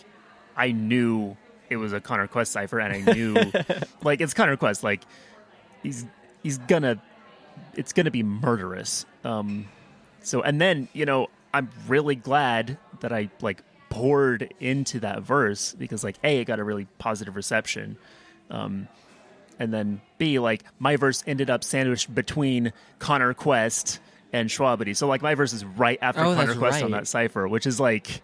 i 0.55 0.71
knew 0.71 1.35
it 1.69 1.75
was 1.75 1.91
a 1.91 1.99
connor 1.99 2.25
quest 2.25 2.53
cipher 2.53 2.79
and 2.79 2.93
i 3.09 3.13
knew 3.13 3.35
like 4.01 4.21
it's 4.21 4.33
connor 4.33 4.55
quest 4.55 4.81
like 4.81 5.01
he's 5.83 6.05
he's 6.41 6.57
gonna 6.57 7.01
it's 7.75 7.91
gonna 7.91 8.09
be 8.11 8.23
murderous 8.23 9.05
um 9.25 9.67
so 10.23 10.41
and 10.41 10.59
then 10.59 10.87
you 10.93 11.05
know 11.05 11.27
i'm 11.53 11.69
really 11.87 12.15
glad 12.15 12.77
that 13.01 13.13
i 13.13 13.29
like 13.41 13.61
poured 13.89 14.51
into 14.59 14.99
that 14.99 15.21
verse 15.21 15.73
because 15.73 16.03
like 16.03 16.17
a 16.23 16.39
it 16.39 16.45
got 16.45 16.59
a 16.59 16.63
really 16.63 16.87
positive 16.97 17.35
reception 17.35 17.95
um 18.49 18.87
and 19.59 19.73
then 19.73 20.01
B, 20.17 20.39
like 20.39 20.63
my 20.79 20.95
verse 20.95 21.23
ended 21.27 21.49
up 21.49 21.63
sandwiched 21.63 22.13
between 22.13 22.73
Connor 22.99 23.33
Quest 23.33 23.99
and 24.33 24.49
Shwabadi. 24.49 24.95
So 24.95 25.07
like 25.07 25.21
my 25.21 25.35
verse 25.35 25.53
is 25.53 25.63
right 25.63 25.99
after 26.01 26.21
Oh, 26.21 26.33
Connor 26.35 26.55
Quest 26.55 26.83
on 26.83 26.91
that 26.91 27.07
cipher, 27.07 27.47
which 27.47 27.67
is 27.67 27.79
like 27.79 28.21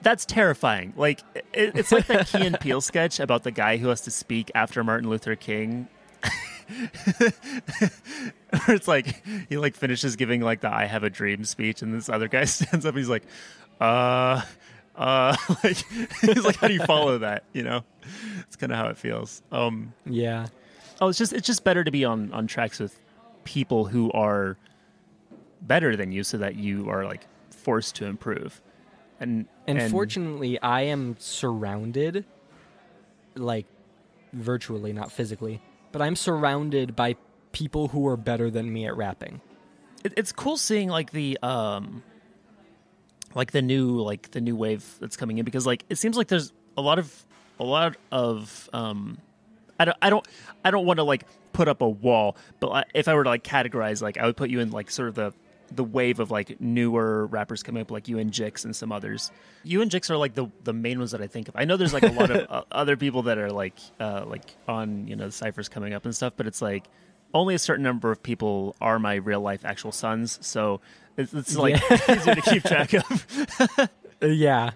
that's 0.00 0.24
terrifying. 0.24 0.94
Like 0.96 1.20
it, 1.52 1.72
it's 1.76 1.92
like 1.92 2.06
that 2.06 2.26
Key 2.28 2.46
and 2.46 2.58
Peele 2.58 2.80
sketch 2.80 3.20
about 3.20 3.44
the 3.44 3.50
guy 3.50 3.76
who 3.76 3.88
has 3.88 4.00
to 4.02 4.10
speak 4.10 4.50
after 4.54 4.82
Martin 4.82 5.08
Luther 5.08 5.36
King. 5.36 5.88
It's 8.68 8.86
like 8.86 9.24
he 9.48 9.56
like 9.56 9.74
finishes 9.74 10.16
giving 10.16 10.42
like 10.42 10.60
the 10.60 10.72
"I 10.72 10.84
have 10.84 11.04
a 11.04 11.10
dream" 11.10 11.44
speech, 11.44 11.80
and 11.82 11.94
this 11.94 12.08
other 12.08 12.28
guy 12.28 12.44
stands 12.46 12.84
up. 12.84 12.90
and 12.90 12.98
He's 12.98 13.08
like, 13.08 13.24
"Uh, 13.80 14.42
uh," 14.94 15.36
like 15.64 15.76
he's 16.20 16.44
like, 16.44 16.56
"How 16.56 16.68
do 16.68 16.74
you 16.74 16.84
follow 16.84 17.18
that?" 17.18 17.44
You 17.54 17.62
know, 17.62 17.84
it's 18.40 18.56
kind 18.56 18.70
of 18.72 18.78
how 18.78 18.88
it 18.88 18.98
feels. 18.98 19.42
Um, 19.50 19.94
Yeah. 20.04 20.46
Oh, 21.00 21.08
it's 21.08 21.18
just 21.18 21.32
it's 21.32 21.46
just 21.46 21.64
better 21.64 21.82
to 21.82 21.90
be 21.90 22.04
on 22.04 22.30
on 22.32 22.46
tracks 22.46 22.78
with 22.78 22.94
people 23.44 23.86
who 23.86 24.12
are 24.12 24.56
better 25.62 25.96
than 25.96 26.12
you, 26.12 26.22
so 26.22 26.36
that 26.38 26.54
you 26.56 26.90
are 26.90 27.04
like 27.06 27.26
forced 27.50 27.94
to 27.96 28.04
improve. 28.06 28.60
And 29.18 29.46
And, 29.66 29.78
and 29.78 29.90
fortunately, 29.90 30.60
I 30.60 30.82
am 30.82 31.16
surrounded, 31.18 32.24
like 33.34 33.66
virtually, 34.34 34.92
not 34.92 35.10
physically, 35.10 35.60
but 35.92 36.02
I'm 36.02 36.16
surrounded 36.16 36.96
by 36.96 37.16
people 37.52 37.88
who 37.88 38.06
are 38.08 38.16
better 38.16 38.50
than 38.50 38.72
me 38.72 38.86
at 38.86 38.96
rapping. 38.96 39.40
it, 40.02 40.14
it's 40.16 40.32
cool 40.32 40.56
seeing 40.56 40.88
like 40.88 41.12
the 41.12 41.38
um 41.42 42.02
like 43.34 43.52
the 43.52 43.62
new 43.62 44.00
like 44.00 44.30
the 44.32 44.40
new 44.40 44.56
wave 44.56 44.84
that's 45.00 45.16
coming 45.16 45.38
in 45.38 45.44
because 45.44 45.66
like 45.66 45.84
it 45.88 45.96
seems 45.96 46.16
like 46.16 46.28
there's 46.28 46.52
a 46.76 46.82
lot 46.82 46.98
of 46.98 47.24
a 47.60 47.64
lot 47.64 47.96
of 48.10 48.68
um 48.72 49.18
I 49.78 49.84
don't 49.84 49.96
I 50.02 50.10
don't 50.10 50.26
I 50.64 50.70
don't 50.70 50.86
want 50.86 50.98
to 50.98 51.04
like 51.04 51.26
put 51.52 51.68
up 51.68 51.82
a 51.82 51.88
wall 51.88 52.36
but 52.60 52.88
if 52.94 53.08
I 53.08 53.14
were 53.14 53.24
to 53.24 53.30
like 53.30 53.44
categorize 53.44 54.00
like 54.02 54.16
I 54.18 54.26
would 54.26 54.36
put 54.36 54.50
you 54.50 54.60
in 54.60 54.70
like 54.70 54.90
sort 54.90 55.08
of 55.08 55.14
the 55.14 55.34
the 55.76 55.84
wave 55.84 56.20
of 56.20 56.30
like 56.30 56.60
newer 56.60 57.26
rappers 57.26 57.62
coming 57.62 57.82
up 57.82 57.90
like 57.90 58.08
you 58.08 58.18
and 58.18 58.30
Jix 58.30 58.64
and 58.64 58.74
some 58.74 58.92
others. 58.92 59.30
You 59.64 59.82
and 59.82 59.90
Jix 59.90 60.10
are 60.10 60.16
like 60.16 60.34
the 60.34 60.48
the 60.64 60.72
main 60.72 60.98
ones 60.98 61.10
that 61.12 61.20
I 61.20 61.26
think 61.26 61.48
of. 61.48 61.56
I 61.56 61.64
know 61.64 61.76
there's 61.76 61.92
like 61.94 62.02
a 62.02 62.12
lot 62.12 62.30
of 62.30 62.46
uh, 62.50 62.62
other 62.70 62.96
people 62.96 63.22
that 63.24 63.38
are 63.38 63.50
like 63.50 63.74
uh 64.00 64.24
like 64.26 64.54
on, 64.68 65.06
you 65.06 65.16
know, 65.16 65.26
the 65.26 65.32
ciphers 65.32 65.68
coming 65.68 65.92
up 65.94 66.04
and 66.04 66.14
stuff, 66.14 66.34
but 66.36 66.46
it's 66.46 66.62
like 66.62 66.84
only 67.34 67.54
a 67.54 67.58
certain 67.58 67.82
number 67.82 68.10
of 68.10 68.22
people 68.22 68.76
are 68.80 68.98
my 68.98 69.14
real 69.14 69.40
life 69.40 69.64
actual 69.64 69.92
sons, 69.92 70.38
so 70.42 70.80
it's, 71.16 71.32
it's 71.32 71.56
like 71.56 71.74
easier 72.08 72.34
to 72.34 72.42
keep 72.42 72.62
track 72.64 72.94
of. 72.94 73.88
Uh, 74.22 74.28
yeah. 74.28 74.70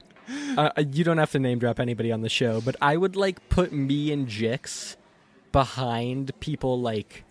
uh, 0.56 0.70
you 0.90 1.04
don't 1.04 1.18
have 1.18 1.30
to 1.30 1.38
name 1.38 1.60
drop 1.60 1.78
anybody 1.78 2.10
on 2.10 2.20
the 2.20 2.28
show, 2.28 2.60
but 2.60 2.74
I 2.82 2.96
would 2.96 3.14
like 3.14 3.48
put 3.48 3.72
me 3.72 4.10
and 4.10 4.26
Jix 4.26 4.96
behind 5.52 6.32
people 6.40 6.80
like 6.80 7.22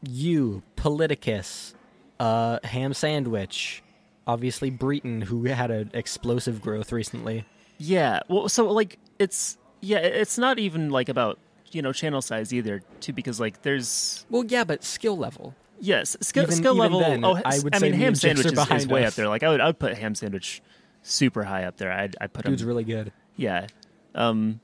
you, 0.00 0.62
Politicus, 0.76 1.74
uh, 2.20 2.58
Ham 2.64 2.94
Sandwich, 2.94 3.82
obviously 4.26 4.70
Breton, 4.70 5.20
who 5.22 5.44
had 5.44 5.70
an 5.70 5.90
explosive 5.94 6.60
growth 6.60 6.92
recently. 6.92 7.44
Yeah. 7.78 8.20
Well, 8.28 8.48
so 8.48 8.70
like 8.70 8.98
it's 9.18 9.56
yeah, 9.80 9.98
it's 9.98 10.38
not 10.38 10.58
even 10.58 10.90
like 10.90 11.08
about 11.08 11.38
you 11.72 11.82
know 11.82 11.92
channel 11.92 12.22
size 12.22 12.52
either, 12.54 12.82
too, 13.00 13.12
because 13.12 13.38
like 13.40 13.62
there's 13.62 14.24
Well, 14.30 14.44
yeah, 14.46 14.64
but 14.64 14.82
skill 14.84 15.16
level. 15.18 15.54
yes 15.80 16.16
skill 16.22 16.44
Even- 16.44 16.54
skill 16.56 16.72
even 16.76 16.80
level. 16.92 17.00
then, 17.00 17.24
oh, 17.24 17.38
I 17.44 17.58
would 17.58 17.74
I 17.74 17.78
say 17.78 17.90
mean 17.90 18.00
ham 18.00 18.08
and 18.08 18.16
Jix 18.16 18.16
are 18.16 18.56
sandwich 18.56 18.70
is, 18.76 18.82
is 18.84 18.88
way 18.88 19.04
us. 19.04 19.12
up 19.12 19.14
there. 19.16 19.28
Like 19.28 19.42
I 19.42 19.48
would 19.50 19.60
I 19.60 19.66
would 19.66 19.78
put 19.78 19.96
ham 19.98 20.14
sandwich 20.14 20.62
super 21.02 21.44
high 21.44 21.64
up 21.64 21.76
there. 21.76 21.92
I'd 21.92 22.16
I 22.20 22.26
put 22.28 22.46
Dude's 22.46 22.62
him 22.62 22.68
really 22.68 22.84
good. 22.84 23.12
yeah, 23.36 23.66
um, 24.14 24.60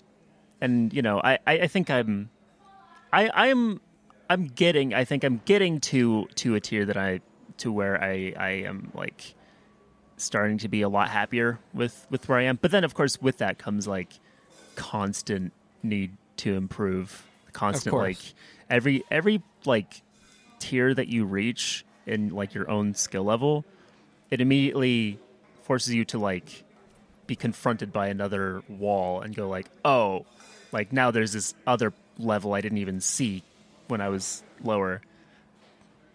and 0.60 0.92
you 0.94 1.02
know 1.02 1.20
I, 1.22 1.38
I 1.46 1.52
I 1.60 1.66
think 1.66 1.90
I'm 1.90 2.30
I 3.12 3.30
I'm 3.34 3.80
I'm 4.30 4.46
getting 4.46 4.94
I 4.94 5.04
think 5.04 5.22
I'm 5.24 5.42
getting 5.44 5.80
to 5.80 6.26
to 6.36 6.54
a 6.54 6.60
tier 6.60 6.86
that 6.86 6.96
I 6.96 7.20
to 7.62 7.72
where 7.72 8.02
I 8.02 8.34
I 8.36 8.50
am 8.66 8.90
like 8.94 9.34
starting 10.16 10.58
to 10.58 10.68
be 10.68 10.82
a 10.82 10.88
lot 10.88 11.08
happier 11.08 11.58
with 11.72 12.06
with 12.10 12.28
where 12.28 12.38
I 12.38 12.42
am. 12.42 12.58
But 12.60 12.70
then 12.70 12.84
of 12.84 12.94
course 12.94 13.20
with 13.20 13.38
that 13.38 13.58
comes 13.58 13.86
like 13.86 14.12
constant 14.76 15.52
need 15.82 16.16
to 16.38 16.54
improve. 16.54 17.26
Constant 17.52 17.94
like 17.94 18.18
every 18.70 19.04
every 19.10 19.42
like 19.64 20.02
tier 20.58 20.94
that 20.94 21.08
you 21.08 21.24
reach 21.24 21.84
in 22.06 22.30
like 22.30 22.54
your 22.54 22.70
own 22.70 22.94
skill 22.94 23.24
level, 23.24 23.64
it 24.30 24.40
immediately 24.40 25.18
forces 25.62 25.94
you 25.94 26.04
to 26.06 26.18
like 26.18 26.64
be 27.26 27.36
confronted 27.36 27.92
by 27.92 28.08
another 28.08 28.62
wall 28.68 29.20
and 29.20 29.36
go 29.36 29.48
like, 29.48 29.66
"Oh, 29.84 30.26
like 30.72 30.92
now 30.92 31.10
there's 31.10 31.32
this 31.32 31.54
other 31.66 31.92
level 32.18 32.54
I 32.54 32.60
didn't 32.60 32.78
even 32.78 33.00
see 33.00 33.42
when 33.86 34.00
I 34.00 34.08
was 34.08 34.42
lower." 34.62 35.02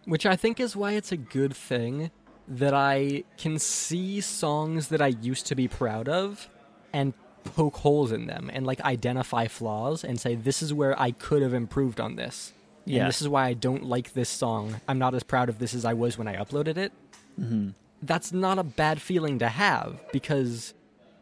Which 0.07 0.25
I 0.25 0.35
think 0.37 0.59
is 0.59 0.75
why 0.75 0.93
it's 0.93 1.11
a 1.11 1.17
good 1.17 1.53
thing 1.53 2.11
that 2.47 2.73
I 2.73 3.25
can 3.37 3.59
see 3.59 4.21
songs 4.21 4.87
that 4.87 5.01
I 5.01 5.07
used 5.07 5.47
to 5.47 5.55
be 5.55 5.67
proud 5.67 6.07
of 6.07 6.49
and 6.93 7.13
poke 7.43 7.75
holes 7.75 8.13
in 8.13 8.25
them 8.25 8.49
and 8.53 8.65
like 8.65 8.79
identify 8.81 9.47
flaws 9.47 10.03
and 10.03 10.19
say 10.19 10.35
this 10.35 10.61
is 10.61 10.73
where 10.73 10.99
I 10.99 11.11
could 11.11 11.41
have 11.41 11.53
improved 11.53 11.99
on 11.99 12.15
this. 12.15 12.53
Yeah. 12.85 12.99
And 12.99 13.09
this 13.09 13.21
is 13.21 13.27
why 13.27 13.47
I 13.47 13.53
don't 13.53 13.83
like 13.83 14.13
this 14.13 14.29
song. 14.29 14.79
I'm 14.87 14.97
not 14.97 15.13
as 15.13 15.23
proud 15.23 15.49
of 15.49 15.59
this 15.59 15.73
as 15.73 15.83
I 15.83 15.93
was 15.93 16.17
when 16.17 16.27
I 16.27 16.37
uploaded 16.37 16.77
it. 16.77 16.93
Mm-hmm. 17.39 17.71
That's 18.01 18.31
not 18.31 18.59
a 18.59 18.63
bad 18.63 19.01
feeling 19.01 19.39
to 19.39 19.49
have 19.49 19.99
because 20.13 20.73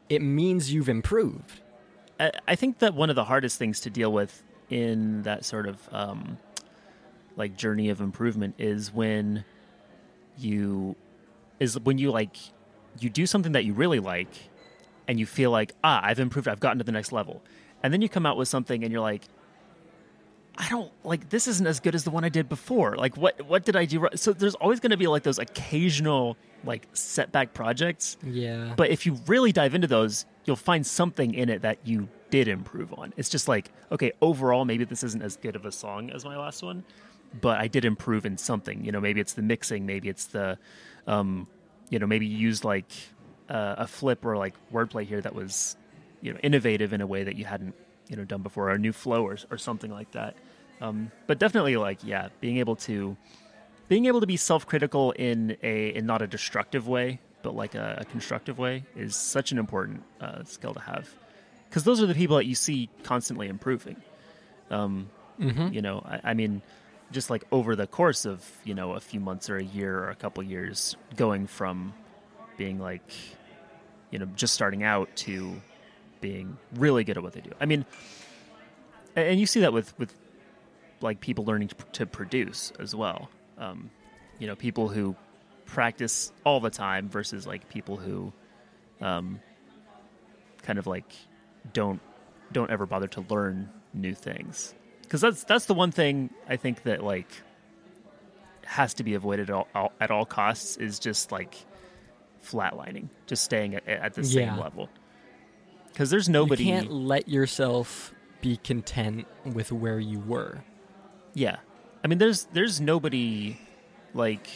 it 0.10 0.22
means 0.22 0.72
you've 0.72 0.90
improved. 0.90 1.62
I, 2.20 2.32
I 2.48 2.56
think 2.56 2.80
that 2.80 2.94
one 2.94 3.10
of 3.10 3.16
the 3.16 3.24
hardest 3.24 3.58
things 3.58 3.80
to 3.82 3.90
deal 3.90 4.14
with 4.14 4.44
in 4.70 5.24
that 5.24 5.44
sort 5.44 5.68
of 5.68 5.90
um, 5.92 6.38
like 7.36 7.56
journey 7.58 7.90
of 7.90 8.02
improvement 8.02 8.56
is 8.58 8.94
when 8.94 9.44
you 10.38 10.96
is 11.60 11.80
when 11.80 11.98
you 11.98 12.12
like 12.12 12.36
you 13.00 13.10
do 13.10 13.26
something 13.26 13.54
that 13.54 13.66
you 13.66 13.74
really 13.74 14.00
like 14.00 14.30
and 15.08 15.20
you 15.20 15.26
feel 15.26 15.52
like 15.52 15.74
ah 15.84 16.00
I've 16.04 16.20
improved 16.20 16.48
I've 16.48 16.60
gotten 16.60 16.78
to 16.80 16.84
the 16.84 16.92
next 16.92 17.12
level 17.12 17.42
and 17.84 17.94
then 17.94 18.02
you 18.02 18.10
come 18.10 18.26
out 18.26 18.38
with 18.38 18.48
something 18.48 18.84
and 18.84 18.92
you're 18.92 19.02
like 19.02 19.24
I 20.58 20.70
don't 20.70 20.92
like 21.04 21.30
this 21.30 21.48
isn't 21.48 21.68
as 21.68 21.82
good 21.82 21.96
as 21.96 22.06
the 22.06 22.12
one 22.12 22.24
I 22.24 22.30
did 22.30 22.48
before 22.48 22.96
like 22.96 23.18
what 23.18 23.42
what 23.46 23.66
did 23.66 23.76
I 23.76 23.84
do 23.86 24.00
right? 24.00 24.18
so 24.18 24.32
there's 24.32 24.56
always 24.56 24.80
going 24.80 24.92
to 24.92 24.98
be 24.98 25.08
like 25.08 25.24
those 25.24 25.40
occasional 25.40 26.38
like 26.64 26.88
setback 26.94 27.54
projects 27.54 28.18
Yeah. 28.24 28.74
but 28.78 28.90
if 28.90 29.06
you 29.06 29.20
really 29.28 29.52
dive 29.52 29.76
into 29.76 29.88
those, 29.88 30.26
you'll 30.46 30.56
find 30.56 30.86
something 30.88 31.34
in 31.34 31.50
it 31.50 31.62
that 31.62 31.78
you 31.84 32.08
did 32.32 32.48
improve 32.48 32.92
on. 32.98 33.14
It's 33.18 33.30
just 33.30 33.48
like, 33.48 33.70
okay, 33.92 34.12
overall, 34.20 34.66
maybe 34.66 34.84
this 34.84 35.04
isn't 35.04 35.22
as 35.22 35.38
good 35.38 35.56
of 35.56 35.64
a 35.66 35.72
song 35.72 36.10
as 36.10 36.26
my 36.26 36.36
last 36.36 36.64
one, 36.64 36.84
but 37.42 37.60
I 37.60 37.68
did 37.68 37.86
improve 37.86 38.26
in 38.26 38.38
something. 38.38 38.84
You 38.86 38.92
know, 38.92 39.02
maybe 39.02 39.20
it's 39.20 39.34
the 39.34 39.42
mixing, 39.42 39.86
maybe 39.86 40.10
it's 40.10 40.26
the, 40.28 40.58
um, 41.08 41.48
you 41.90 42.00
know, 42.00 42.08
maybe 42.08 42.26
you 42.26 42.38
used 42.38 42.64
like 42.64 42.92
uh, 43.50 43.76
a 43.80 43.88
flip 43.88 44.26
or 44.26 44.38
like 44.38 44.54
wordplay 44.72 45.06
here 45.06 45.22
that 45.22 45.36
was, 45.36 45.76
you 46.22 46.34
know, 46.34 46.40
innovative 46.42 46.94
in 46.94 47.02
a 47.02 47.08
way 47.08 47.24
that 47.24 47.36
you 47.36 47.46
hadn't, 47.46 47.76
you 48.10 48.16
know, 48.16 48.24
done 48.26 48.42
before, 48.42 48.70
or 48.70 48.74
a 48.74 48.78
new 48.80 48.94
flow 48.94 49.24
or, 49.26 49.38
or 49.52 49.58
something 49.58 49.92
like 49.92 50.12
that. 50.12 50.36
Um, 50.82 51.12
but 51.28 51.40
definitely, 51.40 51.78
like, 51.78 52.04
yeah, 52.04 52.30
being 52.42 52.58
able 52.58 52.76
to 52.78 53.16
being 53.88 54.08
able 54.08 54.20
to 54.20 54.28
be 54.28 54.36
self-critical 54.36 55.12
in 55.12 55.58
a 55.62 55.90
in 55.90 56.06
not 56.08 56.22
a 56.22 56.28
destructive 56.28 56.88
way 56.88 57.20
but 57.44 57.56
like 57.56 57.76
a, 57.76 58.00
a 58.02 58.06
constructive 58.06 58.58
way 58.58 58.84
is 58.96 59.16
such 59.16 59.52
an 59.52 59.60
important 59.60 60.02
uh, 60.20 60.44
skill 60.44 60.74
to 60.74 60.80
have 60.80 61.08
because 61.70 61.84
those 61.84 62.02
are 62.02 62.08
the 62.08 62.16
people 62.16 62.36
that 62.36 62.46
you 62.48 62.56
see 62.56 62.90
constantly 63.04 63.48
improving 63.48 63.96
um, 64.72 65.08
Mhm. 65.40 65.72
you 65.72 65.84
know 65.84 66.02
I, 66.04 66.32
I 66.32 66.34
mean 66.34 66.64
just 67.12 67.30
like 67.30 67.43
over 67.51 67.76
the 67.76 67.88
course 67.88 68.26
of 68.26 68.43
you 68.64 68.74
know 68.74 68.93
a 68.93 68.99
few 68.99 69.20
months 69.20 69.49
or 69.49 69.58
a 69.58 69.64
year 69.64 69.99
or 69.99 70.10
a 70.10 70.16
couple 70.16 70.43
years 70.43 70.95
going 71.16 71.47
from 71.47 71.93
being 72.58 72.80
like 72.80 73.12
you 74.12 74.20
know 74.20 74.26
just 74.36 74.53
starting 74.53 74.84
out 74.84 75.14
to 75.16 75.62
being 76.22 76.58
really 76.76 77.03
good 77.03 77.18
at 77.18 77.24
what 77.24 77.34
they 77.34 77.41
do. 77.41 77.51
I 77.60 77.66
mean 77.66 77.86
and 79.16 79.39
you 79.39 79.45
see 79.45 79.62
that 79.62 79.74
with 79.74 79.97
with 79.99 80.14
like 81.01 81.20
people 81.20 81.45
learning 81.45 81.70
to, 81.93 82.06
produce 82.06 82.72
as 82.80 82.95
well. 82.95 83.30
Um, 83.58 83.89
you 84.39 84.47
know 84.47 84.56
people 84.56 84.88
who 84.88 85.16
practice 85.66 86.32
all 86.43 86.60
the 86.60 86.70
time 86.70 87.10
versus 87.10 87.47
like 87.47 87.70
people 87.70 87.97
who 87.97 88.32
um, 89.01 89.39
kind 90.64 90.80
of 90.80 90.88
like 90.88 91.12
don't 91.74 92.01
don't 92.51 92.70
ever 92.70 92.86
bother 92.86 93.08
to 93.08 93.26
learn 93.30 93.70
new 93.93 94.14
things 94.14 94.74
because 95.06 95.22
that's 95.22 95.43
that's 95.45 95.66
the 95.66 95.74
one 95.74 95.91
thing 95.91 96.30
i 96.49 96.56
think 96.56 96.84
that 96.84 97.03
like 97.03 97.30
has 98.66 98.93
to 98.95 99.03
be 99.03 99.14
avoided 99.14 99.49
at 99.49 99.56
all, 99.56 99.68
all- 99.76 99.93
at 100.01 100.10
all 100.12 100.26
costs 100.26 100.76
is 100.78 100.97
just 100.99 101.32
like 101.32 101.56
flatlining 102.43 103.10
just 103.28 103.43
staying 103.43 103.76
at, 103.76 103.88
at 103.88 104.14
the 104.14 104.24
same 104.24 104.47
Yeah. 104.47 104.58
level 104.58 104.89
because 105.91 106.10
there's 106.10 106.28
nobody 106.30 106.66
You 106.66 106.72
can't 106.74 106.91
let 106.91 107.28
yourself 107.30 108.14
be 108.41 108.58
content 108.58 109.26
with 109.45 109.72
where 109.72 109.97
you 109.97 110.20
were. 110.20 110.62
Yeah. 111.34 111.56
I 112.03 112.08
mean 112.08 112.18
there's 112.20 112.43
there's 112.53 112.82
nobody 112.82 113.58
like 114.14 114.47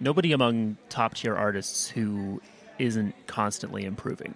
nobody 0.00 0.32
among 0.32 0.78
top 0.88 1.14
tier 1.14 1.36
artists 1.36 1.88
who 1.88 2.40
isn't 2.78 3.14
constantly 3.26 3.84
improving. 3.84 4.34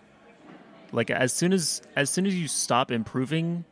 Like 0.93 1.11
as 1.11 1.33
soon 1.33 1.53
as 1.55 1.81
as 1.97 2.11
soon 2.11 2.27
as 2.27 2.35
you 2.35 2.49
stop 2.49 2.91
improving 2.93 3.65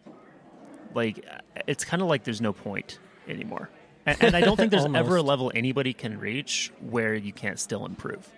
like 0.94 1.24
it's 1.66 1.84
kind 1.84 2.02
of 2.02 2.08
like 2.08 2.24
there's 2.24 2.40
no 2.40 2.52
point 2.52 2.98
anymore. 3.28 3.68
And, 4.06 4.16
and 4.22 4.36
I 4.36 4.40
don't 4.40 4.56
think 4.56 4.70
there's 4.70 4.86
ever 4.86 5.16
a 5.16 5.22
level 5.22 5.50
anybody 5.54 5.92
can 5.92 6.18
reach 6.18 6.72
where 6.80 7.14
you 7.14 7.32
can't 7.32 7.58
still 7.58 7.86
improve. 7.86 8.28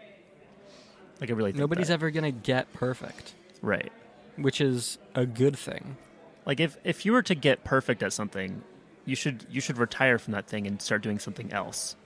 Like 1.21 1.31
I 1.31 1.33
really 1.33 1.53
think 1.53 1.61
Nobody's 1.61 1.89
that. 1.89 1.95
ever 1.95 2.11
going 2.11 2.25
to 2.25 2.31
get 2.31 2.73
perfect, 2.75 3.35
right. 3.63 3.91
which 4.37 4.61
is 4.61 4.99
a 5.15 5.25
good 5.25 5.57
thing. 5.57 5.97
Like 6.45 6.61
if 6.61 6.77
if 6.85 7.07
you 7.07 7.13
were 7.13 7.23
to 7.23 7.35
get 7.35 7.65
perfect 7.65 8.03
at 8.03 8.13
something, 8.13 8.63
you 9.05 9.17
should 9.17 9.47
you 9.51 9.61
should 9.61 9.79
retire 9.79 10.19
from 10.19 10.33
that 10.35 10.47
thing 10.47 10.67
and 10.67 10.81
start 10.81 11.03
doing 11.03 11.19
something 11.19 11.53
else 11.53 11.97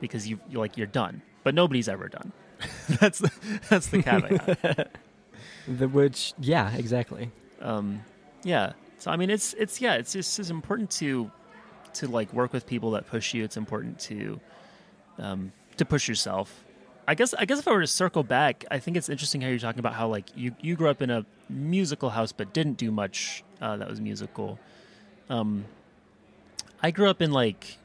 because 0.00 0.28
you 0.28 0.40
you 0.50 0.58
like 0.58 0.76
you're 0.76 0.86
done. 0.86 1.22
But 1.44 1.54
nobody's 1.54 1.88
ever 1.88 2.08
done. 2.08 2.32
that's 3.00 3.20
the, 3.20 3.30
that's 3.68 3.86
the 3.88 4.02
caveat. 4.02 4.96
The, 5.68 5.88
which, 5.88 6.32
yeah, 6.38 6.72
exactly. 6.76 7.32
um, 7.60 8.04
yeah. 8.44 8.74
So 8.98 9.10
I 9.10 9.16
mean, 9.16 9.30
it's 9.30 9.54
it's 9.54 9.80
yeah, 9.80 9.94
it's 9.94 10.12
just 10.12 10.38
it's 10.38 10.50
important 10.50 10.90
to 10.92 11.30
to 11.94 12.08
like 12.08 12.32
work 12.32 12.52
with 12.52 12.66
people 12.66 12.92
that 12.92 13.06
push 13.06 13.34
you. 13.34 13.44
It's 13.44 13.56
important 13.56 13.98
to 14.00 14.40
um, 15.18 15.52
to 15.76 15.84
push 15.84 16.08
yourself. 16.08 16.64
I 17.08 17.14
guess 17.14 17.34
I 17.34 17.44
guess 17.44 17.58
if 17.58 17.68
I 17.68 17.72
were 17.72 17.82
to 17.82 17.86
circle 17.86 18.22
back, 18.22 18.64
I 18.70 18.78
think 18.78 18.96
it's 18.96 19.08
interesting 19.08 19.40
how 19.40 19.48
you're 19.48 19.58
talking 19.58 19.78
about 19.78 19.94
how 19.94 20.08
like 20.08 20.24
you 20.36 20.54
you 20.60 20.76
grew 20.76 20.88
up 20.88 21.02
in 21.02 21.10
a 21.10 21.24
musical 21.48 22.10
house 22.10 22.32
but 22.32 22.52
didn't 22.52 22.76
do 22.78 22.90
much 22.90 23.44
uh, 23.60 23.76
that 23.76 23.88
was 23.88 24.00
musical. 24.00 24.58
Um, 25.28 25.64
I 26.82 26.90
grew 26.90 27.08
up 27.08 27.22
in 27.22 27.32
like 27.32 27.78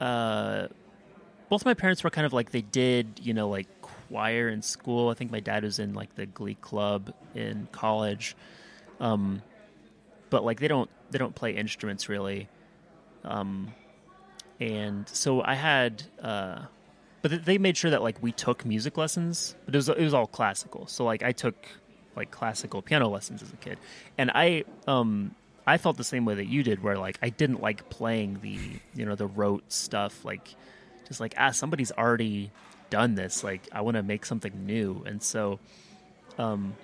uh, 0.00 0.68
both 1.48 1.64
my 1.64 1.74
parents 1.74 2.02
were 2.02 2.10
kind 2.10 2.26
of 2.26 2.32
like 2.32 2.50
they 2.50 2.62
did 2.62 3.20
you 3.22 3.34
know 3.34 3.48
like 3.48 3.68
choir 3.80 4.48
in 4.48 4.62
school. 4.62 5.08
I 5.08 5.14
think 5.14 5.30
my 5.30 5.40
dad 5.40 5.62
was 5.62 5.78
in 5.78 5.94
like 5.94 6.14
the 6.16 6.26
glee 6.26 6.56
club 6.60 7.14
in 7.34 7.68
college. 7.70 8.34
Um, 8.98 9.42
but 10.34 10.44
like 10.44 10.58
they 10.58 10.66
don't 10.66 10.90
they 11.12 11.18
don't 11.18 11.36
play 11.36 11.52
instruments 11.52 12.08
really. 12.08 12.48
Um 13.22 13.72
and 14.60 15.08
so 15.08 15.42
i 15.42 15.54
had 15.54 16.02
uh 16.20 16.62
but 17.22 17.44
they 17.44 17.56
made 17.56 17.76
sure 17.76 17.90
that 17.90 18.02
like 18.02 18.20
we 18.20 18.32
took 18.32 18.64
music 18.64 18.96
lessons 18.96 19.54
but 19.64 19.74
it 19.74 19.78
was 19.78 19.88
it 19.88 20.00
was 20.00 20.12
all 20.12 20.26
classical. 20.26 20.88
So 20.88 21.04
like 21.04 21.22
i 21.22 21.30
took 21.30 21.54
like 22.16 22.32
classical 22.32 22.82
piano 22.82 23.08
lessons 23.08 23.42
as 23.42 23.52
a 23.52 23.56
kid. 23.56 23.78
And 24.18 24.32
i 24.34 24.64
um 24.88 25.36
i 25.68 25.78
felt 25.78 25.96
the 25.98 26.10
same 26.14 26.24
way 26.24 26.34
that 26.34 26.46
you 26.46 26.64
did 26.64 26.82
where 26.82 26.98
like 26.98 27.16
i 27.22 27.28
didn't 27.28 27.62
like 27.62 27.88
playing 27.88 28.40
the 28.42 28.58
you 28.98 29.06
know 29.06 29.14
the 29.14 29.28
rote 29.28 29.70
stuff 29.72 30.24
like 30.24 30.56
just 31.06 31.20
like 31.20 31.34
ah 31.38 31.52
somebody's 31.52 31.92
already 31.92 32.50
done 32.90 33.14
this. 33.14 33.44
Like 33.44 33.68
i 33.70 33.82
want 33.82 33.96
to 33.96 34.02
make 34.02 34.26
something 34.26 34.66
new. 34.66 35.04
And 35.06 35.22
so 35.22 35.60
um 36.38 36.74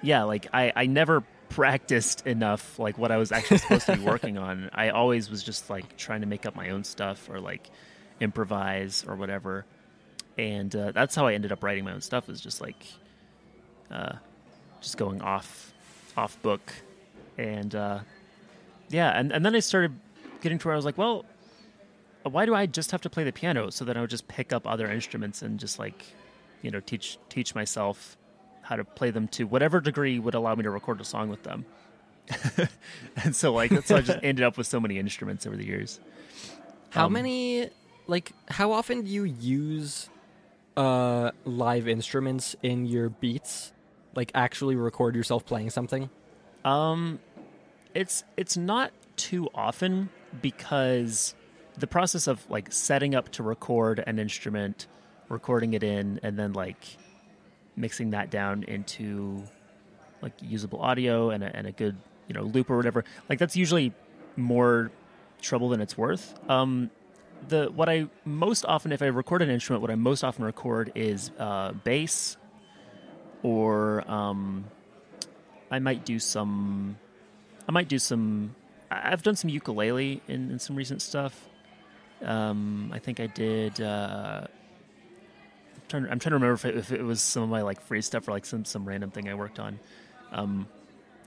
yeah, 0.00 0.22
like 0.22 0.46
I, 0.52 0.72
I 0.76 0.86
never 0.86 1.24
practiced 1.50 2.26
enough 2.26 2.78
like 2.78 2.96
what 2.96 3.10
I 3.12 3.18
was 3.18 3.32
actually 3.32 3.58
supposed 3.58 3.86
to 3.86 3.96
be 3.96 4.02
working 4.02 4.38
on. 4.38 4.70
I 4.74 4.88
always 4.90 5.28
was 5.28 5.42
just 5.42 5.68
like 5.68 5.96
trying 5.98 6.22
to 6.22 6.26
make 6.26 6.46
up 6.46 6.56
my 6.56 6.70
own 6.70 6.84
stuff 6.84 7.28
or 7.28 7.40
like 7.40 7.68
improvise 8.20 9.04
or 9.06 9.16
whatever. 9.16 9.66
And 10.38 10.74
uh, 10.74 10.92
that's 10.92 11.14
how 11.14 11.26
I 11.26 11.34
ended 11.34 11.52
up 11.52 11.62
writing 11.62 11.84
my 11.84 11.92
own 11.92 12.00
stuff 12.00 12.30
is 12.30 12.40
just 12.40 12.62
like 12.62 12.86
uh, 13.90 14.14
just 14.80 14.96
going 14.96 15.20
off 15.20 15.74
off 16.16 16.40
book. 16.40 16.72
And 17.36 17.74
uh, 17.74 18.00
yeah, 18.88 19.10
and, 19.10 19.32
and 19.32 19.44
then 19.44 19.54
I 19.54 19.60
started 19.60 19.92
getting 20.40 20.58
to 20.58 20.68
where 20.68 20.74
I 20.74 20.76
was 20.76 20.84
like, 20.84 20.96
well, 20.96 21.24
why 22.22 22.46
do 22.46 22.54
I 22.54 22.66
just 22.66 22.92
have 22.92 23.00
to 23.02 23.10
play 23.10 23.24
the 23.24 23.32
piano? 23.32 23.70
So 23.70 23.84
then 23.84 23.96
I 23.96 24.00
would 24.00 24.10
just 24.10 24.28
pick 24.28 24.52
up 24.52 24.66
other 24.66 24.90
instruments 24.90 25.42
and 25.42 25.58
just 25.58 25.78
like, 25.78 26.04
you 26.62 26.70
know, 26.70 26.80
teach 26.80 27.18
teach 27.28 27.54
myself 27.54 28.16
how 28.70 28.76
to 28.76 28.84
play 28.84 29.10
them 29.10 29.26
to 29.28 29.44
whatever 29.46 29.80
degree 29.80 30.18
would 30.20 30.34
allow 30.34 30.54
me 30.54 30.62
to 30.62 30.70
record 30.70 31.00
a 31.00 31.04
song 31.04 31.28
with 31.28 31.42
them. 31.42 31.66
and 33.24 33.34
so 33.34 33.52
like 33.52 33.72
so 33.84 33.96
I 33.96 34.00
just 34.00 34.20
ended 34.22 34.44
up 34.44 34.56
with 34.56 34.68
so 34.68 34.78
many 34.80 34.96
instruments 34.98 35.44
over 35.46 35.56
the 35.56 35.66
years. 35.66 35.98
How 36.90 37.06
Um, 37.06 37.14
many 37.14 37.68
like 38.06 38.32
how 38.48 38.70
often 38.72 39.02
do 39.02 39.10
you 39.10 39.24
use 39.24 40.08
uh 40.76 41.32
live 41.44 41.88
instruments 41.88 42.54
in 42.62 42.86
your 42.86 43.08
beats? 43.10 43.72
Like 44.14 44.30
actually 44.34 44.76
record 44.76 45.16
yourself 45.16 45.44
playing 45.44 45.70
something? 45.70 46.08
Um, 46.64 47.18
it's 47.92 48.22
it's 48.36 48.56
not 48.56 48.92
too 49.16 49.48
often 49.52 50.10
because 50.40 51.34
the 51.76 51.88
process 51.88 52.28
of 52.28 52.48
like 52.48 52.72
setting 52.72 53.16
up 53.16 53.30
to 53.32 53.42
record 53.42 54.04
an 54.06 54.20
instrument, 54.20 54.86
recording 55.28 55.72
it 55.74 55.82
in, 55.82 56.20
and 56.22 56.38
then 56.38 56.52
like 56.52 56.96
mixing 57.76 58.10
that 58.10 58.30
down 58.30 58.64
into 58.64 59.42
like 60.22 60.32
usable 60.40 60.80
audio 60.80 61.30
and 61.30 61.42
a, 61.42 61.56
and 61.56 61.66
a 61.66 61.72
good 61.72 61.96
you 62.28 62.34
know 62.34 62.42
loop 62.42 62.70
or 62.70 62.76
whatever. 62.76 63.04
Like 63.28 63.38
that's 63.38 63.56
usually 63.56 63.92
more 64.36 64.90
trouble 65.40 65.70
than 65.70 65.80
it's 65.80 65.96
worth. 65.96 66.34
Um, 66.48 66.90
the 67.48 67.70
what 67.74 67.88
I 67.88 68.08
most 68.24 68.64
often, 68.66 68.92
if 68.92 69.02
I 69.02 69.06
record 69.06 69.42
an 69.42 69.50
instrument, 69.50 69.82
what 69.82 69.90
I 69.90 69.94
most 69.94 70.22
often 70.24 70.44
record 70.44 70.92
is 70.94 71.30
uh, 71.38 71.72
bass, 71.72 72.36
or 73.42 74.08
um, 74.10 74.64
I 75.70 75.78
might 75.78 76.04
do 76.04 76.18
some. 76.18 76.98
I 77.68 77.72
might 77.72 77.88
do 77.88 77.98
some. 77.98 78.54
I've 78.90 79.22
done 79.22 79.36
some 79.36 79.50
ukulele 79.50 80.20
in, 80.26 80.50
in 80.50 80.58
some 80.58 80.74
recent 80.74 81.00
stuff. 81.00 81.48
Um, 82.22 82.90
I 82.92 82.98
think 82.98 83.20
I 83.20 83.26
did. 83.26 83.80
Uh, 83.80 84.46
trying, 85.90 86.04
I'm 86.04 86.18
trying 86.18 86.30
to 86.30 86.36
remember 86.36 86.54
if 86.54 86.64
it, 86.64 86.76
if 86.76 86.92
it 86.92 87.02
was 87.02 87.20
some 87.20 87.42
of 87.42 87.48
my 87.48 87.62
like 87.62 87.80
free 87.80 88.00
stuff 88.00 88.26
or 88.28 88.32
like 88.32 88.46
some 88.46 88.64
some 88.64 88.86
random 88.86 89.10
thing 89.10 89.28
I 89.28 89.34
worked 89.34 89.58
on. 89.58 89.78
Um, 90.32 90.66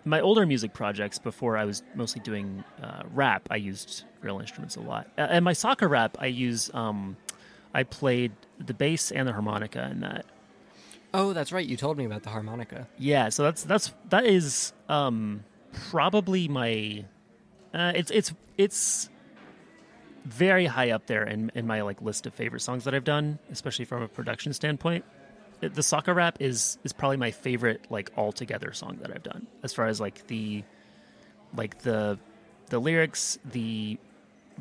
my 0.05 0.19
older 0.19 0.45
music 0.45 0.73
projects 0.73 1.19
before 1.19 1.57
I 1.57 1.65
was 1.65 1.83
mostly 1.95 2.21
doing 2.21 2.63
uh, 2.81 3.03
rap, 3.13 3.47
I 3.49 3.55
used 3.55 4.03
real 4.21 4.39
instruments 4.39 4.75
a 4.75 4.81
lot. 4.81 5.07
Uh, 5.17 5.27
and 5.29 5.45
my 5.45 5.53
soccer 5.53 5.87
rap, 5.87 6.17
I 6.19 6.27
use. 6.27 6.69
Um, 6.73 7.15
I 7.73 7.83
played 7.83 8.31
the 8.59 8.73
bass 8.73 9.11
and 9.11 9.27
the 9.27 9.33
harmonica 9.33 9.89
in 9.91 10.01
that. 10.01 10.25
Oh, 11.13 11.33
that's 11.33 11.51
right. 11.51 11.65
You 11.65 11.77
told 11.77 11.97
me 11.97 12.05
about 12.05 12.23
the 12.23 12.29
harmonica. 12.29 12.87
Yeah, 12.97 13.29
so 13.29 13.43
that's 13.43 13.63
that's 13.63 13.93
that 14.09 14.25
is 14.25 14.73
um 14.89 15.43
probably 15.89 16.47
my 16.47 17.05
uh 17.73 17.93
it's 17.95 18.11
it's 18.11 18.33
it's 18.57 19.09
very 20.25 20.65
high 20.65 20.91
up 20.91 21.05
there 21.07 21.23
in 21.23 21.51
in 21.55 21.67
my 21.67 21.81
like 21.81 22.01
list 22.01 22.25
of 22.25 22.33
favorite 22.33 22.61
songs 22.61 22.83
that 22.85 22.93
I've 22.95 23.03
done, 23.03 23.39
especially 23.51 23.85
from 23.85 24.01
a 24.01 24.07
production 24.07 24.53
standpoint. 24.53 25.05
The 25.61 25.83
soccer 25.83 26.13
rap 26.13 26.37
is 26.41 26.77
is 26.83 26.91
probably 26.93 27.17
my 27.17 27.31
favorite 27.31 27.85
like 27.89 28.11
altogether 28.17 28.73
song 28.73 28.97
that 29.01 29.11
I've 29.11 29.23
done 29.23 29.47
as 29.63 29.73
far 29.73 29.87
as 29.87 29.99
like 30.01 30.27
the 30.27 30.63
like 31.55 31.79
the 31.83 32.19
the 32.69 32.79
lyrics, 32.79 33.37
the 33.45 33.97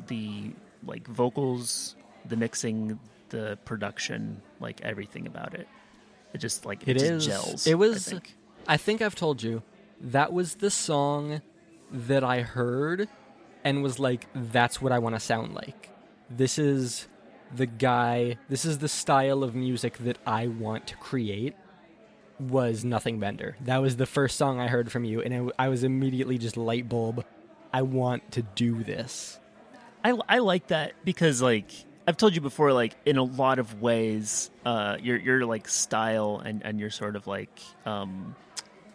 the 0.07 0.51
like 0.85 1.07
vocals, 1.07 1.95
the 2.25 2.35
mixing, 2.37 2.99
the 3.29 3.57
production, 3.65 4.41
like 4.59 4.81
everything 4.81 5.27
about 5.27 5.53
it. 5.55 5.67
It 6.33 6.37
just 6.39 6.65
like 6.65 6.83
it, 6.83 6.89
It 6.89 6.99
just 6.99 7.11
is- 7.11 7.25
gels. 7.25 7.67
it 7.67 7.75
was- 7.75 8.07
I 8.07 8.11
think. 8.11 8.35
I 8.67 8.77
think 8.77 9.01
I've 9.01 9.15
told 9.15 9.43
you 9.43 9.61
that 9.99 10.31
was 10.31 10.55
the 10.55 10.69
song 10.71 11.41
that 11.91 12.23
I 12.23 12.41
heard 12.41 13.09
and 13.63 13.83
was 13.83 13.99
like, 13.99 14.25
that's 14.33 14.81
what 14.81 14.91
I 14.91 14.99
want 14.99 15.15
to 15.15 15.19
sound 15.19 15.53
like. 15.53 15.89
This 16.29 16.57
is 16.57 17.07
the 17.55 17.65
guy, 17.65 18.37
this 18.49 18.65
is 18.65 18.79
the 18.79 18.87
style 18.87 19.43
of 19.43 19.55
music 19.55 19.97
that 19.99 20.17
I 20.25 20.47
want 20.47 20.87
to 20.87 20.95
create. 20.97 21.55
Was 22.39 22.83
Nothing 22.83 23.19
Bender. 23.19 23.55
That 23.61 23.77
was 23.77 23.95
the 23.95 24.07
first 24.07 24.37
song 24.37 24.59
I 24.59 24.67
heard 24.67 24.91
from 24.91 25.05
you, 25.05 25.21
and 25.21 25.33
it, 25.33 25.55
I 25.57 25.69
was 25.69 25.83
immediately 25.83 26.37
just 26.37 26.57
light 26.57 26.89
bulb. 26.89 27.23
I 27.71 27.83
want 27.83 28.31
to 28.31 28.41
do 28.41 28.83
this. 28.83 29.39
I, 30.03 30.17
I 30.27 30.39
like 30.39 30.67
that 30.67 30.93
because 31.05 31.41
like 31.41 31.71
I've 32.07 32.17
told 32.17 32.35
you 32.35 32.41
before, 32.41 32.73
like 32.73 32.95
in 33.05 33.17
a 33.17 33.23
lot 33.23 33.59
of 33.59 33.81
ways, 33.81 34.51
uh, 34.65 34.97
your 35.01 35.17
your 35.17 35.45
like 35.45 35.67
style 35.69 36.41
and 36.43 36.61
and 36.65 36.79
your 36.79 36.89
sort 36.89 37.15
of 37.15 37.27
like 37.27 37.61
um, 37.85 38.35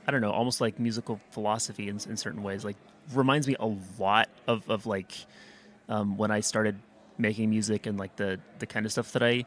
I 0.07 0.11
don't 0.11 0.21
know, 0.21 0.33
almost 0.33 0.61
like 0.61 0.79
musical 0.79 1.21
philosophy 1.31 1.89
in, 1.89 1.99
in 2.09 2.17
certain 2.17 2.43
ways, 2.43 2.65
like 2.65 2.77
reminds 3.15 3.47
me 3.47 3.57
a 3.59 3.67
lot 3.99 4.29
of 4.47 4.69
of 4.71 4.87
like 4.87 5.13
um, 5.89 6.17
when 6.17 6.31
I 6.31 6.41
started 6.41 6.79
making 7.17 7.51
music 7.51 7.87
and 7.87 7.99
like 7.99 8.17
the 8.17 8.39
the 8.59 8.67
kind 8.67 8.87
of 8.87 8.93
stuff 8.93 9.13
that 9.13 9.23
I 9.23 9.45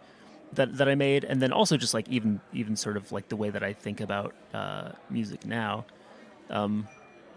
that 0.53 0.77
that 0.77 0.89
I 0.89 0.95
made, 0.95 1.23
and 1.23 1.41
then 1.41 1.51
also 1.51 1.77
just 1.77 1.93
like 1.93 2.07
even 2.09 2.41
even 2.53 2.75
sort 2.75 2.97
of 2.97 3.11
like 3.11 3.29
the 3.29 3.35
way 3.35 3.49
that 3.49 3.63
I 3.63 3.73
think 3.73 4.01
about 4.01 4.33
uh, 4.53 4.91
music 5.09 5.45
now. 5.45 5.85
Um, 6.49 6.87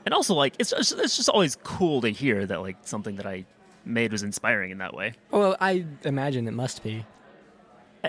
and 0.05 0.13
also 0.13 0.35
like 0.35 0.55
it's 0.59 0.71
just, 0.71 0.93
it's 0.93 1.17
just 1.17 1.29
always 1.29 1.57
cool 1.63 2.01
to 2.03 2.11
hear 2.11 2.47
that 2.47 2.61
like 2.61 2.77
something 2.83 3.17
that 3.17 3.27
I 3.27 3.45
made 3.85 4.13
was 4.13 4.23
inspiring 4.23 4.71
in 4.71 4.79
that 4.79 4.95
way. 4.95 5.15
Well, 5.31 5.57
I 5.61 5.85
imagine 6.05 6.49
it 6.49 6.55
must 6.55 6.83
be. 6.83 7.05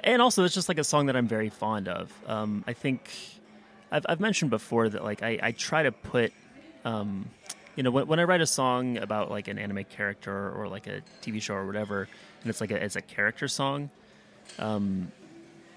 And 0.04 0.22
also 0.22 0.44
it's 0.44 0.54
just 0.54 0.68
like 0.68 0.78
a 0.78 0.84
song 0.84 1.06
that 1.06 1.16
I'm 1.16 1.28
very 1.28 1.50
fond 1.50 1.88
of. 1.88 2.12
Um, 2.28 2.64
I 2.68 2.74
think 2.74 3.10
I've 3.92 4.06
I've 4.10 4.20
mentioned 4.20 4.52
before 4.52 4.90
that 4.90 5.04
like 5.04 5.24
I, 5.24 5.40
I 5.42 5.52
try 5.52 5.84
to 5.84 5.92
put 5.92 6.34
um, 6.84 7.30
you 7.76 7.84
know 7.84 7.92
when, 7.92 8.08
when 8.08 8.20
I 8.20 8.24
write 8.24 8.42
a 8.42 8.48
song 8.48 8.98
about 8.98 9.30
like 9.30 9.48
an 9.48 9.58
anime 9.58 9.84
character 9.86 10.52
or 10.52 10.68
like 10.68 10.88
a 10.88 11.02
TV 11.22 11.42
show 11.42 11.56
or 11.56 11.66
whatever, 11.66 12.08
and 12.42 12.50
it's 12.50 12.62
like 12.62 12.72
a, 12.72 12.84
it's 12.84 12.96
a 12.96 13.02
character 13.02 13.48
song. 13.48 13.90
Um, 14.60 15.12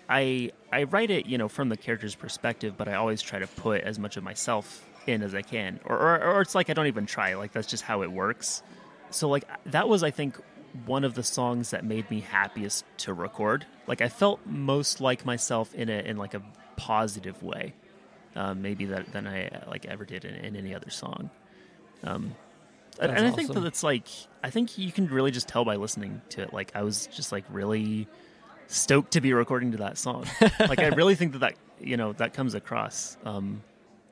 I 0.09 0.53
I 0.73 0.85
write 0.85 1.11
it, 1.11 1.27
you 1.27 1.39
know, 1.39 1.49
from 1.49 1.69
the 1.69 1.77
character's 1.77 2.15
perspective, 2.15 2.75
but 2.77 2.89
I 2.89 2.95
always 2.95 3.21
try 3.21 3.39
to 3.39 3.47
put 3.47 3.83
as 3.83 3.99
much 3.99 4.17
of 4.17 4.25
myself 4.25 4.87
in 5.07 5.23
as 5.23 5.35
I 5.35 5.43
can, 5.43 5.81
or 5.85 5.97
or, 5.97 6.23
or 6.23 6.41
it's 6.41 6.55
like 6.55 6.71
I 6.71 6.73
don't 6.73 6.87
even 6.87 7.07
try. 7.07 7.35
Like 7.35 7.53
that's 7.53 7.67
just 7.67 7.83
how 7.83 8.03
it 8.03 8.11
works. 8.11 8.63
So 9.11 9.29
like 9.29 9.45
that 9.67 9.89
was, 9.89 10.03
I 10.03 10.11
think, 10.11 10.39
one 10.87 11.05
of 11.05 11.15
the 11.15 11.23
songs 11.23 11.71
that 11.71 11.85
made 11.85 12.11
me 12.11 12.21
happiest 12.21 12.85
to 12.99 13.13
record. 13.13 13.67
Like 13.87 14.01
I 14.01 14.09
felt 14.09 14.41
most 14.47 15.01
like 15.01 15.25
myself 15.25 15.75
in 15.75 15.89
a 15.89 15.99
in 15.99 16.17
like 16.17 16.35
a 16.35 16.43
positive 16.77 17.43
way, 17.43 17.75
um, 18.37 18.63
maybe 18.63 18.87
that 18.87 19.13
than 19.13 19.27
I 19.27 19.49
uh, 19.49 19.69
like 19.69 19.87
ever 19.87 20.05
did 20.05 20.25
in, 20.25 20.35
in 20.35 20.57
any 20.57 20.75
other 20.75 20.91
song. 20.91 21.31
Um, 22.05 22.35
and, 23.01 23.13
I 23.13 23.31
think 23.31 23.53
that 23.53 23.65
it's 23.65 23.83
like 23.83 24.09
I 24.43 24.51
think 24.51 24.79
you 24.79 24.91
can 24.91 25.07
really 25.07 25.31
just 25.31 25.49
tell 25.49 25.65
by 25.65 25.77
listening 25.77 26.21
to 26.31 26.43
it. 26.43 26.53
Like 26.53 26.73
I 26.75 26.83
was 26.83 27.07
just 27.09 27.33
like 27.33 27.45
really 27.51 28.09
stoked 28.67 29.13
to 29.13 29.21
be 29.21 29.33
recording 29.33 29.73
to 29.73 29.79
that 29.79 29.99
song. 29.99 30.27
like 30.61 30.81
I 30.81 30.89
really 30.89 31.15
think 31.15 31.33
that 31.33 31.39
that 31.41 31.55
you 31.81 31.97
know 31.97 32.13
that 32.15 32.35
comes 32.35 32.55
across 32.55 33.17
um, 33.25 33.63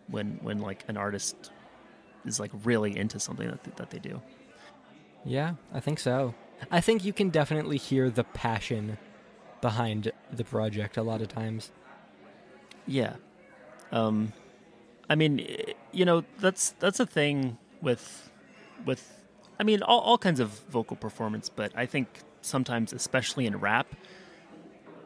when 0.09 0.39
when 0.43 0.59
like 0.59 0.85
an 0.89 0.97
artist 0.97 1.51
is 2.25 2.39
like 2.39 2.51
really 2.65 2.97
into 2.97 3.19
something 3.19 3.49
that 3.49 3.77
that 3.77 3.91
they 3.91 3.99
do. 3.99 4.21
Yeah, 5.25 5.55
I 5.75 5.81
think 5.81 5.99
so. 5.99 6.35
I 6.71 6.81
think 6.81 7.05
you 7.05 7.13
can 7.13 7.31
definitely 7.31 7.77
hear 7.77 8.09
the 8.09 8.25
passion 8.25 8.99
behind 9.61 10.13
the 10.33 10.45
project 10.45 10.97
a 10.97 11.03
lot 11.03 11.21
of 11.21 11.29
times. 11.29 11.73
Yeah. 12.87 13.17
Um, 13.93 14.33
I 15.11 15.17
mean, 15.17 15.47
you 15.93 16.05
know, 16.05 16.25
that's 16.39 16.71
that's 16.79 17.01
a 17.01 17.07
thing 17.07 17.59
with 17.87 18.31
with 18.85 19.17
I 19.59 19.63
mean, 19.63 19.83
all, 19.83 20.01
all 20.01 20.19
kinds 20.19 20.41
of 20.41 20.51
vocal 20.69 20.97
performance, 20.97 21.49
but 21.49 21.73
I 21.75 21.87
think 21.87 22.09
sometimes, 22.43 22.93
especially 22.93 23.47
in 23.47 23.57
rap, 23.57 23.87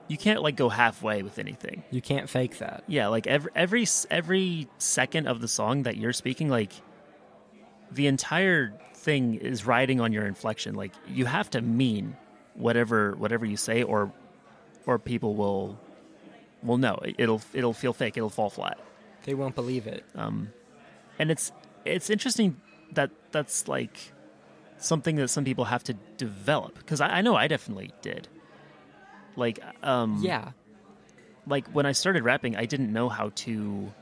you 0.09 0.17
can't 0.17 0.43
like 0.43 0.57
go 0.57 0.69
halfway 0.69 1.23
with 1.23 1.39
anything. 1.39 1.85
You 1.93 2.03
can't 2.03 2.29
fake 2.29 2.59
that. 2.59 2.83
Yeah, 2.89 3.07
like 3.07 3.29
every 3.29 3.53
every 3.55 3.87
every 4.11 4.69
second 4.79 5.29
of 5.29 5.41
the 5.41 5.47
song 5.47 5.85
that 5.85 5.97
you're 5.97 6.13
speaking, 6.13 6.49
like 6.49 6.73
the 7.93 8.09
entire 8.09 8.75
thing 8.95 9.37
is 9.37 9.65
riding 9.65 10.01
on 10.01 10.13
your 10.13 10.27
inflection. 10.27 10.75
Like 10.75 10.93
you 11.07 11.27
have 11.27 11.49
to 11.51 11.61
mean 11.61 12.17
whatever 12.55 13.15
whatever 13.15 13.47
you 13.47 13.57
say, 13.57 13.85
or 13.85 14.13
or 14.85 14.99
people 14.99 15.37
will 15.37 15.79
will 16.65 16.79
know. 16.79 16.99
It'll 17.05 17.43
it'll 17.53 17.73
feel 17.73 17.93
fake. 17.93 18.17
It'll 18.17 18.31
fall 18.31 18.51
flat. 18.51 18.81
They 19.25 19.35
won't 19.35 19.55
believe 19.55 19.87
it. 19.87 20.05
Um, 20.17 20.53
and 21.21 21.31
it's 21.31 21.53
it's 21.85 22.11
interesting 22.11 22.61
that 22.95 23.11
that's 23.33 23.69
like 23.69 24.13
something 24.79 25.17
that 25.17 25.29
some 25.29 25.45
people 25.45 25.65
have 25.67 25.85
to 25.85 25.95
develop 26.17 26.75
because 26.79 27.01
I, 27.01 27.19
I 27.19 27.21
know 27.23 27.37
I 27.37 27.49
definitely 27.49 27.91
did. 28.03 28.29
Like 29.37 29.61
um 29.83 30.19
Yeah. 30.23 30.53
like 31.47 31.67
when 31.69 31.87
I 31.87 31.93
started 31.93 32.25
rapping, 32.25 32.57
I 32.57 32.67
didn't 32.67 32.93
know 32.93 33.09
how 33.09 33.31
to 33.37 33.93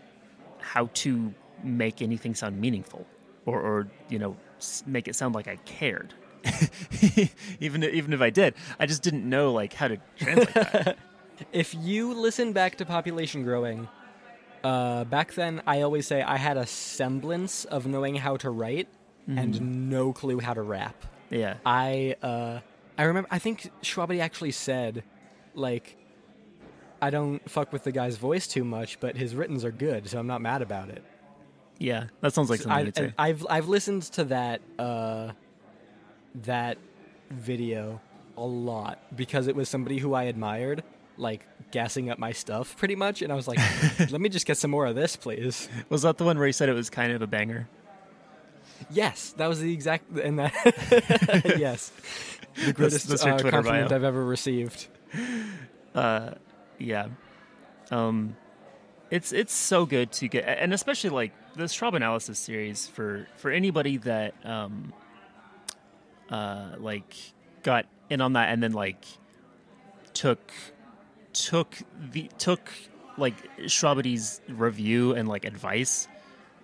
how 0.61 0.91
to 0.95 1.33
make 1.63 2.03
anything 2.03 2.35
sound 2.35 2.61
meaningful, 2.61 3.07
or, 3.47 3.61
or 3.61 3.89
you 4.09 4.19
know, 4.19 4.37
make 4.87 5.09
it 5.09 5.17
sound 5.17 5.35
like 5.35 5.49
I 5.49 5.57
cared. 5.65 6.15
even 7.61 7.83
even 7.85 8.13
if 8.13 8.21
I 8.21 8.31
did, 8.31 8.55
I 8.79 8.87
just 8.87 9.03
didn't 9.03 9.29
know 9.29 9.53
like 9.53 9.73
how 9.73 9.89
to 9.89 9.99
translate 10.17 10.55
that. 10.55 10.99
If 11.53 11.73
you 11.73 12.15
listen 12.15 12.53
back 12.53 12.75
to 12.79 12.85
Population 12.85 13.45
Growing, 13.45 13.87
uh, 14.65 15.05
back 15.05 15.35
then 15.35 15.63
I 15.67 15.83
always 15.83 16.07
say 16.07 16.23
I 16.23 16.37
had 16.37 16.57
a 16.57 16.67
semblance 16.67 17.65
of 17.65 17.87
knowing 17.87 18.17
how 18.17 18.37
to 18.39 18.51
write 18.51 18.89
and 19.27 19.91
no 19.91 20.13
clue 20.15 20.41
how 20.41 20.55
to 20.55 20.63
rap. 20.63 21.05
yeah, 21.31 21.57
I 21.67 22.17
uh, 22.23 22.61
I 22.97 23.03
remember 23.03 23.29
I 23.31 23.39
think 23.39 23.71
Shwabadi 23.83 24.21
actually 24.21 24.53
said, 24.53 25.05
like, 25.55 25.97
I 27.03 27.11
don't 27.11 27.49
fuck 27.49 27.73
with 27.73 27.85
the 27.85 27.93
guy's 27.93 28.17
voice 28.17 28.47
too 28.47 28.65
much, 28.65 29.01
but 29.01 29.17
his 29.17 29.35
writtens 29.35 29.65
are 29.65 29.71
good, 29.71 30.09
so 30.09 30.19
I'm 30.19 30.27
not 30.27 30.41
mad 30.41 30.63
about 30.63 30.89
it. 30.89 31.05
yeah, 31.79 32.07
that 32.23 32.33
sounds 32.35 32.49
like 32.51 32.61
something 32.61 32.87
I, 32.87 32.91
to 32.91 32.93
say. 32.95 33.15
I've 33.19 33.47
I've 33.51 33.69
listened 33.69 34.03
to 34.15 34.25
that 34.25 34.63
uh, 34.79 35.33
that 36.43 36.79
video 37.31 38.01
a 38.37 38.47
lot 38.47 38.99
because 39.15 39.47
it 39.47 39.57
was 39.57 39.69
somebody 39.69 39.99
who 39.99 40.15
I 40.15 40.25
admired, 40.25 40.83
like 41.19 41.47
gassing 41.71 42.11
up 42.11 42.19
my 42.19 42.33
stuff 42.33 42.77
pretty 42.77 42.97
much, 42.97 43.23
and 43.23 43.33
I 43.33 43.37
was 43.37 43.49
like, 43.49 43.59
let 44.11 44.21
me 44.21 44.29
just 44.29 44.47
get 44.47 44.57
some 44.57 44.71
more 44.71 44.87
of 44.87 44.95
this, 44.95 45.17
please. 45.17 45.69
Was 45.89 46.03
that 46.03 46.19
the 46.19 46.25
one 46.25 46.39
where 46.39 46.47
he 46.47 46.53
said 46.53 46.69
it 46.69 46.75
was 46.75 46.91
kind 46.91 47.13
of 47.13 47.23
a 47.23 47.27
banger? 47.27 47.69
Yes, 48.91 49.35
that 49.37 49.49
was 49.49 49.61
the 49.61 49.73
exact 49.73 50.09
and 50.11 50.39
that 50.39 50.53
yes, 51.59 51.93
the 52.65 52.73
greatest 52.73 53.09
that's 53.09 53.25
your 53.25 53.35
uh, 53.35 53.39
compliment 53.39 53.89
bio. 53.89 53.97
I've 53.97 54.05
ever 54.05 54.25
received. 54.25 54.87
Uh, 55.95 56.33
yeah. 56.79 57.09
Um, 57.91 58.37
it's 59.11 59.33
it's 59.33 59.55
so 59.55 59.87
good 59.87 60.13
to 60.13 60.29
get, 60.29 60.45
and 60.47 60.73
especially 60.73 61.11
like 61.11 61.33
the 61.55 61.65
Straub 61.65 61.95
analysis 61.95 62.39
series 62.39 62.87
for 62.87 63.27
for 63.37 63.51
anybody 63.51 63.97
that 63.99 64.35
um, 64.45 64.93
uh, 66.31 66.77
like 66.79 67.15
got 67.63 67.87
in 68.11 68.21
on 68.21 68.35
that 68.35 68.51
and 68.51 68.63
then 68.63 68.73
like 68.73 69.05
took 70.15 70.53
took 71.47 71.77
the 72.13 72.31
took 72.39 72.71
like 73.17 73.35
Shwabadi's 73.63 74.41
review 74.49 75.15
and 75.15 75.29
like 75.29 75.45
advice 75.45 76.09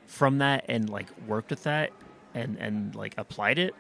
from 0.07 0.39
that 0.39 0.65
and 0.69 0.89
like 0.89 1.09
worked 1.27 1.51
with 1.51 1.65
that 1.65 1.91
and 2.35 2.57
and 2.59 2.95
like 2.95 3.15
applied 3.19 3.59
it 3.59 3.75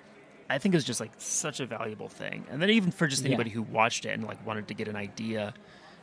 i 0.50 0.58
think 0.58 0.74
is 0.74 0.84
just 0.84 1.00
like 1.00 1.12
such 1.18 1.60
a 1.60 1.66
valuable 1.66 2.08
thing. 2.08 2.44
And 2.50 2.60
then 2.60 2.70
even 2.70 2.90
for 2.90 3.06
just 3.06 3.22
Yeah. 3.22 3.28
anybody 3.28 3.50
who 3.50 3.62
watched 3.62 4.04
it 4.06 4.10
and 4.10 4.24
like 4.24 4.44
wanted 4.46 4.68
to 4.68 4.74
get 4.74 4.88
an 4.88 4.96
idea 4.96 5.54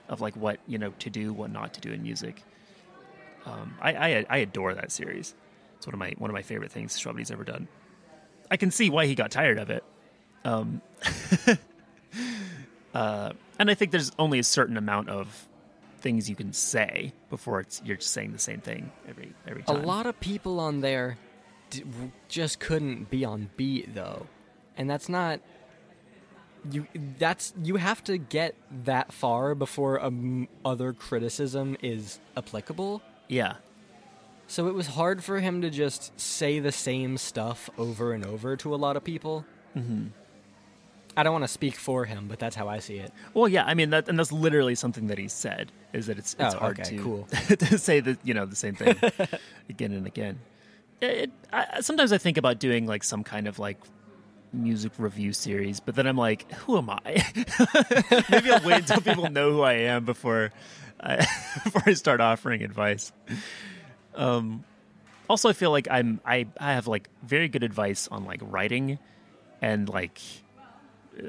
of 0.09 0.21
like 0.21 0.35
what 0.35 0.59
you 0.67 0.77
know 0.77 0.91
to 0.99 1.09
do 1.09 1.33
what 1.33 1.51
not 1.51 1.73
to 1.75 1.81
do 1.81 1.91
in 1.91 2.01
music 2.03 2.43
um, 3.45 3.73
I, 3.81 3.93
I 3.93 4.25
i 4.29 4.37
adore 4.37 4.73
that 4.75 4.91
series. 4.91 5.33
It's 5.77 5.87
one 5.87 5.93
of 5.95 5.99
my 5.99 6.13
one 6.17 6.29
of 6.29 6.33
my 6.35 6.43
favorite 6.43 6.71
things 6.71 6.99
Shwabadi's 6.99 7.31
ever 7.31 7.43
done. 7.43 7.67
I 8.51 8.57
can 8.57 8.69
see 8.71 8.89
why 8.89 9.05
he 9.07 9.15
got 9.15 9.31
tired 9.31 9.57
of 9.57 9.69
it. 9.71 9.83
Um, 10.45 10.81
uh, 12.93 13.31
and 13.61 13.71
i 13.71 13.73
think 13.73 13.91
there's 13.91 14.11
only 14.19 14.39
a 14.39 14.43
certain 14.43 14.75
amount 14.77 15.09
of 15.09 15.47
things 15.99 16.29
you 16.29 16.35
can 16.35 16.51
say 16.51 17.13
before 17.29 17.59
it's 17.59 17.81
you're 17.85 17.97
just 17.97 18.11
saying 18.11 18.31
the 18.33 18.39
same 18.39 18.59
thing 18.59 18.91
every 19.07 19.33
every 19.47 19.63
time. 19.63 19.77
A 19.77 19.85
lot 19.85 20.05
of 20.07 20.19
people 20.19 20.59
on 20.59 20.81
there 20.81 21.17
d- 21.69 21.83
just 22.27 22.59
couldn't 22.59 23.09
be 23.09 23.23
on 23.23 23.49
beat 23.55 23.93
though, 23.93 24.25
and 24.75 24.89
that's 24.89 25.07
not 25.07 25.39
you. 26.71 26.87
That's 27.19 27.53
you 27.63 27.75
have 27.75 28.03
to 28.05 28.17
get 28.17 28.55
that 28.85 29.13
far 29.13 29.53
before 29.55 30.03
um, 30.03 30.47
other 30.65 30.91
criticism 30.93 31.77
is 31.83 32.19
applicable. 32.35 33.01
yeah 33.27 33.55
So 34.47 34.67
it 34.67 34.73
was 34.73 34.87
hard 34.87 35.23
for 35.23 35.39
him 35.39 35.61
to 35.61 35.69
just 35.69 36.19
say 36.19 36.59
the 36.59 36.71
same 36.71 37.17
stuff 37.17 37.69
over 37.77 38.13
and 38.13 38.25
over 38.25 38.57
to 38.57 38.73
a 38.73 38.77
lot 38.77 38.97
of 38.97 39.03
people. 39.03 39.45
Mm-hmm. 39.77 40.07
I 41.17 41.23
don't 41.23 41.33
want 41.33 41.43
to 41.43 41.47
speak 41.49 41.75
for 41.75 42.05
him, 42.05 42.27
but 42.27 42.39
that's 42.39 42.55
how 42.55 42.67
I 42.69 42.79
see 42.79 42.95
it. 42.97 43.11
Well, 43.33 43.47
yeah, 43.49 43.65
I 43.65 43.73
mean 43.73 43.89
that, 43.89 44.07
and 44.07 44.17
that's 44.17 44.31
literally 44.31 44.75
something 44.75 45.07
that 45.07 45.17
he 45.17 45.27
said 45.27 45.71
is 45.93 46.07
that 46.07 46.17
it's 46.17 46.35
it's 46.39 46.55
Oh, 46.55 46.59
hard 46.59 46.79
okay, 46.79 46.95
to 46.97 47.03
cool. 47.03 47.23
to 47.49 47.77
say 47.77 47.99
the 47.99 48.17
you 48.23 48.33
know 48.33 48.45
the 48.45 48.55
same 48.55 48.75
thing 48.75 48.95
again 49.69 49.91
and 49.91 50.07
again. 50.07 50.39
It, 51.01 51.31
I, 51.51 51.81
sometimes 51.81 52.11
I 52.13 52.17
think 52.17 52.37
about 52.37 52.59
doing 52.59 52.85
like 52.85 53.03
some 53.03 53.23
kind 53.23 53.47
of 53.47 53.59
like 53.59 53.77
music 54.53 54.91
review 54.97 55.33
series, 55.33 55.79
but 55.79 55.95
then 55.95 56.05
I'm 56.07 56.17
like, 56.17 56.49
who 56.53 56.77
am 56.77 56.89
I? 56.89 57.01
Maybe 58.29 58.51
I'll 58.51 58.65
wait 58.65 58.79
until 58.79 59.01
people 59.01 59.29
know 59.29 59.51
who 59.51 59.61
I 59.61 59.73
am 59.73 60.05
before 60.05 60.51
I, 60.99 61.25
before 61.63 61.83
I 61.87 61.93
start 61.93 62.21
offering 62.21 62.61
advice. 62.63 63.11
Um, 64.15 64.63
also, 65.29 65.49
I 65.49 65.53
feel 65.53 65.71
like 65.71 65.87
I'm 65.89 66.19
I 66.25 66.47
I 66.59 66.73
have 66.73 66.87
like 66.87 67.09
very 67.23 67.47
good 67.47 67.63
advice 67.63 68.07
on 68.09 68.25
like 68.25 68.41
writing 68.43 68.99
and 69.61 69.89
like 69.89 70.19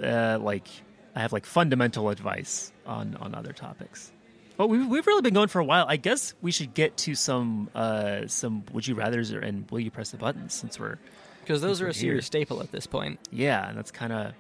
uh, 0.03 0.39
like 0.41 0.69
I 1.15 1.21
have 1.21 1.33
like 1.33 1.47
fundamental 1.47 2.11
advice 2.11 2.73
on 2.87 3.17
on 3.21 3.35
other 3.35 3.53
topics. 3.53 4.13
But 4.57 4.69
we've 4.69 4.87
we've 4.87 5.07
really 5.07 5.23
been 5.23 5.35
going 5.35 5.49
for 5.49 5.61
a 5.61 5.65
while. 5.65 5.87
I 5.89 5.97
guess 5.97 6.35
we 6.43 6.51
should 6.53 6.75
get 6.75 6.97
to 6.99 7.15
some 7.15 7.71
uh 7.75 8.27
some 8.27 8.65
would 8.73 8.87
you 8.87 8.95
rather's 8.95 9.31
and 9.31 9.71
will 9.71 9.81
you 9.81 9.91
press 9.91 10.11
the 10.11 10.19
buttons 10.19 10.55
since 10.55 10.79
we're 10.79 10.99
Because 11.41 11.61
those 11.61 11.81
are 11.81 11.89
a 11.89 11.95
serious 11.95 12.27
staple 12.27 12.61
at 12.61 12.71
this 12.71 12.87
point. 12.87 13.19
yeah, 13.31 13.69
and 13.69 13.77
that's 13.77 13.91
kind 13.91 14.13
of 14.13 14.33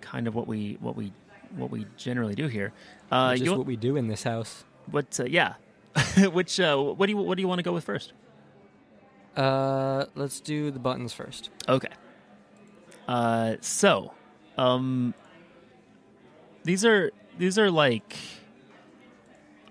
kind 0.00 0.26
of 0.26 0.34
what 0.34 0.46
we 0.46 0.78
what 0.80 0.96
we 0.96 1.12
what 1.56 1.70
we 1.70 1.86
generally 1.96 2.34
do 2.34 2.48
here. 2.48 2.72
Uh, 3.10 3.36
which 3.38 3.48
what 3.48 3.66
we 3.66 3.76
do 3.76 3.96
in 3.96 4.08
this 4.08 4.22
house. 4.22 4.64
what 4.90 5.20
uh, 5.20 5.24
yeah, 5.24 5.54
which 6.32 6.58
uh, 6.58 6.76
what 6.76 7.06
do 7.06 7.12
you 7.12 7.18
what 7.18 7.36
do 7.36 7.42
you 7.42 7.48
want 7.48 7.58
to 7.58 7.62
go 7.62 7.72
with 7.72 7.84
first? 7.84 8.12
Uh, 9.36 10.06
let's 10.14 10.40
do 10.40 10.70
the 10.70 10.78
buttons 10.78 11.12
first. 11.12 11.50
Okay. 11.68 11.88
Uh, 13.08 13.56
so, 13.60 14.12
um, 14.58 15.14
these 16.64 16.84
are 16.84 17.10
these 17.38 17.58
are 17.58 17.70
like 17.70 18.16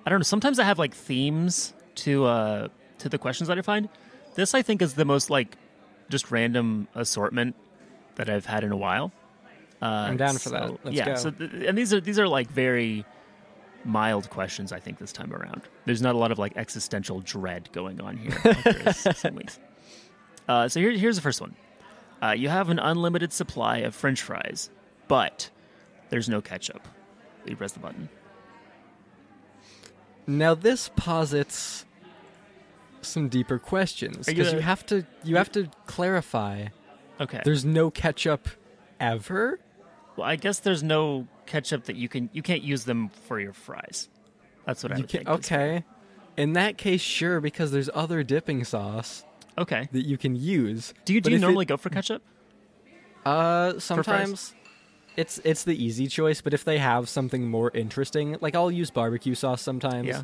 I 0.05 0.09
don't 0.09 0.19
know. 0.19 0.23
Sometimes 0.23 0.59
I 0.59 0.63
have 0.63 0.79
like 0.79 0.93
themes 0.93 1.73
to 1.95 2.25
uh 2.25 2.67
to 2.99 3.09
the 3.09 3.17
questions 3.17 3.47
that 3.47 3.57
I 3.57 3.61
find. 3.61 3.89
This 4.35 4.53
I 4.53 4.61
think 4.61 4.81
is 4.81 4.93
the 4.93 5.05
most 5.05 5.29
like 5.29 5.57
just 6.09 6.31
random 6.31 6.87
assortment 6.95 7.55
that 8.15 8.29
I've 8.29 8.45
had 8.45 8.63
in 8.63 8.71
a 8.71 8.77
while. 8.77 9.11
Uh, 9.81 9.85
I'm 9.85 10.17
down 10.17 10.37
for 10.37 10.49
that. 10.49 10.85
Let's 10.85 10.97
yeah. 10.97 11.05
go. 11.05 11.15
So 11.15 11.31
th- 11.31 11.51
and 11.67 11.77
these 11.77 11.93
are 11.93 11.99
these 11.99 12.19
are 12.19 12.27
like 12.27 12.49
very 12.51 13.05
mild 13.83 14.29
questions. 14.29 14.71
I 14.71 14.79
think 14.79 14.99
this 14.99 15.11
time 15.11 15.33
around, 15.33 15.63
there's 15.85 16.01
not 16.01 16.13
a 16.15 16.17
lot 16.17 16.31
of 16.31 16.37
like 16.39 16.53
existential 16.55 17.19
dread 17.21 17.69
going 17.71 17.99
on 17.99 18.17
here. 18.17 18.37
like 18.43 18.63
there 18.63 18.89
is 18.89 18.97
some 18.97 19.35
weeks. 19.35 19.59
Uh, 20.49 20.67
so 20.67 20.81
here, 20.81 20.91
here's 20.91 21.15
the 21.15 21.21
first 21.21 21.39
one. 21.39 21.55
Uh, 22.21 22.31
you 22.31 22.49
have 22.49 22.69
an 22.69 22.79
unlimited 22.79 23.33
supply 23.33 23.77
of 23.79 23.95
French 23.95 24.21
fries, 24.21 24.69
but 25.07 25.49
there's 26.09 26.29
no 26.29 26.41
ketchup. 26.41 26.87
You 27.45 27.55
press 27.55 27.71
the 27.71 27.79
button. 27.79 28.09
Now 30.27 30.53
this 30.53 30.91
posits 30.95 31.85
some 33.01 33.29
deeper 33.29 33.57
questions 33.57 34.27
Are 34.27 34.31
you 34.31 34.37
because 34.37 34.53
you, 34.53 34.59
have 34.59 34.85
to 34.87 35.05
you 35.23 35.35
have 35.37 35.51
to 35.53 35.69
clarify. 35.87 36.67
Okay. 37.19 37.41
There's 37.43 37.65
no 37.65 37.89
ketchup 37.89 38.47
ever. 38.99 39.59
well, 40.15 40.27
I 40.27 40.35
guess 40.35 40.59
there's 40.59 40.83
no 40.83 41.27
ketchup 41.47 41.85
that 41.85 41.95
you 41.95 42.07
can 42.07 42.29
you 42.33 42.43
can't 42.43 42.61
use 42.61 42.85
them 42.85 43.09
for 43.27 43.39
your 43.39 43.53
fries. 43.53 44.09
That's 44.65 44.83
what 44.83 44.91
I 44.91 44.97
You 44.97 45.01
would 45.03 45.09
can, 45.09 45.25
think. 45.25 45.29
okay. 45.29 45.83
In 46.37 46.53
that 46.53 46.77
case, 46.77 47.01
sure, 47.01 47.41
because 47.41 47.71
there's 47.71 47.89
other 47.93 48.23
dipping 48.23 48.63
sauce 48.63 49.25
Okay. 49.61 49.87
that 49.91 50.05
you 50.05 50.17
can 50.17 50.35
use. 50.35 50.93
Do 51.05 51.13
you 51.13 51.21
do 51.21 51.29
you 51.31 51.35
if 51.37 51.41
it- 51.41 51.45
normally 51.45 51.65
go 51.65 51.77
for 51.77 51.89
ketchup? 51.89 52.21
Uh, 53.25 53.77
sometimes 53.79 54.53
it's 55.15 55.39
it's 55.43 55.63
the 55.63 55.75
easy 55.83 56.07
choice, 56.07 56.41
but 56.41 56.53
if 56.53 56.63
they 56.65 56.77
have 56.79 57.07
something 57.09 57.49
more 57.49 57.69
interesting, 57.73 58.37
like 58.41 58.55
I'll 58.55 58.71
use 58.71 58.89
barbecue 58.89 59.35
sauce 59.35 59.61
sometimes. 59.61 60.07
Yeah. 60.07 60.23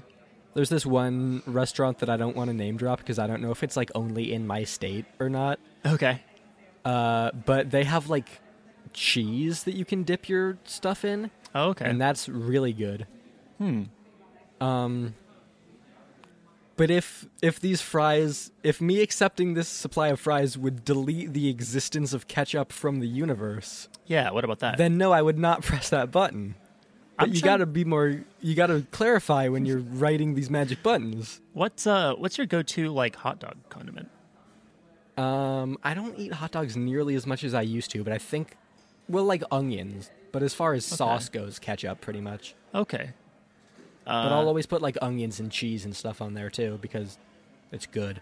There's 0.53 0.69
this 0.69 0.85
one 0.85 1.43
restaurant 1.45 1.99
that 1.99 2.09
I 2.09 2.17
don't 2.17 2.35
want 2.35 2.49
to 2.49 2.53
name 2.55 2.77
drop 2.77 2.97
because 2.99 3.19
I 3.19 3.27
don't 3.27 3.41
know 3.43 3.51
if 3.51 3.61
it's 3.61 3.77
like 3.77 3.91
only 3.93 4.33
in 4.33 4.47
my 4.47 4.63
state 4.63 5.05
or 5.19 5.29
not. 5.29 5.59
Okay. 5.85 6.21
Uh, 6.83 7.31
but 7.45 7.69
they 7.69 7.83
have 7.83 8.09
like 8.09 8.41
cheese 8.93 9.63
that 9.63 9.75
you 9.75 9.85
can 9.85 10.01
dip 10.03 10.27
your 10.27 10.57
stuff 10.63 11.05
in, 11.05 11.29
Oh, 11.53 11.69
okay. 11.71 11.85
and 11.85 12.01
that's 12.01 12.27
really 12.27 12.73
good. 12.73 13.05
hmm. 13.59 13.83
Um, 14.59 15.13
but 16.77 16.89
if 16.89 17.27
if 17.41 17.59
these 17.59 17.81
fries, 17.81 18.51
if 18.63 18.79
me 18.79 19.01
accepting 19.01 19.53
this 19.55 19.67
supply 19.67 20.07
of 20.07 20.19
fries 20.19 20.57
would 20.57 20.85
delete 20.85 21.33
the 21.33 21.49
existence 21.49 22.13
of 22.13 22.27
ketchup 22.27 22.71
from 22.71 22.99
the 22.99 23.07
universe, 23.07 23.89
Yeah. 24.05 24.29
What 24.31 24.43
about 24.45 24.59
that? 24.59 24.77
then 24.77 24.97
no, 24.97 25.11
I 25.11 25.21
would 25.21 25.37
not 25.37 25.61
press 25.69 25.89
that 25.89 26.11
button. 26.11 26.55
But 27.17 27.29
I'm 27.29 27.33
you 27.33 27.39
trying- 27.41 27.51
got 27.53 27.57
to 27.57 27.65
be 27.65 27.83
more. 27.83 28.23
You 28.41 28.53
got 28.55 28.67
to 28.67 28.85
clarify 28.91 29.47
when 29.47 29.65
you're 29.65 29.79
writing 29.79 30.35
these 30.35 30.49
magic 30.49 30.83
buttons. 30.83 31.41
What's 31.53 31.85
uh 31.87 32.13
What's 32.15 32.37
your 32.37 32.47
go-to 32.47 32.89
like 32.89 33.15
hot 33.17 33.39
dog 33.39 33.55
condiment? 33.69 34.09
Um, 35.17 35.77
I 35.83 35.95
don't 35.95 36.17
eat 36.19 36.33
hot 36.33 36.51
dogs 36.51 36.77
nearly 36.77 37.15
as 37.15 37.25
much 37.25 37.43
as 37.43 37.53
I 37.55 37.61
used 37.63 37.89
to, 37.91 38.03
but 38.03 38.13
I 38.13 38.19
think, 38.19 38.55
well, 39.09 39.23
like 39.23 39.41
onions. 39.51 40.11
But 40.31 40.43
as 40.43 40.53
far 40.53 40.73
as 40.73 40.85
sauce 40.85 41.29
goes, 41.29 41.57
ketchup 41.57 42.01
pretty 42.01 42.21
much. 42.21 42.53
Okay. 42.75 43.13
But 44.07 44.31
Uh, 44.31 44.35
I'll 44.39 44.47
always 44.47 44.65
put 44.65 44.81
like 44.81 44.97
onions 45.01 45.39
and 45.41 45.51
cheese 45.51 45.83
and 45.85 45.93
stuff 45.95 46.21
on 46.21 46.33
there 46.33 46.49
too 46.49 46.79
because 46.81 47.17
it's 47.73 47.85
good. 47.85 48.21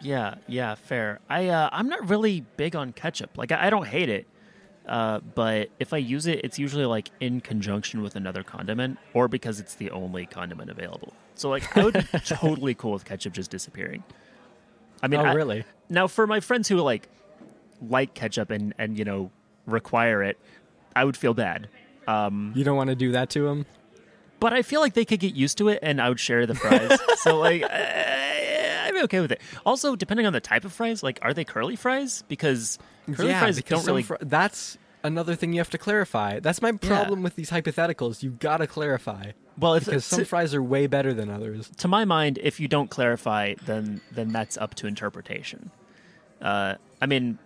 Yeah, 0.00 0.34
yeah, 0.46 0.74
fair. 0.74 1.20
I 1.30 1.48
uh, 1.48 1.70
I'm 1.72 1.88
not 1.88 2.08
really 2.10 2.44
big 2.58 2.76
on 2.76 2.92
ketchup. 2.92 3.38
Like 3.38 3.50
I, 3.50 3.66
I 3.68 3.70
don't 3.70 3.86
hate 3.86 4.10
it, 4.10 4.26
uh, 4.86 5.20
but 5.20 5.70
if 5.80 5.94
I 5.94 5.96
use 5.96 6.26
it, 6.26 6.40
it's 6.44 6.58
usually 6.58 6.84
like 6.84 7.08
in 7.20 7.40
conjunction 7.40 8.02
with 8.02 8.16
another 8.16 8.42
condiment, 8.42 8.98
or 9.14 9.26
because 9.28 9.60
it's 9.60 9.74
the 9.76 9.90
only 9.92 10.26
condiment 10.26 10.68
available. 10.70 11.14
So 11.36 11.48
like 11.48 11.74
I 11.76 11.84
would 11.84 11.94
be 11.94 12.02
totally 12.26 12.74
cool 12.74 12.92
with 12.92 13.06
ketchup 13.06 13.32
just 13.32 13.50
disappearing. 13.50 14.04
I 15.02 15.08
mean, 15.08 15.20
oh, 15.20 15.24
I- 15.24 15.32
really? 15.32 15.64
now 15.88 16.06
for 16.06 16.26
my 16.26 16.40
friends 16.40 16.68
who 16.68 16.76
like 16.76 17.08
like 17.88 18.12
ketchup 18.12 18.50
and 18.50 18.74
and 18.78 18.98
you 18.98 19.04
know 19.06 19.30
require 19.66 20.22
it, 20.22 20.38
I 20.94 21.04
would 21.04 21.16
feel 21.16 21.32
bad. 21.32 21.68
Um, 22.06 22.52
You 22.54 22.64
don't 22.64 22.76
want 22.76 22.90
to 22.90 22.96
do 22.96 23.12
that 23.12 23.30
to 23.30 23.46
him? 23.48 23.64
But 24.44 24.52
I 24.52 24.60
feel 24.60 24.82
like 24.82 24.92
they 24.92 25.06
could 25.06 25.20
get 25.20 25.34
used 25.34 25.56
to 25.56 25.70
it, 25.70 25.78
and 25.80 26.02
I 26.02 26.10
would 26.10 26.20
share 26.20 26.44
the 26.44 26.54
fries. 26.54 26.98
so 27.22 27.38
like, 27.38 27.62
I, 27.62 28.84
I'd 28.84 28.92
be 28.92 29.00
okay 29.04 29.20
with 29.20 29.32
it. 29.32 29.40
Also, 29.64 29.96
depending 29.96 30.26
on 30.26 30.34
the 30.34 30.40
type 30.40 30.66
of 30.66 30.72
fries, 30.74 31.02
like, 31.02 31.18
are 31.22 31.32
they 31.32 31.44
curly 31.44 31.76
fries? 31.76 32.24
Because 32.28 32.78
curly 33.10 33.30
yeah, 33.30 33.40
fries 33.40 33.56
because 33.56 33.78
don't 33.78 33.86
really. 33.86 34.02
fr- 34.02 34.16
that's 34.20 34.76
another 35.02 35.34
thing 35.34 35.54
you 35.54 35.60
have 35.60 35.70
to 35.70 35.78
clarify. 35.78 36.40
That's 36.40 36.60
my 36.60 36.72
problem 36.72 37.22
with 37.22 37.36
these 37.36 37.48
hypotheticals. 37.48 38.22
You 38.22 38.32
gotta 38.32 38.66
clarify 38.66 39.32
well, 39.58 39.76
if 39.76 39.86
because 39.86 40.04
some 40.04 40.18
to, 40.18 40.24
fries 40.26 40.54
are 40.54 40.62
way 40.62 40.88
better 40.88 41.14
than 41.14 41.30
others. 41.30 41.70
to 41.78 41.88
my 41.88 42.04
mind, 42.04 42.38
if 42.42 42.60
you 42.60 42.68
don't 42.68 42.90
clarify, 42.90 43.54
then 43.64 44.02
then 44.12 44.28
that's 44.28 44.58
up 44.58 44.74
to 44.74 44.86
interpretation. 44.86 45.70
Uh, 46.42 46.74
I 47.00 47.06
mean, 47.06 47.38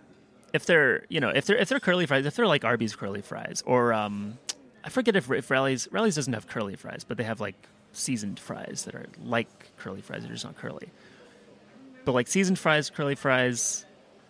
if 0.51 0.65
they're 0.65 1.05
you 1.07 1.21
know 1.21 1.29
if 1.29 1.45
they're 1.45 1.55
if 1.55 1.69
they're 1.69 1.79
curly 1.79 2.05
fries, 2.05 2.25
if 2.25 2.35
they're 2.35 2.45
like 2.45 2.65
Arby's 2.65 2.93
curly 2.93 3.21
fries, 3.21 3.63
or 3.65 3.93
um, 3.93 4.37
I 4.83 4.89
forget 4.89 5.15
if 5.15 5.29
if 5.31 5.49
Rally's 5.49 5.87
Rally's 5.91 6.15
doesn't 6.15 6.33
have 6.33 6.47
curly 6.47 6.75
fries, 6.75 7.03
but 7.03 7.17
they 7.17 7.23
have 7.23 7.39
like 7.39 7.55
seasoned 7.91 8.39
fries 8.39 8.83
that 8.85 8.95
are 8.95 9.07
like 9.23 9.47
curly 9.77 10.01
fries, 10.01 10.23
they're 10.23 10.31
just 10.31 10.45
not 10.45 10.57
curly. 10.57 10.89
But 12.05 12.13
like 12.13 12.27
seasoned 12.27 12.59
fries, 12.59 12.89
curly 12.89 13.15
fries, 13.15 13.85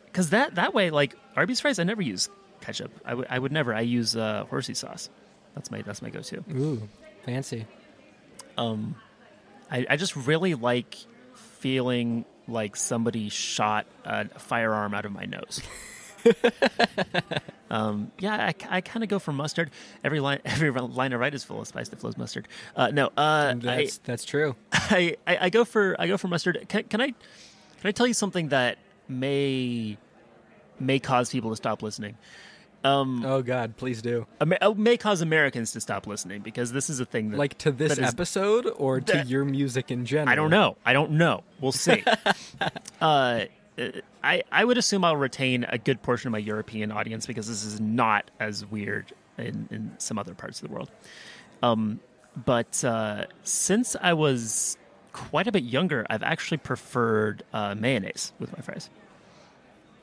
because 0.05 0.31
that 0.31 0.55
that 0.55 0.73
way 0.73 0.89
like 0.89 1.15
Arby's 1.35 1.59
fries, 1.59 1.79
I 1.79 1.83
never 1.83 2.01
use 2.01 2.29
ketchup. 2.61 2.91
I 3.05 3.13
would 3.13 3.39
would 3.39 3.51
never. 3.51 3.73
I 3.73 3.81
use 3.81 4.15
uh, 4.15 4.45
horsey 4.49 4.73
sauce. 4.73 5.09
That's 5.55 5.71
my 5.71 5.81
that's 5.81 6.01
my 6.01 6.09
go-to. 6.09 6.43
Ooh, 6.51 6.87
fancy. 7.23 7.65
Um, 8.57 8.95
I, 9.71 9.85
I 9.89 9.97
just 9.97 10.15
really 10.15 10.55
like 10.55 10.97
feeling 11.33 12.25
like 12.47 12.75
somebody 12.75 13.29
shot 13.29 13.85
a 14.05 14.27
firearm 14.39 14.93
out 14.93 15.05
of 15.05 15.11
my 15.11 15.25
nose. 15.25 15.61
um, 17.70 18.11
yeah, 18.20 18.36
I, 18.70 18.78
I 18.78 18.82
kind 18.82 19.03
of 19.03 19.09
go 19.09 19.20
for 19.20 19.32
mustard. 19.32 19.72
Every 20.03 20.20
line, 20.28 20.39
every 20.45 20.72
line 20.72 21.13
I 21.13 21.17
write 21.17 21.34
is 21.34 21.43
full 21.43 21.61
of 21.61 21.67
spice 21.67 21.89
that 21.89 21.99
flows 21.99 22.17
mustard. 22.17 22.47
Uh, 22.76 22.88
no, 22.89 23.07
uh, 23.17 23.53
I, 23.53 23.53
That's 23.55 23.97
that's 23.99 24.26
true. 24.26 24.55
I, 24.72 25.17
I, 25.28 25.38
I 25.45 25.49
go 25.49 25.65
for 25.65 25.95
I 25.99 26.07
go 26.07 26.17
for 26.17 26.28
mustard. 26.28 26.65
Can, 26.70 26.84
can 26.86 27.01
I 27.01 27.07
can 27.07 27.15
I 27.86 27.91
tell 27.91 28.07
you 28.07 28.13
something 28.13 28.49
that 28.49 28.78
may 29.07 29.97
may 30.80 30.99
cause 30.99 31.30
people 31.32 31.49
to 31.51 31.55
stop 31.55 31.82
listening? 31.84 32.17
Um, 32.82 33.26
Oh 33.26 33.41
God, 33.41 33.76
please 33.76 34.01
do. 34.01 34.26
Amer- 34.41 34.57
uh, 34.61 34.72
may 34.72 34.95
cause 34.95 35.20
Americans 35.22 35.74
to 35.74 35.82
stop 35.82 36.07
listening 36.07 36.41
because 36.41 36.72
this 36.72 36.89
is 36.89 37.01
a 37.01 37.05
thing 37.05 37.32
that 37.32 37.38
Like 37.38 37.57
to 37.57 37.72
this 37.74 37.95
that 37.97 38.01
is- 38.01 38.13
episode 38.13 38.72
or 38.78 39.01
to 39.01 39.13
That- 39.13 39.28
your 39.28 39.43
music 39.43 39.91
in 39.91 40.05
general? 40.05 40.30
I 40.32 40.36
don't 40.36 40.49
know. 40.49 40.78
I 40.86 40.93
don't 40.93 41.11
know. 41.11 41.43
We'll 41.59 41.74
see. 41.74 42.05
uh, 43.01 43.41
I 44.23 44.43
I 44.51 44.65
would 44.65 44.77
assume 44.77 45.03
I'll 45.05 45.15
retain 45.17 45.65
a 45.69 45.77
good 45.77 46.01
portion 46.01 46.27
of 46.27 46.32
my 46.34 46.38
European 46.39 46.91
audience 46.91 47.25
because 47.25 47.47
this 47.47 47.63
is 47.63 47.80
not 47.80 48.30
as 48.39 48.65
weird 48.65 49.13
in, 49.38 49.67
in 49.71 49.91
some 49.97 50.17
other 50.19 50.34
parts 50.34 50.61
of 50.61 50.67
the 50.67 50.73
world. 50.73 50.89
Um, 51.63 51.99
but 52.45 52.84
uh, 52.84 53.25
since 53.43 53.95
I 54.01 54.13
was 54.13 54.77
quite 55.13 55.47
a 55.47 55.51
bit 55.51 55.63
younger, 55.63 56.05
I've 56.09 56.23
actually 56.23 56.57
preferred 56.57 57.43
uh, 57.53 57.75
mayonnaise 57.75 58.34
with 58.39 58.51
my 58.55 58.61
fries 58.61 58.89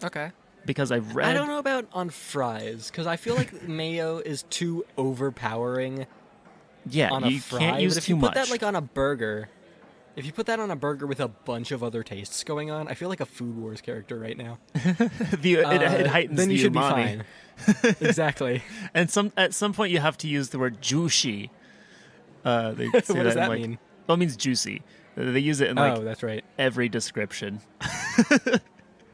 Okay. 0.04 0.32
because 0.64 0.90
I've 0.92 1.14
read. 1.14 1.26
I 1.28 1.32
don't 1.34 1.46
know 1.48 1.58
about 1.58 1.86
on 1.92 2.10
fries 2.10 2.90
because 2.90 3.06
I 3.06 3.16
feel 3.16 3.34
like 3.34 3.62
mayo 3.68 4.18
is 4.18 4.42
too 4.44 4.84
overpowering 4.98 6.06
Yeah, 6.88 7.12
on 7.12 7.24
you 7.24 7.36
a 7.36 7.40
fry. 7.40 7.58
can't 7.58 7.80
use 7.82 7.94
but 7.94 7.98
if 7.98 8.04
too 8.06 8.14
you 8.14 8.20
put 8.20 8.26
much. 8.26 8.34
that 8.34 8.50
like 8.50 8.62
on 8.62 8.74
a 8.76 8.80
burger, 8.82 9.48
if 10.16 10.26
you 10.26 10.32
put 10.32 10.46
that 10.46 10.58
on 10.58 10.70
a 10.70 10.76
burger 10.76 11.06
with 11.06 11.20
a 11.20 11.28
bunch 11.28 11.70
of 11.72 11.82
other 11.84 12.02
tastes 12.02 12.42
going 12.42 12.70
on, 12.70 12.88
I 12.88 12.94
feel 12.94 13.08
like 13.08 13.20
a 13.20 13.26
Food 13.26 13.56
Wars 13.56 13.80
character 13.80 14.18
right 14.18 14.36
now. 14.36 14.58
the, 14.74 15.54
it, 15.54 15.82
it 15.82 16.06
Uh, 16.06 16.08
heightens 16.08 16.38
then 16.38 16.50
you 16.50 16.58
should 16.58 16.72
umami. 16.72 17.22
be 17.56 17.72
fine. 17.84 17.96
exactly. 18.00 18.62
And 18.94 19.10
some 19.10 19.32
at 19.36 19.54
some 19.54 19.72
point 19.72 19.92
you 19.92 20.00
have 20.00 20.16
to 20.18 20.28
use 20.28 20.48
the 20.50 20.58
word 20.58 20.80
juicy. 20.80 21.50
Uh, 22.44 22.72
they 22.72 22.86
say 23.02 23.14
What 23.14 23.24
does 23.24 23.34
that 23.34 23.48
like- 23.50 23.60
mean? 23.60 23.78
Well, 24.06 24.14
it 24.14 24.18
means 24.18 24.36
juicy. 24.36 24.82
Uh, 25.16 25.32
They 25.32 25.40
use 25.40 25.60
it 25.60 25.68
in 25.68 25.76
like 25.76 25.98
oh, 25.98 26.02
that's 26.04 26.22
right. 26.22 26.44
every 26.58 26.88
description. 26.88 27.60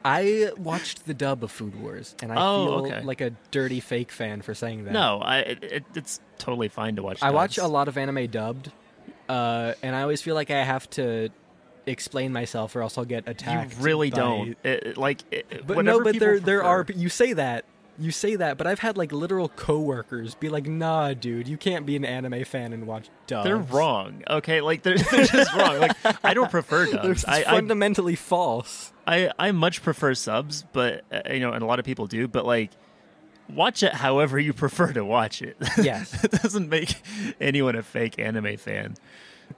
I 0.04 0.50
watched 0.58 1.06
the 1.06 1.14
dub 1.14 1.44
of 1.44 1.52
Food 1.52 1.80
Wars, 1.80 2.16
and 2.20 2.32
I 2.32 2.36
Oh, 2.36 2.66
feel 2.66 2.74
okay. 2.92 3.02
like 3.04 3.20
a 3.20 3.30
dirty 3.52 3.78
fake 3.78 4.10
fan 4.10 4.42
for 4.42 4.52
saying 4.52 4.84
that. 4.84 4.92
No, 4.92 5.18
I 5.22 5.38
it, 5.38 5.62
it, 5.62 5.84
it's 5.94 6.20
totally 6.38 6.66
fine 6.68 6.96
to 6.96 7.02
watch. 7.04 7.22
I 7.22 7.30
watch 7.30 7.56
a 7.56 7.68
lot 7.68 7.86
of 7.86 7.96
anime 7.96 8.26
dubbed, 8.26 8.72
uh, 9.32 9.74
and 9.82 9.96
I 9.96 10.02
always 10.02 10.20
feel 10.22 10.34
like 10.34 10.50
I 10.50 10.62
have 10.62 10.88
to 10.90 11.30
explain 11.86 12.32
myself, 12.32 12.76
or 12.76 12.82
else 12.82 12.98
I'll 12.98 13.04
get 13.04 13.26
attacked. 13.28 13.76
You 13.78 13.82
really 13.84 14.10
by- 14.10 14.16
don't. 14.16 14.56
It, 14.62 14.96
like, 14.96 15.22
it, 15.32 15.66
But 15.66 15.84
no, 15.84 16.02
but 16.02 16.18
there 16.18 16.38
there 16.38 16.60
prefer- 16.60 16.62
are. 16.62 16.86
You 16.94 17.08
say 17.08 17.32
that. 17.34 17.64
You 17.98 18.10
say 18.10 18.36
that, 18.36 18.56
but 18.56 18.66
I've 18.66 18.78
had 18.78 18.96
like 18.96 19.12
literal 19.12 19.50
coworkers 19.50 20.34
be 20.34 20.48
like, 20.48 20.66
"Nah, 20.66 21.12
dude, 21.12 21.46
you 21.46 21.58
can't 21.58 21.84
be 21.84 21.94
an 21.94 22.06
anime 22.06 22.42
fan 22.44 22.72
and 22.72 22.86
watch 22.86 23.10
dubs. 23.26 23.44
They're 23.44 23.58
wrong. 23.58 24.22
Okay, 24.28 24.62
like 24.62 24.82
they're, 24.82 24.96
they're 25.10 25.26
just 25.26 25.52
wrong. 25.54 25.78
Like 25.78 25.96
I 26.24 26.32
don't 26.32 26.50
prefer 26.50 26.86
dubs. 26.92 27.24
I, 27.26 27.40
I 27.40 27.44
fundamentally 27.44 28.14
false." 28.16 28.92
I 29.06 29.30
I 29.38 29.52
much 29.52 29.82
prefer 29.82 30.14
subs, 30.14 30.64
but 30.72 31.04
uh, 31.12 31.20
you 31.32 31.40
know, 31.40 31.52
and 31.52 31.62
a 31.62 31.66
lot 31.66 31.78
of 31.80 31.84
people 31.84 32.06
do. 32.06 32.26
But 32.28 32.46
like, 32.46 32.70
watch 33.50 33.82
it 33.82 33.92
however 33.92 34.38
you 34.38 34.54
prefer 34.54 34.90
to 34.94 35.04
watch 35.04 35.42
it. 35.42 35.56
Yes. 35.82 36.24
it 36.24 36.30
doesn't 36.32 36.70
make 36.70 36.94
anyone 37.42 37.76
a 37.76 37.82
fake 37.82 38.18
anime 38.18 38.56
fan. 38.56 38.94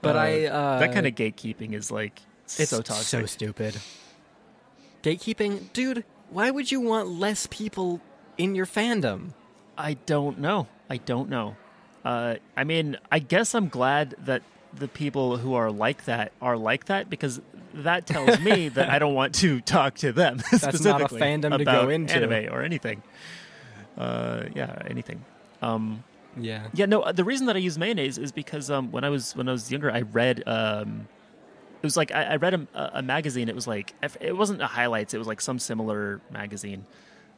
But 0.01 0.15
I, 0.17 0.45
uh, 0.45 0.79
that 0.79 0.93
kind 0.93 1.05
of 1.07 1.15
gatekeeping 1.15 1.73
is 1.73 1.91
like 1.91 2.21
It's 2.45 2.69
so 2.69 2.81
toxic. 2.81 3.05
so 3.07 3.25
stupid. 3.25 3.75
Gatekeeping, 5.03 5.71
dude. 5.73 6.03
Why 6.29 6.51
would 6.51 6.71
you 6.71 6.81
want 6.81 7.07
less 7.09 7.47
people 7.49 8.01
in 8.37 8.55
your 8.55 8.65
fandom? 8.65 9.29
I 9.77 9.93
don't 10.05 10.39
know. 10.39 10.67
I 10.89 10.97
don't 10.97 11.29
know. 11.29 11.55
Uh, 12.03 12.35
I 12.57 12.63
mean, 12.63 12.97
I 13.11 13.19
guess 13.19 13.53
I'm 13.55 13.69
glad 13.69 14.15
that 14.19 14.41
the 14.73 14.87
people 14.87 15.37
who 15.37 15.53
are 15.53 15.71
like 15.71 16.05
that 16.05 16.31
are 16.41 16.57
like 16.57 16.85
that 16.85 17.09
because 17.09 17.39
that 17.73 18.05
tells 18.05 18.39
me 18.39 18.69
that 18.77 18.89
I 18.89 18.99
don't 18.99 19.13
want 19.13 19.35
to 19.35 19.61
talk 19.61 19.95
to 19.95 20.11
them 20.11 20.37
That's 20.51 20.63
not 20.63 20.73
a 20.73 20.77
specifically 20.77 21.21
fandom 21.21 21.57
to 21.57 21.65
go 21.65 21.89
into. 21.89 22.13
anime 22.15 22.53
or 22.53 22.61
anything. 22.63 23.01
Uh, 23.97 24.43
yeah, 24.55 24.81
anything. 24.87 25.23
Um, 25.61 26.03
Yeah. 26.37 26.67
yeah, 26.73 26.85
no. 26.85 27.01
uh, 27.01 27.11
The 27.11 27.23
reason 27.23 27.47
that 27.47 27.55
I 27.55 27.59
use 27.59 27.77
mayonnaise 27.77 28.17
is 28.17 28.31
because 28.31 28.69
um, 28.69 28.91
when 28.91 29.03
I 29.03 29.09
was 29.09 29.35
when 29.35 29.47
I 29.47 29.51
was 29.51 29.71
younger, 29.71 29.91
I 29.91 30.01
read 30.01 30.43
um, 30.47 31.07
it 31.81 31.85
was 31.85 31.95
like 31.97 32.11
I, 32.11 32.23
I 32.23 32.35
read 32.37 32.53
a, 32.53 32.97
a 32.99 33.01
magazine. 33.01 33.47
It 33.49 33.55
was 33.55 33.67
like 33.67 33.93
it 34.19 34.35
wasn't 34.35 34.61
a 34.61 34.67
highlights. 34.67 35.13
It 35.13 35.17
was 35.17 35.27
like 35.27 35.39
some 35.41 35.59
similar 35.59 36.21
magazine. 36.31 36.85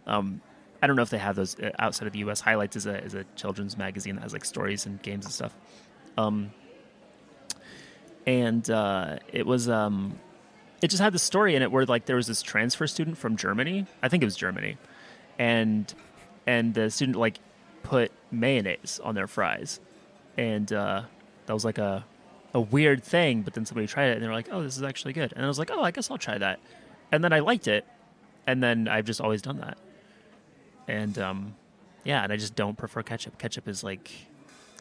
Um, 0.06 0.41
I 0.82 0.88
don't 0.88 0.95
know 0.95 1.02
if 1.02 1.10
they 1.10 1.18
have 1.18 1.36
those 1.36 1.60
uh, 1.60 1.72
outside 1.80 2.08
of 2.08 2.14
the 2.14 2.20
U.S. 2.20 2.41
Highlights 2.41 2.76
is 2.76 2.86
a 2.86 3.04
is 3.04 3.14
a 3.14 3.24
children's 3.36 3.78
magazine 3.78 4.16
that 4.16 4.22
has 4.22 4.34
like 4.34 4.45
stories 4.45 4.86
and 4.86 5.02
games 5.02 5.26
and 5.26 5.34
stuff. 5.34 5.56
Um, 6.18 6.52
and 8.26 8.70
uh, 8.70 9.18
it 9.32 9.45
was 9.45 9.70
um, 9.70 10.20
it 10.82 10.89
just 10.89 11.02
had 11.02 11.14
the 11.14 11.20
story 11.20 11.56
in 11.56 11.62
it 11.62 11.72
where 11.72 11.86
like 11.86 12.06
there 12.06 12.16
was 12.16 12.28
this 12.28 12.41
transfer 12.41 12.88
student 12.88 13.18
from 13.18 13.38
Germany. 13.38 13.86
I 14.02 14.10
think 14.10 14.24
it 14.24 14.26
was 14.26 14.36
Germany, 14.36 14.78
and 15.39 15.91
and 16.45 16.74
the 16.74 16.89
student 16.89 17.18
like 17.18 17.39
put 17.84 18.12
mayonnaise 18.32 18.99
on 19.03 19.15
their 19.15 19.28
fries, 19.28 19.80
and 20.38 20.71
uh, 20.71 21.03
that 21.45 21.53
was 21.53 21.65
like 21.65 21.78
a 21.78 22.05
a 22.53 22.61
weird 22.61 23.03
thing. 23.03 23.41
But 23.41 23.53
then 23.53 23.65
somebody 23.65 23.88
tried 23.88 24.07
it 24.07 24.13
and 24.13 24.23
they 24.23 24.28
were 24.28 24.34
like, 24.34 24.49
"Oh, 24.51 24.63
this 24.63 24.78
is 24.78 24.84
actually 24.84 25.13
good," 25.13 25.34
and 25.36 25.43
I 25.45 25.47
was 25.47 25.59
like, 25.59 25.71
"Oh, 25.71 25.82
I 25.82 25.91
guess 25.91 26.09
I'll 26.11 26.17
try 26.17 26.38
that," 26.38 26.59
and 27.11 27.23
then 27.23 27.34
I 27.34 27.39
liked 27.39 27.67
it, 27.67 27.86
and 28.45 28.61
then 28.63 28.88
I've 28.88 29.05
just 29.05 29.21
always 29.21 29.41
done 29.41 29.57
that, 29.59 29.78
and 30.88 31.17
um, 31.19 31.55
yeah, 32.03 32.23
and 32.23 32.32
I 32.32 32.38
just 32.38 32.55
don't 32.55 32.78
prefer 32.78 33.03
ketchup. 33.03 33.38
Ketchup 33.38 33.67
is 33.67 33.84
like 33.84 34.09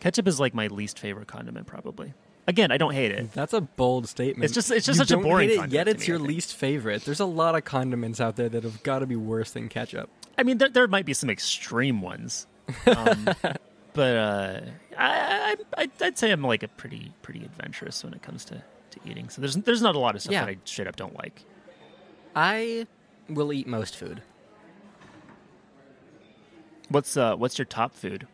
ketchup 0.00 0.28
is 0.28 0.38
like 0.40 0.54
my 0.54 0.66
least 0.68 0.98
favorite 0.98 1.26
condiment, 1.28 1.66
probably. 1.66 2.14
Again, 2.48 2.70
I 2.70 2.76
don't 2.76 2.94
hate 2.94 3.10
it. 3.10 3.32
That's 3.32 3.52
a 3.54 3.60
bold 3.60 4.06
statement. 4.08 4.44
It's 4.44 4.54
just- 4.54 4.70
it's 4.70 4.86
just 4.86 5.00
You 5.00 5.04
such 5.04 5.10
a 5.10 5.16
boring 5.20 5.48
hate 5.48 5.58
it, 5.64 5.70
Yet 5.72 5.88
it's 5.88 6.02
me, 6.02 6.06
your 6.06 6.20
least 6.20 6.54
favorite. 6.54 7.04
There's 7.04 7.18
a 7.18 7.24
lot 7.26 7.56
of 7.56 7.64
condiments 7.64 8.20
out 8.20 8.36
there 8.36 8.48
that 8.48 8.62
have 8.62 8.84
got 8.84 9.00
to 9.00 9.06
be 9.06 9.16
worse 9.16 9.50
than 9.50 9.68
ketchup. 9.68 10.08
I 10.38 10.44
mean, 10.44 10.58
there, 10.58 10.68
there 10.68 10.86
might 10.86 11.06
be 11.06 11.12
some 11.12 11.28
extreme 11.28 12.00
ones, 12.02 12.46
um, 12.86 13.24
but 13.92 14.16
uh, 14.16 14.60
I, 14.98 15.56
I, 15.76 15.88
I'd 16.00 16.18
say 16.18 16.30
I'm 16.30 16.42
like 16.42 16.62
a 16.62 16.68
pretty 16.68 17.12
pretty 17.22 17.44
adventurous 17.44 18.02
when 18.04 18.12
it 18.14 18.22
comes 18.22 18.44
to, 18.46 18.54
to 18.90 19.00
eating. 19.04 19.28
So 19.28 19.40
there's 19.40 19.56
there's 19.56 19.82
not 19.82 19.94
a 19.94 19.98
lot 19.98 20.14
of 20.14 20.22
stuff 20.22 20.32
Yeah. 20.32 20.44
that 20.44 20.50
I 20.50 20.56
straight 20.64 20.88
up 20.88 20.96
don't 20.96 21.16
like. 21.16 21.44
I 22.34 22.86
will 23.28 23.52
eat 23.52 23.66
most 23.66 23.96
food. 23.96 24.22
What's 26.88 27.16
uh 27.16 27.34
what's 27.36 27.58
your 27.58 27.64
top 27.66 27.94
food? 27.94 28.26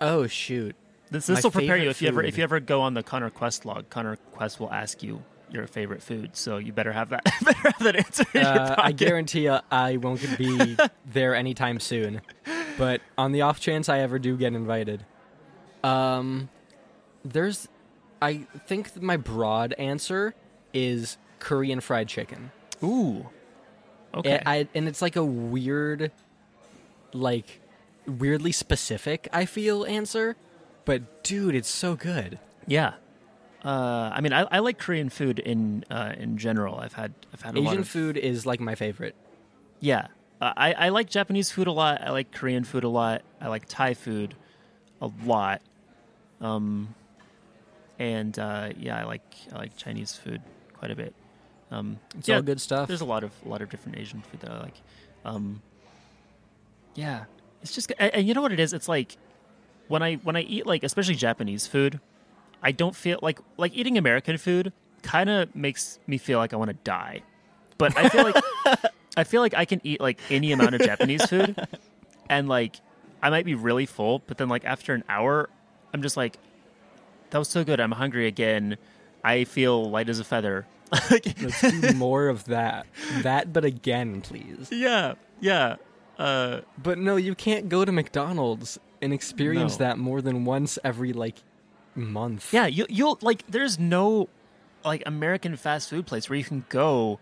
Oh 0.00 0.26
shoot. 0.26 0.76
This 1.10 1.28
My 1.28 1.34
this 1.36 1.44
will 1.44 1.50
prepare 1.50 1.76
you 1.76 1.82
favorite 1.84 1.90
if 1.92 2.02
you 2.02 2.08
ever 2.08 2.22
if 2.22 2.34
food. 2.34 2.38
you 2.38 2.44
ever 2.44 2.60
go 2.60 2.80
on 2.82 2.94
the 2.94 3.02
Connor 3.02 3.30
Quest 3.30 3.64
log. 3.64 3.88
Connor 3.90 4.16
Quest 4.32 4.60
will 4.60 4.72
ask 4.72 5.02
you 5.02 5.22
your 5.50 5.66
favorite 5.68 6.02
food, 6.02 6.30
so 6.36 6.56
you 6.58 6.72
better 6.72 6.92
have 6.92 7.10
that. 7.10 7.24
better 7.44 7.58
have 7.70 7.78
that 7.78 7.96
answer. 7.96 8.24
In 8.34 8.40
your 8.42 8.50
Uh, 8.50 8.72
I 8.72 8.74
pocket. 8.76 8.96
guarantee 8.96 9.44
you, 9.44 9.58
I 9.70 9.96
won't 9.96 10.36
be 10.36 10.76
there 11.06 11.34
anytime 11.36 11.78
soon. 11.78 12.20
But 12.78 13.00
on 13.16 13.32
the 13.32 13.42
off 13.42 13.60
chance 13.60 13.88
I 13.88 14.00
ever 14.00 14.18
do 14.18 14.36
get 14.36 14.54
invited, 14.54 15.04
um, 15.82 16.48
there's, 17.24 17.68
I 18.20 18.46
think 18.66 19.00
my 19.00 19.16
broad 19.16 19.72
answer 19.74 20.34
is 20.72 21.16
Korean 21.38 21.80
fried 21.80 22.08
chicken. 22.08 22.50
Ooh. 22.82 23.28
Okay. 24.14 24.38
And, 24.38 24.42
I, 24.46 24.68
and 24.74 24.88
it's 24.88 25.00
like 25.00 25.16
a 25.16 25.24
weird, 25.24 26.12
like, 27.12 27.60
weirdly 28.06 28.52
specific. 28.52 29.28
I 29.32 29.46
feel 29.46 29.84
answer, 29.84 30.36
but 30.84 31.24
dude, 31.24 31.54
it's 31.54 31.70
so 31.70 31.96
good. 31.96 32.38
yeah. 32.66 32.94
Uh, 33.64 34.12
I 34.14 34.20
mean, 34.20 34.32
I, 34.32 34.42
I 34.42 34.58
like 34.60 34.78
Korean 34.78 35.08
food 35.08 35.40
in 35.40 35.84
uh, 35.90 36.12
in 36.16 36.38
general. 36.38 36.76
I've 36.76 36.92
had 36.92 37.14
I've 37.32 37.42
had 37.42 37.56
a 37.56 37.60
lot 37.60 37.70
Asian 37.70 37.80
of 37.80 37.88
food 37.88 38.16
is 38.16 38.46
like 38.46 38.60
my 38.60 38.76
favorite. 38.76 39.16
Yeah, 39.80 40.06
uh, 40.40 40.52
I 40.56 40.72
I 40.74 40.88
like 40.90 41.08
Japanese 41.08 41.50
food 41.50 41.66
a 41.66 41.72
lot. 41.72 42.02
I 42.02 42.10
like 42.10 42.32
Korean 42.32 42.64
food 42.64 42.84
a 42.84 42.88
lot. 42.88 43.22
I 43.40 43.48
like 43.48 43.66
Thai 43.68 43.94
food 43.94 44.34
a 45.00 45.10
lot. 45.24 45.62
Um, 46.40 46.94
and 47.98 48.38
uh, 48.38 48.70
yeah, 48.78 49.00
I 49.00 49.04
like 49.04 49.22
I 49.52 49.56
like 49.58 49.76
Chinese 49.76 50.14
food 50.14 50.42
quite 50.74 50.90
a 50.90 50.96
bit. 50.96 51.14
Um, 51.70 51.98
It's 52.18 52.28
yeah, 52.28 52.36
all 52.36 52.42
good 52.42 52.60
stuff. 52.60 52.88
There's 52.88 53.00
a 53.00 53.06
lot 53.06 53.24
of 53.24 53.32
a 53.44 53.48
lot 53.48 53.62
of 53.62 53.70
different 53.70 53.98
Asian 53.98 54.20
food 54.22 54.40
that 54.40 54.50
I 54.50 54.60
like. 54.60 54.80
Um, 55.24 55.62
yeah, 56.94 57.24
it's 57.62 57.74
just 57.74 57.92
and, 57.98 58.14
and 58.14 58.28
you 58.28 58.34
know 58.34 58.42
what 58.42 58.52
it 58.52 58.60
is? 58.60 58.72
It's 58.72 58.88
like 58.88 59.16
when 59.88 60.02
I 60.02 60.14
when 60.16 60.36
I 60.36 60.42
eat 60.42 60.66
like 60.66 60.84
especially 60.84 61.14
Japanese 61.14 61.66
food, 61.66 62.00
I 62.62 62.72
don't 62.72 62.94
feel 62.94 63.18
like 63.22 63.40
like 63.56 63.74
eating 63.74 63.96
American 63.98 64.36
food 64.38 64.72
kind 65.02 65.30
of 65.30 65.54
makes 65.56 65.98
me 66.06 66.18
feel 66.18 66.38
like 66.38 66.52
I 66.52 66.56
want 66.56 66.70
to 66.70 66.76
die. 66.84 67.22
But 67.78 67.96
I 67.96 68.08
feel 68.08 68.24
like 68.24 68.36
I 69.16 69.24
feel 69.24 69.40
like 69.40 69.54
I 69.54 69.64
can 69.64 69.80
eat 69.84 70.00
like 70.00 70.18
any 70.30 70.52
amount 70.52 70.74
of 70.74 70.80
Japanese 70.82 71.24
food 71.26 71.56
and 72.30 72.48
like 72.48 72.76
I 73.22 73.30
might 73.30 73.44
be 73.46 73.54
really 73.54 73.86
full, 73.86 74.20
but 74.26 74.36
then 74.38 74.48
like 74.48 74.64
after 74.64 74.94
an 74.94 75.04
hour 75.08 75.48
I'm 75.94 76.02
just 76.02 76.16
like 76.16 76.38
that 77.30 77.38
was 77.38 77.48
so 77.48 77.64
good. 77.64 77.80
I'm 77.80 77.92
hungry 77.92 78.26
again. 78.26 78.76
I 79.24 79.44
feel 79.44 79.90
light 79.90 80.08
as 80.08 80.20
a 80.20 80.24
feather. 80.24 80.66
Let's 81.10 81.60
do 81.60 81.92
more 81.96 82.28
of 82.28 82.44
that. 82.44 82.86
That, 83.22 83.52
but 83.52 83.64
again, 83.64 84.20
please. 84.20 84.68
yeah, 84.70 85.14
yeah. 85.40 85.76
Uh, 86.18 86.60
But 86.80 86.98
no, 86.98 87.16
you 87.16 87.34
can't 87.34 87.68
go 87.68 87.84
to 87.84 87.90
McDonald's 87.90 88.78
and 89.02 89.12
experience 89.12 89.78
No. 89.80 89.86
that 89.86 89.98
more 89.98 90.22
than 90.22 90.44
once 90.44 90.78
every 90.84 91.12
like 91.12 91.36
month. 91.96 92.52
yeah, 92.54 92.66
you 92.66 92.86
you'll 92.88 93.18
like 93.22 93.44
there's 93.48 93.78
no 93.78 94.28
like 94.84 95.02
American 95.06 95.56
fast 95.56 95.90
food 95.90 96.06
place 96.06 96.30
where 96.30 96.38
you 96.38 96.44
can 96.44 96.64
go 96.68 97.18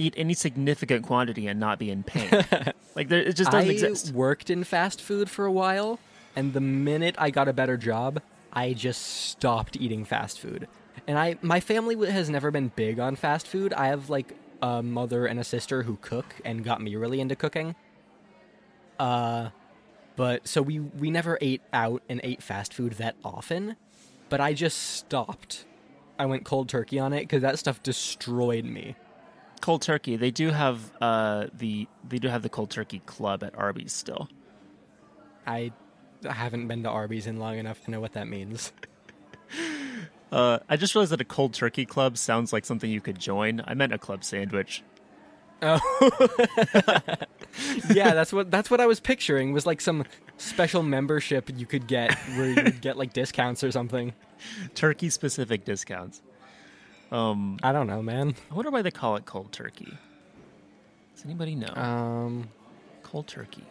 eat 0.00 0.14
any 0.16 0.34
significant 0.34 1.04
quantity 1.04 1.46
and 1.46 1.60
not 1.60 1.78
be 1.78 1.90
in 1.90 2.02
pain. 2.02 2.30
like 2.94 3.08
there, 3.08 3.20
it 3.20 3.36
just 3.36 3.50
doesn't 3.50 3.68
I 3.68 3.72
exist. 3.72 4.12
worked 4.12 4.50
in 4.50 4.64
fast 4.64 5.00
food 5.00 5.28
for 5.28 5.44
a 5.44 5.52
while, 5.52 6.00
and 6.34 6.52
the 6.54 6.60
minute 6.60 7.14
I 7.18 7.30
got 7.30 7.48
a 7.48 7.52
better 7.52 7.76
job, 7.76 8.20
I 8.52 8.72
just 8.72 9.02
stopped 9.02 9.76
eating 9.76 10.04
fast 10.04 10.40
food. 10.40 10.66
And 11.06 11.18
I, 11.18 11.36
my 11.42 11.60
family 11.60 12.10
has 12.10 12.30
never 12.30 12.50
been 12.50 12.72
big 12.74 12.98
on 12.98 13.14
fast 13.14 13.46
food. 13.46 13.72
I 13.72 13.86
have 13.88 14.10
like 14.10 14.34
a 14.62 14.82
mother 14.82 15.26
and 15.26 15.38
a 15.38 15.44
sister 15.44 15.82
who 15.82 15.96
cook 16.00 16.34
and 16.44 16.64
got 16.64 16.80
me 16.80 16.96
really 16.96 17.20
into 17.20 17.36
cooking. 17.36 17.74
Uh, 18.98 19.50
but 20.16 20.46
so 20.48 20.60
we 20.62 20.80
we 20.80 21.10
never 21.10 21.38
ate 21.40 21.62
out 21.72 22.02
and 22.08 22.20
ate 22.24 22.42
fast 22.42 22.74
food 22.74 22.94
that 22.94 23.16
often. 23.24 23.76
But 24.28 24.40
I 24.40 24.52
just 24.54 24.78
stopped. 24.78 25.64
I 26.18 26.26
went 26.26 26.44
cold 26.44 26.68
turkey 26.68 26.98
on 26.98 27.12
it 27.12 27.20
because 27.20 27.42
that 27.42 27.58
stuff 27.58 27.82
destroyed 27.82 28.64
me. 28.64 28.96
Cold 29.60 29.82
turkey. 29.82 30.16
They 30.16 30.30
do 30.30 30.50
have 30.50 30.92
uh 31.00 31.46
the 31.52 31.86
they 32.08 32.18
do 32.18 32.28
have 32.28 32.42
the 32.42 32.48
cold 32.48 32.70
turkey 32.70 33.00
club 33.06 33.42
at 33.42 33.56
Arby's 33.56 33.92
still. 33.92 34.28
I 35.46 35.72
haven't 36.24 36.68
been 36.68 36.82
to 36.82 36.88
Arby's 36.90 37.26
in 37.26 37.38
long 37.38 37.58
enough 37.58 37.84
to 37.84 37.90
know 37.90 38.00
what 38.00 38.12
that 38.12 38.28
means. 38.28 38.72
Uh, 40.32 40.60
I 40.68 40.76
just 40.76 40.94
realized 40.94 41.10
that 41.12 41.20
a 41.20 41.24
cold 41.24 41.54
turkey 41.54 41.84
club 41.84 42.16
sounds 42.16 42.52
like 42.52 42.64
something 42.64 42.88
you 42.88 43.00
could 43.00 43.18
join. 43.18 43.62
I 43.66 43.74
meant 43.74 43.92
a 43.92 43.98
club 43.98 44.22
sandwich. 44.22 44.84
Oh. 45.62 45.80
yeah, 47.90 48.14
that's 48.14 48.32
what 48.32 48.50
that's 48.50 48.70
what 48.70 48.80
I 48.80 48.86
was 48.86 49.00
picturing 49.00 49.52
was 49.52 49.66
like 49.66 49.80
some 49.80 50.04
special 50.38 50.82
membership 50.82 51.50
you 51.54 51.66
could 51.66 51.86
get 51.86 52.14
where 52.36 52.48
you 52.48 52.62
would 52.62 52.80
get 52.80 52.96
like 52.96 53.12
discounts 53.12 53.62
or 53.62 53.70
something. 53.70 54.14
Turkey 54.74 55.10
specific 55.10 55.64
discounts. 55.64 56.22
Um, 57.10 57.58
I 57.62 57.72
don't 57.72 57.86
know, 57.86 58.02
man. 58.02 58.34
I 58.50 58.54
wonder 58.54 58.70
why 58.70 58.82
they 58.82 58.90
call 58.90 59.16
it 59.16 59.26
cold 59.26 59.52
turkey. 59.52 59.96
Does 61.14 61.24
anybody 61.24 61.54
know? 61.54 61.72
Um 61.74 62.48
cold 63.02 63.26
turkey. 63.26 63.64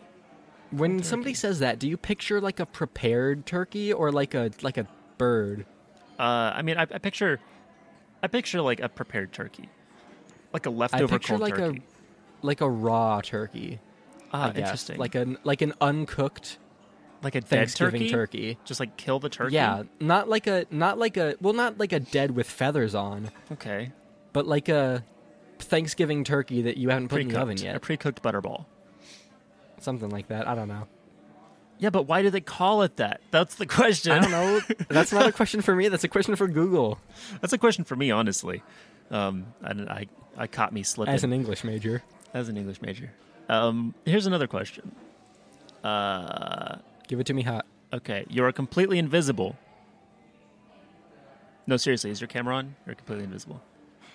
when 0.72 1.02
somebody 1.02 1.34
says 1.34 1.60
that, 1.60 1.80
do 1.80 1.88
you 1.88 1.96
picture 1.98 2.42
like 2.42 2.60
a 2.60 2.66
prepared 2.66 3.46
turkey 3.46 3.94
or 3.94 4.12
like 4.12 4.34
a 4.34 4.52
like 4.62 4.78
a 4.78 4.86
bird? 5.18 5.66
Uh, 6.20 6.52
I 6.54 6.62
mean, 6.62 6.78
I, 6.78 6.82
I 6.82 6.98
picture, 6.98 7.40
I 8.22 8.28
picture 8.28 8.62
like 8.62 8.82
a 8.82 8.90
prepared 8.90 9.32
turkey, 9.32 9.70
like 10.52 10.66
a 10.66 10.70
leftover 10.70 11.08
picture 11.08 11.30
cold 11.30 11.42
like 11.42 11.56
turkey. 11.56 11.82
a 12.44 12.46
like 12.46 12.62
a 12.62 12.70
raw 12.70 13.22
turkey. 13.22 13.80
ah, 14.34 14.52
I 14.54 14.58
interesting. 14.58 14.98
Like 14.98 15.16
an 15.16 15.38
like 15.44 15.62
an 15.62 15.74
uncooked 15.80 16.58
like 17.22 17.36
a 17.36 17.42
dead 17.42 17.48
Thanksgiving 17.50 18.02
turkey? 18.02 18.10
turkey. 18.54 18.58
Just 18.66 18.80
like 18.80 18.96
kill 18.98 19.20
the 19.20 19.30
turkey. 19.30 19.56
Yeah, 19.56 19.84
not 20.00 20.30
like 20.30 20.48
a 20.48 20.66
not 20.72 20.98
like 20.98 21.18
a 21.18 21.36
well 21.42 21.54
not 21.54 21.78
like 21.80 21.92
a 21.94 22.00
dead 22.00 22.32
with 22.32 22.50
feathers 22.50 22.96
on, 22.96 23.30
Okay. 23.52 23.92
but 24.34 24.48
like 24.48 24.70
a 24.70 25.04
Thanksgiving 25.60 26.24
turkey 26.24 26.62
that 26.64 26.78
you 26.78 26.90
haven't 26.90 27.10
put 27.10 27.22
in 27.22 27.28
the 27.28 27.40
oven 27.40 27.58
yet. 27.58 27.76
A 27.76 27.80
pre-cooked 27.80 28.24
butterball. 28.24 28.66
Something 29.80 30.10
like 30.10 30.28
that. 30.30 30.48
I 30.48 30.56
don't 30.56 30.68
know. 30.68 30.88
Yeah, 31.80 31.90
but 31.92 32.04
why 32.04 32.22
do 32.22 32.30
they 32.30 32.42
call 32.42 32.82
it 32.82 32.98
that? 32.98 33.22
That's 33.32 33.56
the 33.56 33.66
question. 33.66 34.12
I 34.12 34.20
don't 34.20 34.32
know. 34.32 34.60
That's 34.90 35.14
not 35.14 35.26
a 35.28 35.32
question 35.32 35.62
for 35.62 35.74
me. 35.74 35.88
That's 35.88 36.04
a 36.04 36.10
question 36.10 36.36
for 36.36 36.48
Google 36.50 37.00
That's 37.42 37.54
a 37.54 37.58
question 37.58 37.86
for 37.86 37.96
me, 37.96 38.12
honestly. 38.12 38.64
Um, 39.12 39.48
and 39.62 39.90
I, 39.90 40.08
I 40.38 40.48
caught 40.48 40.74
me 40.74 40.84
slipping 40.84 41.14
as 41.16 41.24
an 41.24 41.32
English 41.32 41.64
major. 41.64 42.04
as 42.34 42.50
an 42.50 42.58
English 42.58 42.82
major. 42.82 43.12
Um, 43.48 43.96
here's 44.06 44.26
another 44.28 44.46
question. 44.48 44.92
Uh, 45.84 46.78
Give 47.10 47.20
it 47.20 47.26
to 47.26 47.34
me 47.34 47.42
hot. 47.42 47.66
okay, 47.92 48.24
you're 48.30 48.52
completely 48.54 49.00
invisible. 49.00 49.58
No, 51.68 51.76
seriously, 51.76 52.12
is 52.12 52.22
your 52.22 52.28
camera 52.28 52.56
on? 52.56 52.76
You're 52.86 52.96
completely 52.96 53.26
invisible. 53.26 53.62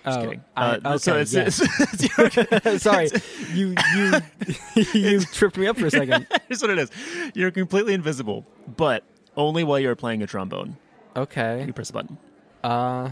Just 0.05 0.19
oh, 0.19 0.21
kidding. 0.23 0.43
I, 0.55 0.75
Uh, 0.77 0.97
so 0.97 1.13
okay, 1.13 1.21
it's, 1.21 1.33
yes. 1.33 1.61
it's, 1.61 2.03
it's 2.03 2.63
your- 2.63 2.79
Sorry, 2.79 3.09
you 3.53 3.75
you 3.95 4.93
you 4.93 5.19
tripped 5.21 5.57
me 5.57 5.67
up 5.67 5.77
for 5.77 5.87
a 5.87 5.91
second. 5.91 6.25
here's 6.47 6.61
what 6.61 6.71
it 6.71 6.77
is. 6.77 6.89
You're 7.33 7.51
completely 7.51 7.93
invisible, 7.93 8.45
but 8.77 9.03
only 9.35 9.63
while 9.65 9.79
you're 9.79 9.95
playing 9.95 10.23
a 10.23 10.27
trombone. 10.27 10.77
Okay. 11.17 11.65
You 11.65 11.73
press 11.73 11.89
a 11.89 11.93
button. 11.93 12.17
Uh, 12.63 13.09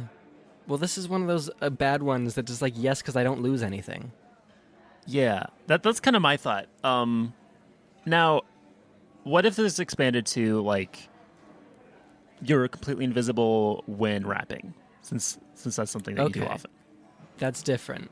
well, 0.65 0.77
this 0.77 0.97
is 0.97 1.09
one 1.09 1.21
of 1.21 1.27
those 1.27 1.49
uh, 1.61 1.69
bad 1.69 2.03
ones 2.03 2.35
that 2.35 2.45
just 2.45 2.61
like 2.61 2.73
yes, 2.77 3.01
because 3.01 3.17
I 3.17 3.23
don't 3.23 3.41
lose 3.41 3.61
anything. 3.61 4.13
Yeah, 5.05 5.47
that 5.67 5.83
that's 5.83 5.99
kind 5.99 6.15
of 6.15 6.21
my 6.21 6.37
thought. 6.37 6.67
Um, 6.85 7.33
now, 8.05 8.43
what 9.23 9.45
if 9.45 9.55
this 9.55 9.79
expanded 9.79 10.25
to 10.27 10.61
like 10.61 11.09
you're 12.41 12.67
completely 12.67 13.05
invisible 13.05 13.83
when 13.87 14.25
rapping, 14.27 14.73
since 15.01 15.37
since 15.55 15.75
that's 15.77 15.91
something 15.91 16.15
that 16.15 16.27
you 16.27 16.33
do 16.33 16.45
often. 16.45 16.71
That's 17.37 17.63
different. 17.63 18.11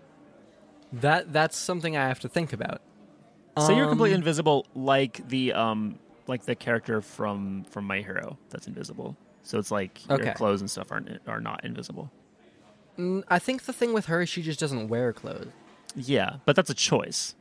That 0.93 1.32
that's 1.34 1.57
something 1.57 1.95
I 1.97 2.07
have 2.07 2.20
to 2.22 2.30
think 2.30 2.53
about. 2.53 2.82
So 3.57 3.72
you're 3.74 3.88
completely 3.88 4.14
Um, 4.14 4.20
invisible, 4.20 4.66
like 4.76 5.28
the 5.28 5.53
um 5.53 5.99
like 6.28 6.45
the 6.45 6.55
character 6.55 7.01
from 7.01 7.66
from 7.70 7.86
My 7.86 7.99
Hero 8.01 8.38
that's 8.49 8.68
invisible. 8.68 9.18
So 9.43 9.57
it's 9.59 9.72
like 9.72 9.99
Okay. 10.09 10.26
your 10.26 10.34
clothes 10.34 10.62
and 10.62 10.70
stuff 10.72 10.91
aren't 10.91 11.20
are 11.28 11.41
not 11.41 11.64
invisible. 11.66 12.12
mm, 12.97 13.24
I 13.28 13.39
think 13.39 13.64
the 13.64 13.74
thing 13.74 13.93
with 13.93 14.05
her 14.05 14.22
is 14.22 14.30
she 14.30 14.41
just 14.41 14.59
doesn't 14.59 14.88
wear 14.88 15.12
clothes. 15.14 15.51
Yeah, 15.95 16.38
but 16.45 16.55
that's 16.55 16.70
a 16.70 16.74
choice. 16.74 17.36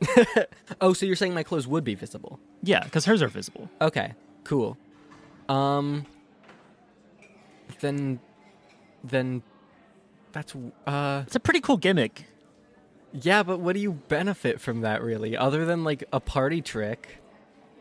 Oh, 0.80 0.92
so 0.92 1.06
you're 1.06 1.16
saying 1.16 1.34
my 1.34 1.42
clothes 1.42 1.66
would 1.66 1.84
be 1.84 1.94
visible? 1.94 2.38
Yeah, 2.62 2.84
because 2.84 3.04
hers 3.04 3.20
are 3.22 3.28
visible. 3.28 3.68
Okay, 3.80 4.12
cool. 4.44 4.76
Um, 5.48 6.06
then, 7.80 8.20
then, 9.04 9.42
that's 10.32 10.54
uh, 10.86 11.22
It's 11.26 11.36
a 11.36 11.40
pretty 11.40 11.60
cool 11.60 11.76
gimmick. 11.76 12.26
yeah. 13.12 13.42
But 13.42 13.60
what 13.60 13.74
do 13.74 13.80
you 13.80 13.92
benefit 13.92 14.60
from 14.60 14.82
that 14.82 15.02
really, 15.02 15.36
other 15.36 15.64
than 15.64 15.84
like 15.84 16.04
a 16.12 16.20
party 16.20 16.60
trick? 16.60 17.18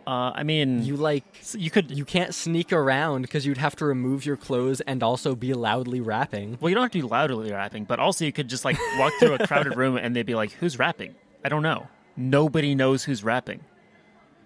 Uh, 0.07 0.32
I 0.34 0.43
mean, 0.43 0.84
You 0.86 0.95
like 0.95 1.26
you 1.53 1.70
could 1.70 1.91
you 1.91 2.05
can't 2.05 2.34
sneak 2.34 2.72
around 2.72 3.24
because 3.24 3.45
you'd 3.45 3.57
have 3.57 3.76
to 3.78 3.86
remove 3.86 4.26
your 4.26 4.38
clothes 4.38 4.80
and 4.82 5.03
also 5.03 5.36
be 5.36 5.53
loudly 5.53 5.99
rapping. 5.99 6.57
Well, 6.61 6.70
you 6.70 6.76
don't 6.76 6.84
have 6.86 6.91
to 6.93 7.01
be 7.01 7.07
loudly 7.07 7.51
rapping, 7.51 7.84
but 7.84 7.99
also 7.99 8.24
you 8.24 8.32
could 8.32 8.47
just 8.47 8.63
like 8.63 8.78
walk 8.97 9.11
through 9.20 9.34
a 9.34 9.45
crowded 9.45 9.76
room 9.82 9.97
and 9.97 10.15
they'd 10.15 10.26
be 10.26 10.36
like, 10.36 10.51
"Who's 10.53 10.80
rapping?" 10.80 11.13
I 11.43 11.49
don't 11.49 11.61
know. 11.63 11.88
Nobody 12.18 12.74
knows 12.76 13.03
who's 13.05 13.24
rapping. 13.24 13.61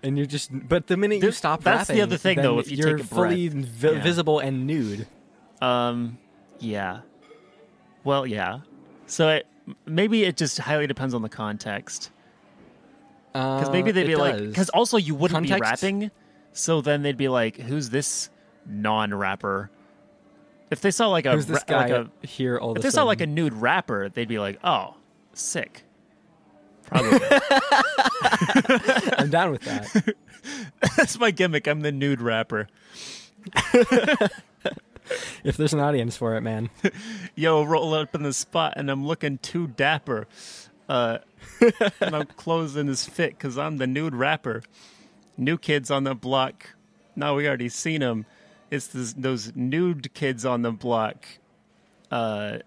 And 0.03 0.17
you're 0.17 0.25
just, 0.27 0.51
but 0.67 0.87
the 0.87 0.97
minute 0.97 1.23
you 1.23 1.31
stop 1.31 1.63
that's 1.63 1.87
the 1.87 2.01
other 2.01 2.17
thing, 2.17 2.37
though, 2.41 2.59
if 2.59 2.69
you 2.71 2.77
you're 2.77 2.97
take 2.97 3.05
a 3.05 3.07
fully 3.07 3.49
breath. 3.49 3.65
vi- 3.65 3.91
Yeah. 3.93 4.01
visible 4.03 4.39
and 4.39 4.67
nude. 4.67 5.07
Um, 5.61 6.17
yeah. 6.59 7.01
Well, 8.03 8.25
yeah. 8.25 8.59
So 9.05 9.29
it, 9.29 9.47
maybe 9.85 10.23
it 10.23 10.37
just 10.37 10.57
highly 10.57 10.87
depends 10.87 11.13
on 11.13 11.21
the 11.21 11.29
context. 11.29 12.11
Because 13.31 13.69
maybe 13.69 13.91
Uh, 13.91 13.93
they'd 13.93 14.01
it 14.01 14.07
be 14.07 14.15
like, 14.15 14.37
because 14.39 14.69
also 14.69 14.97
you 14.97 15.13
wouldn't 15.15 15.43
be 15.43 15.53
rapping, 15.53 16.11
so 16.51 16.81
then 16.81 17.01
they'd 17.03 17.15
be 17.15 17.29
like, 17.29 17.55
"Who's 17.57 17.89
this 17.91 18.29
non-rapper?" 18.65 19.69
If 20.69 20.81
they 20.81 20.91
saw 20.91 21.07
like 21.07 21.25
a 21.25 21.37
ra- 21.37 21.59
guy 21.65 21.77
like 21.87 21.91
a 22.23 22.27
here 22.27 22.57
all 22.57 22.75
if 22.75 22.81
they 22.81 22.89
a 22.89 22.91
saw 22.91 23.03
like 23.03 23.21
a 23.21 23.27
nude 23.27 23.53
rapper, 23.53 24.09
they'd 24.09 24.27
be 24.27 24.39
like, 24.39 24.59
"Oh, 24.65 24.95
sick." 25.33 25.83
Probably. 26.91 27.19
I'm 29.17 29.29
down 29.29 29.51
with 29.51 29.61
that. 29.61 30.15
That's 30.97 31.17
my 31.17 31.31
gimmick. 31.31 31.67
I'm 31.67 31.81
the 31.81 31.91
nude 31.91 32.21
rapper. 32.21 32.67
if 35.43 35.57
there's 35.57 35.73
an 35.73 35.79
audience 35.79 36.17
for 36.17 36.35
it, 36.35 36.41
man. 36.41 36.69
Yo, 37.35 37.63
roll 37.63 37.93
up 37.93 38.13
in 38.13 38.23
the 38.23 38.33
spot, 38.33 38.73
and 38.75 38.91
I'm 38.91 39.07
looking 39.07 39.37
too 39.37 39.67
dapper. 39.67 40.27
Uh, 40.89 41.19
and 42.01 42.15
I'm 42.15 42.25
closing 42.25 42.87
his 42.87 43.05
fit 43.05 43.31
because 43.37 43.57
I'm 43.57 43.77
the 43.77 43.87
nude 43.87 44.15
rapper. 44.15 44.61
New 45.37 45.57
kids 45.57 45.89
on 45.89 46.03
the 46.03 46.13
block. 46.13 46.71
Now 47.15 47.35
we 47.35 47.47
already 47.47 47.69
seen 47.69 48.01
them. 48.01 48.25
It's 48.69 48.87
this, 48.87 49.13
those 49.13 49.55
nude 49.55 50.13
kids 50.13 50.45
on 50.45 50.61
the 50.61 50.71
block. 50.71 51.25
Uh, 52.09 52.57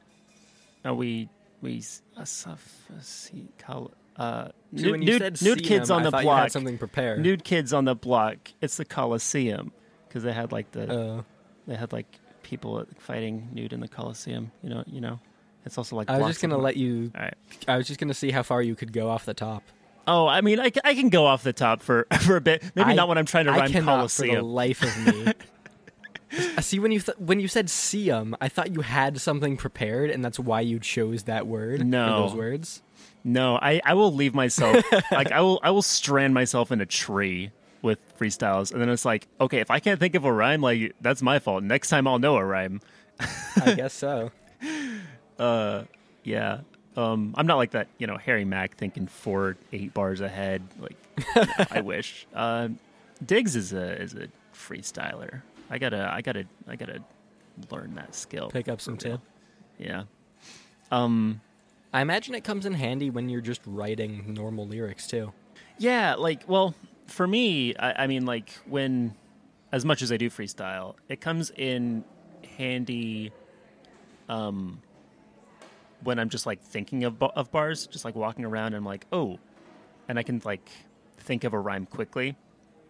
are 0.84 0.94
we 0.94 1.28
we 1.60 1.82
uh, 2.16 2.24
suff- 2.24 2.88
see, 3.00 3.48
col- 3.58 3.92
uh, 4.16 4.48
See, 4.76 4.82
nude, 4.82 4.90
when 4.92 5.02
you 5.02 5.18
nude, 5.18 5.38
said 5.38 5.42
nude 5.42 5.62
kids 5.64 5.90
on 5.90 6.00
I 6.00 6.04
the 6.04 6.10
thought 6.10 6.24
you 6.24 6.30
had 6.30 6.36
block. 6.36 6.50
something 6.50 6.78
prepared. 6.78 7.20
Nude 7.20 7.44
kids 7.44 7.72
on 7.72 7.84
the 7.84 7.94
block. 7.94 8.36
It's 8.60 8.76
the 8.76 8.84
Coliseum 8.84 9.72
because 10.08 10.22
they 10.22 10.32
had 10.32 10.52
like 10.52 10.70
the 10.72 10.92
Uh, 11.18 11.22
they 11.66 11.74
had 11.76 11.92
like 11.92 12.06
people 12.42 12.84
fighting 12.98 13.48
nude 13.52 13.72
in 13.72 13.80
the 13.80 13.88
Coliseum. 13.88 14.50
You 14.62 14.70
know, 14.70 14.84
you 14.86 15.00
know. 15.00 15.20
It's 15.64 15.78
also 15.78 15.96
like 15.96 16.10
I 16.10 16.18
was 16.18 16.26
just 16.28 16.42
gonna 16.42 16.58
let 16.58 16.76
you. 16.76 17.10
Right. 17.14 17.34
I 17.66 17.76
was 17.76 17.86
just 17.86 17.98
gonna 17.98 18.12
see 18.14 18.30
how 18.30 18.42
far 18.42 18.60
you 18.62 18.74
could 18.74 18.92
go 18.92 19.08
off 19.08 19.24
the 19.24 19.32
top. 19.34 19.62
Oh, 20.06 20.26
I 20.26 20.42
mean, 20.42 20.60
I, 20.60 20.70
I 20.84 20.94
can 20.94 21.08
go 21.08 21.24
off 21.24 21.42
the 21.42 21.54
top 21.54 21.80
for 21.82 22.06
for 22.20 22.36
a 22.36 22.40
bit. 22.40 22.62
Maybe 22.74 22.90
I- 22.90 22.94
not 22.94 23.08
when 23.08 23.16
I'm 23.16 23.24
trying 23.26 23.46
to 23.46 23.52
I 23.52 23.58
rhyme 23.60 23.70
cannot 23.72 24.10
for 24.10 24.26
the 24.26 24.42
life 24.42 24.82
of 24.82 25.06
me. 25.06 25.32
I 26.56 26.60
See 26.62 26.80
when 26.80 26.90
you 26.90 26.98
th- 27.00 27.16
when 27.18 27.38
you 27.38 27.46
said 27.46 27.66
"seum," 27.68 28.34
I 28.40 28.48
thought 28.48 28.74
you 28.74 28.80
had 28.80 29.20
something 29.20 29.56
prepared, 29.56 30.10
and 30.10 30.24
that's 30.24 30.38
why 30.38 30.60
you 30.62 30.80
chose 30.80 31.22
that 31.24 31.46
word. 31.46 31.86
No. 31.86 32.26
those 32.26 32.34
words. 32.34 32.82
No, 33.24 33.56
I, 33.56 33.80
I 33.84 33.94
will 33.94 34.12
leave 34.12 34.34
myself 34.34 34.84
like 35.10 35.32
I 35.32 35.40
will 35.40 35.58
I 35.62 35.70
will 35.70 35.82
strand 35.82 36.34
myself 36.34 36.70
in 36.70 36.80
a 36.80 36.86
tree 36.86 37.50
with 37.82 37.98
freestyles, 38.18 38.72
and 38.72 38.80
then 38.80 38.88
it's 38.88 39.04
like, 39.04 39.26
okay, 39.40 39.60
if 39.60 39.70
I 39.70 39.78
can't 39.80 39.98
think 39.98 40.14
of 40.14 40.24
a 40.24 40.32
rhyme, 40.32 40.60
like 40.60 40.94
that's 41.00 41.22
my 41.22 41.38
fault. 41.38 41.62
Next 41.64 41.88
time 41.88 42.06
I'll 42.06 42.18
know 42.18 42.36
a 42.36 42.44
rhyme. 42.44 42.80
I 43.20 43.74
guess 43.74 43.94
so. 43.94 44.30
Yeah. 46.24 46.60
Um, 46.96 47.34
I'm 47.36 47.46
not 47.46 47.56
like 47.56 47.72
that, 47.72 47.88
you 47.98 48.06
know, 48.06 48.16
Harry 48.16 48.44
Mack 48.44 48.76
thinking 48.76 49.06
four, 49.06 49.56
eight 49.72 49.92
bars 49.92 50.20
ahead. 50.20 50.62
Like, 50.78 50.96
I 51.70 51.80
wish. 51.84 52.26
Um, 52.34 52.78
Diggs 53.24 53.56
is 53.56 53.72
a 53.72 54.00
is 54.00 54.14
a 54.14 54.28
freestyler. 54.54 55.42
I 55.70 55.78
gotta, 55.78 56.10
I 56.12 56.20
gotta, 56.22 56.46
I 56.68 56.76
gotta 56.76 57.00
learn 57.70 57.94
that 57.96 58.14
skill. 58.14 58.48
Pick 58.50 58.68
up 58.68 58.80
some 58.80 58.96
tip. 58.96 59.20
Yeah. 59.78 60.04
Um. 60.90 61.40
I 61.94 62.02
imagine 62.02 62.34
it 62.34 62.44
comes 62.44 62.66
in 62.66 62.74
handy 62.74 63.08
when 63.08 63.30
you're 63.30 63.40
just 63.40 63.62
writing 63.64 64.34
normal 64.34 64.66
lyrics 64.66 65.06
too. 65.06 65.32
Yeah. 65.78 66.16
Like, 66.16 66.46
well, 66.46 66.74
for 67.06 67.26
me, 67.26 67.74
I, 67.76 68.04
I 68.04 68.06
mean, 68.06 68.26
like 68.26 68.50
when, 68.66 69.14
as 69.72 69.86
much 69.86 70.02
as 70.02 70.12
I 70.12 70.18
do 70.18 70.28
freestyle, 70.28 70.96
it 71.08 71.22
comes 71.22 71.50
in 71.56 72.04
handy. 72.58 73.32
Um. 74.28 74.82
When 76.02 76.18
I'm 76.18 76.28
just 76.28 76.44
like 76.44 76.60
thinking 76.60 77.04
of 77.04 77.22
of 77.22 77.50
bars, 77.50 77.86
just 77.86 78.04
like 78.04 78.14
walking 78.14 78.44
around, 78.44 78.68
and 78.68 78.76
I'm 78.76 78.84
like, 78.84 79.06
oh, 79.10 79.38
and 80.06 80.18
I 80.18 80.22
can 80.22 80.42
like 80.44 80.68
think 81.16 81.44
of 81.44 81.54
a 81.54 81.58
rhyme 81.58 81.86
quickly. 81.86 82.36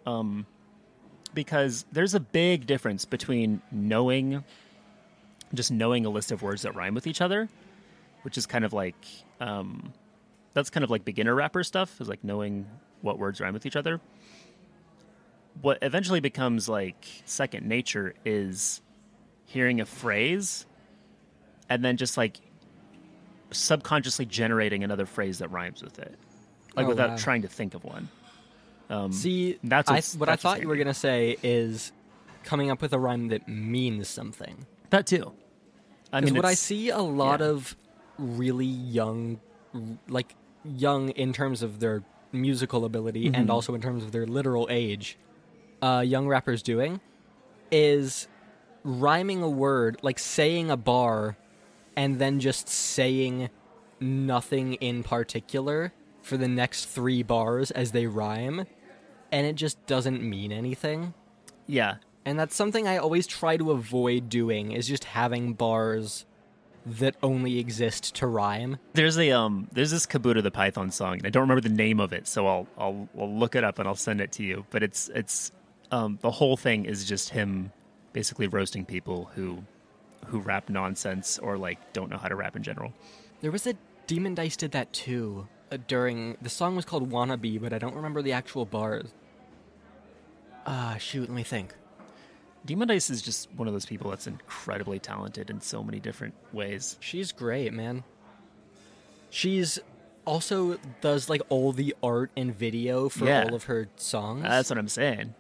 Um, 0.05 0.47
because 1.33 1.85
there's 1.93 2.15
a 2.15 2.19
big 2.19 2.67
difference 2.67 3.05
between 3.05 3.63
knowing, 3.71 4.43
just 5.55 5.71
knowing 5.71 6.05
a 6.07 6.11
list 6.11 6.33
of 6.33 6.43
words 6.43 6.63
that 6.63 6.75
rhyme 6.75 6.93
with 6.93 7.07
each 7.07 7.21
other, 7.21 7.49
which 8.25 8.37
is 8.37 8.47
kind 8.47 8.65
of 8.65 8.73
like, 8.73 8.97
um, 9.41 9.93
that's 10.53 10.71
kind 10.71 10.85
of 10.85 10.91
like 10.91 11.05
beginner 11.05 11.35
rapper 11.35 11.63
stuff, 11.65 12.01
is 12.01 12.09
like 12.09 12.23
knowing 12.25 12.67
what 13.01 13.19
words 13.19 13.41
rhyme 13.41 13.55
with 13.55 13.67
each 13.67 13.77
other. 13.77 14.01
What 15.63 15.79
eventually 15.83 16.21
becomes 16.21 16.69
like 16.69 17.07
second 17.25 17.67
nature 17.67 18.15
is 18.25 18.81
hearing 19.47 19.81
a 19.81 19.87
phrase 19.87 20.67
and 21.69 21.85
then 21.85 21.97
just 21.97 22.17
like 22.17 22.41
subconsciously 23.53 24.27
generating 24.27 24.83
another 24.85 25.07
phrase 25.07 25.39
that 25.39 25.49
rhymes 25.51 25.83
with 25.83 25.99
it, 25.99 26.15
like 26.77 26.87
Oh, 26.87 26.89
without 26.89 27.11
wow. 27.11 27.17
trying 27.17 27.43
to 27.43 27.49
think 27.49 27.75
of 27.75 27.85
one. 27.85 28.09
Um, 28.91 29.13
See, 29.13 29.59
that's 29.63 29.89
I, 29.91 29.95
what 30.19 30.29
I 30.29 30.33
that's 30.33 30.43
what's 30.43 30.43
thought 30.43 30.61
you 30.63 30.69
were 30.69 30.77
gonna 30.77 30.93
say 30.93 31.37
is 31.43 31.93
coming 32.43 32.71
up 32.71 32.83
with 32.83 32.93
a 32.93 32.99
rhyme 32.99 33.29
that 33.29 33.49
means 33.49 34.09
something. 34.09 34.67
that 34.91 35.07
too. 35.07 35.33
I 36.13 36.21
mean, 36.21 36.35
what 36.35 36.45
I 36.45 36.55
see 36.55 36.91
a 36.91 36.99
lot 36.99 37.41
yeah. 37.41 37.47
of 37.47 37.77
really 38.19 38.67
young, 38.67 39.41
like 40.09 40.35
young 40.65 41.11
in 41.11 41.33
terms 41.33 41.63
of 41.63 41.81
their 41.81 42.03
musical 42.33 42.85
ability 42.85 43.27
and 43.33 43.49
Mhm. 43.49 43.53
also 43.53 43.75
in 43.75 43.81
terms 43.81 44.03
of 44.05 44.13
their 44.13 44.27
literal 44.27 44.67
age, 44.71 45.19
uh, 45.83 46.03
young 46.05 46.27
rappers 46.27 46.63
doing 46.63 47.01
is 47.71 48.29
rhyming 48.85 49.43
a 49.43 49.49
word, 49.49 49.99
like 50.03 50.19
saying 50.19 50.71
a 50.71 50.77
bar, 50.77 51.37
and 51.97 52.19
then 52.19 52.41
just 52.41 52.69
saying 52.69 53.49
nothing 54.01 54.75
in 54.75 55.03
particular 55.03 55.93
for 56.23 56.37
the 56.37 56.49
next 56.49 56.87
three 56.87 57.23
bars 57.23 57.71
as 57.71 57.93
they 57.93 58.07
rhyme, 58.07 58.67
and 59.31 59.47
it 59.47 59.55
just 59.57 59.85
doesn't 59.87 60.23
mean 60.23 60.53
anything. 60.53 61.15
yeah, 61.67 61.97
And 62.27 62.39
that's 62.39 62.55
something 62.57 62.89
I 62.89 62.97
always 62.97 63.27
try 63.27 63.57
to 63.59 63.71
avoid 63.71 64.29
doing 64.31 64.73
is 64.73 64.89
just 64.89 65.05
having 65.05 65.53
bars 65.55 66.25
that 66.87 67.17
only 67.23 67.59
exist 67.59 68.15
to 68.17 68.27
rhyme. 68.27 68.79
There's 68.93 69.19
a 69.19 69.31
um 69.33 69.69
there's 69.73 69.91
this 69.91 70.07
Kabuto 70.07 70.43
the 70.43 70.51
Python 70.51 70.91
song 70.91 71.15
and 71.15 71.27
I 71.27 71.31
don't 71.31 71.43
remember 71.43 71.61
the 71.61 71.75
name 71.75 72.01
of 72.01 72.13
it, 72.13 72.27
so 72.27 72.47
I'll 72.47 72.67
I'll 72.77 73.09
I'll 73.19 73.35
look 73.35 73.55
it 73.55 73.65
up 73.65 73.79
and 73.79 73.89
I'll 73.89 73.95
send 73.95 74.21
it 74.21 74.33
to 74.33 74.43
you. 74.43 74.67
But 74.71 74.83
it's 74.83 75.09
it's 75.15 75.53
um 75.91 76.19
the 76.23 76.31
whole 76.31 76.57
thing 76.57 76.85
is 76.85 77.05
just 77.05 77.31
him 77.31 77.73
basically 78.13 78.47
roasting 78.47 78.85
people 78.85 79.31
who 79.35 79.65
who 80.27 80.41
rap 80.41 80.69
nonsense 80.69 81.39
or 81.39 81.57
like 81.59 81.93
don't 81.93 82.11
know 82.11 82.19
how 82.19 82.29
to 82.29 82.37
rap 82.37 82.57
in 82.57 82.63
general. 82.63 82.93
There 83.41 83.51
was 83.51 83.67
a 83.67 83.75
Demondice 84.07 84.57
did 84.57 84.73
that 84.73 84.93
too 84.93 85.49
uh, 85.73 85.79
during 85.89 86.37
the 86.43 86.51
song 86.51 86.77
was 86.77 86.85
called 86.85 87.11
Wannabe, 87.11 87.61
but 87.61 87.73
I 87.73 87.79
don't 87.79 87.95
remember 87.95 88.23
the 88.23 88.33
actual 88.33 88.67
bars. 88.67 89.13
Ah, 90.67 90.97
shoot, 90.99 91.29
let 91.29 91.37
me 91.37 91.43
think. 91.43 91.75
Demondice 92.67 93.11
is 93.11 93.21
just 93.23 93.49
one 93.57 93.69
of 93.69 93.75
those 93.75 93.85
people 93.87 94.11
that's 94.11 94.27
incredibly 94.27 94.99
talented 94.99 95.51
in 95.51 95.61
so 95.61 95.83
many 95.83 96.01
different 96.01 96.35
ways. 96.53 96.97
She's 97.01 97.31
great, 97.33 97.73
man. 97.73 98.05
She's 99.31 99.79
also 100.25 100.79
does 101.01 101.29
like 101.29 101.43
all 101.51 101.73
the 101.73 101.95
art 102.03 102.31
and 102.37 102.55
video 102.55 103.09
for 103.09 103.27
Yeah. 103.27 103.45
all 103.45 103.55
of 103.55 103.65
her 103.65 103.89
songs. 103.97 104.43
That's 104.45 104.71
what 104.71 104.79
I'm 104.79 104.89
saying. 104.89 105.35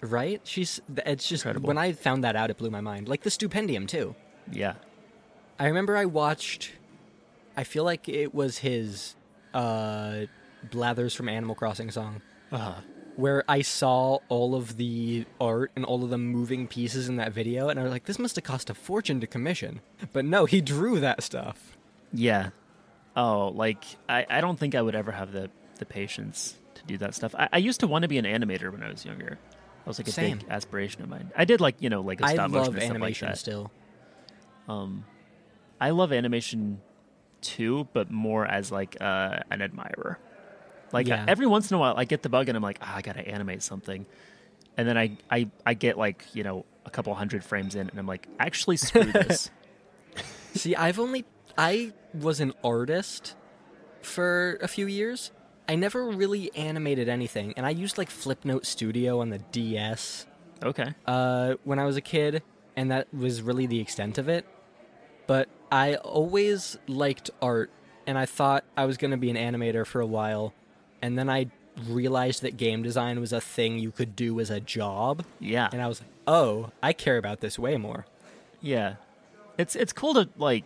right? 0.00 0.40
She's 0.44 0.80
it's 1.06 1.28
just 1.28 1.44
Incredible. 1.44 1.68
when 1.68 1.78
I 1.78 1.92
found 1.92 2.24
that 2.24 2.34
out 2.36 2.50
it 2.50 2.58
blew 2.58 2.70
my 2.70 2.80
mind. 2.80 3.08
Like 3.08 3.22
the 3.22 3.30
Stupendium 3.30 3.86
too. 3.86 4.14
Yeah. 4.50 4.74
I 5.60 5.66
remember 5.66 5.96
I 5.96 6.06
watched. 6.06 6.72
I 7.56 7.62
feel 7.64 7.84
like 7.84 8.08
it 8.08 8.34
was 8.34 8.58
his 8.58 9.14
uh, 9.54 10.22
Blathers 10.70 11.14
from 11.14 11.28
Animal 11.28 11.54
Crossing 11.54 11.90
song, 11.92 12.20
Uh, 12.50 12.80
where 13.16 13.44
I 13.48 13.62
saw 13.62 14.18
all 14.28 14.54
of 14.54 14.76
the 14.76 15.26
art 15.40 15.70
and 15.76 15.84
all 15.84 16.02
of 16.04 16.10
the 16.10 16.18
moving 16.18 16.66
pieces 16.66 17.08
in 17.08 17.16
that 17.16 17.32
video, 17.32 17.68
and 17.68 17.78
I 17.78 17.82
was 17.82 17.92
like, 17.92 18.04
this 18.04 18.18
must 18.18 18.36
have 18.36 18.44
cost 18.44 18.70
a 18.70 18.74
fortune 18.74 19.20
to 19.20 19.26
commission. 19.26 19.80
But 20.12 20.24
no, 20.24 20.46
he 20.46 20.60
drew 20.60 21.00
that 21.00 21.22
stuff. 21.22 21.76
yeah. 22.12 22.50
Oh, 23.14 23.48
like 23.48 23.84
I, 24.08 24.24
I 24.30 24.40
don't 24.40 24.58
think 24.58 24.74
I 24.74 24.80
would 24.80 24.94
ever 24.94 25.12
have 25.12 25.32
the 25.32 25.50
the 25.78 25.84
patience 25.84 26.56
to 26.76 26.82
do 26.84 26.96
that 26.98 27.14
stuff. 27.14 27.34
I, 27.34 27.48
I 27.52 27.58
used 27.58 27.80
to 27.80 27.86
want 27.86 28.02
to 28.04 28.08
be 28.08 28.16
an 28.16 28.24
animator 28.24 28.72
when 28.72 28.82
I 28.82 28.90
was 28.90 29.04
younger. 29.04 29.38
That 29.38 29.86
was 29.86 29.98
like 29.98 30.08
a 30.08 30.12
Same. 30.12 30.38
big 30.38 30.46
aspiration 30.48 31.02
of 31.02 31.10
mine. 31.10 31.30
I 31.36 31.44
did 31.44 31.60
like 31.60 31.76
you 31.80 31.90
know 31.90 32.00
like 32.00 32.22
a 32.22 32.24
I 32.24 32.32
stop 32.34 32.50
motion 32.50 32.64
love 32.72 32.74
like 32.76 32.88
animation 32.88 33.28
that. 33.28 33.36
still. 33.36 33.70
Um, 34.66 35.04
I 35.78 35.90
love 35.90 36.10
animation 36.12 36.80
too, 37.42 37.86
but 37.92 38.10
more 38.10 38.46
as 38.46 38.72
like 38.72 38.96
uh, 39.00 39.40
an 39.50 39.60
admirer. 39.60 40.18
Like 40.92 41.08
Yeah. 41.08 41.24
every 41.26 41.46
once 41.46 41.70
in 41.70 41.74
a 41.76 41.78
while, 41.78 41.94
I 41.96 42.04
get 42.04 42.22
the 42.22 42.28
bug 42.28 42.48
and 42.48 42.56
I'm 42.56 42.62
like, 42.62 42.78
ah, 42.82 42.96
I 42.96 43.02
gotta 43.02 43.26
animate 43.26 43.62
something, 43.62 44.06
and 44.76 44.86
then 44.88 44.96
I, 44.98 45.16
I 45.30 45.48
I 45.66 45.74
get 45.74 45.96
like 45.98 46.26
you 46.34 46.42
know 46.44 46.64
a 46.84 46.90
couple 46.90 47.14
hundred 47.14 47.42
frames 47.44 47.74
in, 47.74 47.88
and 47.88 47.98
I'm 47.98 48.06
like, 48.06 48.26
actually 48.38 48.76
screw 48.76 49.04
this. 49.12 49.50
See, 50.54 50.76
I've 50.76 50.98
only 50.98 51.24
I 51.56 51.92
was 52.14 52.40
an 52.40 52.52
artist 52.62 53.34
for 54.02 54.58
a 54.62 54.68
few 54.68 54.86
years. 54.86 55.32
I 55.68 55.76
never 55.76 56.04
really 56.10 56.54
animated 56.54 57.08
anything, 57.08 57.54
and 57.56 57.64
I 57.64 57.70
used 57.70 57.96
like 57.96 58.10
Flipnote 58.10 58.66
Studio 58.66 59.20
on 59.20 59.30
the 59.30 59.38
DS 59.38 60.26
okay. 60.62 60.92
uh, 61.06 61.54
when 61.64 61.78
I 61.78 61.86
was 61.86 61.96
a 61.96 62.00
kid, 62.00 62.42
and 62.76 62.90
that 62.90 63.06
was 63.14 63.40
really 63.42 63.66
the 63.66 63.80
extent 63.80 64.18
of 64.18 64.28
it. 64.28 64.44
but 65.26 65.48
I 65.70 65.94
always 65.94 66.76
liked 66.88 67.30
art, 67.40 67.70
and 68.06 68.18
I 68.18 68.26
thought 68.26 68.64
I 68.76 68.84
was 68.84 68.96
going 68.98 69.12
to 69.12 69.16
be 69.16 69.30
an 69.30 69.36
animator 69.36 69.86
for 69.86 70.00
a 70.02 70.06
while, 70.06 70.52
and 71.02 71.18
then 71.18 71.28
I 71.28 71.46
realized 71.88 72.42
that 72.42 72.56
game 72.56 72.82
design 72.82 73.18
was 73.20 73.32
a 73.32 73.40
thing 73.40 73.78
you 73.78 73.90
could 73.90 74.14
do 74.16 74.38
as 74.40 74.50
a 74.50 74.60
job, 74.60 75.24
Yeah. 75.40 75.68
and 75.72 75.82
I 75.82 75.88
was 75.88 76.00
like, 76.00 76.10
oh, 76.26 76.70
I 76.82 76.92
care 76.92 77.16
about 77.18 77.40
this 77.40 77.58
way 77.58 77.76
more. 77.76 78.06
Yeah. 78.60 78.94
It's 79.58 79.74
it's 79.76 79.92
cool 79.92 80.14
to 80.14 80.28
like 80.38 80.64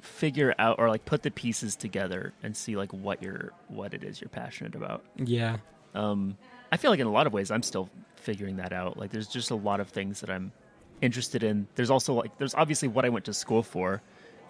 figure 0.00 0.54
out 0.58 0.78
or 0.78 0.88
like 0.88 1.04
put 1.04 1.22
the 1.22 1.30
pieces 1.30 1.76
together 1.76 2.32
and 2.42 2.56
see 2.56 2.76
like 2.76 2.92
what 2.92 3.22
you're 3.22 3.52
what 3.68 3.94
it 3.94 4.02
is 4.04 4.20
you're 4.20 4.28
passionate 4.28 4.74
about. 4.74 5.02
Yeah. 5.16 5.58
Um 5.94 6.36
I 6.70 6.76
feel 6.76 6.90
like 6.90 7.00
in 7.00 7.06
a 7.06 7.12
lot 7.12 7.26
of 7.26 7.32
ways 7.32 7.50
I'm 7.50 7.62
still 7.62 7.88
figuring 8.16 8.56
that 8.56 8.72
out. 8.72 8.96
Like 8.96 9.10
there's 9.10 9.28
just 9.28 9.50
a 9.50 9.54
lot 9.54 9.80
of 9.80 9.88
things 9.88 10.20
that 10.20 10.30
I'm 10.30 10.52
interested 11.00 11.42
in. 11.42 11.66
There's 11.74 11.90
also 11.90 12.14
like 12.14 12.36
there's 12.38 12.54
obviously 12.54 12.88
what 12.88 13.04
I 13.04 13.10
went 13.10 13.24
to 13.26 13.34
school 13.34 13.62
for 13.62 14.00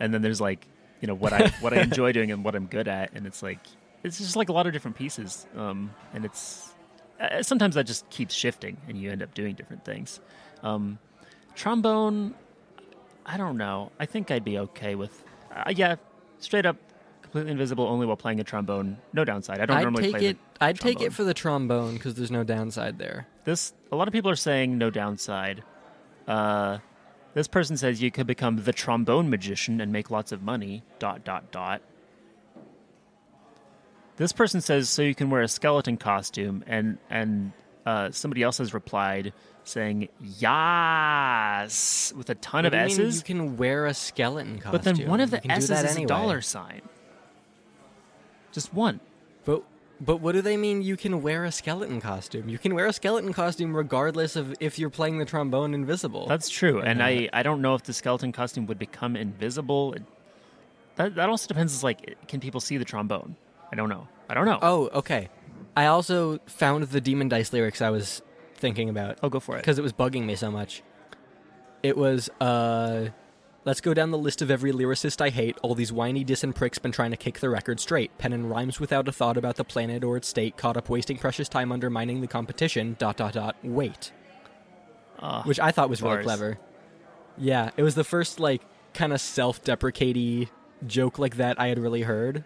and 0.00 0.12
then 0.14 0.22
there's 0.22 0.40
like, 0.40 0.66
you 1.00 1.08
know, 1.08 1.14
what 1.14 1.32
I 1.32 1.48
what 1.60 1.72
I 1.72 1.80
enjoy 1.88 2.12
doing 2.12 2.30
and 2.30 2.44
what 2.44 2.54
I'm 2.54 2.66
good 2.66 2.88
at 2.88 3.12
and 3.14 3.26
it's 3.26 3.42
like 3.42 3.58
it's 4.04 4.18
just 4.18 4.36
like 4.36 4.48
a 4.48 4.52
lot 4.52 4.66
of 4.66 4.72
different 4.72 4.96
pieces. 4.96 5.46
Um 5.56 5.94
and 6.14 6.24
it's 6.24 6.72
uh, 7.20 7.42
sometimes 7.42 7.74
that 7.76 7.84
just 7.84 8.08
keeps 8.10 8.34
shifting 8.34 8.76
and 8.88 8.98
you 9.00 9.10
end 9.10 9.22
up 9.22 9.34
doing 9.34 9.54
different 9.54 9.84
things. 9.84 10.20
Um 10.62 10.98
trombone 11.54 12.34
I 13.24 13.36
don't 13.36 13.56
know. 13.56 13.92
I 14.00 14.06
think 14.06 14.30
I'd 14.30 14.44
be 14.44 14.58
okay 14.58 14.94
with. 14.94 15.22
Uh, 15.54 15.72
yeah, 15.74 15.96
straight 16.38 16.66
up, 16.66 16.76
completely 17.22 17.52
invisible 17.52 17.84
only 17.84 18.06
while 18.06 18.16
playing 18.16 18.40
a 18.40 18.44
trombone. 18.44 18.98
No 19.12 19.24
downside. 19.24 19.60
I 19.60 19.66
don't 19.66 19.76
I'd 19.76 19.82
normally 19.82 20.04
take 20.04 20.12
play 20.12 20.26
it. 20.26 20.38
I'd 20.60 20.78
take 20.78 21.00
it 21.00 21.12
for 21.12 21.24
the 21.24 21.34
trombone 21.34 21.94
because 21.94 22.14
there's 22.14 22.30
no 22.30 22.44
downside 22.44 22.98
there. 22.98 23.26
this. 23.44 23.72
A 23.90 23.96
lot 23.96 24.08
of 24.08 24.12
people 24.12 24.30
are 24.30 24.36
saying 24.36 24.78
no 24.78 24.90
downside. 24.90 25.62
Uh, 26.26 26.78
this 27.34 27.48
person 27.48 27.76
says 27.76 28.02
you 28.02 28.10
could 28.10 28.26
become 28.26 28.56
the 28.64 28.72
trombone 28.72 29.30
magician 29.30 29.80
and 29.80 29.92
make 29.92 30.10
lots 30.10 30.32
of 30.32 30.42
money. 30.42 30.82
Dot 30.98 31.24
dot 31.24 31.50
dot. 31.52 31.82
This 34.22 34.32
person 34.32 34.60
says 34.60 34.88
so 34.88 35.02
you 35.02 35.16
can 35.16 35.30
wear 35.30 35.42
a 35.42 35.48
skeleton 35.48 35.96
costume, 35.96 36.62
and 36.68 36.96
and 37.10 37.50
uh, 37.84 38.12
somebody 38.12 38.44
else 38.44 38.58
has 38.58 38.72
replied 38.72 39.32
saying 39.64 40.08
yes 41.02 42.12
with 42.16 42.30
a 42.30 42.36
ton 42.36 42.62
What 42.62 42.66
of 42.66 42.70
do 42.72 42.78
you 42.78 42.98
mean 42.98 43.08
s's. 43.08 43.16
you 43.16 43.24
can 43.24 43.56
wear 43.56 43.86
a 43.86 43.94
skeleton 43.94 44.60
costume. 44.60 44.70
But 44.72 44.82
then 44.84 45.08
one 45.08 45.18
of 45.20 45.30
the 45.32 45.38
You 45.38 45.40
can 45.42 45.50
do 45.50 45.54
S's 45.56 45.70
is 45.70 45.90
anyway. 45.96 46.04
a 46.04 46.06
dollar 46.06 46.40
sign. 46.40 46.82
Just 48.52 48.72
one. 48.72 49.00
But 49.44 49.64
but 50.00 50.18
what 50.18 50.32
do 50.36 50.40
they 50.40 50.56
mean 50.56 50.82
you 50.82 50.96
can 50.96 51.20
wear 51.20 51.44
a 51.44 51.50
skeleton 51.50 52.00
costume? 52.00 52.48
You 52.48 52.58
can 52.58 52.76
wear 52.76 52.86
a 52.86 52.92
skeleton 52.92 53.32
costume 53.32 53.74
regardless 53.76 54.36
of 54.36 54.54
if 54.60 54.78
you're 54.78 54.88
playing 54.90 55.18
the 55.18 55.24
trombone 55.24 55.74
invisible. 55.74 56.28
That's 56.28 56.48
true. 56.48 56.80
And 56.80 57.00
Yeah. 57.00 57.06
I, 57.06 57.28
I 57.32 57.42
don't 57.42 57.60
know 57.60 57.74
if 57.74 57.82
the 57.82 57.92
skeleton 57.92 58.30
costume 58.30 58.66
would 58.66 58.78
become 58.78 59.16
invisible. 59.16 59.94
It- 59.94 60.04
That, 60.94 61.16
that 61.16 61.28
also 61.28 61.48
depends. 61.48 61.74
Is 61.74 61.82
like, 61.82 62.16
can 62.28 62.38
people 62.38 62.60
see 62.60 62.76
the 62.78 62.84
trombone? 62.84 63.34
I 63.72 63.76
don't 63.76 63.88
know. 63.88 64.06
I 64.28 64.34
don't 64.34 64.46
know. 64.46 64.58
oh, 64.62 64.88
okay. 64.94 65.28
I 65.76 65.86
also 65.86 66.38
found 66.46 66.84
the 66.84 67.00
Demondice 67.00 67.52
lyrics 67.52 67.80
I 67.80 67.90
was 67.90 68.22
thinking 68.54 68.88
about 68.88 69.18
oh 69.22 69.28
go 69.28 69.40
for 69.40 69.56
it. 69.56 69.60
because 69.60 69.78
it 69.78 69.82
was 69.82 69.92
bugging 69.92 70.24
me 70.24 70.36
so 70.36 70.50
much. 70.50 70.82
It 71.82 71.96
was 71.96 72.28
uh 72.40 73.08
Let's 73.64 73.80
go 73.80 73.94
down 73.94 74.10
the 74.10 74.18
list 74.18 74.42
of 74.42 74.50
every 74.50 74.72
lyricist 74.72 75.20
I 75.20 75.28
hate. 75.28 75.56
All 75.62 75.76
these 75.76 75.92
whiny 75.92 76.24
dissin 76.24 76.52
pricks 76.52 76.80
been 76.80 76.90
trying 76.90 77.12
to 77.12 77.16
kick 77.16 77.38
the 77.38 77.48
record 77.48 77.78
straight. 77.78 78.16
Penning 78.18 78.48
rhymes 78.48 78.80
without 78.80 79.06
a 79.06 79.12
thought 79.12 79.36
about 79.36 79.54
the 79.54 79.62
planet 79.62 80.02
or 80.02 80.16
its 80.16 80.26
state. 80.26 80.56
Caught 80.56 80.76
up 80.76 80.88
wasting 80.88 81.16
precious 81.16 81.48
time 81.48 81.70
undermining 81.70 82.20
the 82.20 82.26
competition. 82.26 82.96
Dot 82.98 83.16
dot 83.16 83.34
dot. 83.34 83.54
Wait. 83.62 84.10
Ah, 85.20 85.44
which 85.44 85.60
I 85.60 85.70
thought 85.70 85.88
was 85.88 86.02
really 86.02 86.16
bars. 86.16 86.24
clever. 86.24 86.58
Yeah, 87.38 87.70
it 87.76 87.84
was 87.84 87.94
the 87.94 88.02
first 88.02 88.40
like 88.40 88.62
kind 88.94 89.12
of 89.12 89.20
self-deprecating 89.20 90.48
joke 90.84 91.20
like 91.20 91.36
that 91.36 91.60
I 91.60 91.68
had 91.68 91.78
really 91.78 92.02
heard 92.02 92.44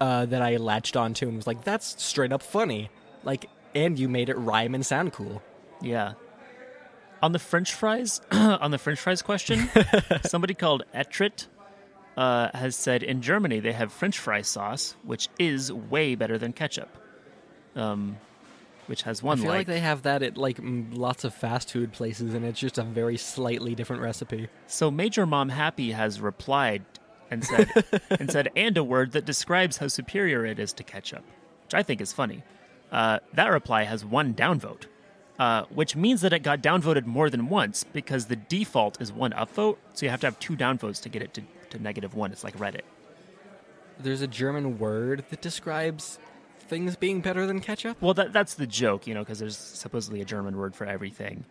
uh, 0.00 0.26
that 0.26 0.42
I 0.42 0.56
latched 0.56 0.96
onto 0.96 1.26
and 1.28 1.36
was 1.36 1.46
like, 1.46 1.64
"That's 1.64 2.02
straight 2.02 2.32
up 2.32 2.42
funny." 2.42 2.90
Like, 3.22 3.48
and 3.74 3.98
you 3.98 4.08
made 4.08 4.28
it 4.28 4.36
rhyme 4.38 4.74
and 4.74 4.84
sound 4.84 5.12
cool. 5.12 5.42
yeah. 5.80 6.14
On 7.22 7.32
the 7.32 7.38
French 7.38 7.74
fries, 7.74 8.22
on 8.32 8.70
the 8.70 8.78
French 8.78 8.98
fries 8.98 9.20
question, 9.20 9.68
somebody 10.24 10.54
called 10.54 10.84
Etrit 10.94 11.48
uh, 12.16 12.48
has 12.54 12.74
said 12.74 13.02
in 13.02 13.20
Germany 13.20 13.60
they 13.60 13.72
have 13.72 13.92
French 13.92 14.18
fry 14.18 14.40
sauce, 14.40 14.96
which 15.02 15.28
is 15.38 15.70
way 15.70 16.14
better 16.14 16.38
than 16.38 16.54
ketchup. 16.54 16.88
Um, 17.76 18.16
which 18.86 19.02
has 19.02 19.22
one 19.22 19.38
I 19.38 19.42
feel 19.42 19.50
like. 19.50 19.58
like 19.58 19.66
they 19.68 19.80
have 19.80 20.02
that 20.02 20.22
at 20.22 20.36
like 20.36 20.58
m- 20.58 20.90
lots 20.92 21.22
of 21.24 21.32
fast 21.34 21.70
food 21.70 21.92
places, 21.92 22.34
and 22.34 22.44
it's 22.44 22.58
just 22.58 22.78
a 22.78 22.82
very 22.82 23.16
slightly 23.18 23.74
different 23.74 24.02
recipe. 24.02 24.48
So 24.66 24.90
Major 24.90 25.26
Mom 25.26 25.50
Happy 25.50 25.92
has 25.92 26.20
replied 26.20 26.84
and 27.30 27.44
said 27.44 27.70
and 28.10 28.30
said 28.30 28.50
and 28.56 28.76
a 28.76 28.84
word 28.84 29.12
that 29.12 29.24
describes 29.24 29.78
how 29.78 29.88
superior 29.88 30.44
it 30.44 30.58
is 30.58 30.72
to 30.74 30.82
ketchup, 30.82 31.24
which 31.64 31.74
I 31.74 31.82
think 31.82 32.00
is 32.00 32.12
funny. 32.12 32.42
Uh, 32.90 33.20
that 33.34 33.48
reply 33.48 33.84
has 33.84 34.04
one 34.04 34.34
downvote, 34.34 34.86
uh, 35.38 35.64
which 35.70 35.94
means 35.94 36.20
that 36.22 36.32
it 36.32 36.42
got 36.42 36.60
downvoted 36.60 37.06
more 37.06 37.30
than 37.30 37.48
once 37.48 37.84
because 37.84 38.26
the 38.26 38.36
default 38.36 39.00
is 39.00 39.12
one 39.12 39.30
upvote, 39.32 39.76
so 39.94 40.04
you 40.04 40.10
have 40.10 40.20
to 40.20 40.26
have 40.26 40.38
two 40.38 40.56
downvotes 40.56 41.00
to 41.02 41.08
get 41.08 41.22
it 41.22 41.32
to, 41.34 41.42
to 41.70 41.78
negative 41.78 42.14
one. 42.14 42.32
It's 42.32 42.44
like 42.44 42.56
Reddit. 42.58 42.82
There's 43.98 44.22
a 44.22 44.26
German 44.26 44.78
word 44.78 45.24
that 45.30 45.40
describes 45.40 46.18
things 46.58 46.96
being 46.96 47.20
better 47.20 47.46
than 47.46 47.60
ketchup. 47.60 48.00
Well, 48.00 48.14
that 48.14 48.32
that's 48.32 48.54
the 48.54 48.66
joke, 48.66 49.06
you 49.06 49.14
know, 49.14 49.20
because 49.20 49.38
there's 49.38 49.56
supposedly 49.56 50.20
a 50.20 50.24
German 50.24 50.56
word 50.56 50.74
for 50.74 50.86
everything. 50.86 51.44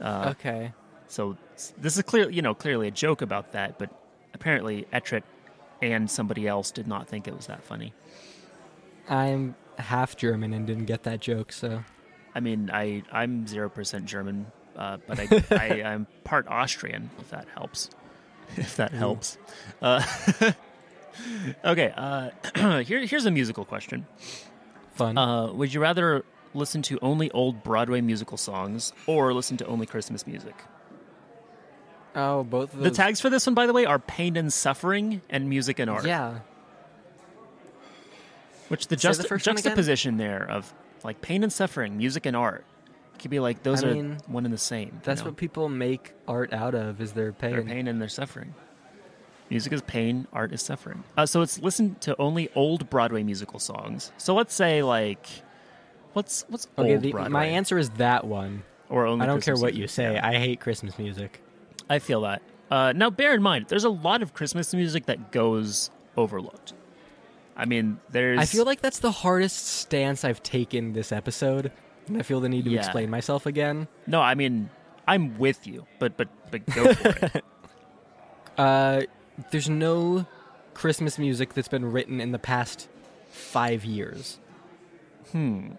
Uh, 0.00 0.34
okay. 0.38 0.72
So 1.08 1.36
this 1.78 1.96
is 1.96 2.02
clear, 2.02 2.30
you 2.30 2.40
know, 2.40 2.54
clearly 2.54 2.88
a 2.88 2.90
joke 2.90 3.20
about 3.20 3.52
that, 3.52 3.78
but 3.78 3.90
apparently 4.34 4.86
Ettrick 4.92 5.22
and 5.80 6.10
somebody 6.10 6.46
else 6.46 6.70
did 6.70 6.86
not 6.86 7.08
think 7.08 7.26
it 7.26 7.36
was 7.36 7.46
that 7.46 7.64
funny. 7.64 7.92
I'm 9.08 9.56
half 9.78 10.16
German 10.16 10.52
and 10.52 10.66
didn't 10.66 10.84
get 10.86 11.02
that 11.04 11.20
joke, 11.20 11.52
so 11.52 11.82
I 12.34 12.40
mean, 12.40 12.70
I 12.72 13.02
I'm 13.12 13.46
zero 13.46 13.68
percent 13.68 14.06
German, 14.06 14.46
uh, 14.76 14.98
but 15.06 15.18
I, 15.18 15.44
I 15.50 15.82
I'm 15.82 16.06
part 16.24 16.46
Austrian. 16.48 17.10
If 17.18 17.30
that 17.30 17.46
helps, 17.54 17.90
if 18.56 18.76
that 18.76 18.92
helps. 18.92 19.38
Uh, 19.80 20.02
okay, 21.64 21.92
uh, 21.96 22.30
here 22.82 23.04
here's 23.04 23.26
a 23.26 23.30
musical 23.30 23.64
question. 23.64 24.06
fun. 24.94 25.18
Uh, 25.18 25.52
would 25.52 25.74
you 25.74 25.80
rather 25.80 26.24
listen 26.54 26.82
to 26.82 26.98
only 27.02 27.30
old 27.32 27.62
Broadway 27.62 28.00
musical 28.00 28.36
songs 28.36 28.92
or 29.06 29.32
listen 29.34 29.56
to 29.56 29.66
only 29.66 29.86
Christmas 29.86 30.26
music? 30.26 30.54
Oh, 32.14 32.44
both 32.44 32.72
of 32.74 32.80
The 32.80 32.90
tags 32.90 33.20
for 33.20 33.30
this 33.30 33.46
one, 33.46 33.54
by 33.54 33.66
the 33.66 33.72
way, 33.72 33.84
are 33.84 33.98
pain 33.98 34.36
and 34.36 34.52
suffering 34.52 35.22
and 35.30 35.48
music 35.48 35.78
and 35.78 35.90
art. 35.90 36.04
Yeah. 36.06 36.40
Which 38.68 38.86
the, 38.88 38.98
Say 38.98 39.08
the 39.08 39.14
juxta- 39.14 39.28
first 39.28 39.46
one 39.46 39.54
again? 39.56 39.62
juxtaposition 39.64 40.16
there 40.16 40.48
of 40.48 40.72
like 41.04 41.20
pain 41.20 41.42
and 41.42 41.52
suffering, 41.52 41.96
music 41.98 42.26
and 42.26 42.36
art, 42.36 42.64
could 43.18 43.30
be 43.30 43.38
like 43.40 43.62
those 43.62 43.84
I 43.84 43.88
are 43.88 43.94
mean, 43.94 44.18
one 44.26 44.44
and 44.44 44.54
the 44.54 44.58
same. 44.58 44.88
you 44.88 45.00
That's 45.04 45.20
know? 45.20 45.26
what 45.28 45.36
people 45.36 45.68
make 45.68 46.14
art 46.26 46.52
out 46.52 46.74
of 46.74 47.00
is 47.00 47.12
their 47.12 47.32
pain. 47.32 47.52
their 47.52 47.62
pain 47.62 47.86
and 47.88 48.00
their 48.00 48.08
suffering. 48.08 48.54
Music 49.50 49.72
is 49.74 49.82
pain, 49.82 50.26
art 50.32 50.52
is 50.54 50.62
suffering. 50.62 51.04
Uh, 51.18 51.26
so 51.26 51.42
it's 51.42 51.58
listen 51.58 51.96
to 52.00 52.16
only 52.18 52.48
old 52.54 52.88
Broadway 52.88 53.22
musical 53.22 53.58
songs. 53.58 54.10
So 54.16 54.34
let's 54.34 54.54
say 54.54 54.82
like, 54.82 55.26
what's 56.14 56.46
what's 56.48 56.66
Okay, 56.78 56.94
old 56.94 57.02
the, 57.02 57.10
Broadway? 57.10 57.30
my 57.30 57.44
answer 57.46 57.76
is 57.76 57.90
that 57.90 58.24
one. 58.26 58.62
or 58.88 59.04
only 59.06 59.24
I 59.24 59.26
don't 59.26 59.36
Christmas 59.36 59.44
care 59.60 59.62
what 59.62 59.74
music. 59.74 59.80
you 59.82 59.88
say. 59.88 60.18
I 60.18 60.38
hate 60.38 60.60
Christmas 60.60 60.98
music. 60.98 61.42
I 61.90 61.98
feel 61.98 62.22
that. 62.22 62.42
Uh, 62.70 62.92
now, 62.92 63.10
bear 63.10 63.34
in 63.34 63.42
mind, 63.42 63.66
there's 63.68 63.84
a 63.84 63.90
lot 63.90 64.22
of 64.22 64.32
Christmas 64.34 64.72
music 64.74 65.06
that 65.06 65.30
goes 65.32 65.90
overlooked. 66.16 66.72
I 67.56 67.66
mean, 67.66 68.00
there's. 68.10 68.38
I 68.38 68.44
feel 68.46 68.64
like 68.64 68.80
that's 68.80 68.98
the 69.00 69.10
hardest 69.12 69.66
stance 69.66 70.24
I've 70.24 70.42
taken 70.42 70.94
this 70.94 71.12
episode, 71.12 71.70
and 72.08 72.16
I 72.18 72.22
feel 72.22 72.40
the 72.40 72.48
need 72.48 72.64
to 72.64 72.70
Yeah. 72.70 72.78
explain 72.80 73.10
myself 73.10 73.44
again. 73.46 73.88
no. 74.06 74.20
I 74.22 74.34
mean, 74.34 74.70
I'm 75.06 75.38
with 75.38 75.66
you, 75.66 75.86
but 75.98 76.16
but 76.16 76.28
but 76.50 76.64
go 76.66 76.94
for 76.94 77.08
it. 77.36 77.44
Uh, 78.58 79.02
there's 79.50 79.68
no 79.68 80.26
Christmas 80.74 81.18
music 81.18 81.54
that's 81.54 81.68
been 81.68 81.90
written 81.90 82.20
in 82.20 82.32
the 82.32 82.38
past 82.38 82.86
five 83.30 83.82
years. 83.84 84.38
Hmm. 85.32 85.72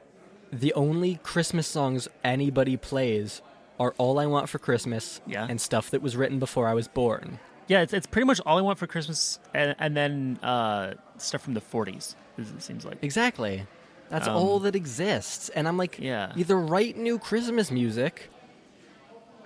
The 0.51 0.73
only 0.73 1.19
Christmas 1.21 1.67
songs 1.67 2.07
anybody 2.23 2.75
plays 2.77 3.41
are 3.79 3.93
"All 3.97 4.19
I 4.19 4.25
Want 4.25 4.49
for 4.49 4.59
Christmas" 4.59 5.21
Yeah. 5.27 5.47
and 5.49 5.59
stuff 5.59 5.89
that 5.91 6.01
was 6.01 6.15
written 6.15 6.39
before 6.39 6.67
I 6.67 6.73
was 6.73 6.87
born. 6.87 7.39
Yeah, 7.67 7.81
it's, 7.81 7.93
it's 7.93 8.07
pretty 8.07 8.25
much 8.25 8.41
all 8.45 8.57
I 8.57 8.61
want 8.61 8.77
for 8.77 8.87
Christmas, 8.87 9.39
and, 9.53 9.75
and 9.79 9.95
then 9.95 10.37
uh, 10.43 10.95
stuff 11.17 11.41
from 11.41 11.53
the 11.53 11.61
40s. 11.61 12.15
It 12.37 12.61
seems 12.61 12.83
like. 12.85 12.97
Exactly. 13.01 13.65
That's 14.09 14.27
Um, 14.27 14.35
all 14.35 14.59
that 14.59 14.75
exists, 14.75 15.49
and 15.49 15.67
I'm 15.67 15.77
like, 15.77 15.97
Yeah. 15.99 16.33
either 16.35 16.57
write 16.57 16.97
new 16.97 17.17
Christmas 17.17 17.71
music 17.71 18.29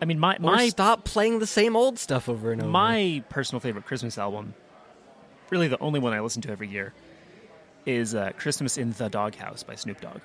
I 0.01 0.05
mean, 0.05 0.19
my 0.19 0.35
or 0.35 0.39
my 0.39 0.69
stop 0.69 1.05
playing 1.05 1.39
the 1.39 1.47
same 1.47 1.75
old 1.75 1.97
stuff 1.99 2.27
over 2.29 2.51
and 2.51 2.61
over. 2.61 2.69
my 2.69 3.23
personal 3.29 3.59
favorite 3.59 3.85
Christmas 3.85 4.17
album, 4.17 4.53
really 5.49 5.67
the 5.67 5.79
only 5.79 5.99
one 5.99 6.13
I 6.13 6.19
listen 6.19 6.41
to 6.43 6.51
every 6.51 6.67
year, 6.67 6.93
is 7.85 8.13
uh, 8.13 8.31
"Christmas 8.37 8.77
in 8.77 8.91
the 8.93 9.09
Doghouse" 9.09 9.63
by 9.63 9.73
Snoop 9.75 9.99
Dogg. 10.01 10.21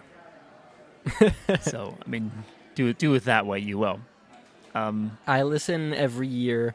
so 1.62 1.96
I 2.04 2.08
mean, 2.08 2.30
do 2.74 2.86
it 2.88 2.98
do 2.98 3.14
it 3.14 3.24
that 3.24 3.46
way 3.46 3.58
you 3.58 3.78
will. 3.78 4.00
Um, 4.74 5.18
I 5.26 5.42
listen 5.42 5.92
every 5.94 6.28
year 6.28 6.74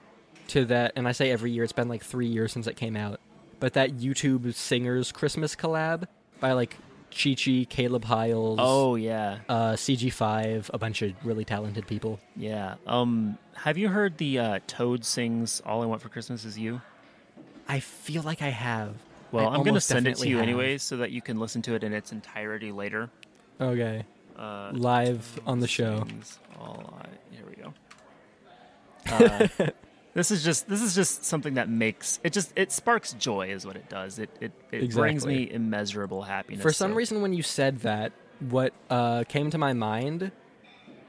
to 0.49 0.65
that, 0.65 0.93
and 0.95 1.07
I 1.07 1.11
say 1.11 1.31
every 1.31 1.51
year. 1.51 1.63
It's 1.63 1.73
been 1.73 1.89
like 1.89 2.03
three 2.03 2.27
years 2.27 2.51
since 2.51 2.67
it 2.67 2.75
came 2.75 2.95
out, 2.95 3.19
but 3.59 3.73
that 3.73 3.97
YouTube 3.97 4.53
singers 4.53 5.11
Christmas 5.11 5.55
collab 5.55 6.05
by 6.39 6.51
like 6.53 6.77
Chi 7.11 7.33
Chi, 7.35 7.65
Caleb 7.69 8.05
Hiles, 8.05 8.59
Oh 8.61 8.95
yeah, 8.95 9.39
uh, 9.49 9.71
CG5, 9.73 10.69
a 10.73 10.77
bunch 10.77 11.01
of 11.01 11.13
really 11.25 11.43
talented 11.45 11.87
people. 11.87 12.19
yeah. 12.35 12.75
Um, 12.85 13.37
have 13.55 13.77
you 13.77 13.87
heard 13.89 14.17
the 14.19 14.37
uh, 14.39 14.59
Toad 14.67 15.03
sings 15.03 15.61
"All 15.65 15.81
I 15.81 15.85
Want 15.87 16.01
for 16.01 16.09
Christmas 16.09 16.45
Is 16.45 16.59
You"? 16.59 16.81
I 17.67 17.79
feel 17.79 18.21
like 18.21 18.41
I 18.41 18.49
have. 18.49 18.93
Well, 19.31 19.49
I 19.49 19.55
I'm 19.55 19.63
gonna 19.63 19.81
send 19.81 20.07
it 20.07 20.17
to 20.17 20.29
you 20.29 20.37
have. 20.37 20.43
anyways, 20.43 20.83
so 20.83 20.97
that 20.97 21.11
you 21.11 21.21
can 21.21 21.39
listen 21.39 21.61
to 21.63 21.73
it 21.73 21.83
in 21.83 21.93
its 21.93 22.11
entirety 22.11 22.71
later. 22.71 23.09
Okay, 23.59 24.05
Uh, 24.37 24.71
live 24.73 25.39
on 25.47 25.59
the 25.59 25.67
show. 25.67 26.05
All 26.59 27.01
here 27.31 27.43
we 27.49 27.55
go. 27.55 27.73
Uh, 29.09 29.47
this 30.13 30.31
is 30.31 30.43
just 30.43 30.67
this 30.67 30.81
is 30.81 30.93
just 30.93 31.25
something 31.25 31.55
that 31.55 31.69
makes 31.69 32.19
it 32.23 32.33
just 32.33 32.53
it 32.55 32.71
sparks 32.71 33.13
joy 33.13 33.49
is 33.49 33.65
what 33.65 33.75
it 33.75 33.89
does. 33.89 34.19
It 34.19 34.29
it, 34.39 34.51
it 34.71 34.91
brings 34.91 35.25
me 35.25 35.49
immeasurable 35.49 36.21
happiness. 36.21 36.61
For 36.61 36.71
some 36.71 36.91
so- 36.91 36.95
reason, 36.95 37.21
when 37.21 37.33
you 37.33 37.43
said 37.43 37.79
that, 37.79 38.11
what 38.39 38.73
uh, 38.89 39.23
came 39.27 39.49
to 39.49 39.57
my 39.57 39.73
mind, 39.73 40.31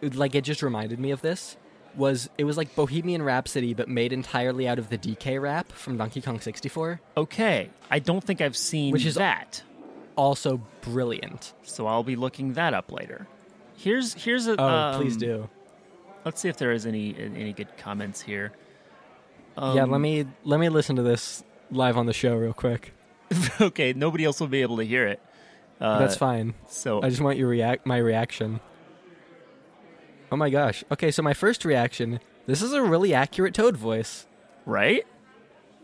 like 0.02 0.34
it 0.34 0.42
just 0.42 0.62
reminded 0.62 0.98
me 0.98 1.10
of 1.10 1.20
this, 1.20 1.56
was 1.96 2.30
it 2.38 2.44
was 2.44 2.56
like 2.56 2.74
Bohemian 2.74 3.22
Rhapsody, 3.22 3.74
but 3.74 3.88
made 3.88 4.12
entirely 4.12 4.66
out 4.68 4.78
of 4.78 4.88
the 4.88 4.96
DK 4.98 5.40
rap 5.40 5.70
from 5.72 5.96
Donkey 5.96 6.20
Kong 6.20 6.40
64. 6.40 7.00
Okay, 7.16 7.70
I 7.90 7.98
don't 7.98 8.22
think 8.22 8.40
I've 8.40 8.56
seen 8.56 8.92
Which 8.92 9.04
is- 9.04 9.16
that, 9.16 9.62
Also 10.18 10.60
brilliant. 10.80 11.54
so 11.62 11.86
I'll 11.86 12.02
be 12.02 12.16
looking 12.16 12.54
that 12.54 12.74
up 12.74 12.90
later. 12.90 13.28
Here's 13.76 14.14
here's 14.14 14.48
a 14.48 14.60
Oh, 14.60 14.94
please 14.96 15.14
um, 15.14 15.20
do. 15.20 15.48
Let's 16.24 16.40
see 16.40 16.48
if 16.48 16.56
there 16.56 16.72
is 16.72 16.86
any 16.86 17.14
any 17.16 17.52
good 17.52 17.76
comments 17.76 18.20
here. 18.20 18.52
Um, 19.56 19.76
yeah, 19.76 19.84
let 19.84 20.00
me 20.00 20.26
let 20.44 20.58
me 20.58 20.68
listen 20.68 20.96
to 20.96 21.02
this 21.02 21.44
live 21.70 21.96
on 21.96 22.06
the 22.06 22.12
show 22.12 22.34
real 22.34 22.52
quick. 22.52 22.92
okay, 23.60 23.92
nobody 23.92 24.24
else 24.24 24.40
will 24.40 24.48
be 24.48 24.62
able 24.62 24.78
to 24.78 24.84
hear 24.84 25.06
it. 25.06 25.20
Uh, 25.80 26.00
That's 26.00 26.16
fine. 26.16 26.54
So 26.66 27.00
I 27.00 27.10
just 27.10 27.20
want 27.20 27.38
your 27.38 27.48
react 27.48 27.86
my 27.86 27.98
reaction. 27.98 28.58
Oh 30.32 30.36
my 30.36 30.50
gosh. 30.50 30.84
Okay, 30.90 31.10
so 31.10 31.22
my 31.22 31.32
first 31.32 31.64
reaction. 31.64 32.20
This 32.46 32.62
is 32.62 32.72
a 32.72 32.82
really 32.82 33.14
accurate 33.14 33.54
Toad 33.54 33.76
voice. 33.76 34.26
right, 34.64 35.06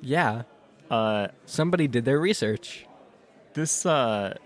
Yeah, 0.01 0.43
uh, 0.91 1.29
somebody 1.45 1.87
did 1.87 2.05
their 2.05 2.19
research. 2.19 2.87
This 3.55 3.87
uh, 3.87 4.37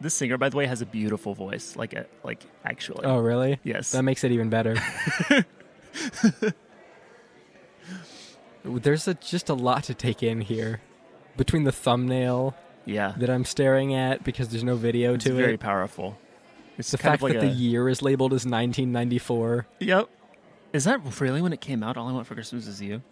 this 0.00 0.14
singer, 0.14 0.36
by 0.38 0.48
the 0.48 0.56
way, 0.56 0.66
has 0.66 0.80
a 0.82 0.86
beautiful 0.86 1.34
voice. 1.34 1.76
Like 1.76 1.92
a, 1.94 2.06
like 2.24 2.42
actually, 2.64 3.04
Oh, 3.04 3.18
really? 3.18 3.58
yes. 3.64 3.92
That 3.92 4.02
makes 4.02 4.24
it 4.24 4.32
even 4.32 4.48
better. 4.50 4.76
There's 8.64 9.08
a, 9.08 9.14
just 9.14 9.48
a 9.48 9.54
lot 9.54 9.84
to 9.84 9.94
take 9.94 10.22
in 10.22 10.40
here. 10.40 10.80
Between 11.36 11.64
the 11.64 11.72
thumbnail 11.72 12.54
yeah, 12.84 13.14
that 13.16 13.30
I'm 13.30 13.44
staring 13.44 13.94
at 13.94 14.24
because 14.24 14.48
there's 14.48 14.64
no 14.64 14.74
video 14.76 15.14
it's 15.14 15.24
to 15.24 15.30
very 15.30 15.42
it, 15.42 15.46
Very 15.46 15.56
powerful. 15.58 16.18
It's 16.76 16.90
the 16.90 16.98
fact 16.98 17.22
like 17.22 17.34
that 17.34 17.44
a, 17.44 17.46
the 17.46 17.52
year 17.52 17.88
is 17.88 18.02
labeled 18.02 18.32
as 18.32 18.44
1994. 18.44 19.66
Yep. 19.80 20.08
Is 20.72 20.84
that 20.84 21.20
really 21.20 21.40
when 21.40 21.52
it 21.52 21.60
came 21.60 21.82
out? 21.82 21.96
All 21.96 22.08
I 22.08 22.12
want 22.12 22.26
for 22.26 22.34
Christmas 22.34 22.66
is 22.66 22.82
you. 22.82 23.02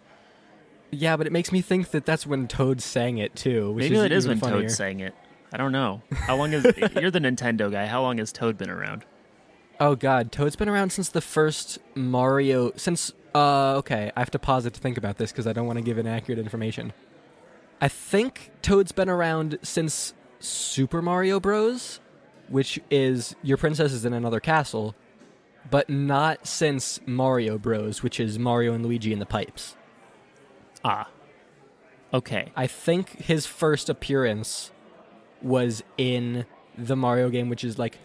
Yeah, 0.91 1.17
but 1.17 1.27
it 1.27 1.33
makes 1.33 1.51
me 1.51 1.61
think 1.61 1.91
that 1.91 2.05
that's 2.05 2.25
when 2.27 2.47
Toad 2.47 2.81
sang 2.81 3.17
it 3.17 3.35
too. 3.35 3.71
Which 3.71 3.83
Maybe 3.83 3.95
is 3.95 4.01
that 4.01 4.11
is 4.11 4.27
when 4.27 4.39
funnier. 4.39 4.61
Toad 4.61 4.71
sang 4.71 4.99
it. 4.99 5.15
I 5.51 5.57
don't 5.57 5.71
know. 5.71 6.01
How 6.11 6.35
long 6.35 6.53
is 6.53 6.63
you're 6.99 7.11
the 7.11 7.19
Nintendo 7.19 7.71
guy? 7.71 7.85
How 7.85 8.01
long 8.01 8.17
has 8.17 8.31
Toad 8.31 8.57
been 8.57 8.69
around? 8.69 9.05
Oh 9.79 9.95
god, 9.95 10.31
Toad's 10.31 10.55
been 10.55 10.69
around 10.69 10.91
since 10.91 11.09
the 11.09 11.21
first 11.21 11.79
Mario. 11.95 12.71
Since 12.75 13.13
uh, 13.35 13.75
okay, 13.77 14.11
I 14.15 14.19
have 14.19 14.31
to 14.31 14.39
pause 14.39 14.65
it 14.65 14.73
to 14.73 14.79
think 14.79 14.97
about 14.97 15.17
this 15.17 15.31
because 15.31 15.47
I 15.47 15.53
don't 15.53 15.67
want 15.67 15.77
to 15.77 15.83
give 15.83 15.97
inaccurate 15.97 16.39
information. 16.39 16.93
I 17.79 17.87
think 17.87 18.51
Toad's 18.61 18.91
been 18.91 19.09
around 19.09 19.59
since 19.61 20.13
Super 20.39 21.01
Mario 21.01 21.39
Bros, 21.39 21.99
which 22.49 22.79
is 22.89 23.35
your 23.43 23.57
princess 23.57 23.93
is 23.93 24.03
in 24.03 24.13
another 24.13 24.39
castle, 24.39 24.95
but 25.69 25.89
not 25.89 26.47
since 26.47 26.99
Mario 27.05 27.59
Bros, 27.59 28.01
which 28.01 28.19
is 28.19 28.39
Mario 28.39 28.73
and 28.73 28.83
Luigi 28.85 29.13
in 29.13 29.19
the 29.19 29.25
pipes. 29.25 29.75
Ah. 30.83 31.07
Okay. 32.13 32.51
I 32.55 32.65
think 32.65 33.09
his 33.21 33.45
first 33.45 33.89
appearance 33.89 34.71
was 35.41 35.83
in 35.97 36.45
the 36.77 36.95
Mario 36.95 37.29
game, 37.29 37.49
which 37.49 37.63
is 37.63 37.77
like 37.79 37.97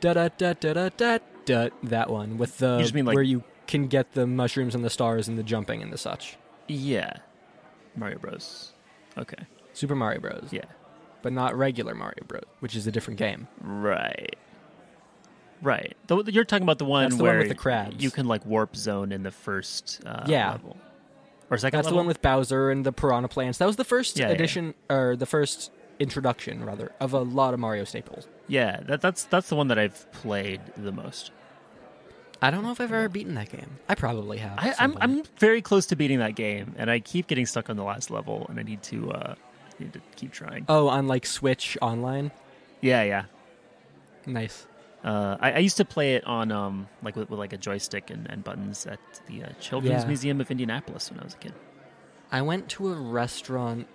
da 0.00 0.14
da 0.14 0.28
da 0.28 0.52
da 0.54 0.72
da 0.72 0.88
da 0.96 1.18
da 1.44 1.68
that 1.82 2.10
one 2.10 2.38
with 2.38 2.58
the 2.58 2.76
You 2.76 2.82
just 2.82 2.94
mean, 2.94 3.04
like- 3.06 3.14
where 3.14 3.22
you 3.24 3.44
can 3.66 3.86
get 3.86 4.12
the 4.12 4.26
mushrooms 4.26 4.74
and 4.74 4.84
the 4.84 4.90
stars 4.90 5.28
and 5.28 5.38
the 5.38 5.42
jumping 5.42 5.82
and 5.82 5.92
the 5.92 5.98
such. 5.98 6.36
Yeah. 6.68 7.14
Mario 7.96 8.18
Bros. 8.18 8.72
Okay. 9.18 9.44
Super 9.72 9.94
Mario 9.94 10.20
Bros. 10.20 10.48
Yeah. 10.50 10.64
but 11.22 11.32
not 11.34 11.54
regular 11.56 11.94
Mario 11.94 12.24
Bros, 12.26 12.42
which 12.60 12.74
is 12.74 12.86
a 12.86 12.90
different 12.92 13.18
game. 13.18 13.46
Right. 13.60 14.36
Right. 15.62 15.94
The, 16.06 16.22
you're 16.32 16.44
talking 16.44 16.62
about 16.62 16.78
the 16.78 16.84
one 16.86 17.04
That's 17.04 17.16
the 17.16 17.24
one 17.24 17.38
with 17.38 17.48
the 17.48 17.54
crabs. 17.54 18.02
you 18.02 18.10
can 18.10 18.26
like 18.26 18.46
warp 18.46 18.74
zone 18.76 19.12
in 19.12 19.22
the 19.22 19.30
first 19.30 20.00
uh, 20.06 20.24
Yeah. 20.26 20.52
level. 20.52 20.78
Or 21.50 21.58
second 21.58 21.78
That's 21.78 21.88
the 21.88 21.94
one 21.94 22.06
with 22.06 22.22
Bowser 22.22 22.70
and 22.70 22.86
the 22.86 22.92
piranha 22.92 23.28
plants. 23.28 23.58
That 23.58 23.66
was 23.66 23.76
the 23.76 23.84
first 23.84 24.18
Yeah, 24.18 24.28
yeah, 24.28 24.34
edition, 24.34 24.74
or 24.88 25.16
the 25.16 25.26
first 25.26 25.72
introduction, 26.00 26.64
rather, 26.64 26.90
of 26.98 27.12
a 27.12 27.20
lot 27.20 27.54
of 27.54 27.60
Mario 27.60 27.84
staples. 27.84 28.26
Yeah, 28.48 28.80
that, 28.86 29.00
that's 29.00 29.24
that's 29.24 29.48
the 29.48 29.54
one 29.56 29.68
that 29.68 29.78
I've 29.78 30.10
played 30.12 30.60
the 30.76 30.90
most. 30.90 31.30
I 32.42 32.50
don't 32.50 32.62
know 32.64 32.72
if 32.72 32.80
I've 32.80 32.90
ever 32.90 33.08
beaten 33.10 33.34
that 33.34 33.50
game. 33.50 33.78
I 33.88 33.94
probably 33.94 34.38
have. 34.38 34.58
I, 34.58 34.68
at 34.70 34.80
I'm. 34.82 34.96
I'm 35.00 35.22
very 35.38 35.60
close 35.62 35.86
to 35.86 35.96
beating 35.96 36.18
that 36.20 36.34
game, 36.34 36.74
and 36.78 36.90
I 36.90 36.98
keep 37.00 37.26
getting 37.26 37.46
stuck 37.46 37.68
on 37.70 37.76
the 37.76 37.84
last 37.84 38.10
level, 38.10 38.46
and 38.48 38.58
I 38.58 38.62
need 38.62 38.82
to 38.84 39.12
uh, 39.12 39.34
need 39.78 39.92
to 39.92 40.00
keep 40.16 40.32
trying. 40.32 40.64
Oh, 40.68 40.88
on 40.88 41.06
like 41.06 41.26
Switch 41.26 41.76
Online. 41.82 42.30
Yeah, 42.80 43.02
yeah. 43.02 43.24
Nice. 44.26 44.66
Uh, 45.04 45.36
I, 45.40 45.52
I 45.52 45.58
used 45.58 45.76
to 45.78 45.84
play 45.84 46.14
it 46.16 46.24
on 46.26 46.52
um 46.52 46.86
like 47.02 47.16
with, 47.16 47.30
with 47.30 47.38
like 47.38 47.52
a 47.54 47.56
joystick 47.56 48.10
and, 48.10 48.26
and 48.30 48.44
buttons 48.44 48.86
at 48.86 48.98
the 49.26 49.44
uh, 49.44 49.48
Children's 49.60 50.02
Yeah. 50.02 50.08
Museum 50.08 50.40
of 50.40 50.50
Indianapolis 50.50 51.10
when 51.10 51.20
I 51.20 51.24
was 51.24 51.34
a 51.34 51.38
kid. 51.38 51.54
I 52.32 52.42
went 52.42 52.68
to 52.70 52.92
a 52.92 52.94
restaurant 52.94 53.86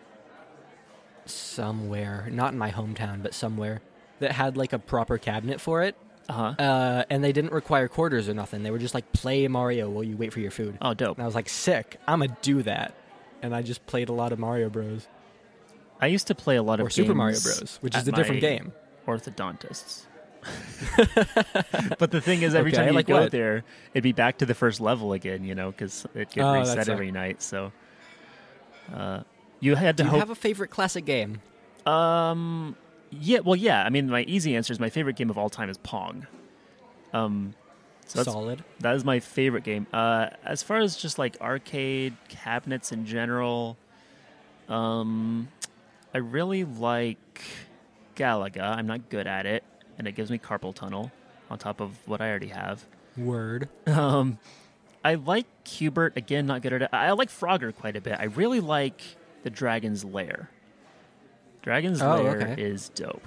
somewhere, 1.29 2.27
not 2.31 2.53
in 2.53 2.59
my 2.59 2.71
hometown, 2.71 3.21
but 3.23 3.33
somewhere 3.33 3.81
that 4.19 4.31
had 4.31 4.57
like 4.57 4.73
a 4.73 4.79
proper 4.79 5.17
cabinet 5.17 5.59
for 5.61 5.83
it. 5.83 5.95
Uh 6.27 6.33
huh. 6.33 6.63
Uh, 6.63 7.03
and 7.09 7.23
they 7.23 7.31
didn't 7.31 7.51
require 7.51 7.87
quarters 7.87 8.27
or 8.27 8.33
nothing. 8.33 8.63
They 8.63 8.71
were 8.71 8.79
just 8.79 8.93
like 8.95 9.11
play 9.11 9.47
Mario 9.47 9.89
while 9.89 10.03
you 10.03 10.17
wait 10.17 10.33
for 10.33 10.39
your 10.39 10.51
food. 10.51 10.77
Oh, 10.81 10.93
dope. 10.93 11.17
And 11.17 11.23
I 11.23 11.25
was 11.27 11.35
like, 11.35 11.49
sick. 11.49 11.99
I'm 12.07 12.19
gonna 12.19 12.35
do 12.41 12.63
that. 12.63 12.95
And 13.41 13.53
I 13.55 13.61
just 13.61 13.85
played 13.85 14.09
a 14.09 14.13
lot 14.13 14.31
of 14.31 14.39
Mario 14.39 14.69
Bros. 14.69 15.07
I 16.01 16.07
used 16.07 16.27
to 16.27 16.35
play 16.35 16.55
a 16.55 16.63
lot 16.63 16.79
of 16.79 16.87
Or 16.87 16.89
Super 16.89 17.13
Mario 17.13 17.39
Bros, 17.39 17.77
which 17.81 17.95
is 17.95 18.07
a 18.07 18.11
different 18.11 18.41
game. 18.41 18.73
Orthodontists. 19.07 20.05
but 21.97 22.11
the 22.11 22.21
thing 22.21 22.41
is, 22.41 22.53
every 22.55 22.71
Okay, 22.71 22.77
time 22.77 22.87
you 22.89 22.93
like 22.93 23.07
go 23.07 23.21
what? 23.21 23.31
there, 23.31 23.63
it'd 23.93 24.03
be 24.03 24.11
back 24.11 24.37
to 24.39 24.45
the 24.45 24.53
first 24.53 24.79
level 24.79 25.13
again, 25.13 25.43
you 25.43 25.55
know, 25.55 25.71
because 25.71 26.05
it 26.13 26.29
gets 26.31 26.37
Oh, 26.45 26.53
reset 26.59 26.89
every 26.89 27.11
night. 27.11 27.41
So, 27.41 27.71
uh, 28.93 29.21
you 29.59 29.75
had 29.75 29.97
to 29.97 30.03
Do 30.03 30.07
you 30.07 30.11
hope. 30.11 30.19
have 30.19 30.29
a 30.29 30.35
favorite 30.35 30.69
classic 30.69 31.05
game? 31.05 31.41
Um, 31.85 32.75
yeah, 33.11 33.39
well, 33.39 33.55
yeah. 33.55 33.83
I 33.83 33.89
mean, 33.89 34.09
my 34.09 34.21
easy 34.23 34.55
answer 34.55 34.73
is 34.73 34.79
my 34.79 34.89
favorite 34.89 35.15
game 35.15 35.29
of 35.29 35.37
all 35.37 35.49
time 35.49 35.69
is 35.69 35.77
Pong. 35.77 36.27
Um, 37.13 37.53
so 38.07 38.19
that's, 38.19 38.31
Solid. 38.31 38.63
that 38.81 38.95
is 38.95 39.03
my 39.05 39.19
favorite 39.19 39.63
game. 39.63 39.87
Uh, 39.93 40.27
as 40.43 40.61
far 40.63 40.77
as 40.79 40.95
just 40.95 41.17
like 41.17 41.37
arcade 41.41 42.13
cabinets 42.29 42.91
in 42.91 43.05
general, 43.05 43.77
um, 44.69 45.47
I 46.13 46.19
really 46.19 46.63
like 46.63 47.41
Galaga. 48.15 48.61
I'm 48.61 48.87
not 48.87 49.09
good 49.09 49.27
at 49.27 49.45
it, 49.45 49.63
and 49.97 50.07
it 50.07 50.13
gives 50.13 50.29
me 50.29 50.37
carpal 50.37 50.73
tunnel 50.73 51.11
on 51.49 51.57
top 51.57 51.79
of 51.81 51.97
what 52.07 52.21
I 52.21 52.29
already 52.29 52.47
have. 52.47 52.85
Word. 53.17 53.69
Um, 53.87 54.39
I 55.03 55.15
like 55.15 55.45
Q*bert 55.63 56.17
again. 56.17 56.45
Not 56.47 56.61
good 56.61 56.73
at 56.73 56.81
it. 56.83 56.89
I 56.91 57.11
like 57.11 57.29
Frogger 57.29 57.73
quite 57.75 57.95
a 57.95 58.01
bit. 58.01 58.17
I 58.19 58.25
really 58.25 58.59
like 58.59 59.01
the 59.45 59.51
Dragon's 59.51 60.03
Lair. 60.03 60.49
Dragon's 61.61 62.01
Oh, 62.01 62.21
Lair 62.23 62.41
okay. 62.41 62.61
is 62.61 62.89
dope. 62.89 63.25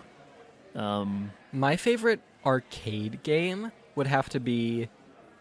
Um, 0.74 1.30
My 1.52 1.76
favorite 1.76 2.20
arcade 2.44 3.22
game 3.22 3.70
would 3.94 4.08
have 4.08 4.28
to 4.30 4.40
be 4.40 4.88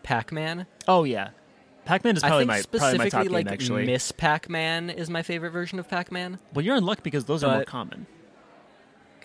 Pac-Man. 0.03 0.67
oh 0.87 1.03
yeah, 1.03 1.29
Pac-Man 1.85 2.15
is 2.15 2.23
I 2.23 2.27
probably 2.29 2.43
think 2.43 2.47
my 2.47 2.61
probably 2.61 2.97
my 2.99 3.05
specifically 3.07 3.09
top 3.09 3.29
like 3.31 3.45
game 3.47 3.53
actually. 3.53 3.85
Miss 3.87 4.11
Pac-Man 4.11 4.89
is 4.91 5.09
my 5.09 5.23
favorite 5.23 5.49
version 5.51 5.79
of 5.79 5.89
Pac-Man. 5.89 6.37
well, 6.53 6.63
you're 6.63 6.75
in 6.77 6.85
luck 6.85 7.01
because 7.03 7.25
those 7.25 7.43
are 7.43 7.55
more 7.55 7.65
common. 7.65 8.05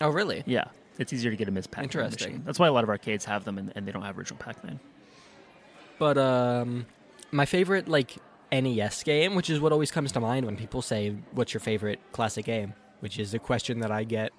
Oh, 0.01 0.09
really? 0.09 0.41
Yeah, 0.47 0.65
it's 0.97 1.13
easier 1.13 1.29
to 1.31 1.37
get 1.37 1.47
a 1.47 1.51
Miss 1.51 1.67
Pac-Man 1.67 1.83
Interesting. 1.85 2.41
That's 2.45 2.57
why 2.59 2.67
a 2.67 2.73
lot 2.73 2.83
of 2.83 2.89
arcades 2.89 3.25
have 3.25 3.43
them, 3.45 3.57
and, 3.59 3.71
and 3.75 3.87
they 3.87 3.91
don't 3.91 4.01
have 4.01 4.17
original 4.17 4.39
Pac-Man. 4.39 4.79
But 5.99 6.17
um, 6.17 6.87
my 7.31 7.45
favorite 7.45 7.87
like 7.87 8.17
NES 8.61 9.03
game, 9.03 9.33
which 9.35 9.49
is 9.49 9.59
what 9.59 9.71
always 9.71 9.89
comes 9.91 10.11
to 10.11 10.19
mind 10.19 10.45
when 10.45 10.55
people 10.55 10.81
say, 10.81 11.15
"What's 11.31 11.53
your 11.53 11.61
favorite 11.61 11.99
classic 12.11 12.45
game?" 12.45 12.73
Which 12.99 13.17
is 13.19 13.33
a 13.33 13.39
question 13.39 13.79
that 13.79 13.91
I 13.91 14.03
get 14.03 14.31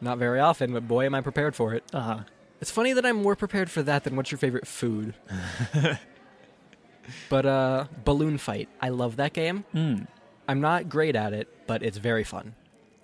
not 0.00 0.18
very 0.18 0.40
often, 0.40 0.72
but 0.72 0.88
boy, 0.88 1.06
am 1.06 1.14
I 1.14 1.20
prepared 1.20 1.54
for 1.54 1.72
it. 1.74 1.84
Uh 1.92 2.00
huh. 2.00 2.18
It's 2.60 2.70
funny 2.70 2.92
that 2.94 3.06
I'm 3.06 3.16
more 3.22 3.36
prepared 3.36 3.70
for 3.70 3.82
that 3.84 4.04
than 4.04 4.16
what's 4.16 4.30
your 4.30 4.38
favorite 4.38 4.66
food. 4.66 5.14
But 7.28 7.46
uh, 7.46 7.86
Balloon 8.04 8.38
Fight, 8.38 8.68
I 8.80 8.90
love 8.90 9.16
that 9.16 9.32
game. 9.32 9.64
Mm. 9.74 10.06
I'm 10.48 10.60
not 10.60 10.88
great 10.88 11.16
at 11.16 11.32
it, 11.32 11.48
but 11.66 11.82
it's 11.82 11.96
very 11.98 12.22
fun. 12.24 12.54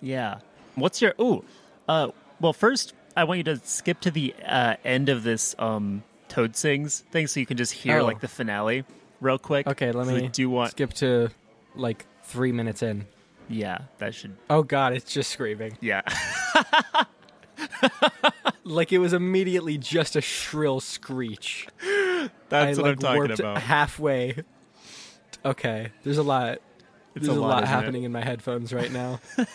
Yeah. 0.01 0.39
What's 0.75 1.01
your 1.01 1.13
ooh? 1.19 1.43
Uh, 1.89 2.09
well, 2.39 2.53
first 2.53 2.93
I 3.17 3.23
want 3.25 3.39
you 3.39 3.43
to 3.45 3.57
skip 3.65 3.99
to 4.01 4.11
the 4.11 4.33
uh, 4.45 4.75
end 4.85 5.09
of 5.09 5.23
this 5.23 5.55
um, 5.59 6.03
Toad 6.29 6.55
sings 6.55 7.01
thing, 7.11 7.27
so 7.27 7.39
you 7.39 7.45
can 7.45 7.57
just 7.57 7.73
hear 7.73 7.99
Oh. 7.99 8.05
like 8.05 8.19
the 8.21 8.27
finale 8.27 8.85
real 9.21 9.37
quick. 9.37 9.67
Okay, 9.67 9.91
let 9.91 10.07
me 10.07 10.27
do 10.27 10.49
want. 10.49 10.71
skip 10.71 10.93
to 10.95 11.29
like 11.75 12.05
three 12.23 12.51
minutes 12.51 12.83
in. 12.83 13.05
Yeah, 13.49 13.79
that 13.99 14.13
should. 14.13 14.35
Oh 14.49 14.63
god, 14.63 14.93
it's 14.93 15.11
just 15.13 15.31
screaming. 15.31 15.77
Yeah. 15.81 16.01
Like 18.67 18.91
it 18.91 18.97
was 18.97 19.13
immediately 19.13 19.77
just 19.77 20.17
a 20.17 20.21
shrill 20.21 20.81
screech. 20.81 21.67
That's 22.49 22.77
I, 22.77 22.81
what 22.81 23.01
like, 23.01 23.05
I'm 23.11 23.29
talking 23.29 23.31
about. 23.31 23.61
halfway. 23.61 24.43
Okay, 25.45 25.91
there's 26.03 26.17
a 26.17 26.23
lot. 26.23 26.59
It's 27.15 27.25
there's 27.25 27.29
a 27.29 27.31
a, 27.31 27.33
lot, 27.39 27.47
lot, 27.47 27.63
isn't 27.63 27.73
it? 27.73 27.81
happening 27.81 28.03
in 28.03 28.11
my 28.11 28.23
headphones 28.23 28.73
right 28.73 28.91
now. 28.91 29.21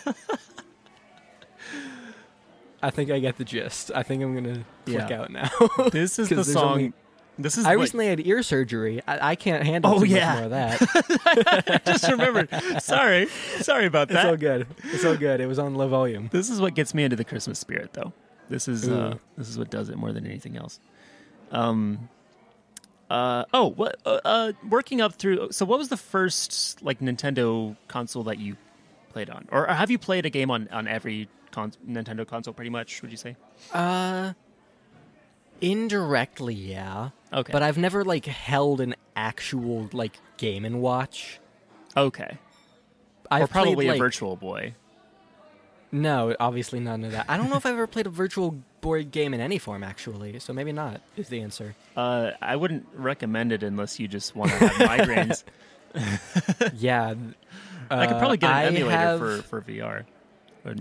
I 2.81 2.89
think 2.89 3.11
I 3.11 3.19
get 3.19 3.37
the 3.37 3.45
gist. 3.45 3.91
I 3.93 4.01
think 4.01 4.23
I'm 4.23 4.33
gonna 4.33 4.65
click 4.85 5.09
Yeah. 5.09 5.21
out 5.21 5.29
now. 5.31 5.49
This 5.91 6.17
is 6.17 6.29
the 6.29 6.43
song. 6.43 6.71
only- 6.71 6.93
this 7.39 7.57
is 7.57 7.65
I 7.65 7.75
what- 7.75 7.83
recently 7.83 8.07
had 8.07 8.25
ear 8.25 8.43
surgery. 8.43 9.01
I, 9.07 9.31
I 9.31 9.35
can't 9.35 9.63
handle 9.63 9.99
Oh, 9.99 10.03
yeah. 10.03 10.33
more 10.35 10.43
of 10.45 10.49
that. 10.51 10.81
I 11.67 11.81
just 11.85 12.07
remembered. 12.09 12.49
Sorry, 12.81 13.27
sorry 13.59 13.85
about 13.85 14.09
that. 14.09 14.17
It's 14.17 14.25
all 14.25 14.37
good. 14.37 14.67
It's 14.91 15.05
all 15.05 15.17
good. 15.17 15.41
It 15.41 15.47
was 15.47 15.59
on 15.59 15.75
low 15.75 15.87
volume. 15.87 16.29
This 16.31 16.49
is 16.49 16.61
what 16.61 16.75
gets 16.75 16.93
me 16.93 17.03
into 17.03 17.15
the 17.15 17.25
Christmas 17.25 17.59
spirit, 17.59 17.93
though. 17.93 18.13
This 18.49 18.67
is 18.67 18.87
uh, 18.89 19.17
this 19.37 19.49
is 19.49 19.57
what 19.57 19.69
does 19.71 19.89
it 19.89 19.97
more 19.97 20.11
than 20.11 20.25
anything 20.27 20.57
else. 20.57 20.79
Um. 21.51 22.09
Uh 23.09 23.45
oh. 23.53 23.69
What? 23.69 23.99
Uh, 24.05 24.19
uh, 24.25 24.51
working 24.69 24.99
up 25.01 25.13
through. 25.15 25.49
So, 25.51 25.65
what 25.65 25.77
was 25.79 25.89
the 25.89 25.97
first 25.97 26.81
like 26.81 26.99
Nintendo 26.99 27.75
console 27.87 28.23
that 28.23 28.39
you 28.39 28.57
played 29.09 29.29
on, 29.29 29.47
or 29.51 29.65
have 29.67 29.91
you 29.91 29.97
played 29.99 30.25
a 30.25 30.29
game 30.29 30.49
on 30.51 30.67
on 30.71 30.87
every 30.87 31.29
con- 31.51 31.73
Nintendo 31.87 32.27
console? 32.27 32.53
Pretty 32.53 32.69
much, 32.71 33.01
would 33.01 33.11
you 33.11 33.17
say? 33.17 33.35
Uh, 33.71 34.33
indirectly, 35.61 36.53
yeah. 36.55 37.09
Okay. 37.33 37.51
But 37.51 37.63
I've 37.63 37.77
never 37.77 38.03
like 38.05 38.25
held 38.25 38.79
an 38.81 38.95
actual 39.15 39.89
like 39.93 40.13
Game 40.37 40.65
and 40.65 40.81
Watch. 40.81 41.39
okay. 41.97 42.37
I've 43.31 43.43
or 43.43 43.47
probably 43.47 43.75
played, 43.75 43.87
a 43.87 43.91
like- 43.93 43.99
Virtual 43.99 44.35
Boy. 44.35 44.75
No, 45.91 46.35
obviously 46.39 46.79
none 46.79 47.03
of 47.03 47.11
that. 47.11 47.25
I 47.29 47.37
don't 47.37 47.49
know 47.49 47.55
if 47.55 47.65
I've 47.65 47.73
ever 47.73 47.87
played 47.87 48.07
a 48.07 48.09
Virtual 48.11 48.59
Boy 48.81 49.03
game 49.03 49.33
in 49.33 49.39
any 49.39 49.57
form, 49.59 49.83
actually. 49.83 50.39
So 50.39 50.51
maybe 50.53 50.71
not 50.71 51.01
is 51.17 51.29
the 51.29 51.41
answer. 51.41 51.75
Uh, 51.95 52.31
I 52.41 52.55
wouldn't 52.55 52.87
recommend 52.95 53.51
it 53.51 53.61
unless 53.63 53.99
you 53.99 54.07
just 54.07 54.35
want 54.35 54.51
to 54.51 54.67
have 54.67 54.89
migraines. 54.89 55.43
yeah. 56.77 57.13
I 57.91 58.07
could 58.07 58.17
probably 58.17 58.37
get 58.37 58.49
an 58.49 58.55
I 58.55 58.65
emulator 58.65 58.89
have- 58.97 59.19
for 59.19 59.41
for 59.43 59.61
VR. 59.61 60.05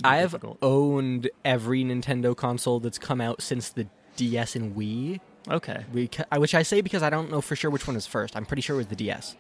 I 0.05 0.19
have 0.19 0.31
difficult. 0.31 0.59
owned 0.63 1.29
every 1.45 1.83
Nintendo 1.85 2.37
console 2.37 2.79
that's 2.81 2.99
come 2.99 3.21
out 3.21 3.43
since 3.43 3.69
the 3.71 3.87
DS 4.17 4.55
and 4.57 4.77
Wii. 4.77 5.21
Okay. 5.51 5.85
We, 5.93 6.09
ca- 6.09 6.25
which 6.39 6.55
I 6.55 6.63
say 6.63 6.81
because 6.81 7.03
I 7.03 7.11
don't 7.11 7.31
know 7.31 7.41
for 7.41 7.57
sure 7.57 7.71
which 7.71 7.87
one 7.87 7.97
is 7.97 8.07
first. 8.07 8.37
I'm 8.37 8.47
pretty 8.47 8.63
sure 8.63 8.75
it 8.77 8.79
was 8.79 8.87
the 8.87 8.97
DS. 8.97 9.37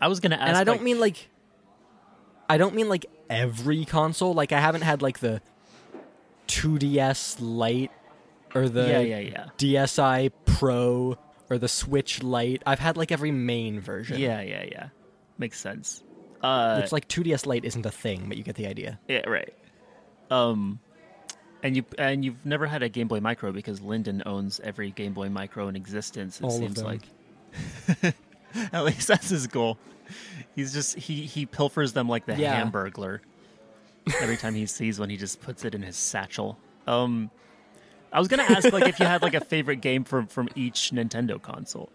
I 0.00 0.08
was 0.08 0.20
gonna 0.20 0.36
ask, 0.36 0.48
and 0.48 0.56
I 0.56 0.64
don't 0.64 0.76
like- 0.76 0.82
mean 0.84 1.00
like 1.00 1.28
I 2.48 2.56
don't 2.58 2.74
mean 2.74 2.88
like 2.88 3.06
every 3.28 3.84
console. 3.84 4.32
Like 4.34 4.52
I 4.52 4.60
haven't 4.60 4.82
had 4.82 5.02
like 5.02 5.18
the 5.20 5.40
2DS 6.48 7.36
Lite 7.40 7.90
or 8.54 8.68
the 8.68 8.86
yeah, 8.88 9.00
yeah, 9.00 9.18
yeah, 9.18 9.46
DSi 9.58 10.32
Pro 10.44 11.16
or 11.48 11.58
the 11.58 11.68
Switch 11.68 12.22
Lite. 12.22 12.62
I've 12.66 12.78
had 12.80 12.96
like 12.96 13.12
every 13.12 13.30
main 13.30 13.80
version. 13.80 14.18
yeah, 14.18 14.40
yeah, 14.40 14.64
yeah. 14.70 14.88
Makes 15.38 15.60
sense. 15.60 16.02
Uh, 16.42 16.80
It's 16.82 16.92
like 16.92 17.06
2DS 17.08 17.46
Lite 17.46 17.64
isn't 17.64 17.84
a 17.86 17.90
thing, 17.90 18.24
but 18.28 18.36
you 18.36 18.42
get 18.42 18.56
the 18.56 18.66
idea. 18.66 18.98
yeah, 19.08 19.28
right. 19.28 19.52
Um, 20.30 20.80
and 21.62 21.76
you 21.76 21.84
and 21.98 22.24
you've 22.24 22.44
never 22.44 22.66
had 22.66 22.82
a 22.82 22.88
Game 22.88 23.08
Boy 23.08 23.20
Micro 23.20 23.52
because 23.52 23.80
Lyndon 23.80 24.22
owns 24.26 24.60
every 24.60 24.90
Game 24.90 25.12
Boy 25.12 25.28
Micro 25.28 25.68
in 25.68 25.76
existence. 25.76 26.40
It 26.40 26.44
All 26.44 26.50
of 26.50 26.56
seems 26.58 26.74
them. 26.76 26.84
like. 26.86 28.14
At 28.72 28.84
least 28.84 29.06
that's 29.08 29.28
his 29.28 29.46
goal. 29.46 29.78
He's 30.56 30.72
just 30.72 30.96
he 30.98 31.22
he 31.26 31.46
pilfers 31.46 31.92
them 31.92 32.08
like 32.08 32.26
the 32.26 32.36
Yeah. 32.36 32.60
Hamburglar. 32.62 33.20
Every 34.20 34.36
time 34.36 34.54
he 34.54 34.66
sees 34.66 34.98
one, 34.98 35.08
he 35.10 35.16
just 35.16 35.40
puts 35.40 35.64
it 35.64 35.74
in 35.74 35.82
his 35.82 35.96
satchel. 35.96 36.58
Um, 36.86 37.30
I 38.12 38.18
was 38.18 38.26
gonna 38.28 38.42
ask 38.42 38.72
like 38.72 38.88
if 38.88 38.98
you 38.98 39.06
had 39.06 39.22
like 39.22 39.34
a 39.34 39.40
favorite 39.44 39.76
game 39.76 40.02
from 40.04 40.26
from 40.26 40.48
each 40.56 40.90
Nintendo 40.92 41.40
console, 41.40 41.90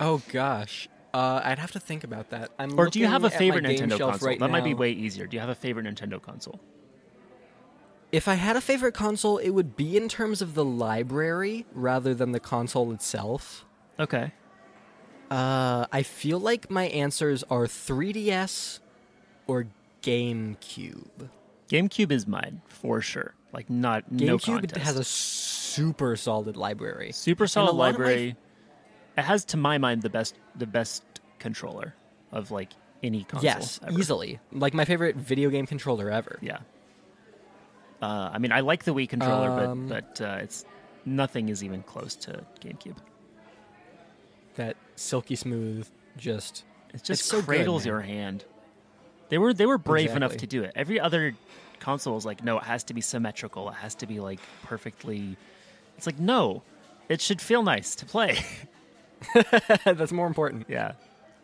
Oh 0.00 0.22
gosh. 0.32 0.88
Uh, 1.12 1.40
I'd 1.44 1.60
have 1.60 1.70
to 1.72 1.80
think 1.80 2.02
about 2.02 2.30
that. 2.30 2.50
I'm 2.58 2.76
or 2.78 2.88
do 2.88 2.98
you 2.98 3.06
have 3.06 3.22
a 3.22 3.26
looking 3.26 3.50
at 3.50 3.54
my 3.54 3.60
favorite 3.60 3.64
Nintendo 3.80 3.98
console? 3.98 4.28
Right 4.28 4.38
that 4.40 4.50
might 4.50 4.64
be 4.64 4.74
way 4.74 4.90
easier. 4.90 5.26
Do 5.26 5.36
you 5.36 5.40
have 5.40 5.50
a 5.50 5.54
favorite 5.54 5.86
Nintendo 5.86 6.20
console? 6.20 6.60
If 8.14 8.28
I 8.28 8.34
had 8.34 8.54
a 8.54 8.60
favorite 8.60 8.94
console, 8.94 9.38
it 9.38 9.50
would 9.50 9.74
be 9.74 9.96
in 9.96 10.08
terms 10.08 10.40
of 10.40 10.54
the 10.54 10.64
library 10.64 11.66
rather 11.72 12.14
than 12.14 12.30
the 12.30 12.38
console 12.38 12.92
itself. 12.92 13.64
Okay. 13.98 14.32
Uh, 15.32 15.86
I 15.90 16.04
feel 16.04 16.38
like 16.38 16.70
my 16.70 16.84
answers 16.84 17.42
are 17.50 17.66
3DS 17.66 18.78
or 19.48 19.66
GameCube. 20.02 21.28
GameCube 21.68 22.12
is 22.12 22.28
mine 22.28 22.62
for 22.68 23.00
sure. 23.00 23.34
Like 23.52 23.68
not 23.68 24.12
no 24.12 24.38
GameCube 24.38 24.60
contest. 24.60 24.76
has 24.86 24.96
a 24.96 25.02
super 25.02 26.14
solid 26.14 26.56
library. 26.56 27.10
super 27.10 27.48
solid 27.48 27.70
of 27.70 27.76
my- 27.76 27.86
library. 27.90 28.36
It 29.18 29.22
has, 29.22 29.44
to 29.46 29.56
my 29.56 29.78
mind, 29.78 30.02
the 30.02 30.10
best 30.10 30.36
the 30.54 30.66
best 30.66 31.02
controller 31.40 31.94
of 32.30 32.52
like 32.52 32.70
any 33.02 33.24
console. 33.24 33.44
yes, 33.44 33.80
ever. 33.84 33.98
easily. 33.98 34.38
Like 34.52 34.72
my 34.72 34.84
favorite 34.84 35.16
video 35.16 35.50
game 35.50 35.66
controller 35.66 36.10
ever. 36.10 36.38
Yeah. 36.40 36.58
Uh, 38.04 38.30
I 38.34 38.38
mean, 38.38 38.52
I 38.52 38.60
like 38.60 38.84
the 38.84 38.92
Wii 38.92 39.08
controller, 39.08 39.50
Um, 39.50 39.88
but 39.88 40.16
but 40.18 40.24
uh, 40.24 40.38
it's 40.42 40.64
nothing 41.06 41.48
is 41.48 41.64
even 41.64 41.82
close 41.82 42.14
to 42.16 42.44
GameCube. 42.60 42.96
That 44.56 44.76
silky 44.96 45.36
smooth, 45.36 45.88
just 46.16 46.64
It 46.92 47.02
just 47.02 47.24
so 47.24 47.38
good, 47.38 47.46
cradles 47.46 47.84
man. 47.84 47.92
your 47.92 48.00
hand. 48.02 48.44
They 49.30 49.38
were 49.38 49.54
they 49.54 49.66
were 49.66 49.78
brave 49.78 50.14
enough 50.14 50.36
to 50.36 50.46
do 50.46 50.62
it. 50.64 50.72
Every 50.76 51.00
other 51.00 51.34
console 51.80 52.16
is 52.16 52.26
like, 52.26 52.44
no, 52.44 52.58
it 52.58 52.64
has 52.64 52.84
to 52.84 52.94
be 52.94 53.00
symmetrical. 53.00 53.68
It 53.70 53.74
has 53.76 53.94
to 53.96 54.06
be 54.06 54.20
like 54.20 54.40
perfectly. 54.62 55.36
It's 55.96 56.06
like 56.06 56.18
no, 56.18 56.62
it 57.08 57.20
should 57.20 57.40
feel 57.40 57.62
nice 57.62 57.94
to 57.96 58.04
play. 58.06 58.38
that's 59.84 60.12
more 60.12 60.26
important. 60.26 60.66
yeah, 60.68 60.92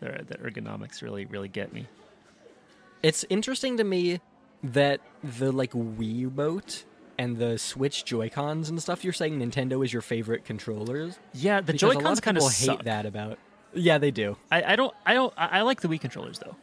the, 0.01 0.25
the 0.29 0.37
ergonomics 0.37 1.01
really 1.01 1.25
really 1.25 1.49
get 1.49 1.73
me. 1.73 1.87
It's 3.03 3.25
interesting 3.31 3.79
to 3.79 3.85
me 3.85 4.21
that 4.63 5.01
the 5.23 5.53
like 5.53 5.73
Wii 5.73 6.25
remote 6.25 6.85
and 7.19 7.37
the 7.37 7.59
Switch 7.59 8.05
Joy 8.05 8.29
Cons 8.31 8.69
and 8.69 8.81
stuff. 8.81 9.05
You're 9.05 9.13
saying 9.13 9.39
Nintendo 9.39 9.85
is 9.85 9.93
your 9.93 10.03
favorite 10.03 10.45
controllers. 10.45 11.19
Yeah, 11.35 11.61
the 11.61 11.73
Joy 11.73 11.95
Cons 11.95 12.21
kind 12.21 12.37
of 12.37 12.43
people 12.43 12.51
suck. 12.51 12.77
hate 12.79 12.85
that 12.85 13.07
about. 13.07 13.39
Yeah, 13.75 13.99
they 13.99 14.11
do. 14.11 14.37
I, 14.51 14.73
I 14.73 14.77
don't 14.77 14.95
I 15.05 15.15
don't 15.15 15.33
I, 15.37 15.59
I 15.59 15.63
like 15.63 15.81
the 15.81 15.89
Wii 15.89 16.01
controllers 16.01 16.39
though. 16.39 16.57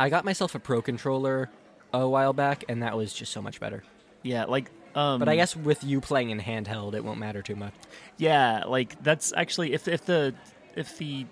I 0.00 0.08
got 0.08 0.24
myself 0.24 0.54
a 0.54 0.58
Pro 0.58 0.80
controller 0.80 1.50
a 1.92 2.08
while 2.08 2.32
back, 2.32 2.64
and 2.68 2.82
that 2.82 2.96
was 2.96 3.12
just 3.12 3.32
so 3.32 3.42
much 3.42 3.60
better. 3.60 3.82
Yeah, 4.22 4.44
like 4.44 4.70
um. 4.94 5.18
But 5.18 5.28
I 5.28 5.36
guess 5.36 5.54
with 5.56 5.84
you 5.84 6.00
playing 6.00 6.30
in 6.30 6.40
handheld, 6.40 6.94
it 6.94 7.04
won't 7.04 7.18
matter 7.18 7.42
too 7.42 7.56
much. 7.56 7.74
Yeah, 8.16 8.64
like 8.66 9.02
that's 9.02 9.32
actually 9.36 9.72
if 9.72 9.88
if 9.88 10.04
the 10.04 10.34
if 10.74 10.96
the 10.98 11.26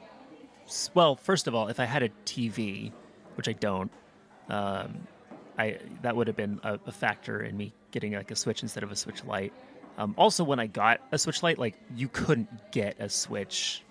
well, 0.94 1.16
first 1.16 1.46
of 1.46 1.54
all, 1.54 1.68
if 1.68 1.80
I 1.80 1.84
had 1.84 2.02
a 2.02 2.08
TV, 2.24 2.92
which 3.36 3.48
I 3.48 3.52
don't, 3.52 3.90
um, 4.48 5.06
I 5.58 5.78
that 6.02 6.16
would 6.16 6.26
have 6.26 6.36
been 6.36 6.60
a, 6.62 6.78
a 6.86 6.92
factor 6.92 7.42
in 7.42 7.56
me 7.56 7.72
getting 7.90 8.12
like 8.12 8.30
a 8.30 8.36
Switch 8.36 8.62
instead 8.62 8.82
of 8.82 8.90
a 8.92 8.96
Switch 8.96 9.24
Lite. 9.24 9.52
Um, 9.98 10.14
also, 10.18 10.44
when 10.44 10.60
I 10.60 10.66
got 10.66 11.00
a 11.12 11.18
Switch 11.18 11.42
Lite, 11.42 11.58
like 11.58 11.74
you 11.94 12.08
couldn't 12.08 12.70
get 12.72 12.96
a 13.00 13.08
Switch 13.08 13.82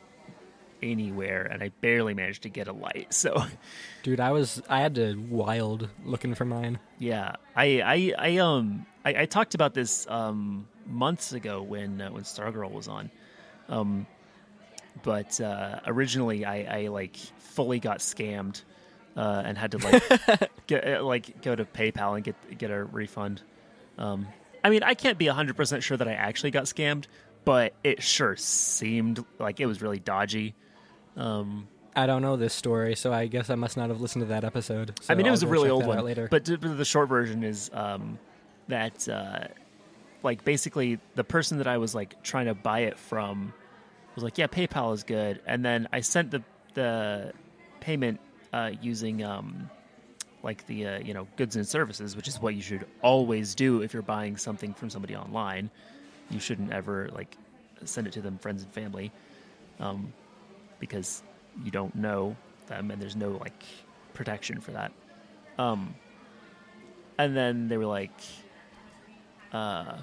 anywhere, 0.83 1.43
and 1.43 1.63
I 1.63 1.69
barely 1.81 2.13
managed 2.13 2.43
to 2.43 2.49
get 2.49 2.67
a 2.67 2.73
light. 2.73 3.13
So, 3.13 3.43
Dude, 4.03 4.19
I 4.19 4.31
was 4.31 4.61
I 4.69 4.81
had 4.81 4.95
to 4.95 5.15
wild 5.29 5.89
looking 6.03 6.35
for 6.35 6.45
mine. 6.45 6.79
yeah, 6.99 7.35
I 7.55 7.81
I, 7.81 8.13
I 8.17 8.37
um 8.37 8.85
I, 9.03 9.21
I 9.21 9.25
talked 9.25 9.55
about 9.55 9.73
this 9.73 10.05
um 10.09 10.67
months 10.85 11.33
ago 11.33 11.63
when 11.63 12.01
uh, 12.01 12.11
when 12.11 12.23
Stargirl 12.23 12.71
was 12.71 12.87
on. 12.87 13.09
Um, 13.69 14.05
but 15.01 15.41
uh, 15.41 15.79
originally 15.87 16.45
I, 16.45 16.83
I 16.83 16.87
like 16.87 17.15
fully 17.39 17.79
got 17.79 17.97
scammed 17.99 18.63
uh, 19.15 19.41
and 19.45 19.57
had 19.57 19.71
to 19.71 19.77
like 19.77 20.49
get 20.67 20.87
uh, 20.87 21.03
like 21.03 21.41
go 21.41 21.55
to 21.55 21.65
PayPal 21.65 22.15
and 22.15 22.23
get 22.23 22.57
get 22.57 22.71
a 22.71 22.83
refund. 22.83 23.41
Um, 23.97 24.27
I 24.63 24.69
mean, 24.69 24.83
I 24.83 24.93
can't 24.93 25.17
be 25.17 25.27
hundred 25.27 25.55
percent 25.55 25.83
sure 25.83 25.97
that 25.97 26.07
I 26.07 26.13
actually 26.13 26.51
got 26.51 26.65
scammed, 26.65 27.05
but 27.45 27.73
it 27.83 28.03
sure 28.03 28.35
seemed 28.35 29.23
like 29.39 29.59
it 29.59 29.65
was 29.65 29.81
really 29.81 29.99
dodgy. 29.99 30.55
Um, 31.15 31.67
I 31.95 32.07
don't 32.07 32.21
know 32.21 32.35
this 32.35 32.53
story, 32.53 32.95
so 32.95 33.13
I 33.13 33.27
guess 33.27 33.49
I 33.49 33.55
must 33.55 33.77
not 33.77 33.89
have 33.89 34.01
listened 34.01 34.23
to 34.23 34.27
that 34.27 34.43
episode. 34.43 34.99
I 35.07 35.15
mean, 35.15 35.25
it 35.25 35.29
so 35.29 35.31
was 35.31 35.43
a 35.43 35.47
really 35.47 35.69
old 35.69 35.85
one, 35.85 36.03
later. 36.03 36.27
but 36.29 36.45
but 36.59 36.77
the 36.77 36.85
short 36.85 37.07
version 37.07 37.43
is 37.43 37.71
um, 37.73 38.19
that 38.67 39.07
uh, 39.07 39.47
like 40.21 40.43
basically 40.43 40.99
the 41.15 41.23
person 41.23 41.59
that 41.59 41.67
I 41.67 41.77
was 41.77 41.95
like 41.95 42.21
trying 42.21 42.47
to 42.47 42.53
buy 42.53 42.79
it 42.79 42.99
from 42.99 43.53
was 44.15 44.25
like, 44.25 44.37
"Yeah, 44.37 44.47
PayPal 44.47 44.93
is 44.93 45.03
good," 45.03 45.41
and 45.45 45.63
then 45.63 45.87
I 45.93 46.01
sent 46.01 46.31
the 46.31 46.43
the 46.73 47.31
payment 47.79 48.19
uh, 48.55 48.71
using 48.81 49.21
um, 49.21 49.69
like 50.41 50.65
the 50.65 50.87
uh, 50.87 50.99
you 50.99 51.13
know 51.13 51.27
goods 51.35 51.57
and 51.57 51.67
services, 51.67 52.15
which 52.15 52.27
is 52.27 52.41
what 52.41 52.55
you 52.55 52.61
should 52.61 52.87
always 53.01 53.53
do 53.53 53.81
if 53.81 53.93
you're 53.93 54.01
buying 54.01 54.37
something 54.37 54.73
from 54.73 54.89
somebody 54.89 55.15
online. 55.15 55.69
You 56.31 56.39
shouldn't 56.39 56.71
ever 56.71 57.09
like 57.13 57.35
send 57.83 58.07
it 58.07 58.13
to 58.13 58.21
them 58.21 58.37
friends 58.37 58.63
and 58.63 58.71
family, 58.71 59.11
um, 59.81 60.13
because 60.79 61.21
you 61.63 61.69
don't 61.69 61.93
know 61.95 62.35
them 62.67 62.91
and 62.91 63.01
there's 63.01 63.17
no 63.17 63.31
like 63.31 63.63
protection 64.13 64.61
for 64.61 64.71
that. 64.71 64.91
Um, 65.59 65.93
and 67.17 67.35
then 67.35 67.67
they 67.67 67.77
were 67.77 67.85
like, 67.85 68.17
uh, 69.51 69.97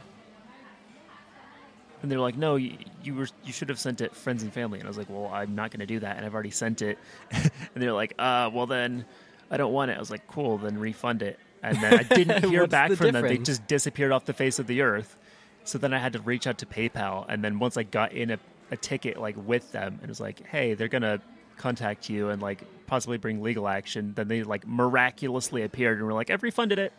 and 2.03 2.11
they're 2.11 2.21
like, 2.21 2.37
"No, 2.37 2.57
you, 2.57 2.77
you 3.03 3.15
were 3.15 3.29
you 3.45 3.53
should 3.53 3.69
have 3.69 3.79
sent 3.79 4.01
it 4.01 4.15
friends 4.15 4.43
and 4.43 4.53
family." 4.53 4.79
And 4.79 4.87
I 4.87 4.91
was 4.91 4.99
like, 4.99 5.09
"Well, 5.09 5.31
I'm 5.33 5.55
not 5.55 5.71
going 5.71 5.81
to 5.81 5.87
do 5.87 6.01
that, 6.01 6.17
and 6.17 6.27
I've 6.27 6.35
already 6.35 6.51
sent 6.51 6.83
it." 6.83 6.99
and 7.31 7.51
they're 7.77 7.93
like, 7.93 8.15
"Uh, 8.19 8.51
well 8.53 8.67
then, 8.67 9.05
I 9.51 9.57
don't 9.57 9.73
want 9.73 9.91
it." 9.91 9.97
I 9.97 10.01
was 10.01 10.11
like, 10.11 10.27
"Cool, 10.27 10.59
then 10.59 10.79
refund 10.79 11.23
it." 11.23 11.39
And 11.63 11.77
then 11.79 11.95
I 11.95 12.03
didn't 12.03 12.45
hear 12.51 12.67
back 12.67 12.91
the 12.91 12.97
from 12.97 13.13
them; 13.13 13.23
they 13.23 13.39
just 13.39 13.67
disappeared 13.67 14.13
off 14.13 14.25
the 14.25 14.33
face 14.33 14.59
of 14.59 14.67
the 14.67 14.83
earth. 14.83 15.17
So 15.65 15.79
then 15.79 15.95
I 15.95 15.99
had 15.99 16.15
to 16.15 16.21
reach 16.21 16.47
out 16.47 16.59
to 16.59 16.67
PayPal, 16.67 17.25
and 17.29 17.43
then 17.45 17.59
once 17.61 17.77
I 17.77 17.85
got 17.85 18.13
in 18.13 18.33
a, 18.33 18.39
a 18.73 18.77
ticket 18.77 19.17
like 19.19 19.37
with 19.37 19.71
them, 19.73 19.95
and 19.95 20.03
it 20.05 20.09
was 20.09 20.21
like, 20.21 20.45
"Hey, 20.47 20.75
they're 20.75 20.89
gonna 20.89 21.21
contact 21.57 22.11
you 22.11 22.31
and 22.31 22.43
like 22.43 22.65
possibly 22.89 23.17
bring 23.17 23.43
legal 23.43 23.69
action," 23.69 24.13
then 24.15 24.27
they 24.27 24.43
like 24.43 24.67
miraculously 24.67 25.63
appeared 25.63 25.99
and 25.99 26.07
were 26.07 26.13
like, 26.15 26.31
"I've 26.31 26.43
refunded 26.43 26.81
it." 26.81 26.93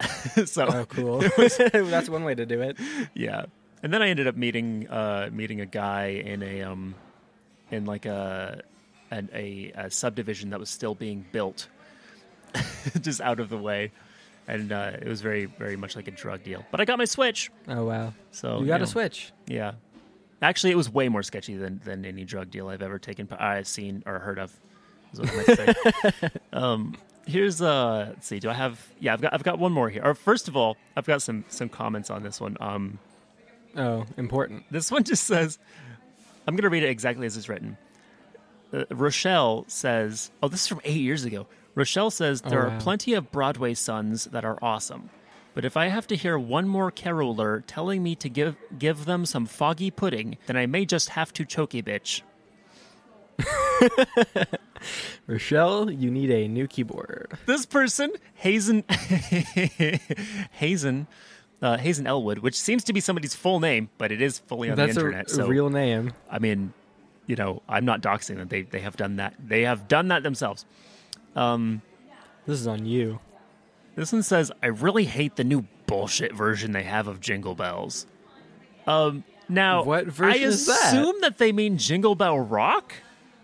so 0.48 0.66
Oh, 0.68 0.84
cool. 0.84 1.18
That's 1.72 2.08
one 2.08 2.22
way 2.22 2.36
to 2.36 2.46
do 2.46 2.62
it. 2.62 2.78
yeah 3.14 3.46
and 3.82 3.92
then 3.92 4.02
i 4.02 4.08
ended 4.08 4.26
up 4.26 4.36
meeting 4.36 4.88
uh 4.88 5.28
meeting 5.32 5.60
a 5.60 5.66
guy 5.66 6.06
in 6.06 6.42
a 6.42 6.62
um 6.62 6.94
in 7.70 7.84
like 7.84 8.06
a 8.06 8.62
an, 9.10 9.28
a, 9.32 9.72
a 9.74 9.90
subdivision 9.90 10.50
that 10.50 10.60
was 10.60 10.70
still 10.70 10.94
being 10.94 11.24
built 11.32 11.68
just 13.00 13.20
out 13.20 13.40
of 13.40 13.48
the 13.48 13.58
way. 13.58 13.92
And 14.46 14.72
uh, 14.72 14.92
it 15.00 15.06
was 15.06 15.20
very 15.20 15.44
very 15.44 15.76
much 15.76 15.94
like 15.94 16.08
a 16.08 16.10
drug 16.10 16.42
deal. 16.42 16.64
But 16.70 16.80
i 16.80 16.84
got 16.84 16.98
my 16.98 17.04
switch. 17.04 17.50
Oh 17.68 17.84
wow. 17.84 18.14
so 18.30 18.60
you 18.60 18.66
got 18.66 18.78
know, 18.78 18.84
a 18.84 18.86
switch. 18.86 19.32
yeah. 19.46 19.72
Actually 20.40 20.72
it 20.72 20.76
was 20.76 20.88
way 20.88 21.08
more 21.08 21.22
sketchy 21.22 21.56
than 21.56 21.80
than 21.84 22.04
any 22.04 22.24
drug 22.24 22.50
deal 22.50 22.68
i've 22.68 22.82
ever 22.82 22.98
taken 22.98 23.28
i've 23.38 23.66
seen 23.66 24.02
or 24.06 24.18
heard 24.18 24.38
of. 24.38 24.52
Is 25.12 25.20
what 25.20 25.30
I 25.30 25.36
meant 25.36 26.14
say. 26.22 26.30
um 26.52 26.96
here's 27.26 27.60
uh 27.60 28.06
let's 28.10 28.26
see. 28.26 28.38
Do 28.38 28.48
i 28.48 28.54
have 28.54 28.86
yeah 29.00 29.12
i've 29.12 29.20
got 29.20 29.34
i've 29.34 29.42
got 29.42 29.58
one 29.58 29.72
more 29.72 29.90
here. 29.90 30.02
Or 30.04 30.14
first 30.14 30.48
of 30.48 30.56
all 30.56 30.76
i've 30.96 31.06
got 31.06 31.20
some 31.20 31.44
some 31.48 31.68
comments 31.68 32.08
on 32.08 32.22
this 32.22 32.40
one. 32.40 32.56
Um 32.60 32.98
Oh, 33.76 34.06
important. 34.16 34.64
this 34.70 34.90
one 34.90 35.04
just 35.04 35.24
says, 35.24 35.58
I'm 36.46 36.54
going 36.54 36.62
to 36.62 36.70
read 36.70 36.82
it 36.82 36.88
exactly 36.90 37.26
as 37.26 37.36
it's 37.36 37.48
written. 37.48 37.76
Uh, 38.72 38.84
Rochelle 38.90 39.64
says, 39.68 40.30
oh, 40.42 40.48
this 40.48 40.62
is 40.62 40.66
from 40.66 40.80
eight 40.84 41.00
years 41.00 41.24
ago. 41.24 41.46
Rochelle 41.74 42.10
says, 42.10 42.40
there 42.42 42.66
Oh, 42.66 42.70
are 42.70 42.80
plenty 42.80 43.14
of 43.14 43.30
Broadway 43.30 43.74
sons 43.74 44.24
that 44.26 44.44
are 44.44 44.58
awesome. 44.62 45.10
But 45.54 45.64
if 45.64 45.76
I 45.76 45.88
have 45.88 46.06
to 46.08 46.16
hear 46.16 46.38
one 46.38 46.68
more 46.68 46.90
caroler 46.90 47.62
telling 47.66 48.02
me 48.02 48.14
to 48.16 48.28
give 48.28 48.56
give 48.78 49.06
them 49.06 49.26
some 49.26 49.44
foggy 49.46 49.90
pudding, 49.90 50.38
then 50.46 50.56
I 50.56 50.66
may 50.66 50.84
just 50.84 51.10
have 51.10 51.32
to 51.34 51.44
choke 51.44 51.74
a 51.74 51.82
bitch. 51.82 52.22
Rochelle, 55.26 55.90
you 55.90 56.10
need 56.10 56.30
a 56.30 56.46
new 56.48 56.66
keyboard. 56.66 57.36
This 57.46 57.66
person, 57.66 58.12
Hazen, 58.34 58.84
Hazen, 60.52 61.06
uh, 61.62 61.76
Hazen 61.76 62.06
Elwood, 62.06 62.38
which 62.38 62.58
seems 62.58 62.84
to 62.84 62.92
be 62.92 63.00
somebody's 63.00 63.34
full 63.34 63.60
name, 63.60 63.88
but 63.98 64.12
it 64.12 64.22
is 64.22 64.38
fully 64.40 64.70
on 64.70 64.76
That's 64.76 64.94
the 64.94 65.00
internet. 65.00 65.26
a 65.26 65.30
so 65.34 65.46
real 65.48 65.70
name. 65.70 66.12
I 66.30 66.38
mean, 66.38 66.72
you 67.26 67.36
know, 67.36 67.62
I'm 67.68 67.84
not 67.84 68.00
doxing 68.00 68.36
them. 68.36 68.48
They 68.48 68.62
they 68.62 68.80
have 68.80 68.96
done 68.96 69.16
that. 69.16 69.34
They 69.38 69.62
have 69.62 69.88
done 69.88 70.08
that 70.08 70.22
themselves. 70.22 70.64
Um, 71.36 71.82
This 72.46 72.60
is 72.60 72.66
on 72.66 72.86
you. 72.86 73.20
this 73.96 74.12
one 74.12 74.22
says, 74.22 74.50
"I 74.62 74.66
really 74.68 75.04
hate 75.04 75.36
the 75.36 75.44
new 75.44 75.66
bullshit 75.86 76.32
version 76.34 76.72
they 76.72 76.84
have 76.84 77.06
of 77.08 77.20
Jingle 77.20 77.54
Bells." 77.54 78.06
Um, 78.86 79.24
now, 79.48 79.82
What 79.82 80.06
version 80.06 80.42
I 80.42 80.44
is 80.46 80.66
that? 80.66 80.78
assume 80.94 81.16
that 81.20 81.38
they 81.38 81.52
mean 81.52 81.76
Jingle 81.78 82.14
Bell 82.14 82.38
Rock, 82.38 82.94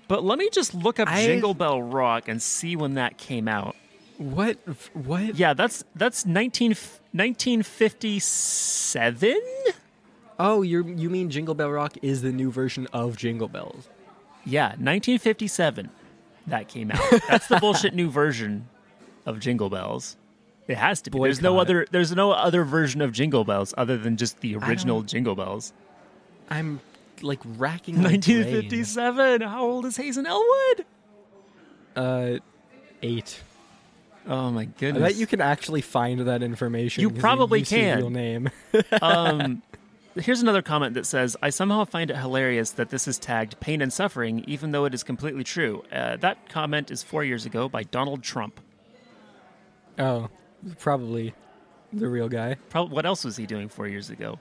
but 0.08 0.24
let 0.24 0.38
me 0.38 0.48
just 0.50 0.74
look 0.74 0.98
up 0.98 1.08
I- 1.08 1.24
Jingle 1.26 1.54
Bell 1.54 1.82
Rock 1.82 2.28
and 2.28 2.40
see 2.40 2.76
when 2.76 2.94
that 2.94 3.18
came 3.18 3.48
out. 3.48 3.76
What? 4.18 4.58
What? 4.92 5.36
Yeah, 5.36 5.54
that's 5.54 5.84
that's 5.94 6.26
19, 6.26 6.70
1957. 7.12 9.36
Oh, 10.38 10.62
you 10.62 10.86
you 10.86 11.10
mean 11.10 11.30
Jingle 11.30 11.54
Bell 11.54 11.70
Rock 11.70 11.96
is 12.02 12.22
the 12.22 12.32
new 12.32 12.50
version 12.50 12.86
of 12.92 13.16
Jingle 13.16 13.48
Bells? 13.48 13.88
Yeah, 14.44 14.68
1957. 14.68 15.90
That 16.46 16.68
came 16.68 16.90
out. 16.90 17.00
That's 17.28 17.48
the 17.48 17.56
bullshit 17.60 17.94
new 17.94 18.10
version 18.10 18.68
of 19.26 19.40
Jingle 19.40 19.70
Bells. 19.70 20.16
It 20.68 20.76
has 20.76 21.00
to 21.02 21.10
be. 21.10 21.18
There's 21.18 21.42
no 21.42 21.58
other. 21.58 21.86
There's 21.90 22.12
no 22.12 22.32
other 22.32 22.64
version 22.64 23.00
of 23.00 23.12
Jingle 23.12 23.44
Bells 23.44 23.74
other 23.76 23.96
than 23.96 24.16
just 24.16 24.40
the 24.40 24.56
original 24.56 25.02
Jingle 25.02 25.34
Bells. 25.34 25.72
I'm 26.50 26.80
like 27.22 27.40
racking 27.44 28.02
1957. 28.02 29.40
How 29.42 29.64
old 29.64 29.86
is 29.86 29.96
Hazen 29.96 30.26
Elwood? 30.26 30.84
Uh, 31.96 32.38
eight. 33.02 33.40
Oh 34.26 34.50
my 34.50 34.62
I 34.62 34.64
goodness. 34.64 35.02
bet 35.02 35.16
you 35.16 35.26
can 35.26 35.40
actually 35.40 35.80
find 35.82 36.20
that 36.20 36.42
information. 36.42 37.02
You 37.02 37.10
probably 37.10 37.60
his 37.60 37.68
can. 37.68 37.98
Real 37.98 38.10
name. 38.10 38.50
um, 39.02 39.62
here's 40.16 40.40
another 40.40 40.62
comment 40.62 40.94
that 40.94 41.04
says, 41.06 41.36
"I 41.42 41.50
somehow 41.50 41.84
find 41.84 42.10
it 42.10 42.16
hilarious 42.16 42.70
that 42.72 42.88
this 42.90 43.06
is 43.06 43.18
tagged 43.18 43.60
pain 43.60 43.82
and 43.82 43.92
suffering, 43.92 44.42
even 44.46 44.70
though 44.72 44.86
it 44.86 44.94
is 44.94 45.02
completely 45.02 45.44
true." 45.44 45.84
Uh, 45.92 46.16
that 46.16 46.48
comment 46.48 46.90
is 46.90 47.02
four 47.02 47.22
years 47.24 47.44
ago 47.44 47.68
by 47.68 47.82
Donald 47.82 48.22
Trump. 48.22 48.60
oh, 49.98 50.28
probably 50.78 51.34
the 51.92 52.08
real 52.08 52.28
guy. 52.28 52.54
Prob- 52.70 52.90
what 52.90 53.04
else 53.06 53.24
was 53.24 53.36
he 53.36 53.46
doing 53.46 53.68
four 53.68 53.86
years 53.86 54.10
ago? 54.10 54.38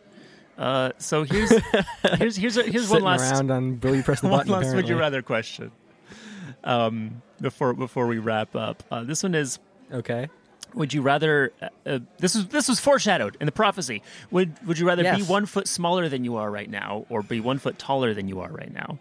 Uh, 0.58 0.92
so 0.98 1.24
here's 1.24 1.52
here's 2.18 2.36
here's 2.38 2.58
a, 2.58 2.64
here's 2.64 2.88
one 2.90 3.02
Sitting 3.02 3.04
last 3.06 3.32
around 3.34 3.52
on 3.52 3.80
Will 3.82 3.96
you 3.96 4.04
press 4.04 4.22
the 4.22 4.30
button. 4.30 4.52
one 4.52 4.62
last 4.64 4.76
would 4.76 4.88
you 4.88 4.98
rather 4.98 5.22
question. 5.22 5.72
Um, 6.64 7.22
before 7.42 7.74
before 7.74 8.08
we 8.08 8.20
wrap 8.20 8.56
up, 8.56 8.84
uh, 8.92 9.04
this 9.04 9.24
one 9.24 9.36
is: 9.36 9.60
Okay. 9.94 10.28
Would 10.74 10.92
you 10.94 11.02
rather? 11.04 11.54
Uh, 11.62 11.68
uh, 11.86 12.00
this 12.18 12.34
was 12.36 12.48
this 12.48 12.68
was 12.68 12.80
foreshadowed 12.80 13.38
in 13.40 13.46
the 13.46 13.52
prophecy. 13.52 14.02
Would 14.32 14.66
Would 14.66 14.80
you 14.80 14.88
rather 14.88 15.04
be 15.04 15.22
one 15.22 15.46
foot 15.46 15.68
smaller 15.68 16.10
than 16.10 16.24
you 16.24 16.38
are 16.38 16.50
right 16.50 16.70
now, 16.70 17.06
or 17.10 17.22
be 17.22 17.40
one 17.40 17.60
foot 17.60 17.78
taller 17.78 18.14
than 18.16 18.28
you 18.28 18.40
are 18.42 18.50
right 18.50 18.74
now? 18.74 18.98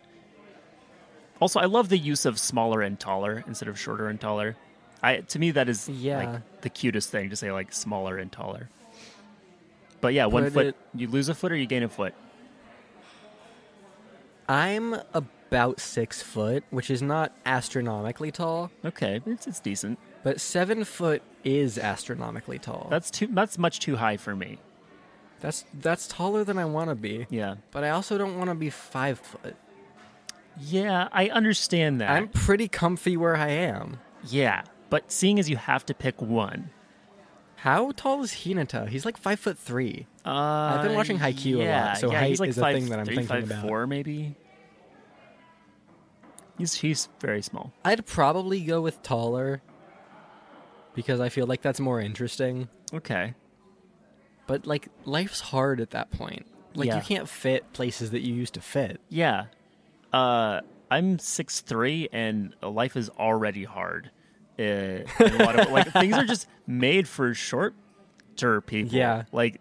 Also, 1.41 1.59
I 1.59 1.65
love 1.65 1.89
the 1.89 1.99
use 1.99 2.27
of 2.27 2.39
smaller 2.39 2.83
and 2.83 3.01
taller 3.01 3.43
instead 3.47 3.69
of 3.69 3.79
shorter 3.81 4.09
and 4.09 4.21
taller. 4.21 4.55
I 5.03 5.17
to 5.19 5.39
me 5.39 5.51
that 5.53 5.69
is 5.71 5.89
Yeah. 5.89 6.19
like 6.19 6.61
the 6.61 6.69
cutest 6.69 7.09
thing 7.11 7.31
to 7.31 7.37
say 7.37 7.51
like 7.51 7.73
smaller 7.73 8.19
and 8.19 8.31
taller. 8.31 8.69
But 10.03 10.13
yeah, 10.15 10.27
one 10.27 10.51
foot 10.51 10.67
it- 10.67 10.77
you 10.95 11.09
lose 11.09 11.29
a 11.31 11.35
foot 11.35 11.53
or 11.53 11.57
you 11.57 11.67
gain 11.67 11.83
a 11.85 11.89
foot. 11.89 12.13
I'm 14.49 14.97
about 15.15 15.81
six 15.81 16.21
foot, 16.23 16.65
which 16.71 16.91
is 16.91 17.01
not 17.01 17.33
astronomically 17.47 18.31
tall, 18.31 18.71
Okay, 18.85 19.21
it's 19.25 19.47
it's 19.47 19.61
decent. 19.61 19.99
But 20.23 20.41
seven 20.41 20.85
foot 20.85 21.23
is 21.45 21.79
astronomically 21.79 22.59
tall. 22.59 22.87
That's 22.91 23.11
too 23.11 23.29
that's 23.31 23.59
much 23.59 23.81
too 23.81 23.97
high 23.97 24.17
for 24.17 24.35
me. 24.37 24.59
that's 25.41 25.65
that's 25.75 26.07
taller 26.07 26.45
than 26.45 26.59
I 26.59 26.65
want 26.65 26.91
to 26.91 26.95
be. 26.95 27.27
Yeah. 27.31 27.57
But 27.73 27.85
I 27.85 27.91
also 27.91 28.17
don't 28.19 28.39
want 28.39 28.51
to 28.51 28.55
be 28.55 28.71
five 28.71 29.19
foot. 29.19 29.57
Yeah, 30.61 31.09
I 31.13 31.29
understand 31.31 32.01
that. 32.01 32.11
I'm 32.11 32.29
pretty 32.29 32.69
comfy 32.69 33.17
where 33.17 33.37
I 33.37 33.49
am. 33.49 33.99
Yeah, 34.29 34.63
but 34.91 35.11
seeing 35.11 35.39
as 35.39 35.49
you 35.51 35.57
have 35.57 35.85
to 35.87 35.95
pick 35.95 36.21
one, 36.21 36.71
How 37.57 37.91
tall 37.93 38.23
is 38.23 38.33
Hinata? 38.33 38.89
He's 38.89 39.05
like 39.07 39.17
five 39.17 39.41
foot 39.41 39.59
three. 39.59 40.07
uh, 40.27 40.31
I've 40.31 40.83
been 40.83 40.95
watching 40.95 41.19
Haikyuu 41.19 41.57
a 41.67 41.71
lot, 41.71 41.99
so 41.99 42.13
yeah, 42.13 42.19
height 42.21 42.29
he's 42.29 42.41
like 42.41 42.51
is 42.51 42.59
a 42.59 42.73
thing 42.73 42.91
that 42.91 42.99
I'm 43.01 43.07
three, 43.07 43.17
thinking 43.17 43.35
five, 43.35 43.45
about. 43.51 43.67
Four 43.67 43.87
maybe. 43.87 44.37
He's 46.59 46.75
he's 46.75 47.09
very 47.19 47.43
small. 47.43 47.73
I'd 47.85 48.07
probably 48.07 48.61
go 48.61 48.81
with 48.81 49.03
taller 49.03 49.63
because 50.95 51.21
I 51.21 51.29
feel 51.29 51.47
like 51.47 51.63
that's 51.63 51.81
more 51.81 52.01
interesting. 52.01 52.69
Okay. 52.93 53.35
But 54.47 54.67
like 54.67 54.89
life's 55.05 55.41
hard 55.41 55.81
at 55.81 55.91
that 55.91 56.11
point. 56.11 56.47
Like 56.75 56.89
Yeah. 56.89 56.97
you 56.97 57.03
can't 57.03 57.29
fit 57.29 57.73
places 57.73 58.11
that 58.11 58.21
you 58.21 58.35
used 58.35 58.55
to 58.55 58.61
fit. 58.61 59.01
Yeah. 59.09 59.47
Uh, 60.13 60.61
I'm 60.91 61.19
six 61.19 61.61
three, 61.61 62.09
and 62.13 62.55
life 62.63 62.97
is 62.97 63.09
already 63.11 63.65
hard. 63.65 64.11
Uh, 64.59 65.05
a 65.19 65.37
lot 65.39 65.59
of 65.59 65.71
like 65.71 65.91
things 65.93 66.15
are 66.15 66.25
just 66.25 66.47
made 66.67 67.09
for 67.09 67.33
shorter 67.35 67.75
people. 68.67 68.95
Yeah. 68.97 69.25
Like, 69.33 69.61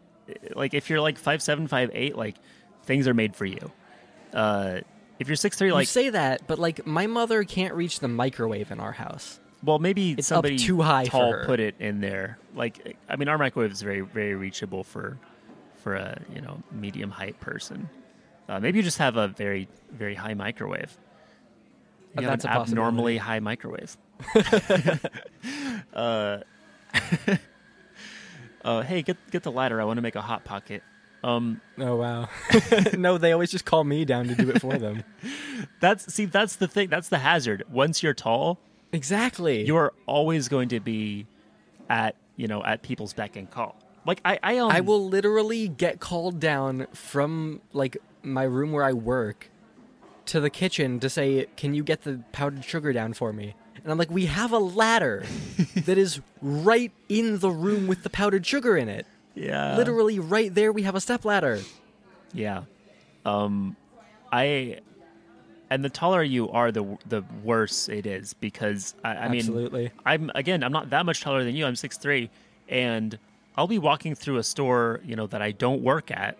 like 0.55 0.73
if 0.73 0.89
you're 0.89 1.01
like 1.01 1.17
five 1.17 1.41
seven, 1.41 1.67
five 1.67 1.91
eight, 1.93 2.15
like 2.17 2.35
things 2.83 3.07
are 3.07 3.13
made 3.13 3.35
for 3.35 3.45
you. 3.45 3.71
Uh, 4.33 4.79
if 5.19 5.27
you're 5.27 5.35
six 5.35 5.57
three, 5.57 5.67
you 5.67 5.73
like 5.73 5.87
say 5.87 6.09
that, 6.09 6.47
but 6.47 6.59
like 6.59 6.85
my 6.87 7.07
mother 7.07 7.43
can't 7.43 7.73
reach 7.75 7.99
the 7.99 8.07
microwave 8.07 8.71
in 8.71 8.79
our 8.79 8.93
house. 8.93 9.39
Well, 9.63 9.79
maybe 9.79 10.13
It's 10.13 10.27
somebody 10.27 10.57
too 10.57 10.81
high 10.81 11.05
for 11.05 11.11
tall 11.11 11.45
put 11.45 11.59
it 11.59 11.75
in 11.79 12.01
there. 12.01 12.37
Like, 12.55 12.97
I 13.07 13.15
mean, 13.15 13.27
our 13.27 13.37
microwave 13.37 13.71
is 13.71 13.81
very, 13.81 14.01
very 14.01 14.33
reachable 14.35 14.83
for, 14.83 15.17
for 15.75 15.95
a 15.95 16.19
you 16.33 16.41
know 16.41 16.61
medium 16.71 17.11
height 17.11 17.39
person. 17.39 17.89
Uh, 18.49 18.59
maybe 18.59 18.79
you 18.79 18.83
just 18.83 18.97
have 18.97 19.17
a 19.17 19.27
very 19.27 19.67
very 19.91 20.15
high 20.15 20.33
microwave. 20.33 20.97
You 22.17 22.23
have 22.23 22.31
that's 22.31 22.45
an 22.45 22.51
a 22.51 22.53
possibility. 22.55 22.71
abnormally 22.71 23.17
high 23.17 23.39
microwave. 23.39 23.97
uh, 25.93 26.39
uh, 28.65 28.81
hey, 28.81 29.01
get 29.01 29.17
get 29.31 29.43
the 29.43 29.51
ladder. 29.51 29.81
I 29.81 29.85
want 29.85 29.97
to 29.97 30.01
make 30.01 30.15
a 30.15 30.21
hot 30.21 30.43
pocket. 30.43 30.83
Um, 31.23 31.61
Oh 31.77 31.97
wow. 31.97 32.29
no, 32.97 33.17
they 33.19 33.31
always 33.31 33.51
just 33.51 33.63
call 33.65 33.83
me 33.83 34.05
down 34.05 34.27
to 34.27 34.35
do 34.35 34.49
it 34.49 34.59
for 34.59 34.77
them. 34.77 35.03
that's 35.79 36.11
see, 36.13 36.25
that's 36.25 36.55
the 36.55 36.67
thing. 36.67 36.89
That's 36.89 37.09
the 37.09 37.19
hazard. 37.19 37.63
Once 37.71 38.01
you're 38.01 38.15
tall, 38.15 38.59
exactly. 38.91 39.65
you 39.65 39.75
are 39.75 39.93
always 40.05 40.47
going 40.47 40.69
to 40.69 40.79
be 40.79 41.25
at 41.89 42.15
you 42.35 42.47
know 42.47 42.63
at 42.63 42.81
people's 42.81 43.13
beck 43.13 43.35
and 43.35 43.49
call. 43.49 43.75
Like 44.05 44.21
I, 44.25 44.39
I, 44.41 44.57
um, 44.57 44.71
I 44.71 44.81
will 44.81 45.07
literally 45.07 45.67
get 45.67 45.99
called 45.99 46.39
down 46.39 46.87
from 46.93 47.61
like 47.71 47.97
my 48.23 48.43
room 48.43 48.71
where 48.71 48.83
I 48.83 48.93
work 48.93 49.49
to 50.27 50.39
the 50.39 50.49
kitchen 50.49 50.99
to 51.01 51.09
say, 51.09 51.45
"Can 51.55 51.73
you 51.73 51.83
get 51.83 52.01
the 52.01 52.23
powdered 52.31 52.65
sugar 52.65 52.93
down 52.93 53.13
for 53.13 53.31
me?" 53.31 53.53
And 53.83 53.91
I'm 53.91 53.97
like, 53.97 54.09
"We 54.09 54.25
have 54.25 54.51
a 54.51 54.57
ladder 54.59 55.25
that 55.85 55.97
is 55.97 56.19
right 56.41 56.91
in 57.09 57.39
the 57.39 57.51
room 57.51 57.87
with 57.87 58.03
the 58.03 58.09
powdered 58.09 58.45
sugar 58.45 58.75
in 58.75 58.89
it. 58.89 59.05
Yeah. 59.35 59.77
Literally 59.77 60.19
right 60.19 60.53
there 60.53 60.71
we 60.71 60.81
have 60.83 60.95
a 60.95 61.01
step 61.01 61.23
ladder." 61.25 61.59
Yeah. 62.33 62.63
Um, 63.25 63.75
I, 64.31 64.79
and 65.71 65.85
the 65.85 65.89
taller 65.89 66.21
you 66.21 66.49
are, 66.49 66.69
the 66.69 66.97
the 67.07 67.23
worse 67.43 67.87
it 67.87 68.05
is 68.05 68.33
because 68.33 68.93
I, 69.05 69.15
I 69.15 69.27
mean, 69.29 69.39
Absolutely. 69.39 69.91
I'm 70.05 70.29
again, 70.35 70.63
I'm 70.63 70.73
not 70.73 70.89
that 70.89 71.05
much 71.05 71.21
taller 71.21 71.45
than 71.45 71.55
you. 71.55 71.65
I'm 71.65 71.77
six 71.77 71.97
three, 71.97 72.29
and 72.67 73.17
I'll 73.55 73.67
be 73.67 73.79
walking 73.79 74.13
through 74.13 74.37
a 74.37 74.43
store, 74.43 74.99
you 75.05 75.15
know, 75.15 75.27
that 75.27 75.41
I 75.41 75.51
don't 75.51 75.81
work 75.81 76.11
at, 76.11 76.37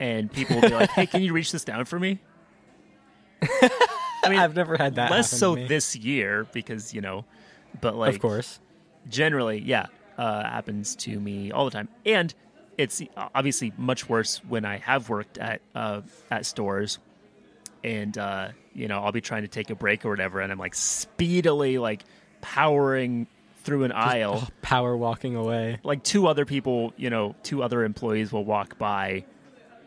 and 0.00 0.30
people 0.30 0.56
will 0.56 0.68
be 0.68 0.74
like, 0.74 0.90
"Hey, 0.90 1.06
can 1.06 1.22
you 1.22 1.32
reach 1.32 1.52
this 1.52 1.64
down 1.64 1.84
for 1.84 2.00
me?" 2.00 2.18
I 3.42 3.70
mean, 4.28 4.40
I've 4.40 4.56
never 4.56 4.76
had 4.76 4.96
that. 4.96 5.08
less 5.08 5.30
so 5.30 5.54
this 5.54 5.94
year 5.94 6.48
because 6.52 6.92
you 6.92 7.00
know, 7.00 7.24
but 7.80 7.94
like, 7.94 8.16
of 8.16 8.20
course. 8.20 8.58
generally, 9.08 9.60
yeah, 9.60 9.86
uh, 10.18 10.42
happens 10.42 10.96
to 10.96 11.20
me 11.20 11.52
all 11.52 11.64
the 11.64 11.70
time, 11.70 11.88
and 12.04 12.34
it's 12.76 13.00
obviously 13.36 13.72
much 13.76 14.08
worse 14.08 14.38
when 14.48 14.64
I 14.64 14.78
have 14.78 15.08
worked 15.08 15.38
at 15.38 15.60
uh, 15.76 16.00
at 16.32 16.44
stores, 16.44 16.98
and 17.84 18.16
uh, 18.18 18.48
you 18.72 18.88
know 18.88 19.04
I'll 19.04 19.12
be 19.12 19.20
trying 19.20 19.42
to 19.42 19.48
take 19.48 19.70
a 19.70 19.74
break 19.76 20.04
or 20.04 20.10
whatever, 20.10 20.40
and 20.40 20.50
I'm 20.50 20.58
like 20.58 20.74
speedily 20.74 21.78
like 21.78 22.02
powering 22.40 23.28
through 23.62 23.84
an 23.84 23.92
aisle. 23.92 24.42
Oh, 24.44 24.48
power 24.62 24.96
walking 24.96 25.36
away. 25.36 25.78
Like 25.84 26.02
two 26.02 26.26
other 26.26 26.44
people, 26.44 26.92
you 26.96 27.10
know, 27.10 27.36
two 27.42 27.62
other 27.62 27.84
employees 27.84 28.32
will 28.32 28.44
walk 28.44 28.78
by. 28.78 29.24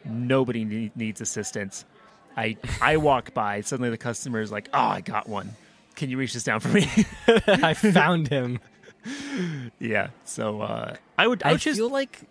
Nobody 0.05 0.63
ne- 0.63 0.91
needs 0.95 1.19
assistance. 1.19 1.83
I 2.37 2.57
I 2.79 2.97
walk 2.97 3.33
by. 3.33 3.61
Suddenly 3.61 3.89
the 3.89 3.97
customer 3.97 4.39
is 4.39 4.51
like, 4.51 4.69
"Oh, 4.73 4.79
I 4.79 5.01
got 5.01 5.27
one. 5.27 5.55
Can 5.95 6.09
you 6.09 6.17
reach 6.17 6.33
this 6.33 6.43
down 6.43 6.59
for 6.59 6.69
me?" 6.69 6.87
I 7.47 7.73
found 7.73 8.27
him. 8.27 8.59
yeah. 9.79 10.09
So 10.23 10.61
uh, 10.61 10.95
I 11.17 11.27
would 11.27 11.41
I 11.43 11.49
I 11.49 11.51
would 11.53 11.61
choose 11.61 11.77
feel 11.77 11.89
like 11.89 12.21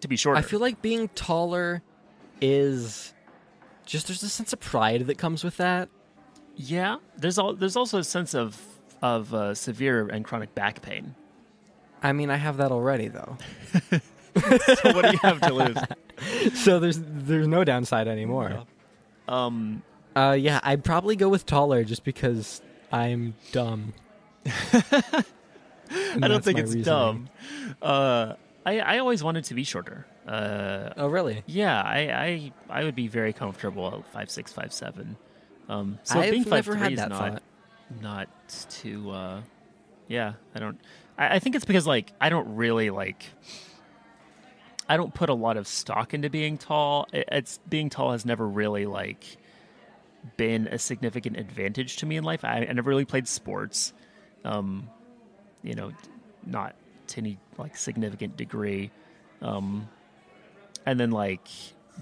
to 0.00 0.08
be 0.08 0.16
shorter. 0.16 0.38
I 0.38 0.42
feel 0.42 0.60
like 0.60 0.82
being 0.82 1.08
taller 1.08 1.82
is 2.40 3.13
just 3.86 4.06
there's 4.08 4.22
a 4.22 4.28
sense 4.28 4.52
of 4.52 4.60
pride 4.60 5.06
that 5.06 5.18
comes 5.18 5.44
with 5.44 5.56
that. 5.58 5.88
yeah. 6.56 6.96
There's 7.16 7.38
all 7.38 7.54
there's 7.54 7.76
also 7.76 7.98
a 7.98 8.04
sense 8.04 8.34
of 8.34 8.60
of 9.02 9.32
uh, 9.34 9.54
severe 9.54 10.08
and 10.08 10.24
chronic 10.24 10.54
back 10.54 10.80
pain. 10.82 11.14
I 12.02 12.12
mean, 12.12 12.30
I 12.30 12.36
have 12.36 12.56
that 12.58 12.70
already 12.72 13.08
though. 13.08 13.36
So 14.36 14.92
what 14.92 15.04
do 15.04 15.12
you 15.12 15.18
have 15.22 15.40
to 15.42 15.54
lose? 15.62 15.76
so 16.58 16.80
there's 16.80 16.98
there's 17.00 17.46
no 17.46 17.62
downside 17.62 18.08
anymore. 18.08 18.64
Um, 19.28 19.82
Uh 20.16 20.36
yeah, 20.38 20.58
I'd 20.64 20.82
probably 20.82 21.14
go 21.14 21.28
with 21.28 21.46
taller 21.46 21.84
just 21.84 22.02
because 22.02 22.60
I'm 22.90 23.34
dumb. 23.52 23.92
I 24.44 25.22
don't 26.20 26.42
think 26.42 26.58
it's 26.58 26.74
reasoning. 26.74 26.82
dumb. 26.84 27.28
Uh, 27.80 28.34
I 28.66 28.80
I 28.80 28.98
always 28.98 29.22
wanted 29.22 29.44
to 29.44 29.54
be 29.54 29.62
shorter. 29.64 30.04
Uh, 30.26 30.90
Oh 30.96 31.08
really? 31.08 31.42
yeah, 31.46 31.80
I 31.82 31.98
I 32.70 32.80
I 32.80 32.84
would 32.84 32.94
be 32.94 33.08
very 33.08 33.32
comfortable 33.32 33.94
at 33.98 34.06
five 34.12 34.30
six 34.30 34.52
five 34.52 34.72
seven. 34.72 35.16
Um, 35.68 35.98
so 36.02 36.18
I've 36.20 36.30
being 36.30 36.44
five 36.44 36.64
three 36.64 36.80
is 36.92 36.98
not 36.98 37.10
thought. 37.12 37.42
not 38.00 38.28
too. 38.70 39.10
Uh, 39.10 39.42
yeah, 40.08 40.34
I 40.54 40.58
don't. 40.60 40.80
I, 41.18 41.36
I 41.36 41.38
think 41.38 41.56
it's 41.56 41.64
because 41.64 41.86
like 41.86 42.12
I 42.20 42.28
don't 42.28 42.56
really 42.56 42.90
like. 42.90 43.24
I 44.88 44.96
don't 44.98 45.14
put 45.14 45.30
a 45.30 45.34
lot 45.34 45.56
of 45.56 45.66
stock 45.66 46.12
into 46.12 46.28
being 46.28 46.58
tall. 46.58 47.06
It, 47.12 47.28
it's 47.32 47.58
being 47.68 47.88
tall 47.90 48.12
has 48.12 48.24
never 48.26 48.46
really 48.46 48.86
like 48.86 49.24
been 50.36 50.68
a 50.68 50.78
significant 50.78 51.36
advantage 51.38 51.96
to 51.98 52.06
me 52.06 52.16
in 52.16 52.24
life. 52.24 52.44
I, 52.44 52.66
I 52.68 52.72
never 52.72 52.88
really 52.90 53.04
played 53.06 53.26
sports. 53.28 53.92
Um, 54.44 54.88
you 55.62 55.74
know, 55.74 55.92
not 56.46 56.74
to 57.08 57.20
any 57.20 57.38
like 57.58 57.76
significant 57.76 58.36
degree. 58.36 58.90
Um, 59.40 59.88
and 60.86 60.98
then 61.00 61.10
like 61.10 61.48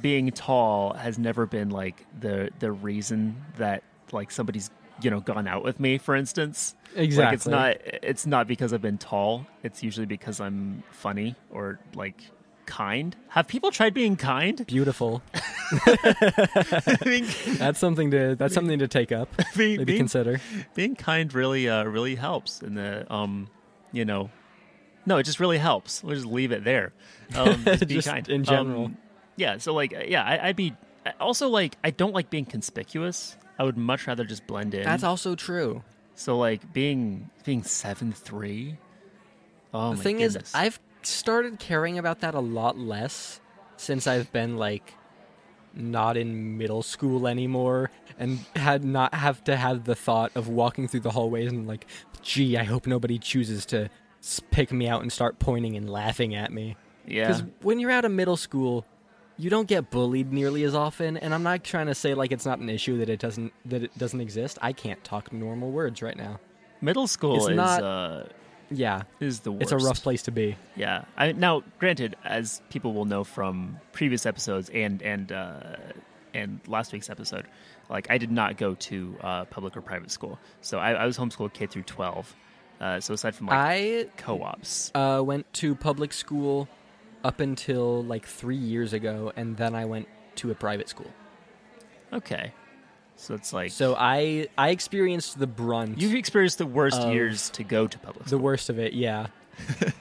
being 0.01 0.31
tall 0.31 0.95
has 0.95 1.19
never 1.19 1.47
been 1.47 1.71
like 1.71 2.07
the 2.19 2.51
the 2.59 2.73
reason 2.73 3.37
that 3.59 3.83
like 4.13 4.31
somebody's 4.31 4.71
you 5.03 5.11
know 5.11 5.21
gone 5.21 5.47
out 5.49 5.63
with 5.65 5.79
me 5.81 5.99
for 5.99 6.15
instance 6.15 6.75
Exactly. 6.95 7.25
like 7.25 7.35
it's 7.35 7.47
not 7.47 7.77
it's 8.03 8.27
not 8.27 8.47
because 8.47 8.73
i've 8.73 8.83
been 8.83 8.99
tall 8.99 9.47
it's 9.63 9.83
usually 9.83 10.07
because 10.07 10.41
i'm 10.41 10.83
funny 10.91 11.35
or 11.51 11.79
like 11.95 12.23
kind 12.67 13.17
have 13.29 13.49
people 13.49 13.71
tried 13.71 13.93
being 13.93 14.17
kind 14.17 14.65
beautiful. 14.67 15.21
I 15.87 16.97
mean, 17.07 17.27
That's 17.59 17.79
something 17.79 18.11
to 18.11 18.37
that's 18.37 18.53
something 18.55 18.79
to 18.79 18.89
take 18.89 19.11
up. 19.11 19.29
being, 19.57 19.79
Maybe 19.79 19.85
being, 19.85 19.99
consider. 20.01 20.41
being 20.75 20.95
kind 20.95 21.33
really 21.33 21.69
uh 21.69 21.85
really 21.85 22.15
helps 22.15 22.61
in 22.63 22.75
the 22.75 23.11
um 23.13 23.49
you 23.91 24.05
know 24.05 24.31
no 25.07 25.19
it 25.19 25.23
just 25.24 25.41
really 25.41 25.59
helps 25.59 26.03
we'll 26.03 26.15
just 26.15 26.27
leave 26.27 26.53
it 26.53 26.65
there 26.65 26.93
um 27.37 27.62
just 27.65 27.87
be 27.89 27.95
Just 27.95 28.09
kind 28.09 28.29
in 28.29 28.45
general. 28.45 28.87
Um, 28.87 28.97
yeah 29.37 29.59
so 29.59 29.73
like 29.74 29.93
yeah 30.09 30.23
I, 30.24 30.49
i'd 30.49 30.57
be 30.57 30.74
also 31.20 31.49
like 31.49 31.77
i 31.83 31.91
don't 31.91 32.12
like 32.15 32.31
being 32.31 32.45
conspicuous 32.45 33.37
i 33.59 33.65
would 33.65 33.77
much 33.77 34.07
rather 34.07 34.24
just 34.24 34.47
blend 34.47 34.74
in 34.74 34.85
That's 34.85 35.05
also 35.05 35.35
true. 35.35 35.83
so 36.15 36.37
like 36.39 36.73
being 36.73 37.31
being 37.45 37.62
seven 37.62 38.12
three 38.12 38.77
oh 39.74 39.91
the 39.91 39.97
my 39.97 40.03
thing 40.03 40.16
goodness. 40.19 40.49
is, 40.51 40.55
I've 40.55 40.81
started 41.03 41.59
caring 41.59 41.99
about 41.99 42.20
that 42.20 42.35
a 42.35 42.41
lot 42.41 42.79
less 42.79 43.41
since 43.77 44.07
I've 44.07 44.31
been 44.33 44.57
like 44.57 44.95
not 45.74 46.16
in 46.16 46.59
middle 46.59 46.83
school 46.83 47.27
anymore 47.27 47.91
and 48.19 48.39
had 48.55 48.85
not 48.85 49.15
have 49.15 49.43
to 49.45 49.57
have 49.57 49.85
the 49.85 49.95
thought 49.95 50.31
of 50.37 50.47
walking 50.49 50.87
through 50.87 51.01
the 51.01 51.11
hallways 51.11 51.51
and 51.51 51.66
like, 51.66 51.87
gee, 52.20 52.57
I 52.59 52.65
hope 52.65 52.87
nobody 52.87 53.19
chooses 53.19 53.65
to 53.66 53.85
s- 53.85 53.89
pick 54.51 54.73
me 54.73 54.89
out 54.89 55.03
and 55.03 55.12
start 55.12 55.39
pointing 55.39 55.77
and 55.77 55.89
laughing 55.90 56.35
at 56.35 56.53
me. 56.53 56.77
yeah 57.07 57.27
Because 57.28 57.43
when 57.62 57.78
you're 57.81 57.90
out 57.90 58.05
of 58.05 58.12
middle 58.12 58.36
school, 58.36 58.85
you 59.36 59.51
don't 59.51 59.66
get 59.69 59.90
bullied 59.90 60.32
nearly 60.32 60.62
as 60.65 60.74
often. 60.74 61.16
And 61.16 61.35
I'm 61.35 61.43
not 61.43 61.65
trying 61.65 61.86
to 61.86 61.94
say 61.94 62.15
like 62.15 62.31
it's 62.32 62.47
not 62.47 62.59
an 62.59 62.69
issue 62.69 62.99
that 62.99 63.09
it 63.09 63.19
doesn't 63.20 63.53
that 63.66 63.82
it 63.82 63.99
doesn't 63.99 64.20
exist. 64.20 64.59
I 64.62 64.73
can't 64.73 65.03
talk 65.03 65.32
normal 65.32 65.70
words 65.73 66.03
right 66.03 66.16
now. 66.16 66.39
middle 66.81 67.07
school 67.07 67.36
it's 67.36 67.49
is 67.49 67.57
not- 67.57 67.82
uh 67.82 68.24
Yeah, 68.70 69.03
is 69.20 69.40
the 69.40 69.53
worst 69.53 69.62
it's 69.62 69.73
a 69.73 69.77
rough 69.78 70.03
place 70.03 70.23
to 70.23 70.31
be. 70.31 70.57
Yeah. 70.77 71.05
I, 71.16 71.32
now, 71.32 71.62
granted, 71.78 72.16
as 72.24 72.62
people 72.70 72.94
will 72.94 73.05
know 73.05 73.23
from 73.24 73.78
previous 73.93 74.24
episodes 74.24 74.70
and 74.70 75.03
and 75.03 75.31
uh, 75.32 75.77
and 76.32 76.61
last 76.66 76.93
week's 76.93 77.11
episode, 77.11 77.47
like 77.90 78.07
I 78.09 78.16
did 78.19 78.31
not 78.31 78.57
go 78.57 78.74
to 78.74 79.16
uh, 79.20 79.44
public 79.47 79.77
or 79.77 79.82
private 79.82 80.11
school, 80.11 80.39
so 80.62 80.78
I, 80.78 80.93
I 80.93 81.05
was 81.07 81.19
homeschooled 81.19 81.53
K 81.53 81.66
through 81.66 81.82
twelve. 81.82 82.35
Uh, 82.83 82.99
so 83.01 83.15
aside 83.15 83.33
from 83.35 83.47
like 83.47 83.57
I 83.57 84.07
co-ops, 84.17 84.91
uh, 84.95 85.23
went 85.25 85.51
to 85.55 85.75
public 85.77 86.13
school 86.13 86.69
up 87.23 87.39
until 87.39 88.03
like 88.03 88.27
three 88.27 88.57
years 88.57 88.93
ago, 88.93 89.33
and 89.37 89.57
then 89.57 89.75
I 89.77 89.85
went 89.85 90.09
to 90.37 90.51
a 90.51 90.55
private 90.55 90.89
school. 90.89 91.11
okay, 92.13 92.53
so 93.15 93.35
it's 93.35 93.53
like 93.53 93.71
So 93.71 93.95
I 93.97 94.49
I 94.59 94.71
experienced 94.71 95.39
the 95.39 95.47
brunt, 95.47 96.01
you've 96.01 96.15
experienced 96.17 96.59
the 96.59 96.67
worst 96.67 97.01
years 97.07 97.51
to 97.51 97.63
go 97.63 97.87
to 97.87 97.99
public 98.01 98.27
school. 98.27 98.39
the 98.39 98.43
worst 98.43 98.69
of 98.69 98.81
it. 98.81 98.95
Yeah, 98.95 99.29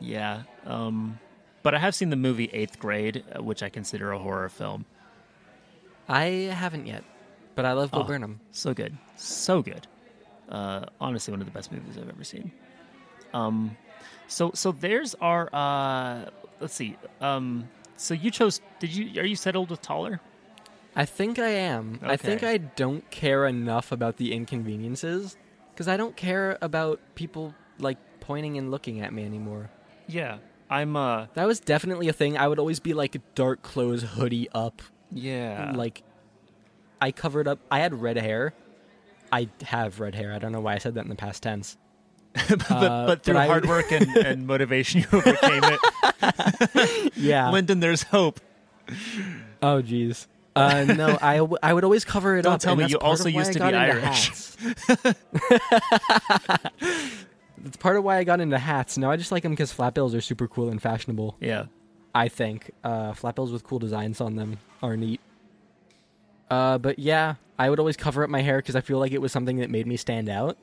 yeah. 0.00 0.42
Um, 0.66 1.18
but 1.62 1.74
I 1.74 1.78
have 1.78 1.94
seen 1.94 2.10
the 2.10 2.16
movie 2.16 2.50
Eighth 2.52 2.78
Grade, 2.78 3.24
uh, 3.34 3.42
which 3.42 3.62
I 3.62 3.68
consider 3.70 4.12
a 4.12 4.18
horror 4.18 4.48
film. 4.50 4.84
I 6.08 6.24
haven't 6.52 6.86
yet, 6.86 7.02
but 7.54 7.64
I 7.64 7.72
love 7.72 7.90
Bo 7.90 8.00
Oh. 8.00 8.04
Burnham. 8.04 8.40
So 8.50 8.74
good, 8.74 8.96
so 9.16 9.62
good. 9.62 9.86
Uh, 10.48 10.86
honestly, 11.00 11.32
one 11.32 11.40
of 11.40 11.46
the 11.46 11.52
best 11.52 11.72
movies 11.72 11.96
I've 11.98 12.08
ever 12.08 12.24
seen. 12.24 12.52
Um, 13.32 13.76
so 14.28 14.50
so 14.54 14.72
there's 14.72 15.14
our. 15.16 15.48
Uh, 15.52 16.26
let's 16.60 16.74
see. 16.74 16.96
Um, 17.20 17.68
so 17.96 18.14
you 18.14 18.30
chose. 18.30 18.60
Did 18.78 18.94
you? 18.94 19.20
Are 19.20 19.24
you 19.26 19.36
settled 19.36 19.70
with 19.70 19.82
taller? 19.82 20.20
I 20.96 21.04
think 21.06 21.38
I 21.40 21.48
am. 21.48 21.98
I 22.02 22.16
think 22.16 22.44
I 22.44 22.58
don't 22.58 23.10
care 23.10 23.46
enough 23.46 23.90
about 23.90 24.16
the 24.16 24.32
inconveniences 24.32 25.36
because 25.72 25.88
I 25.88 25.96
don't 25.96 26.16
care 26.16 26.56
about 26.62 27.00
people 27.16 27.52
like 27.80 27.98
pointing 28.20 28.56
and 28.58 28.70
looking 28.70 29.00
at 29.00 29.12
me 29.12 29.24
anymore. 29.24 29.70
Yeah. 30.06 30.38
I'm 30.70 30.94
uh 30.96 31.26
That 31.34 31.46
was 31.46 31.58
definitely 31.58 32.08
a 32.08 32.12
thing. 32.12 32.38
I 32.38 32.46
would 32.46 32.60
always 32.60 32.78
be 32.78 32.94
like 32.94 33.20
dark 33.34 33.62
clothes, 33.62 34.02
hoodie 34.02 34.48
up. 34.54 34.82
yeah. 35.10 35.72
Like, 35.74 36.02
I 37.00 37.10
covered 37.10 37.48
up. 37.48 37.58
I 37.72 37.80
had 37.80 37.92
red 38.00 38.16
hair. 38.16 38.54
I 39.34 39.48
have 39.64 40.00
red 40.00 40.14
hair. 40.14 40.32
I 40.32 40.38
don't 40.38 40.52
know 40.52 40.60
why 40.60 40.74
I 40.74 40.78
said 40.78 40.94
that 40.94 41.02
in 41.04 41.08
the 41.08 41.14
past 41.16 41.42
tense. 41.42 41.76
but, 42.48 42.70
uh, 42.70 43.06
but 43.06 43.22
through 43.22 43.34
but 43.34 43.40
I- 43.40 43.46
hard 43.46 43.66
work 43.66 43.90
and, 43.92 44.16
and 44.16 44.46
motivation, 44.54 45.00
you 45.02 45.06
overcame 45.12 45.62
it. 45.64 45.80
Yeah. 47.16 47.50
Lyndon, 47.50 47.80
there's 47.80 48.02
hope. 48.04 48.40
oh, 49.62 49.82
jeez. 49.82 50.26
Uh, 50.56 50.84
no, 50.84 51.18
I, 51.20 51.38
w- 51.38 51.58
I 51.62 51.72
would 51.74 51.82
always 51.84 52.04
cover 52.04 52.36
it 52.38 52.42
Don't 52.42 52.54
up. 52.54 52.60
tell 52.60 52.72
and 52.74 52.82
me 52.82 52.88
you 52.88 52.98
also 52.98 53.28
used 53.28 53.52
to 53.54 53.58
be 53.58 53.64
Irish. 53.64 54.30
That's 57.58 57.76
part 57.78 57.96
of 57.96 58.04
why 58.04 58.18
I 58.18 58.24
got 58.24 58.40
into 58.40 58.58
hats. 58.58 58.98
Now 58.98 59.10
I 59.10 59.16
just 59.16 59.32
like 59.32 59.42
them 59.42 59.52
because 59.52 59.72
flat 59.72 59.94
bills 59.94 60.14
are 60.14 60.20
super 60.20 60.46
cool 60.48 60.68
and 60.68 60.80
fashionable. 60.82 61.36
Yeah. 61.40 61.66
I 62.14 62.28
think 62.28 62.70
uh, 62.84 63.14
flat 63.14 63.34
bills 63.34 63.52
with 63.52 63.64
cool 63.64 63.78
designs 63.78 64.20
on 64.20 64.36
them 64.36 64.58
are 64.82 64.96
neat. 64.96 65.20
Uh, 66.54 66.78
but 66.78 67.00
yeah, 67.00 67.34
I 67.58 67.68
would 67.68 67.80
always 67.80 67.96
cover 67.96 68.22
up 68.22 68.30
my 68.30 68.40
hair 68.40 68.58
because 68.58 68.76
I 68.76 68.80
feel 68.80 68.98
like 69.00 69.10
it 69.10 69.20
was 69.20 69.32
something 69.32 69.56
that 69.56 69.70
made 69.70 69.88
me 69.88 69.96
stand 69.96 70.28
out. 70.28 70.56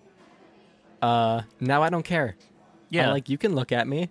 Uh, 1.01 1.41
now 1.59 1.83
I 1.83 1.89
don't 1.89 2.05
care. 2.05 2.37
Yeah. 2.89 3.07
I'm 3.07 3.11
like 3.11 3.27
you 3.27 3.37
can 3.37 3.55
look 3.55 3.73
at 3.73 3.87
me. 3.87 4.09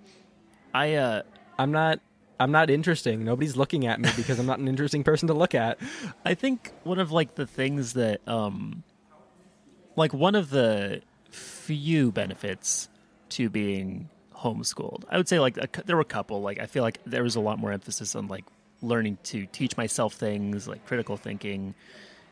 I 0.74 0.94
uh 0.94 1.22
I'm 1.58 1.72
not. 1.72 2.00
I'm 2.38 2.52
not 2.52 2.70
interesting. 2.70 3.24
Nobody's 3.24 3.56
looking 3.56 3.86
at 3.86 4.00
me 4.00 4.10
because 4.16 4.38
I'm 4.38 4.46
not 4.46 4.58
an 4.58 4.68
interesting 4.68 5.04
person 5.04 5.28
to 5.28 5.34
look 5.34 5.54
at. 5.54 5.78
I 6.24 6.34
think 6.34 6.70
one 6.84 6.98
of 6.98 7.12
like 7.12 7.34
the 7.34 7.46
things 7.46 7.94
that 7.94 8.20
um 8.28 8.82
like 9.96 10.12
one 10.12 10.34
of 10.34 10.50
the 10.50 11.00
few 11.30 12.12
benefits 12.12 12.90
to 13.30 13.48
being 13.48 14.10
homeschooled. 14.34 15.04
I 15.08 15.16
would 15.16 15.28
say 15.28 15.38
like 15.38 15.56
a, 15.56 15.68
there 15.84 15.96
were 15.96 16.02
a 16.02 16.04
couple 16.16 16.42
like 16.42 16.58
I 16.60 16.66
feel 16.66 16.82
like 16.82 16.98
there 17.06 17.22
was 17.22 17.36
a 17.36 17.40
lot 17.40 17.58
more 17.58 17.72
emphasis 17.72 18.14
on 18.14 18.26
like 18.28 18.44
learning 18.82 19.18
to 19.24 19.46
teach 19.46 19.76
myself 19.76 20.14
things 20.14 20.66
like 20.68 20.84
critical 20.86 21.16
thinking, 21.16 21.74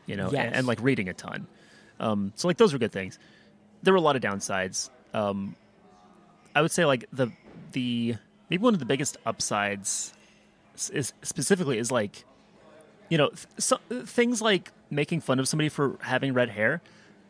you 0.05 0.15
know, 0.15 0.31
Yes. 0.31 0.45
and, 0.47 0.55
and 0.55 0.67
like 0.67 0.79
reading 0.81 1.09
a 1.09 1.13
ton. 1.13 1.47
Um 1.99 2.31
so 2.35 2.47
like 2.47 2.57
those 2.57 2.73
were 2.73 2.79
good 2.79 2.91
things. 2.91 3.19
There 3.83 3.93
were 3.93 3.97
a 3.97 4.01
lot 4.01 4.15
of 4.15 4.21
downsides. 4.21 4.89
Um 5.13 5.55
I 6.55 6.61
would 6.61 6.71
say 6.71 6.85
like 6.85 7.05
the 7.13 7.31
the 7.71 8.15
maybe 8.49 8.63
one 8.63 8.73
of 8.73 8.79
the 8.79 8.85
biggest 8.85 9.17
upsides 9.25 10.13
is 10.93 11.13
specifically 11.21 11.77
is 11.77 11.91
like 11.91 12.23
you 13.09 13.17
know 13.17 13.27
th- 13.29 13.47
so, 13.57 13.77
things 14.05 14.41
like 14.41 14.71
making 14.89 15.19
fun 15.21 15.39
of 15.39 15.47
somebody 15.47 15.67
for 15.69 15.97
having 16.01 16.33
red 16.33 16.49
hair 16.49 16.81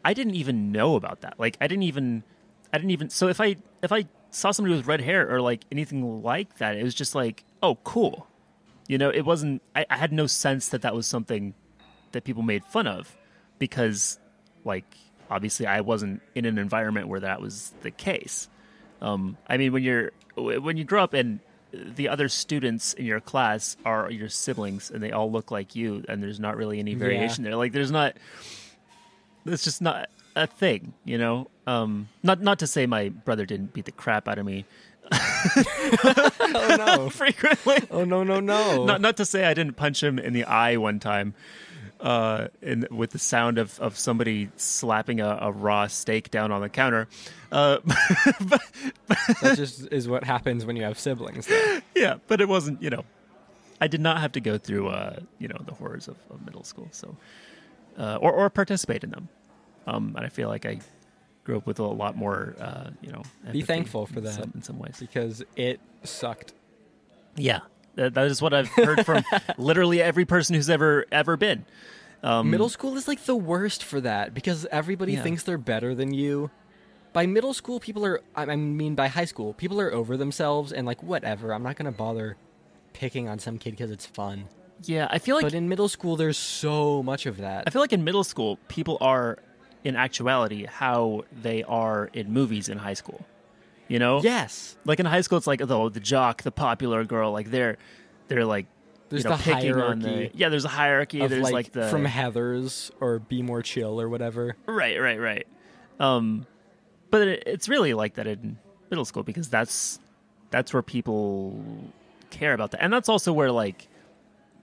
i 0.06 0.14
didn't 0.14 0.36
even 0.36 0.72
know 0.72 0.96
about 0.96 1.22
that 1.22 1.34
like 1.40 1.58
i 1.60 1.66
didn't 1.68 1.84
even 1.84 2.24
i 2.72 2.78
didn't 2.78 2.92
even 2.92 3.10
so 3.10 3.28
if 3.28 3.42
i 3.42 3.56
if 3.82 3.92
i 3.92 4.06
saw 4.30 4.52
somebody 4.52 4.76
with 4.76 4.86
red 4.86 5.02
hair 5.02 5.28
or 5.34 5.42
like 5.42 5.66
anything 5.72 6.22
like 6.22 6.58
that 6.60 6.78
it 6.78 6.84
was 6.84 6.94
just 6.94 7.16
like 7.16 7.44
oh 7.64 7.76
cool 7.84 8.28
you 8.90 8.98
know 8.98 9.10
it 9.10 9.22
wasn't 9.22 9.62
i, 9.74 9.86
I 9.90 9.96
had 9.96 10.12
no 10.12 10.28
sense 10.28 10.68
that 10.70 10.82
that 10.82 10.94
was 10.94 11.08
something 11.08 11.54
that 12.12 12.26
people 12.26 12.44
made 12.44 12.66
fun 12.66 12.88
of 12.88 13.16
because 13.58 14.20
like 14.66 14.98
obviously 15.30 15.66
i 15.66 15.80
wasn't 15.80 16.22
in 16.36 16.44
an 16.44 16.58
environment 16.58 17.08
where 17.08 17.22
that 17.22 17.40
was 17.40 17.72
the 17.84 17.92
case 17.92 18.50
um, 19.02 19.38
I 19.48 19.58
mean, 19.58 19.72
when 19.72 19.84
you're 19.84 20.12
when 20.36 20.78
you 20.78 20.84
grow 20.84 21.04
up 21.04 21.14
and 21.14 21.40
the 21.72 22.10
other 22.10 22.30
students 22.30 22.94
in 22.94 23.06
your 23.06 23.20
class 23.20 23.78
are 23.86 24.10
your 24.10 24.30
siblings 24.30 24.90
and 24.90 25.04
they 25.04 25.12
all 25.12 25.32
look 25.32 25.52
like 25.52 25.76
you, 25.76 26.04
and 26.08 26.22
there's 26.22 26.40
not 26.40 26.58
really 26.58 26.80
any 26.80 26.96
variation 26.96 27.44
there. 27.44 27.56
Like, 27.56 27.72
there's 27.72 27.92
not. 27.92 28.16
It's 29.46 29.64
just 29.64 29.82
not 29.82 30.10
a 30.36 30.48
thing, 30.48 30.94
you 31.06 31.18
know. 31.18 31.48
Um, 31.66 32.10
not 32.24 32.42
not 32.42 32.60
to 32.60 32.68
say 32.68 32.86
my 32.86 33.10
brother 33.10 33.46
didn't 33.46 33.74
beat 33.74 33.86
the 33.86 33.92
crap 33.92 34.28
out 34.28 34.38
of 34.38 34.46
me 34.46 34.66
Oh 36.42 36.76
no! 36.78 37.10
frequently. 37.12 37.78
Oh 37.92 38.04
no! 38.04 38.24
No 38.24 38.40
no! 38.40 38.86
Not 38.86 39.02
not 39.02 39.18
to 39.18 39.26
say 39.26 39.46
I 39.46 39.54
didn't 39.54 39.76
punch 39.76 40.04
him 40.04 40.20
in 40.20 40.34
the 40.34 40.44
eye 40.46 40.78
one 40.78 41.00
time. 41.00 41.34
Uh, 42.00 42.48
in, 42.62 42.88
with 42.92 43.12
the 43.12 43.20
sound 43.20 43.58
of, 43.58 43.78
of 43.82 43.98
somebody 43.98 44.50
slapping 44.56 45.20
a, 45.20 45.38
a 45.42 45.52
raw 45.52 45.86
steak 45.86 46.32
down 46.32 46.50
on 46.50 46.62
the 46.62 46.70
counter, 46.70 47.10
uh, 47.52 47.80
that 47.86 49.54
just 49.58 49.86
is 49.92 50.08
what 50.08 50.24
happens 50.24 50.66
when 50.66 50.78
you 50.78 50.84
have 50.84 50.98
siblings. 50.98 51.46
though. 51.48 51.80
yeah, 51.96 52.16
but 52.28 52.40
it 52.40 52.48
wasn't, 52.48 52.82
you 52.82 52.90
know, 52.90 53.04
I 53.82 53.88
did 53.88 54.00
not 54.00 54.22
have 54.22 54.32
to 54.32 54.40
go 54.40 54.58
through, 54.58 54.88
uh, 54.88 55.20
you 55.40 55.50
know, 55.50 55.58
the 55.66 55.74
horrors 55.74 56.08
of, 56.08 56.16
of 56.30 56.46
middle 56.46 56.64
school, 56.64 56.88
so, 56.92 57.18
uh, 57.98 58.16
or, 58.22 58.32
or 58.32 58.50
participate 58.50 59.04
in 59.04 59.10
them. 59.10 59.28
Um, 59.86 60.14
and 60.16 60.26
I 60.26 60.30
feel 60.30 60.48
like 60.48 60.66
I 60.66 60.80
grew 61.50 61.58
up 61.58 61.66
with 61.66 61.80
a 61.80 61.84
lot 61.84 62.16
more, 62.16 62.56
uh, 62.60 62.92
you 63.02 63.12
know, 63.12 63.24
Be 63.52 63.64
thankful 63.64 64.06
for 64.06 64.20
in 64.20 64.26
that. 64.26 64.34
some, 64.36 64.52
in 64.54 64.62
some 64.62 64.78
ways. 64.78 64.98
because 65.00 65.44
it 65.56 65.80
sucked. 66.04 66.54
Yeah, 67.36 67.62
that, 67.96 68.14
that 68.14 68.28
is 68.28 68.40
what 68.40 68.54
I've 68.54 68.68
heard 68.68 69.04
from 69.04 69.24
literally 69.58 70.00
every 70.00 70.26
person 70.26 70.54
who's 70.56 70.70
ever 70.70 71.06
ever 71.12 71.38
been. 71.38 71.66
Um, 72.22 72.52
Middle 72.52 72.70
school 72.70 72.96
is 72.98 73.08
like 73.08 73.24
the 73.26 73.36
worst 73.36 73.84
for 73.84 74.00
that 74.02 74.34
because 74.36 74.68
everybody 74.72 75.14
Yeah. 75.14 75.24
thinks 75.24 75.42
they're 75.42 75.58
better 75.58 75.96
than 75.96 76.14
you. 76.14 76.52
By 77.14 77.26
middle 77.26 77.56
school, 77.56 77.80
people 77.80 78.06
are. 78.06 78.22
I 78.36 78.44
I 78.44 78.56
mean, 78.56 78.94
by 78.94 79.08
high 79.08 79.26
school, 79.26 79.54
people 79.56 79.82
are 79.82 79.92
over 79.92 80.16
themselves 80.18 80.72
and 80.72 80.86
like 80.86 81.02
whatever. 81.02 81.52
I'm 81.56 81.64
not 81.64 81.76
gonna 81.76 81.92
bother 81.92 82.38
picking 82.94 83.28
on 83.28 83.40
some 83.40 83.58
kid 83.58 83.72
because 83.72 83.90
it's 83.90 84.06
fun. 84.06 84.46
yeah, 84.84 85.08
I 85.10 85.18
feel 85.18 85.36
like 85.36 85.44
But 85.44 85.56
in 85.56 85.68
middle 85.70 85.90
school, 85.90 86.16
there's 86.18 86.38
so 86.38 87.02
much 87.02 87.26
of 87.26 87.38
that. 87.38 87.64
I 87.66 87.72
feel 87.72 87.82
like 87.82 87.94
in 87.94 88.04
middle 88.04 88.24
school, 88.24 88.60
people 88.68 88.98
are, 89.02 89.40
in 89.84 89.96
actuality, 89.96 90.66
how 90.66 91.24
they 91.42 91.64
are 91.64 92.10
in 92.14 92.32
movies 92.32 92.70
in 92.70 92.78
high 92.78 92.94
school. 92.94 93.26
You 93.88 93.98
know, 93.98 94.22
yes, 94.22 94.78
like 94.86 95.00
in 95.00 95.06
high 95.06 95.22
school, 95.22 95.38
it's 95.38 95.48
like 95.48 95.60
the 95.60 95.90
the 95.90 96.00
jock, 96.00 96.44
the 96.44 96.52
popular 96.52 97.04
girl, 97.04 97.32
like 97.32 97.50
they're 97.50 97.78
they're 98.28 98.46
like 98.46 98.68
there's 99.10 99.24
you 99.24 99.30
know, 99.30 99.38
the 99.38 99.44
picking 99.44 99.74
hierarchy 99.74 99.92
on 99.92 100.00
the 100.00 100.32
yeah. 100.36 100.50
There's 100.50 100.66
a 100.66 100.70
hierarchy. 100.70 101.26
there's 101.26 101.44
like, 101.44 101.54
like, 101.54 101.72
the 101.72 101.88
from 101.88 102.06
Heather's 102.06 102.92
or 103.00 103.20
Be 103.20 103.42
More 103.42 103.64
Chill 103.64 104.00
or 104.00 104.08
whatever. 104.08 104.56
right, 104.68 105.00
right, 105.02 105.20
right. 105.20 105.48
Um, 106.00 106.46
but 107.10 107.28
it, 107.28 107.44
it's 107.48 107.68
really 107.68 107.94
like 107.96 108.14
that 108.16 108.28
in 108.28 108.60
middle 108.92 109.06
school 109.06 109.24
because 109.24 109.50
that's 109.50 110.00
that's 110.52 110.72
where 110.72 110.84
people 110.84 111.60
care 112.30 112.54
about 112.54 112.72
that, 112.72 112.84
and 112.84 112.94
that's 112.94 113.10
also 113.10 113.34
where 113.34 113.52
like 113.52 113.88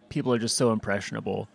people 0.08 0.32
are 0.32 0.38
just 0.38 0.56
so 0.56 0.72
impressionable. 0.72 1.48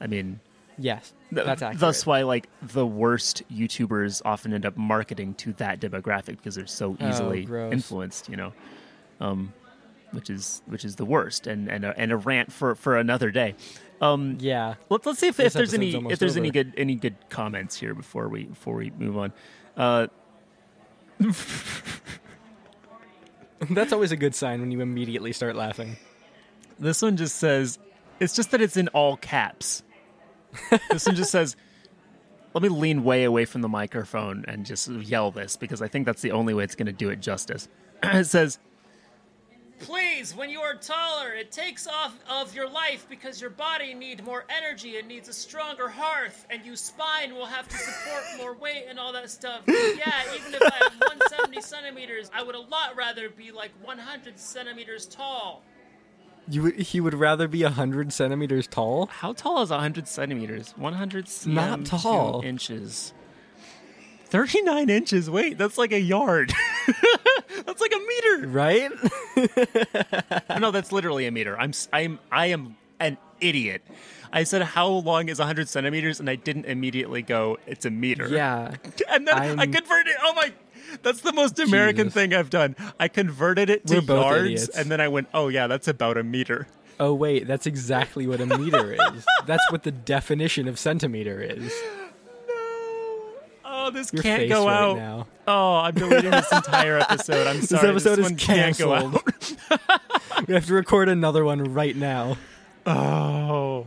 I 0.00 0.06
mean, 0.06 0.40
Yes, 0.78 1.12
th- 1.34 1.44
that's 1.44 1.60
accurate. 1.62 1.80
thus 1.80 2.06
why 2.06 2.22
like 2.22 2.48
the 2.62 2.86
worst 2.86 3.42
YouTubers 3.50 4.22
often 4.24 4.52
end 4.54 4.64
up 4.64 4.76
marketing 4.76 5.34
to 5.34 5.52
that 5.54 5.80
demographic 5.80 6.36
because 6.36 6.54
they're 6.54 6.66
so 6.66 6.96
Oh, 7.00 7.08
easily 7.08 7.44
gross. 7.44 7.72
influenced. 7.72 8.28
You 8.28 8.36
know, 8.36 8.52
um, 9.20 9.52
which 10.12 10.30
is 10.30 10.62
which 10.66 10.84
is 10.84 10.96
the 10.96 11.04
worst, 11.04 11.46
and 11.48 11.68
and 11.68 11.84
a, 11.84 11.98
and 11.98 12.12
a 12.12 12.16
rant 12.16 12.52
for 12.52 12.74
for 12.76 12.96
another 12.96 13.30
day. 13.30 13.54
Um, 14.00 14.38
yeah, 14.40 14.74
Let's 14.88 15.04
let's 15.06 15.18
see 15.18 15.26
if, 15.26 15.40
if 15.40 15.52
there's 15.52 15.74
any 15.74 15.92
if 16.08 16.20
there's 16.20 16.36
any 16.36 16.50
good 16.52 16.72
any 16.76 16.94
good 16.94 17.16
comments 17.28 17.76
here 17.76 17.94
before 17.94 18.28
we 18.28 18.44
before 18.44 18.76
we 18.76 18.90
move 18.96 19.18
on. 19.18 19.32
Uh, 19.76 20.06
that's 23.70 23.92
always 23.92 24.12
a 24.12 24.16
good 24.16 24.34
sign 24.34 24.60
when 24.60 24.70
you 24.70 24.80
immediately 24.80 25.32
start 25.32 25.56
laughing. 25.56 25.96
this 26.78 27.02
one 27.02 27.16
just 27.16 27.36
says 27.36 27.78
it's 28.20 28.34
just 28.34 28.50
that 28.52 28.60
it's 28.60 28.76
in 28.76 28.88
all 28.88 29.16
caps. 29.16 29.82
This 30.90 31.06
one 31.06 31.14
just 31.14 31.30
says, 31.30 31.56
"Let 32.54 32.62
me 32.62 32.68
lean 32.68 33.04
way 33.04 33.24
away 33.24 33.44
from 33.44 33.62
the 33.62 33.68
microphone 33.68 34.44
and 34.48 34.64
just 34.64 34.88
yell 34.88 35.30
this 35.30 35.56
because 35.56 35.82
I 35.82 35.88
think 35.88 36.06
that's 36.06 36.22
the 36.22 36.32
only 36.32 36.54
way 36.54 36.64
it's 36.64 36.74
going 36.74 36.86
to 36.86 36.92
do 36.92 37.10
it 37.10 37.20
justice." 37.20 37.68
it 38.02 38.26
says, 38.26 38.58
Please, 39.80 40.34
when 40.34 40.50
you 40.50 40.60
are 40.60 40.74
taller, 40.74 41.32
it 41.32 41.52
takes 41.52 41.86
off 41.86 42.18
of 42.28 42.54
your 42.54 42.68
life 42.68 43.06
because 43.08 43.40
your 43.40 43.50
body 43.50 43.94
needs 43.94 44.22
more 44.22 44.44
energy. 44.48 44.96
It 44.96 45.06
needs 45.06 45.28
a 45.28 45.32
stronger 45.32 45.88
hearth, 45.88 46.46
and 46.50 46.64
your 46.64 46.74
spine 46.74 47.34
will 47.34 47.46
have 47.46 47.68
to 47.68 47.76
support 47.76 48.24
more 48.38 48.54
weight 48.54 48.86
and 48.88 48.98
all 48.98 49.12
that 49.12 49.30
stuff. 49.30 49.62
Yeah, 49.68 50.34
even 50.34 50.52
if 50.54 50.62
I 50.62 50.76
have 50.82 50.92
170 50.94 51.60
centimeters, 51.60 52.30
I 52.34 52.42
would 52.42 52.56
a 52.56 52.60
lot 52.60 52.96
rather 52.96 53.30
be 53.30 53.52
like 53.52 53.70
100 53.82 54.38
centimeters 54.38 55.06
tall. 55.06 55.62
You 56.50 56.62
would, 56.64 56.76
he 56.76 57.00
would 57.00 57.14
rather 57.14 57.46
be 57.48 57.62
hundred 57.62 58.12
centimeters 58.12 58.66
tall. 58.66 59.06
"How 59.06 59.32
tall 59.34 59.62
is 59.62 59.70
100 59.70 60.08
centimeters? 60.08 60.72
100 60.76 61.26
cm 61.26 61.46
Not 61.52 61.84
tall. 61.84 62.42
inches." 62.44 63.12
39 64.26 64.90
inches. 64.90 65.30
Wait, 65.30 65.56
that's 65.58 65.78
like 65.78 65.92
a 65.92 66.00
yard. 66.00 66.52
that's 67.66 67.80
like 67.80 67.92
a 67.92 67.98
meter. 67.98 68.48
Right? 68.48 68.90
no, 70.60 70.70
that's 70.70 70.92
literally 70.92 71.26
a 71.26 71.30
meter. 71.30 71.58
I'm 71.58 71.72
I'm 71.92 72.18
I 72.30 72.46
am 72.46 72.76
an 73.00 73.16
idiot. 73.40 73.82
I 74.30 74.44
said 74.44 74.60
how 74.62 74.86
long 74.88 75.30
is 75.30 75.38
100 75.38 75.68
centimeters, 75.70 76.20
and 76.20 76.28
I 76.28 76.36
didn't 76.36 76.66
immediately 76.66 77.22
go. 77.22 77.56
It's 77.66 77.86
a 77.86 77.90
meter. 77.90 78.28
yeah. 78.28 78.74
and 79.08 79.26
then 79.26 79.34
I 79.34 79.48
I'm- 79.48 79.72
converted. 79.72 80.14
Oh 80.22 80.34
my, 80.34 80.52
that's 81.02 81.20
the 81.20 81.32
most 81.32 81.58
American 81.58 82.06
Jesus. 82.06 82.14
thing 82.14 82.34
I've 82.34 82.50
done. 82.50 82.76
I 82.98 83.08
converted 83.08 83.70
it 83.70 83.86
to 83.88 84.00
yards, 84.02 84.44
idiots. 84.44 84.68
and 84.76 84.90
then 84.90 85.00
I 85.00 85.08
went, 85.08 85.28
oh 85.34 85.48
yeah, 85.48 85.66
that's 85.66 85.88
about 85.88 86.16
a 86.18 86.22
meter. 86.24 86.66
Oh 87.00 87.14
wait, 87.14 87.46
that's 87.46 87.66
exactly 87.66 88.26
what 88.26 88.40
a 88.40 88.46
meter 88.46 88.92
is. 89.14 89.26
That's 89.46 89.70
what 89.70 89.82
the 89.84 89.92
definition 89.92 90.66
of 90.68 90.78
centimeter 90.78 91.40
is. 91.40 91.72
Oh, 92.50 93.34
Oh, 93.70 93.90
this 93.90 94.12
your 94.12 94.22
can't 94.22 94.48
go 94.48 94.66
right 94.66 94.74
out. 94.74 94.96
now. 94.96 95.26
Oh, 95.46 95.76
I'm 95.76 95.94
deleting 95.94 96.30
this 96.30 96.50
entire 96.50 96.98
episode. 97.08 97.46
I'm 97.46 97.62
sorry. 97.62 97.92
This 97.92 98.06
episode 98.06 98.18
is 98.18 98.32
can't 98.36 98.76
go 98.76 98.92
canceled. 98.94 99.22
We 100.48 100.54
have 100.54 100.66
to 100.66 100.74
record 100.74 101.08
another 101.08 101.44
one 101.44 101.74
right 101.74 101.94
now. 101.96 102.36
Oh, 102.86 103.86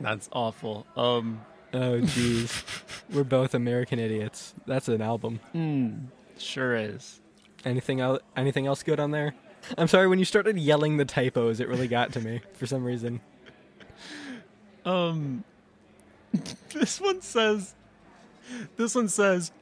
that's 0.00 0.28
awful. 0.32 0.86
Um, 0.96 1.42
Oh 1.72 2.00
jeez. 2.00 2.64
We're 3.12 3.24
both 3.24 3.54
American 3.54 3.98
idiots. 3.98 4.54
That's 4.66 4.88
an 4.88 5.02
album. 5.02 5.40
sure 6.38 6.76
is. 6.76 7.20
Anything 7.64 8.00
else 8.00 8.20
anything 8.36 8.66
else 8.66 8.82
good 8.82 9.00
on 9.00 9.10
there? 9.10 9.34
I'm 9.76 9.88
sorry 9.88 10.08
when 10.08 10.18
you 10.18 10.24
started 10.24 10.56
yelling 10.58 10.96
the 10.96 11.04
typos 11.04 11.60
it 11.60 11.68
really 11.68 11.88
got 11.88 12.12
to 12.12 12.20
me 12.20 12.40
for 12.54 12.66
some 12.66 12.84
reason. 12.84 13.20
Um, 14.84 15.44
this 16.72 17.00
one 17.00 17.20
says, 17.20 17.74
this 18.76 18.94
one 18.94 19.08
says, 19.08 19.52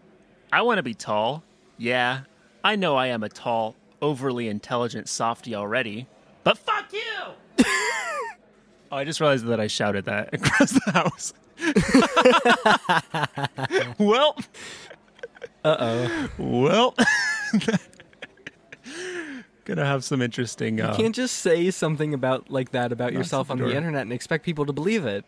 I 0.53 0.63
want 0.63 0.79
to 0.79 0.83
be 0.83 0.95
tall. 0.95 1.43
Yeah, 1.79 2.21
I 2.63 2.77
know 2.77 2.97
I 2.97 3.09
am 3.09 3.23
a 3.23 3.29
tall, 3.29 3.75
overly 4.01 4.49
intelligent 4.49 5.09
softie 5.09 5.55
already, 5.55 6.07
but 6.45 6.57
fuck 6.59 6.93
you! 6.93 7.01
oh, 7.65 7.67
I 8.93 9.05
just 9.05 9.21
realized 9.21 9.47
that 9.47 9.59
I 9.59 9.67
shouted 9.67 10.05
that 10.05 10.31
across 10.33 10.73
the 10.73 10.93
house. 10.93 11.35
well, 13.99 14.37
Uh-oh. 15.65 16.29
well, 16.39 16.95
gonna 19.65 19.85
have 19.85 20.05
some 20.05 20.23
interesting. 20.23 20.81
Uh, 20.81 20.91
You 20.93 20.97
can't 20.97 21.15
just 21.15 21.39
say 21.39 21.71
something 21.71 22.15
about 22.15 22.51
like 22.51 22.71
that 22.73 22.93
about 22.93 23.13
yourself 23.13 23.51
on 23.51 23.59
the 23.59 23.75
internet 23.75 24.03
and 24.03 24.13
expect 24.13 24.45
people 24.45 24.67
to 24.67 24.73
believe 24.73 25.05
it. 25.07 25.25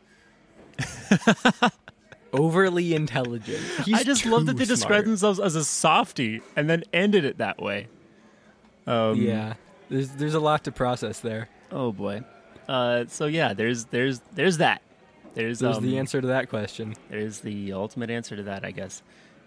Overly 2.32 2.94
intelligent. 2.94 3.62
He's 3.84 4.00
I 4.00 4.04
just 4.04 4.26
love 4.26 4.46
that 4.46 4.56
they 4.58 4.64
describe 4.66 4.90
smart. 4.90 5.04
themselves 5.06 5.40
as 5.40 5.56
a 5.56 5.64
softie 5.64 6.42
and 6.56 6.68
then 6.68 6.84
ended 6.92 7.24
it 7.24 7.38
that 7.38 7.60
way. 7.60 7.88
Um, 8.86 9.16
Yeah. 9.20 9.54
There's 9.88 10.10
there's 10.10 10.34
a 10.34 10.40
lot 10.40 10.64
to 10.64 10.72
process 10.72 11.20
there. 11.20 11.48
Oh 11.72 11.90
boy. 11.92 12.22
Uh, 12.68 13.06
so 13.08 13.24
yeah, 13.24 13.54
there's 13.54 13.86
there's 13.86 14.20
there's 14.34 14.58
that. 14.58 14.82
There's 15.34 15.60
There's 15.60 15.76
um, 15.76 15.84
the 15.84 15.98
answer 15.98 16.20
to 16.20 16.28
that 16.28 16.48
question. 16.48 16.94
There's 17.10 17.40
the 17.40 17.72
ultimate 17.72 18.10
answer 18.10 18.36
to 18.36 18.42
that, 18.44 18.64
I 18.64 18.70
guess. 18.70 19.02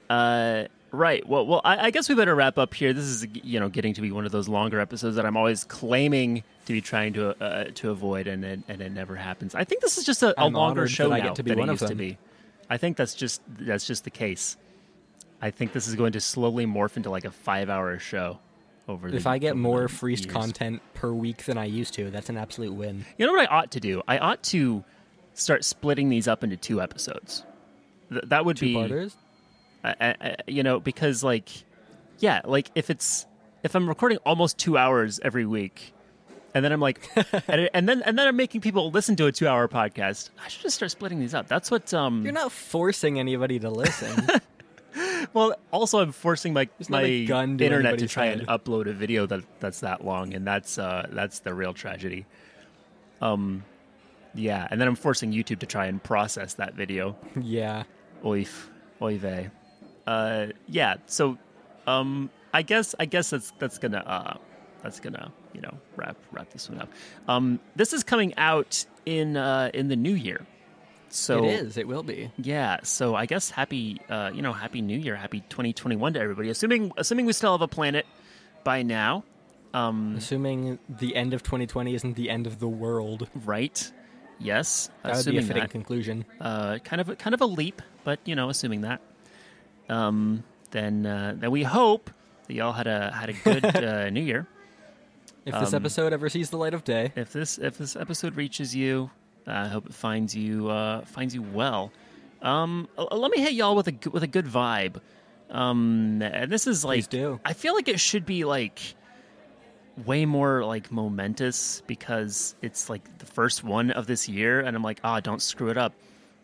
Uh, 0.10 0.66
right. 0.92 1.26
Well, 1.28 1.46
well, 1.46 1.62
I, 1.64 1.88
I 1.88 1.92
guess 1.92 2.10
we 2.10 2.16
better 2.16 2.36
wrap 2.36 2.58
up 2.58 2.74
here. 2.74 2.94
This 2.94 3.06
is 3.06 3.28
you 3.44 3.60
know 3.60 3.70
getting 3.70 3.94
to 3.94 4.02
be 4.02 4.12
one 4.12 4.26
of 4.26 4.32
those 4.32 4.48
longer 4.50 4.80
episodes 4.80 5.16
that 5.16 5.26
I'm 5.26 5.38
always 5.38 5.64
claiming 5.64 6.44
to 6.66 6.74
be 6.74 6.82
trying 6.82 7.14
to 7.14 7.42
uh, 7.44 7.66
to 7.76 7.92
avoid, 7.92 8.28
and 8.28 8.44
it, 8.44 8.60
and 8.68 8.82
it 8.82 8.92
never 8.92 9.16
happens. 9.16 9.56
I 9.56 9.64
think 9.64 9.82
this 9.82 9.98
is 9.98 10.06
just 10.06 10.24
a, 10.24 10.34
a 10.42 10.48
longer 10.48 10.88
show 10.88 11.10
that 11.10 11.16
I 11.16 11.20
now 11.20 11.26
get 11.28 11.36
to 11.36 11.44
be 11.44 11.52
than 11.52 11.60
one 11.60 11.70
it 11.70 11.74
used 11.74 11.88
to 11.88 11.96
be. 11.96 12.18
I 12.70 12.78
think 12.78 12.98
that's 12.98 13.14
just 13.16 13.42
that's 13.48 13.86
just 13.86 14.04
the 14.04 14.10
case. 14.10 14.58
I 15.42 15.50
think 15.50 15.74
this 15.74 15.88
is 15.88 15.96
going 15.96 16.14
to 16.14 16.22
slowly 16.22 16.66
morph 16.66 16.98
into 16.98 17.10
like 17.10 17.26
a 17.26 17.32
five-hour 17.32 18.00
show. 18.00 18.40
Over 18.88 19.10
If 19.10 19.28
I 19.28 19.38
get 19.38 19.56
more 19.56 19.88
freest 19.88 20.26
years. 20.26 20.34
content 20.34 20.82
per 20.94 21.12
week 21.14 21.46
than 21.46 21.58
I 21.58 21.66
used 21.66 21.94
to, 21.96 22.10
that's 22.10 22.30
an 22.30 22.38
absolute 22.38 22.74
win. 22.74 23.06
You 23.18 23.26
know 23.28 23.32
what 23.32 23.50
I 23.50 23.56
ought 23.56 23.72
to 23.72 23.80
do? 23.80 24.02
I 24.08 24.18
ought 24.18 24.42
to 24.44 24.84
start 25.34 25.64
splitting 25.66 26.10
these 26.10 26.28
up 26.28 26.44
into 26.44 26.58
two 26.58 26.82
episodes. 26.82 27.44
Th- 28.10 28.24
that 28.28 28.46
would 28.46 28.58
Two 28.58 28.66
be, 28.68 28.74
parters? 28.74 29.16
I, 29.84 29.96
I, 30.00 30.16
I- 30.22 30.36
you 30.48 30.64
know, 30.64 30.80
because 30.80 31.24
like, 31.24 31.50
yeah, 32.20 32.42
like 32.46 32.70
if 32.76 32.90
it's 32.90 33.26
if 33.64 33.76
I'm 33.76 33.88
recording 33.88 34.18
almost 34.26 34.58
two 34.58 34.78
hours 34.78 35.20
every 35.24 35.46
week, 35.46 35.94
and 36.54 36.64
then 36.66 36.72
I'm 36.72 36.82
like, 36.82 37.08
and, 37.48 37.70
and 37.74 37.88
then 37.88 38.02
and 38.04 38.18
then 38.20 38.28
I'm 38.28 38.36
making 38.36 38.62
people 38.62 38.92
listen 38.92 39.16
to 39.18 39.28
a 39.28 39.32
two 39.32 39.48
hour 39.48 39.68
podcast. 39.68 40.30
I 40.44 40.48
should 40.50 40.62
just 40.62 40.76
start 40.76 40.92
splitting 40.92 41.20
these 41.20 41.34
up. 41.34 41.48
That's 41.48 41.72
what. 41.72 41.94
Um, 41.94 42.24
You're 42.24 42.34
not 42.34 42.52
forcing 42.52 43.20
anybody 43.20 43.60
to 43.60 43.70
listen. 43.70 44.28
well, 45.34 45.56
also 45.72 46.00
I'm 46.00 46.12
forcing 46.12 46.54
my 46.54 46.68
There's 46.78 46.90
my 46.90 47.24
gun 47.24 47.58
to 47.58 47.64
internet 47.66 48.00
to 48.00 48.08
try 48.08 48.26
and 48.26 48.46
upload 48.48 48.88
a 48.88 48.94
video 48.94 49.26
that 49.28 49.44
that's 49.60 49.80
that 49.80 50.04
long, 50.04 50.34
and 50.34 50.46
that's 50.46 50.78
uh 50.78 51.08
that's 51.12 51.40
the 51.40 51.54
real 51.54 51.74
tragedy. 51.74 52.26
Um, 53.22 53.64
yeah, 54.34 54.68
and 54.70 54.80
then 54.80 54.88
I'm 54.88 54.96
forcing 54.96 55.32
YouTube 55.32 55.60
to 55.60 55.66
try 55.66 55.86
and 55.88 56.02
process 56.04 56.56
that 56.56 56.74
video. 56.76 57.16
yeah. 57.40 57.84
Oif, 58.24 58.68
oy 59.02 59.18
vey. 59.18 59.50
Uh, 60.06 60.48
yeah. 60.68 60.96
So, 61.08 61.38
um, 61.88 62.30
I 62.54 62.62
guess 62.62 62.94
I 63.00 63.06
guess 63.06 63.32
that's 63.32 63.52
that's 63.58 63.78
gonna 63.80 63.98
uh, 64.06 64.38
that's 64.84 65.00
gonna 65.00 65.32
you 65.54 65.62
know 65.62 65.74
wrap 65.96 66.18
wrap 66.32 66.52
this 66.52 66.70
one 66.70 66.82
up. 66.82 66.90
Um, 67.28 67.60
this 67.76 67.94
is 67.94 68.04
coming 68.04 68.36
out 68.38 68.86
in 69.06 69.38
uh, 69.38 69.72
in 69.74 69.88
the 69.88 69.96
new 69.96 70.14
year. 70.14 70.46
So 71.10 71.44
it 71.44 71.50
is. 71.50 71.78
It 71.78 71.88
will 71.88 72.04
be. 72.04 72.32
yeah, 72.38 72.78
so 72.84 73.16
I 73.16 73.26
guess 73.26 73.50
happy, 73.50 74.00
uh, 74.10 74.32
you 74.34 74.42
know, 74.42 74.54
happy 74.54 74.82
New 74.82 74.98
Year, 74.98 75.16
happy 75.18 75.42
2021 75.50 76.14
to 76.14 76.22
everybody. 76.22 76.50
Assuming, 76.50 76.94
assuming 76.96 77.26
we 77.26 77.34
still 77.34 77.52
have 77.52 77.62
a 77.62 77.68
planet 77.68 78.06
by 78.64 78.82
now, 78.84 79.26
um, 79.74 80.16
Assuming 80.18 80.80
the 80.88 81.16
end 81.18 81.34
of 81.34 81.44
2020 81.44 81.96
isn't 81.96 82.16
the 82.16 82.30
end 82.30 82.48
of 82.48 82.60
the 82.60 82.68
world. 82.70 83.28
right? 83.44 83.92
Yes, 84.42 84.90
That 85.04 85.16
would 85.18 85.26
be 85.26 85.38
a 85.38 85.42
fitting 85.42 85.62
that. 85.64 85.70
conclusion. 85.70 86.26
Uh, 86.40 86.80
kind 86.84 87.00
of, 87.02 87.10
a, 87.10 87.16
kind 87.16 87.34
of 87.34 87.42
a 87.42 87.46
leap, 87.46 87.82
but 88.04 88.20
you 88.26 88.36
know, 88.36 88.50
assuming 88.50 88.82
that, 88.82 89.02
um, 89.90 90.44
then, 90.72 91.06
uh, 91.06 91.36
then 91.38 91.52
we 91.52 91.64
hope 91.64 92.10
that 92.48 92.54
y'all 92.54 92.72
had 92.72 92.88
a 92.88 93.12
had 93.12 93.30
a 93.30 93.34
good 93.34 93.66
uh, 93.84 94.10
New 94.10 94.22
Year. 94.22 94.48
If 95.46 95.54
this 95.60 95.74
Um, 95.74 95.82
episode 95.82 96.14
ever 96.14 96.30
sees 96.30 96.50
the 96.50 96.58
light 96.58 96.74
of 96.74 96.84
day, 96.84 97.12
If 97.16 97.34
this 97.34 97.58
if 97.58 97.78
this 97.78 97.96
episode 97.96 98.36
reaches 98.36 98.76
you, 98.76 99.10
I 99.48 99.68
hope 99.68 99.86
it 99.88 99.94
finds 99.94 100.36
you 100.36 100.70
uh, 100.70 101.02
finds 101.06 101.34
you 101.36 101.42
well. 101.42 101.92
Um, 102.42 102.88
uh, 102.98 103.06
let 103.16 103.32
me 103.32 103.40
hit 103.42 103.54
y'all 103.54 103.76
with 103.76 103.88
a 103.88 104.10
with 104.12 104.24
a 104.24 104.28
good 104.28 104.46
vibe. 104.46 105.02
Um, 105.50 106.22
and 106.22 106.52
this 106.52 106.66
is 106.68 106.84
Please 106.86 107.04
like 107.06 107.10
do. 107.10 107.40
I 107.44 107.54
feel 107.54 107.74
like 107.76 107.88
it 107.90 108.00
should 108.00 108.26
be 108.26 108.46
like 108.46 108.96
way 110.06 110.26
more 110.26 110.64
like 110.66 110.92
momentous 110.92 111.82
because 111.88 112.56
it's 112.62 112.90
like 112.90 113.18
the 113.20 113.26
first 113.26 113.64
one 113.64 113.92
of 113.92 114.08
this 114.08 114.28
year, 114.30 114.60
and 114.60 114.76
I'm 114.76 114.84
like, 114.84 115.00
ah, 115.04 115.20
don't 115.20 115.42
screw 115.42 115.70
it 115.70 115.78
up. 115.78 115.94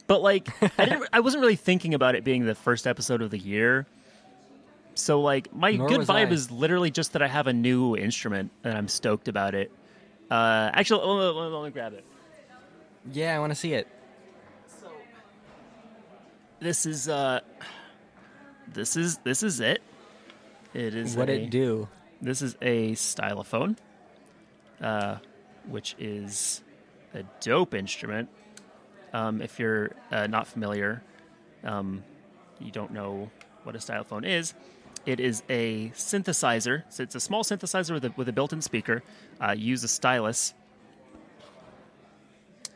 But 0.08 0.22
like, 0.22 0.50
I 0.80 0.86
didn't, 0.86 1.10
I 1.12 1.20
wasn't 1.20 1.42
really 1.42 1.56
thinking 1.56 1.94
about 1.94 2.16
it 2.16 2.24
being 2.24 2.46
the 2.46 2.56
first 2.56 2.88
episode 2.88 3.22
of 3.22 3.32
the 3.32 3.38
year. 3.38 3.86
So 4.96 5.22
like, 5.22 5.54
my 5.54 5.74
Nor 5.74 5.88
good 5.88 6.02
vibe 6.02 6.30
I. 6.30 6.32
is 6.32 6.50
literally 6.50 6.90
just 6.92 7.14
that 7.14 7.22
I 7.22 7.28
have 7.28 7.48
a 7.48 7.54
new 7.54 7.96
instrument 7.96 8.52
and 8.64 8.78
I'm 8.78 8.88
stoked 8.88 9.28
about 9.28 9.54
it. 9.54 9.72
Uh, 10.32 10.72
actually, 10.74 11.06
let 11.06 11.36
me, 11.36 11.56
let 11.56 11.64
me 11.66 11.70
grab 11.72 11.94
it. 11.94 12.06
yeah, 13.14 13.36
I 13.36 13.40
want 13.40 13.52
to 13.52 13.56
see 13.56 13.74
it. 13.74 13.88
This 16.60 16.86
is 16.88 17.08
uh, 17.08 17.42
this 18.74 18.96
is 18.96 19.18
this 19.20 19.44
is 19.44 19.60
it. 19.60 19.82
It 20.74 20.96
is 20.96 21.16
What 21.16 21.30
a, 21.30 21.34
it 21.34 21.50
do? 21.50 21.88
This 22.22 22.42
is 22.42 22.56
a 22.62 22.92
stylophone, 22.92 23.78
uh, 24.82 25.18
which 25.68 25.96
is 26.00 26.64
a 27.14 27.24
dope 27.42 27.74
instrument. 27.74 28.30
Um, 29.14 29.42
if 29.42 29.60
you're 29.60 29.92
uh, 30.12 30.28
not 30.28 30.48
familiar, 30.48 31.02
um, 31.64 32.04
you 32.60 32.72
don't 32.72 32.92
know 32.92 33.30
what 33.64 33.76
a 33.76 33.80
stylophone 33.80 34.26
is. 34.28 34.54
It 35.06 35.20
is 35.20 35.44
a 35.50 35.90
synthesizer. 35.90 36.84
So 36.90 37.04
it's 37.04 37.16
a 37.16 37.20
small 37.20 37.44
synthesizer 37.44 37.94
with 37.94 38.06
a, 38.06 38.14
with 38.18 38.28
a 38.28 38.34
built-in 38.34 38.62
speaker. 38.62 39.04
Uh, 39.40 39.54
use 39.58 39.84
a 39.84 39.88
stylus. 39.88 40.54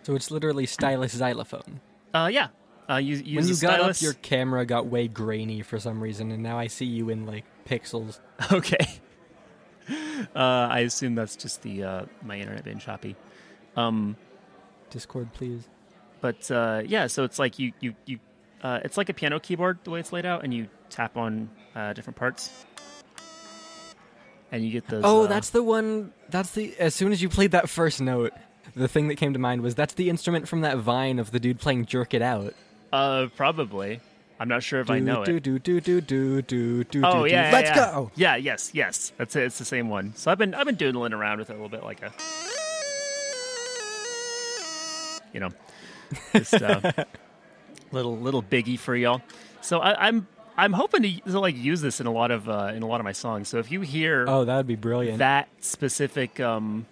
So 0.04 0.16
it's 0.16 0.32
literally 0.32 0.66
stylus 0.66 1.14
xylophone. 1.14 1.82
Uh, 2.14 2.30
yeah. 2.32 2.48
Uh, 2.90 2.98
you, 2.98 3.18
you 3.18 3.38
When 3.38 3.48
you 3.48 3.56
got 3.58 3.80
up, 3.80 4.02
your 4.02 4.14
camera 4.14 4.66
got 4.66 4.88
way 4.88 5.08
grainy 5.08 5.62
for 5.62 5.80
some 5.80 6.02
reason, 6.02 6.32
and 6.32 6.42
now 6.44 6.58
I 6.58 6.68
see 6.68 6.86
you 6.86 7.10
in 7.10 7.26
like 7.26 7.46
pixels. 7.66 8.20
Okay. 8.52 9.00
Uh, 10.36 10.68
I 10.72 10.80
assume 10.80 11.16
that's 11.16 11.36
just 11.36 11.62
the 11.62 11.84
uh, 11.84 12.06
my 12.24 12.38
internet 12.38 12.64
being 12.64 12.80
choppy. 12.80 13.16
Um, 13.76 14.16
Discord, 14.90 15.34
please. 15.34 15.68
but 16.22 16.50
uh, 16.52 16.84
yeah, 16.86 17.08
so 17.08 17.24
it's 17.24 17.40
like 17.40 17.60
you 17.60 17.74
you 17.80 17.96
you 18.06 18.20
uh, 18.62 18.80
it's 18.84 18.98
like 18.98 19.10
a 19.10 19.14
piano 19.14 19.40
keyboard 19.40 19.80
the 19.84 19.90
way 19.90 20.00
it's 20.00 20.14
laid 20.14 20.26
out, 20.26 20.44
and 20.44 20.54
you 20.54 20.68
tap 20.90 21.18
on 21.18 21.50
uh, 21.76 21.94
different 21.94 22.18
parts, 22.18 22.66
and 24.52 24.64
you 24.64 24.72
get 24.72 24.88
those. 24.88 25.04
Oh, 25.04 25.24
uh, 25.24 25.28
that's 25.28 25.50
the 25.50 25.64
one. 25.64 26.14
That's 26.30 26.52
the. 26.52 26.78
As 26.80 26.94
soon 26.96 27.12
as 27.12 27.22
you 27.22 27.30
played 27.30 27.52
that 27.52 27.70
first 27.70 28.02
note, 28.02 28.34
the 28.76 28.88
thing 28.88 29.08
that 29.08 29.16
came 29.16 29.34
to 29.34 29.40
mind 29.40 29.62
was 29.62 29.76
that's 29.76 29.96
the 29.96 30.10
instrument 30.10 30.48
from 30.48 30.62
that 30.62 30.78
vine 30.78 31.20
of 31.20 31.32
the 31.32 31.40
dude 31.40 31.60
playing 31.60 31.86
"Jerk 31.86 32.14
It 32.14 32.22
Out." 32.22 32.54
uh, 32.94 33.28
probably. 33.36 34.00
I'm 34.42 34.48
not 34.48 34.64
sure 34.64 34.80
if 34.80 34.90
I 34.90 34.98
know 34.98 35.24
do, 35.24 35.36
it. 35.36 35.44
Do 35.44 35.60
do 35.60 35.80
do 35.80 36.02
do 36.02 36.42
do 36.42 36.84
do. 36.84 37.02
Oh 37.06 37.26
do, 37.26 37.30
yeah, 37.30 37.44
do. 37.44 37.48
yeah, 37.48 37.52
Let's 37.54 37.70
yeah. 37.70 37.76
go. 37.76 38.12
Yeah, 38.16 38.36
yes, 38.38 38.72
yes. 38.74 39.14
That's 39.18 39.36
it. 39.36 39.44
It's 39.44 39.60
the 39.60 39.66
same 39.66 39.88
one. 39.88 40.16
So 40.16 40.32
I've 40.32 40.40
been 40.40 40.56
I've 40.56 40.66
been 40.66 40.74
doodling 40.74 41.14
around 41.14 41.38
with 41.38 41.52
it 41.52 41.54
a 41.54 41.56
little 41.58 41.70
bit, 41.70 41.84
like 41.84 42.02
a, 42.02 42.12
you 45.32 45.42
know, 45.42 45.50
just 46.34 46.56
uh, 46.56 46.92
little 47.92 48.18
little 48.18 48.42
biggie 48.42 48.80
for 48.80 48.96
y'all. 48.96 49.22
So 49.62 49.78
I, 49.80 50.08
I'm 50.08 50.28
I'm 50.58 50.74
hoping 50.74 51.04
to, 51.04 51.20
to 51.32 51.40
like 51.40 51.56
use 51.56 51.82
this 51.82 52.00
in 52.02 52.08
a 52.08 52.12
lot 52.12 52.32
of 52.32 52.50
uh, 52.50 52.72
in 52.76 52.82
a 52.82 52.88
lot 52.88 53.00
of 53.00 53.04
my 53.04 53.12
songs. 53.12 53.48
So 53.48 53.60
if 53.60 53.72
you 53.72 53.82
hear 53.82 54.26
Oh, 54.28 54.44
that 54.44 54.58
would 54.58 54.66
be 54.66 54.76
brilliant. 54.76 55.20
that 55.20 55.50
specific 55.60 56.40
um, 56.40 56.88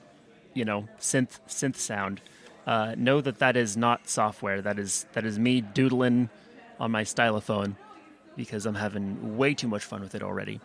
you 0.54 0.66
know 0.66 0.88
synth 1.00 1.40
synth 1.48 1.78
sound, 1.78 2.22
uh, 2.68 2.94
know 2.96 3.22
that 3.22 3.40
that 3.40 3.58
is 3.58 3.76
not 3.76 4.08
software. 4.08 4.62
That 4.62 4.78
is 4.78 5.08
that 5.14 5.26
is 5.26 5.40
me 5.40 5.62
doodling 5.62 6.30
on 6.80 6.92
my 6.92 7.04
stylophone. 7.04 7.76
because 8.38 8.66
I'm 8.66 8.76
having 8.76 9.38
way 9.38 9.54
too 9.54 9.68
much 9.68 9.84
fun 9.84 10.00
with 10.02 10.16
it 10.16 10.24
already. 10.24 10.62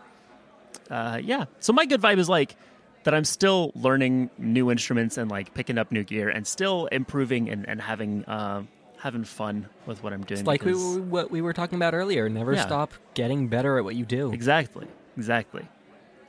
Uh, 0.91 1.19
yeah. 1.23 1.47
So 1.59 1.73
my 1.73 1.87
good 1.87 2.01
vibe 2.01 2.19
is 2.19 2.29
like 2.29 2.55
that 3.03 3.15
I'm 3.15 3.25
still 3.25 3.73
learning 3.75 4.31
new 4.39 4.71
instruments 4.71 5.19
and 5.19 5.29
like 5.31 5.55
picking 5.55 5.77
up 5.77 5.91
new 5.91 6.05
gear 6.05 6.29
and 6.29 6.47
still 6.47 6.87
improving 6.93 7.51
and, 7.51 7.69
and 7.69 7.81
having 7.81 8.25
uh, 8.27 8.63
having 8.99 9.25
fun 9.25 9.67
with 9.87 10.03
what 10.05 10.13
I'm 10.13 10.23
doing. 10.23 10.41
It's 10.41 10.47
like 10.47 10.65
we, 10.65 10.73
what 10.75 11.31
we 11.33 11.43
were 11.43 11.53
talking 11.53 11.75
about 11.77 11.95
earlier. 11.95 12.29
Never 12.29 12.53
Yeah. 12.55 12.65
stop 12.65 12.93
getting 13.15 13.49
better 13.49 13.77
at 13.79 13.85
what 13.85 13.97
you 13.97 14.05
do, 14.05 14.33
exactly, 14.33 14.87
exactly. 15.17 15.67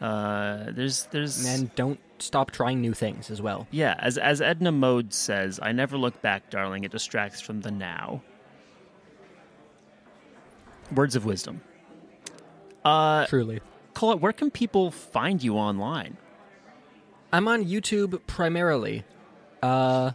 Uh, 0.02 0.72
there's 0.72 1.06
there's 1.12 1.46
and 1.46 1.74
don't 1.76 2.00
stop 2.20 2.52
trying 2.52 2.82
new 2.82 2.94
things 2.94 3.30
as 3.30 3.42
well. 3.42 3.68
yeah. 3.72 3.96
As 4.00 4.18
as 4.18 4.42
Edna 4.42 4.72
Mode 4.72 5.14
says, 5.14 5.60
I 5.62 5.72
never 5.74 5.96
look 5.98 6.22
back, 6.22 6.50
darling. 6.50 6.84
It 6.86 6.92
distracts 6.92 7.40
from 7.40 7.62
the 7.62 7.72
now. 7.72 8.22
Words 10.94 11.16
of 11.16 11.26
wisdom. 11.26 11.62
Uh, 12.84 13.26
Truly. 13.26 13.62
Colette, 13.94 14.20
where 14.20 14.34
can 14.34 14.52
people 14.52 14.92
find 14.92 15.42
you 15.44 15.56
online? 15.56 16.18
I'm 17.34 17.48
on 17.48 17.66
YouTube 17.66 18.22
primarily. 18.28 19.04
Uh, 19.64 20.12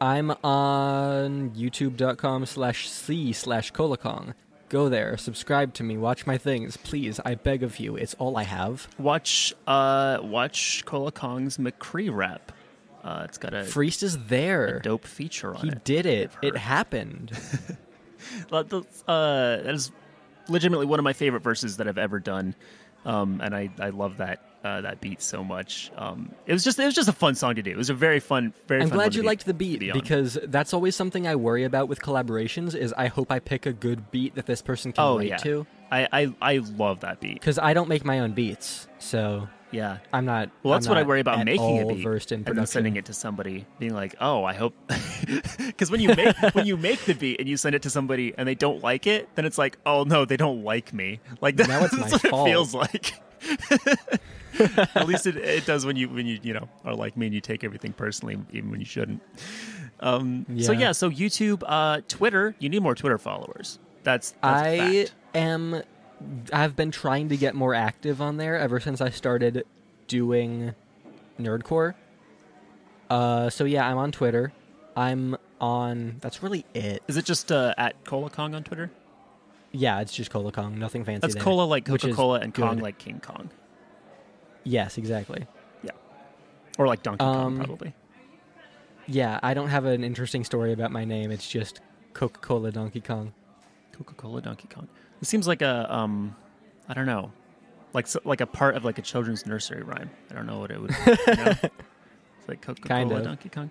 I'm 0.00 0.30
on 0.42 1.50
youtube.com 1.50 2.46
slash 2.46 2.88
c 2.88 3.32
slash 3.32 3.72
colakong. 3.72 4.34
Go 4.70 4.88
there, 4.88 5.16
subscribe 5.16 5.74
to 5.74 5.82
me, 5.84 5.96
watch 5.98 6.26
my 6.26 6.38
things, 6.38 6.76
please. 6.78 7.20
I 7.24 7.34
beg 7.34 7.62
of 7.62 7.78
you. 7.78 7.96
It's 7.96 8.14
all 8.14 8.36
I 8.36 8.44
have. 8.44 8.88
Watch 8.98 9.54
uh 9.66 10.18
watch 10.22 10.84
Cola 10.86 11.12
Kong's 11.12 11.58
McCree 11.58 12.12
rap. 12.12 12.50
Uh, 13.04 13.22
it's 13.28 13.36
got 13.38 13.52
a, 13.52 13.64
Freeced 13.64 14.02
is 14.02 14.16
there. 14.26 14.80
dope 14.80 15.04
feature 15.06 15.54
on 15.54 15.60
He 15.60 15.68
it. 15.68 15.84
did 15.84 16.06
it. 16.06 16.30
It 16.42 16.56
happened. 16.56 17.32
Uh, 18.52 19.56
that 19.56 19.74
is 19.74 19.92
legitimately 20.48 20.86
one 20.86 20.98
of 20.98 21.04
my 21.04 21.12
favorite 21.12 21.42
verses 21.42 21.76
that 21.78 21.88
I've 21.88 21.98
ever 21.98 22.20
done, 22.20 22.54
um, 23.04 23.40
and 23.42 23.54
I, 23.54 23.70
I 23.78 23.90
love 23.90 24.18
that 24.18 24.40
uh, 24.64 24.80
that 24.80 25.00
beat 25.00 25.20
so 25.20 25.44
much. 25.44 25.90
Um, 25.96 26.32
it 26.46 26.52
was 26.52 26.64
just 26.64 26.78
it 26.78 26.84
was 26.84 26.94
just 26.94 27.08
a 27.08 27.12
fun 27.12 27.34
song 27.34 27.54
to 27.56 27.62
do. 27.62 27.70
It 27.70 27.76
was 27.76 27.90
a 27.90 27.94
very 27.94 28.20
fun, 28.20 28.52
very. 28.66 28.82
I'm 28.82 28.88
fun 28.88 28.96
glad 28.96 29.14
you 29.14 29.22
be- 29.22 29.26
liked 29.28 29.46
the 29.46 29.54
beat 29.54 29.80
be 29.80 29.92
because 29.92 30.38
that's 30.44 30.72
always 30.72 30.96
something 30.96 31.26
I 31.26 31.36
worry 31.36 31.64
about 31.64 31.88
with 31.88 32.00
collaborations 32.00 32.74
is 32.74 32.92
I 32.96 33.08
hope 33.08 33.30
I 33.30 33.38
pick 33.40 33.66
a 33.66 33.72
good 33.72 34.10
beat 34.10 34.34
that 34.36 34.46
this 34.46 34.62
person 34.62 34.92
can 34.92 35.04
oh 35.04 35.12
relate 35.14 35.28
yeah, 35.28 35.36
to 35.38 35.66
I, 35.90 36.08
I 36.12 36.34
I 36.40 36.56
love 36.58 37.00
that 37.00 37.20
beat. 37.20 37.34
because 37.34 37.58
I 37.58 37.74
don't 37.74 37.88
make 37.88 38.04
my 38.04 38.20
own 38.20 38.32
beats. 38.32 38.88
So 38.98 39.48
Yeah. 39.74 39.98
I'm 40.12 40.24
not 40.24 40.50
Well, 40.62 40.72
that's 40.74 40.86
I'm 40.86 40.90
what 40.90 40.98
I 40.98 41.02
worry 41.02 41.20
about 41.20 41.44
making 41.44 41.80
a 41.80 41.86
beat 41.86 42.02
versed 42.02 42.32
in 42.32 42.44
and 42.46 42.56
then 42.56 42.66
sending 42.66 42.96
it 42.96 43.04
to 43.06 43.12
somebody, 43.12 43.66
being 43.78 43.92
like, 43.94 44.14
"Oh, 44.20 44.44
I 44.44 44.54
hope," 44.54 44.74
because 45.58 45.90
when 45.90 46.00
you 46.00 46.14
make 46.14 46.36
when 46.54 46.66
you 46.66 46.76
make 46.76 47.00
the 47.04 47.14
beat 47.14 47.40
and 47.40 47.48
you 47.48 47.56
send 47.56 47.74
it 47.74 47.82
to 47.82 47.90
somebody 47.90 48.32
and 48.38 48.46
they 48.48 48.54
don't 48.54 48.82
like 48.82 49.06
it, 49.06 49.28
then 49.34 49.44
it's 49.44 49.58
like, 49.58 49.76
"Oh 49.84 50.04
no, 50.04 50.24
they 50.24 50.36
don't 50.36 50.62
like 50.64 50.92
me." 50.94 51.20
Like 51.40 51.56
Now 51.56 51.84
it's 51.84 51.96
that's 51.96 52.00
my 52.00 52.08
what 52.10 52.20
fault. 52.22 52.48
it 52.48 52.50
feels 52.52 52.74
like. 52.74 53.14
At 54.94 55.06
least 55.08 55.26
it, 55.26 55.36
it 55.36 55.66
does 55.66 55.84
when 55.84 55.96
you 55.96 56.08
when 56.08 56.26
you 56.26 56.38
you 56.42 56.54
know 56.54 56.68
are 56.84 56.94
like 56.94 57.16
me 57.16 57.26
and 57.26 57.34
you 57.34 57.40
take 57.40 57.64
everything 57.64 57.92
personally, 57.92 58.38
even 58.52 58.70
when 58.70 58.78
you 58.80 58.86
shouldn't. 58.86 59.20
Um, 60.00 60.46
So 60.60 60.72
Yeah. 60.72 60.78
yeah, 60.78 60.92
so 60.92 61.10
YouTube, 61.10 61.62
uh, 61.66 62.00
Twitter, 62.08 62.54
you 62.60 62.68
need 62.68 62.82
more 62.82 62.94
Twitter 62.94 63.18
followers. 63.18 63.78
That's, 64.04 64.32
that's 64.42 64.62
I 64.62 65.04
fact. 65.06 65.14
am. 65.34 65.82
I've 66.52 66.76
been 66.76 66.90
trying 66.90 67.28
to 67.30 67.36
get 67.36 67.54
more 67.54 67.74
active 67.74 68.20
on 68.20 68.36
there 68.36 68.56
ever 68.58 68.80
since 68.80 69.00
I 69.00 69.10
started 69.10 69.64
doing 70.08 70.74
Nerdcore. 71.40 71.94
Uh, 73.10 73.50
so 73.50 73.64
yeah, 73.64 73.86
I'm 73.88 73.98
on 73.98 74.12
Twitter. 74.12 74.52
I'm 74.96 75.36
on. 75.60 76.16
That's 76.20 76.42
really 76.42 76.64
it. 76.74 77.02
Is 77.08 77.16
it 77.16 77.24
just 77.24 77.50
uh, 77.52 77.74
at 77.76 78.04
Cola 78.04 78.30
Kong 78.30 78.54
on 78.54 78.62
Twitter? 78.64 78.90
Yeah, 79.72 80.00
it's 80.00 80.12
just 80.12 80.30
Cola 80.30 80.52
Kong. 80.52 80.78
Nothing 80.78 81.04
fancy. 81.04 81.20
That's 81.20 81.34
there, 81.34 81.42
Cola 81.42 81.64
like 81.64 81.84
Coca 81.84 82.12
Cola 82.12 82.38
and 82.40 82.54
Kong 82.54 82.76
good. 82.76 82.82
like 82.82 82.98
King 82.98 83.20
Kong. 83.20 83.50
Yes, 84.62 84.98
exactly. 84.98 85.46
Yeah. 85.82 85.90
Or 86.78 86.86
like 86.86 87.02
Donkey 87.02 87.18
Kong, 87.24 87.46
Um, 87.46 87.56
probably. 87.58 87.94
Yeah, 89.06 89.38
I 89.42 89.52
don't 89.52 89.68
have 89.68 89.84
an 89.84 90.02
interesting 90.02 90.44
story 90.44 90.72
about 90.72 90.90
my 90.90 91.04
name. 91.04 91.30
It's 91.30 91.48
just 91.48 91.80
Coca 92.14 92.40
Cola 92.40 92.70
Donkey 92.70 93.00
Kong. 93.00 93.34
Coca 93.92 94.14
Cola 94.14 94.40
Donkey 94.40 94.68
Kong. 94.68 94.88
It 95.24 95.26
seems 95.26 95.48
like 95.48 95.62
a, 95.62 95.86
um, 95.90 96.36
I 96.86 96.92
don't 96.92 97.06
know, 97.06 97.32
like 97.94 98.06
so, 98.06 98.20
like 98.26 98.42
a 98.42 98.46
part 98.46 98.76
of 98.76 98.84
like 98.84 98.98
a 98.98 99.00
children's 99.00 99.46
nursery 99.46 99.82
rhyme. 99.82 100.10
I 100.30 100.34
don't 100.34 100.44
know 100.44 100.58
what 100.58 100.70
it 100.70 100.78
would. 100.82 100.90
You 101.06 101.34
know? 101.34 101.52
It's 102.38 102.46
like 102.46 102.60
Coca 102.60 102.82
Kind 102.82 103.08
Cola 103.08 103.20
of. 103.22 103.26
Donkey 103.26 103.48
Kong. 103.48 103.70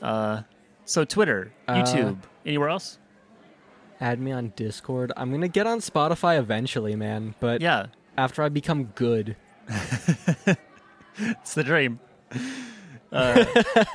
Uh, 0.00 0.40
so 0.86 1.04
Twitter, 1.04 1.52
Uh, 1.68 1.74
YouTube, 1.74 2.16
anywhere 2.46 2.70
else? 2.70 2.98
Add 4.00 4.20
me 4.20 4.32
on 4.32 4.54
Discord. 4.56 5.12
I'm 5.18 5.30
gonna 5.30 5.48
get 5.48 5.66
on 5.66 5.80
Spotify 5.80 6.38
eventually, 6.38 6.96
man. 6.96 7.34
But 7.40 7.60
Yeah, 7.60 7.88
after 8.16 8.42
I 8.42 8.48
become 8.48 8.84
good, 8.94 9.36
it's 11.18 11.52
the 11.52 11.62
dream. 11.62 12.00
Uh, 13.14 13.44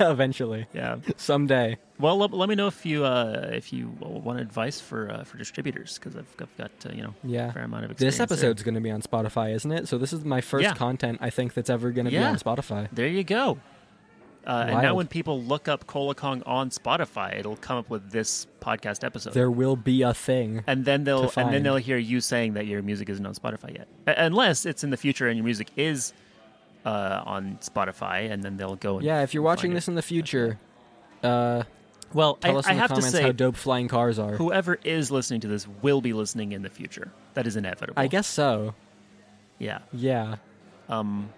eventually, 0.00 0.66
yeah. 0.72 0.96
someday. 1.16 1.76
Well, 1.98 2.16
let, 2.18 2.32
let 2.32 2.48
me 2.48 2.54
know 2.54 2.66
if 2.68 2.86
you 2.86 3.04
uh, 3.04 3.50
if 3.52 3.72
you 3.72 3.88
want 4.00 4.40
advice 4.40 4.80
for 4.80 5.10
uh, 5.10 5.24
for 5.24 5.36
distributors 5.36 5.98
because 5.98 6.16
I've, 6.16 6.26
I've 6.40 6.56
got 6.56 6.70
uh, 6.86 6.92
you 6.94 7.02
know 7.02 7.14
Yeah. 7.22 7.48
a 7.50 7.52
fair 7.52 7.64
amount 7.64 7.84
of 7.84 7.90
experience. 7.90 8.14
This 8.14 8.18
there. 8.18 8.24
episode's 8.24 8.62
going 8.62 8.74
to 8.76 8.80
be 8.80 8.90
on 8.90 9.02
Spotify, 9.02 9.54
isn't 9.54 9.70
it? 9.70 9.88
So 9.88 9.98
this 9.98 10.12
is 10.14 10.24
my 10.24 10.40
first 10.40 10.62
Yeah. 10.64 10.74
content 10.74 11.18
I 11.20 11.28
think 11.30 11.52
that's 11.54 11.68
ever 11.68 11.90
going 11.90 12.06
to 12.06 12.10
Yeah. 12.12 12.20
be 12.20 12.24
on 12.26 12.38
Spotify. 12.38 12.88
There 12.92 13.06
you 13.06 13.22
go. 13.22 13.58
Uh, 14.46 14.64
and 14.68 14.70
now 14.78 14.82
Wild. 14.84 14.96
when 14.96 15.06
people 15.06 15.42
look 15.42 15.68
up 15.68 15.86
Cola 15.86 16.14
Kong 16.14 16.42
on 16.46 16.70
Spotify, 16.70 17.38
it'll 17.38 17.56
come 17.56 17.76
up 17.76 17.90
with 17.90 18.10
this 18.10 18.46
podcast 18.62 19.04
episode. 19.04 19.34
There 19.34 19.50
will 19.50 19.76
be 19.76 20.00
a 20.00 20.14
thing. 20.14 20.64
and 20.66 20.86
then 20.86 21.04
they'll 21.04 21.28
to 21.28 21.40
and 21.40 21.48
then 21.48 21.52
find. 21.56 21.66
they'll 21.66 21.76
hear 21.76 21.98
you 21.98 22.22
saying 22.22 22.54
that 22.54 22.66
your 22.66 22.80
music 22.80 23.10
isn't 23.10 23.26
on 23.26 23.34
Spotify 23.34 23.76
yet, 23.76 23.86
A- 24.06 24.24
unless 24.24 24.64
it's 24.64 24.82
in 24.82 24.88
the 24.88 24.96
future 24.96 25.28
and 25.28 25.36
your 25.36 25.44
music 25.44 25.68
is 25.76 26.14
uh, 26.84 27.22
on 27.24 27.58
Spotify, 27.60 28.30
and 28.30 28.42
then 28.42 28.56
they'll 28.56 28.76
go. 28.76 28.96
And 28.96 29.04
Yeah, 29.06 29.22
if 29.22 29.34
you're 29.34 29.42
watching 29.42 29.72
it. 29.72 29.74
this 29.74 29.88
in 29.88 29.94
the 29.94 30.02
future, 30.02 30.58
uh, 31.22 31.64
well, 32.12 32.38
I, 32.42 32.48
tell 32.48 32.58
us 32.58 32.66
I 32.66 32.74
the 32.74 32.80
have 32.80 32.94
to 32.94 33.02
say, 33.02 33.22
how 33.22 33.32
dope 33.32 33.56
flying 33.56 33.88
cars 33.88 34.18
are. 34.18 34.32
whoever 34.32 34.78
is 34.84 35.10
listening 35.10 35.40
to 35.42 35.48
this 35.48 35.66
will 35.82 36.00
be 36.00 36.12
listening 36.12 36.52
in 36.52 36.62
the 36.62 36.70
future. 36.70 37.10
That 37.34 37.46
is 37.46 37.56
inevitable. 37.56 38.00
I 38.00 38.06
guess 38.06 38.26
so. 38.26 38.74
Yeah. 39.58 39.80
Yeah. 39.92 40.36
Um, 40.88 41.30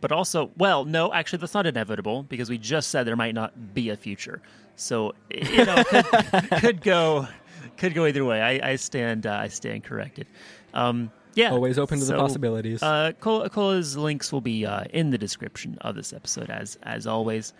but 0.00 0.10
also, 0.12 0.50
well, 0.56 0.84
no, 0.84 1.12
actually, 1.12 1.38
that's 1.38 1.54
not 1.54 1.66
inevitable 1.66 2.24
because 2.24 2.50
we 2.50 2.58
just 2.58 2.90
said 2.90 3.06
there 3.06 3.16
might 3.16 3.34
not 3.34 3.74
be 3.74 3.90
a 3.90 3.96
future. 3.96 4.40
So 4.76 5.14
you 5.30 5.64
know, 5.64 5.82
could, 5.88 6.50
could 6.60 6.80
go, 6.80 7.28
could 7.76 7.94
go 7.94 8.06
either 8.06 8.24
way. 8.24 8.42
I, 8.42 8.70
I 8.72 8.76
stand, 8.76 9.26
uh, 9.26 9.34
I 9.34 9.48
stand 9.48 9.84
corrected. 9.84 10.26
Um, 10.74 11.10
yeah, 11.34 11.50
Always 11.50 11.78
open 11.78 11.98
to 11.98 12.04
the 12.04 12.16
possibilities. 12.16 12.82
Uh, 12.82 13.12
Cola, 13.20 13.50
Cola's 13.50 13.96
links 13.96 14.32
will 14.32 14.40
be 14.40 14.66
uh, 14.66 14.84
in 14.92 15.10
the 15.10 15.18
description 15.18 15.78
of 15.80 15.94
this 15.94 16.12
episode, 16.12 16.50
as 16.50 16.78
as 16.82 17.06
always. 17.06 17.52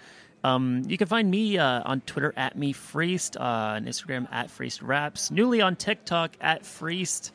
Um, 0.45 0.83
you 0.87 0.99
can 0.99 1.07
find 1.09 1.31
me 1.31 1.57
uh, 1.57 1.83
on 1.85 2.03
Twitter 2.03 2.35
at 2.37 2.57
me 2.57 2.73
Freeced, 2.75 3.37
uh, 3.39 3.41
on 3.41 3.87
Instagram 3.87 4.29
at 4.31 4.51
Freeced 4.51 4.83
Raps, 4.83 5.31
newly 5.31 5.63
on 5.63 5.75
TikTok 5.75 6.33
at 6.41 6.67
Freeced 6.67 7.33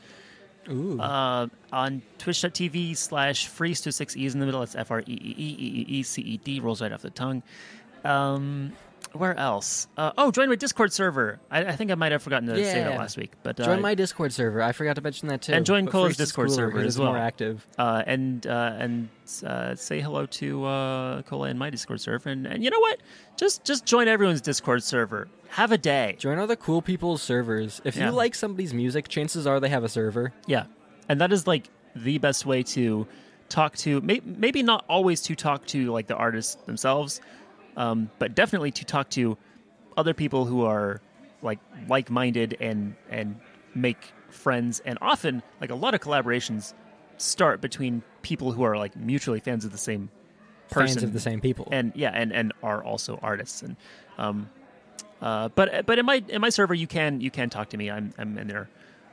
Ooh. 0.69 0.99
uh, 0.99 1.47
on 1.71 2.03
twitch.tv 2.19 2.95
slash 2.95 3.47
freeze 3.47 3.81
to 3.81 3.91
six 3.91 4.15
e's 4.15 4.33
in 4.35 4.39
the 4.39 4.45
middle. 4.45 4.61
It's 4.61 4.75
F 4.75 4.91
R 4.91 5.01
E 5.01 5.03
E 5.07 5.35
E 5.37 5.55
E 5.59 5.85
E 5.87 5.99
E 5.99 6.03
C 6.03 6.21
E 6.21 6.37
D. 6.37 6.59
Rolls 6.59 6.81
right 6.81 6.91
off 6.91 7.01
the 7.01 7.09
tongue. 7.09 7.41
Um, 8.03 8.73
where 9.13 9.35
else? 9.37 9.87
Uh, 9.97 10.11
oh, 10.17 10.31
join 10.31 10.49
my 10.49 10.55
Discord 10.55 10.93
server. 10.93 11.39
I, 11.49 11.65
I 11.65 11.75
think 11.75 11.91
I 11.91 11.95
might 11.95 12.11
have 12.11 12.21
forgotten 12.23 12.47
to 12.49 12.55
say 12.55 12.83
that 12.83 12.97
last 12.97 13.17
week. 13.17 13.33
But 13.43 13.57
Join 13.57 13.79
uh, 13.79 13.81
my 13.81 13.95
Discord 13.95 14.31
server. 14.33 14.61
I 14.61 14.71
forgot 14.71 14.95
to 14.95 15.01
mention 15.01 15.27
that 15.29 15.41
too. 15.41 15.53
And 15.53 15.65
join 15.65 15.85
But 15.85 15.95
is 16.05 16.17
Discord 16.17 16.51
server 16.51 16.79
as 16.79 16.85
it's 16.85 16.97
more 16.97 17.17
active. 17.17 17.65
uh, 17.77 18.03
and 18.05 18.45
uh, 18.47 18.73
and 18.77 19.09
uh, 19.45 19.75
say 19.75 19.99
hello 19.99 20.25
to 20.25 20.65
uh, 20.65 21.21
Cola 21.23 21.49
in 21.49 21.57
my 21.57 21.69
Discord 21.69 22.01
server. 22.01 22.29
And, 22.29 22.45
and 22.45 22.63
you 22.63 22.69
know 22.69 22.79
what? 22.79 22.99
Just 23.37 23.63
just 23.65 23.85
join 23.85 24.07
everyone's 24.07 24.41
Discord 24.41 24.83
server. 24.83 25.27
Have 25.49 25.71
a 25.71 25.77
day. 25.77 26.15
Join 26.19 26.37
other 26.37 26.55
cool 26.55 26.81
people's 26.81 27.21
servers. 27.21 27.81
If 27.83 27.95
Yeah. 27.95 28.07
you 28.07 28.11
like 28.11 28.35
somebody's 28.35 28.73
music, 28.73 29.07
chances 29.07 29.47
are 29.47 29.59
they 29.59 29.69
have 29.69 29.83
a 29.83 29.89
server. 29.89 30.33
Yeah, 30.45 30.65
and 31.07 31.19
that 31.21 31.31
is 31.33 31.47
like 31.47 31.69
the 31.95 32.19
best 32.19 32.45
way 32.45 32.61
to 32.63 33.07
talk 33.49 33.75
to. 33.77 33.99
May, 34.01 34.21
maybe 34.23 34.61
not 34.61 34.85
always 34.87 35.21
to 35.23 35.35
talk 35.35 35.65
to 35.67 35.91
like 35.91 36.05
the 36.05 36.15
artists 36.15 36.55
themselves, 36.67 37.19
um, 37.79 38.11
but 38.19 38.35
definitely 38.35 38.71
to 38.71 38.85
talk 38.85 39.09
to 39.11 39.37
other 39.97 40.13
people 40.13 40.45
who 40.45 40.63
are 40.65 41.01
like 41.41 41.59
like-minded 41.87 42.57
and 42.59 42.95
and 43.09 43.39
make 43.73 44.13
friends. 44.29 44.81
And 44.85 44.99
often, 45.01 45.41
like 45.59 45.71
a 45.71 45.75
lot 45.75 45.95
of 45.95 46.01
collaborations 46.01 46.73
start 47.17 47.61
between 47.61 48.03
people 48.21 48.51
who 48.51 48.63
are 48.63 48.77
like 48.77 48.95
mutually 48.95 49.39
fans 49.39 49.65
of 49.65 49.71
the 49.71 49.77
same 49.77 50.11
person 50.69 50.95
Fans 50.95 51.03
of 51.03 51.13
the 51.13 51.19
same 51.19 51.41
people. 51.41 51.67
and 51.71 51.91
yeah, 51.95 52.11
and 52.13 52.31
and 52.33 52.53
are 52.61 52.83
also 52.83 53.17
artists. 53.23 53.61
And 53.61 53.77
um, 54.17 54.49
uh, 55.21 55.47
but 55.49 55.85
but 55.85 55.97
in 55.97 56.05
my 56.05 56.21
in 56.27 56.41
my 56.41 56.49
server, 56.49 56.73
you 56.73 56.85
can 56.85 57.21
you 57.21 57.31
can 57.31 57.49
talk 57.49 57.69
to 57.69 57.77
me. 57.77 57.89
I'm 57.89 58.13
I'm 58.17 58.37
in 58.37 58.47
there 58.47 58.69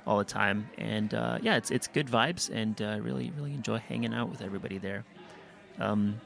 all 0.08 0.18
the 0.18 0.24
time, 0.24 0.68
and 0.76 1.14
uh, 1.14 1.38
yeah, 1.40 1.56
it's 1.56 1.70
it's 1.70 1.86
good 1.86 2.08
vibes, 2.08 2.50
and 2.52 2.82
uh, 2.82 2.98
really 3.00 3.30
really 3.36 3.54
enjoy 3.54 3.78
hanging 3.78 4.12
out 4.12 4.28
with 4.28 4.42
everybody 4.42 4.78
there. 4.78 5.04
Um, 5.78 6.20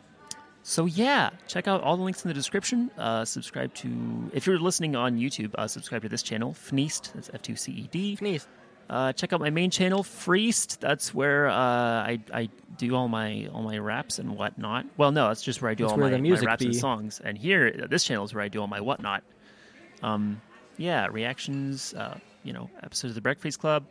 so 0.63 0.87
yeah, 0.87 1.31
check 1.47 1.69
out 1.69 1.83
all 1.83 1.97
the 1.97 2.03
links 2.03 2.25
in 2.25 2.29
the 2.29 2.35
description. 2.35 2.91
Uh, 2.99 3.25
subscribe 3.25 3.75
to 3.75 4.31
if 4.33 4.47
you're 4.47 4.59
listening 4.59 4.97
on 4.97 5.19
YouTube, 5.19 5.55
uh, 5.57 5.67
subscribe 5.67 6.03
to 6.03 6.09
this 6.09 6.23
channel, 6.23 6.53
Fneast. 6.53 7.13
That's 7.15 7.31
F 7.33 7.43
two 7.43 7.57
C 7.57 7.73
E 7.73 7.89
D. 7.91 8.17
Sneeze. 8.17 8.47
Uh, 8.89 9.13
check 9.13 9.33
out 9.33 9.39
my 9.39 9.51
main 9.51 9.71
channel, 9.71 10.03
Freeced. 10.03 10.81
That's 10.81 11.15
where 11.15 11.49
uh, 11.49 11.55
I 11.55 12.21
I 12.35 12.49
do 12.77 12.97
all 12.97 13.07
my 13.07 13.49
all 13.53 13.63
my 13.63 13.79
raps 13.79 14.19
and 14.19 14.37
whatnot. 14.37 14.85
Well, 14.97 15.13
no, 15.13 15.29
that's 15.29 15.43
just 15.43 15.63
where 15.63 15.71
I 15.71 15.75
do 15.75 15.85
That's 15.85 15.93
all 15.93 15.99
my, 15.99 16.11
my 16.11 16.41
raps 16.41 16.65
and 16.65 16.75
songs. 16.75 17.21
And 17.25 17.39
here, 17.39 17.87
this 17.89 18.03
channel 18.03 18.25
is 18.25 18.35
where 18.35 18.43
I 18.43 18.49
do 18.49 18.61
all 18.61 18.67
my 18.67 18.81
whatnot. 18.81 19.23
Um, 20.03 20.41
yeah, 20.77 21.07
reactions. 21.07 21.95
Uh, 21.95 22.19
you 22.43 22.53
know, 22.53 22.71
episodes 22.83 23.13
of 23.13 23.15
the 23.15 23.21
Breakfreeced 23.21 23.59
Club. 23.61 23.85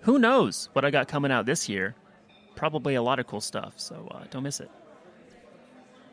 Who 0.00 0.18
knows 0.18 0.70
what 0.72 0.84
I 0.84 0.90
got 0.90 1.06
coming 1.06 1.30
out 1.30 1.44
this 1.44 1.68
year? 1.68 1.94
Probably 2.56 2.94
a 2.94 3.02
lot 3.02 3.18
of 3.20 3.26
cool 3.26 3.42
stuff. 3.42 3.74
So 3.76 4.08
uh, 4.10 4.24
don't 4.30 4.42
miss 4.42 4.58
it. 4.58 4.70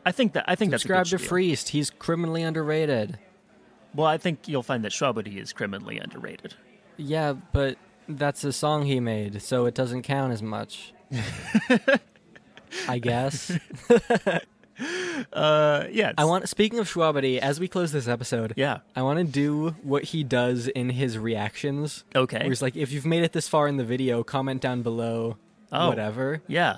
I 0.07 0.11
think 0.13 0.31
that 0.33 0.45
I 0.47 0.55
think 0.55 0.71
Subscribe 0.71 0.99
that's 0.99 1.09
to 1.09 1.15
a 1.15 1.19
good 1.19 1.23
spiel. 1.25 1.29
Freeced. 1.29 1.69
He's 1.69 1.89
criminally 1.89 2.41
underrated. 2.41 3.19
Well, 3.93 4.07
I 4.07 4.17
think 4.17 4.47
you'll 4.47 4.63
find 4.63 4.85
that 4.85 4.93
Shwabadi 4.93 5.35
is 5.41 5.51
criminally 5.51 5.99
underrated. 5.99 6.53
Yeah, 6.95 7.33
but 7.51 7.77
that's 8.07 8.45
a 8.45 8.53
song 8.53 8.85
he 8.85 9.01
made, 9.01 9.41
so 9.41 9.65
it 9.65 9.75
doesn't 9.75 10.03
count 10.03 10.31
as 10.31 10.41
much. 10.41 10.93
I 12.87 12.99
guess. 12.99 13.51
Uh, 15.33 15.85
yeah. 15.91 16.13
I 16.17 16.23
want. 16.25 16.47
Speaking 16.47 16.79
of 16.79 16.87
Shwabadi, 16.87 17.39
as 17.39 17.59
we 17.59 17.67
close 17.67 17.91
this 17.91 18.07
episode, 18.07 18.53
Yeah. 18.55 18.79
I 18.95 19.01
want 19.01 19.17
to 19.17 19.25
do 19.25 19.69
what 19.81 20.03
he 20.05 20.23
does 20.23 20.67
in 20.67 20.91
his 20.91 21.17
reactions. 21.17 22.03
Okay. 22.15 22.37
Where 22.37 22.47
he's 22.47 22.61
like, 22.61 22.75
if 22.77 22.91
you've 22.91 23.05
made 23.05 23.23
it 23.23 23.33
this 23.33 23.47
far 23.49 23.67
in 23.67 23.77
the 23.77 23.83
video, 23.83 24.23
comment 24.23 24.61
down 24.61 24.83
below. 24.83 25.37
Oh. 25.71 25.89
Whatever. 25.89 26.41
Yeah. 26.47 26.77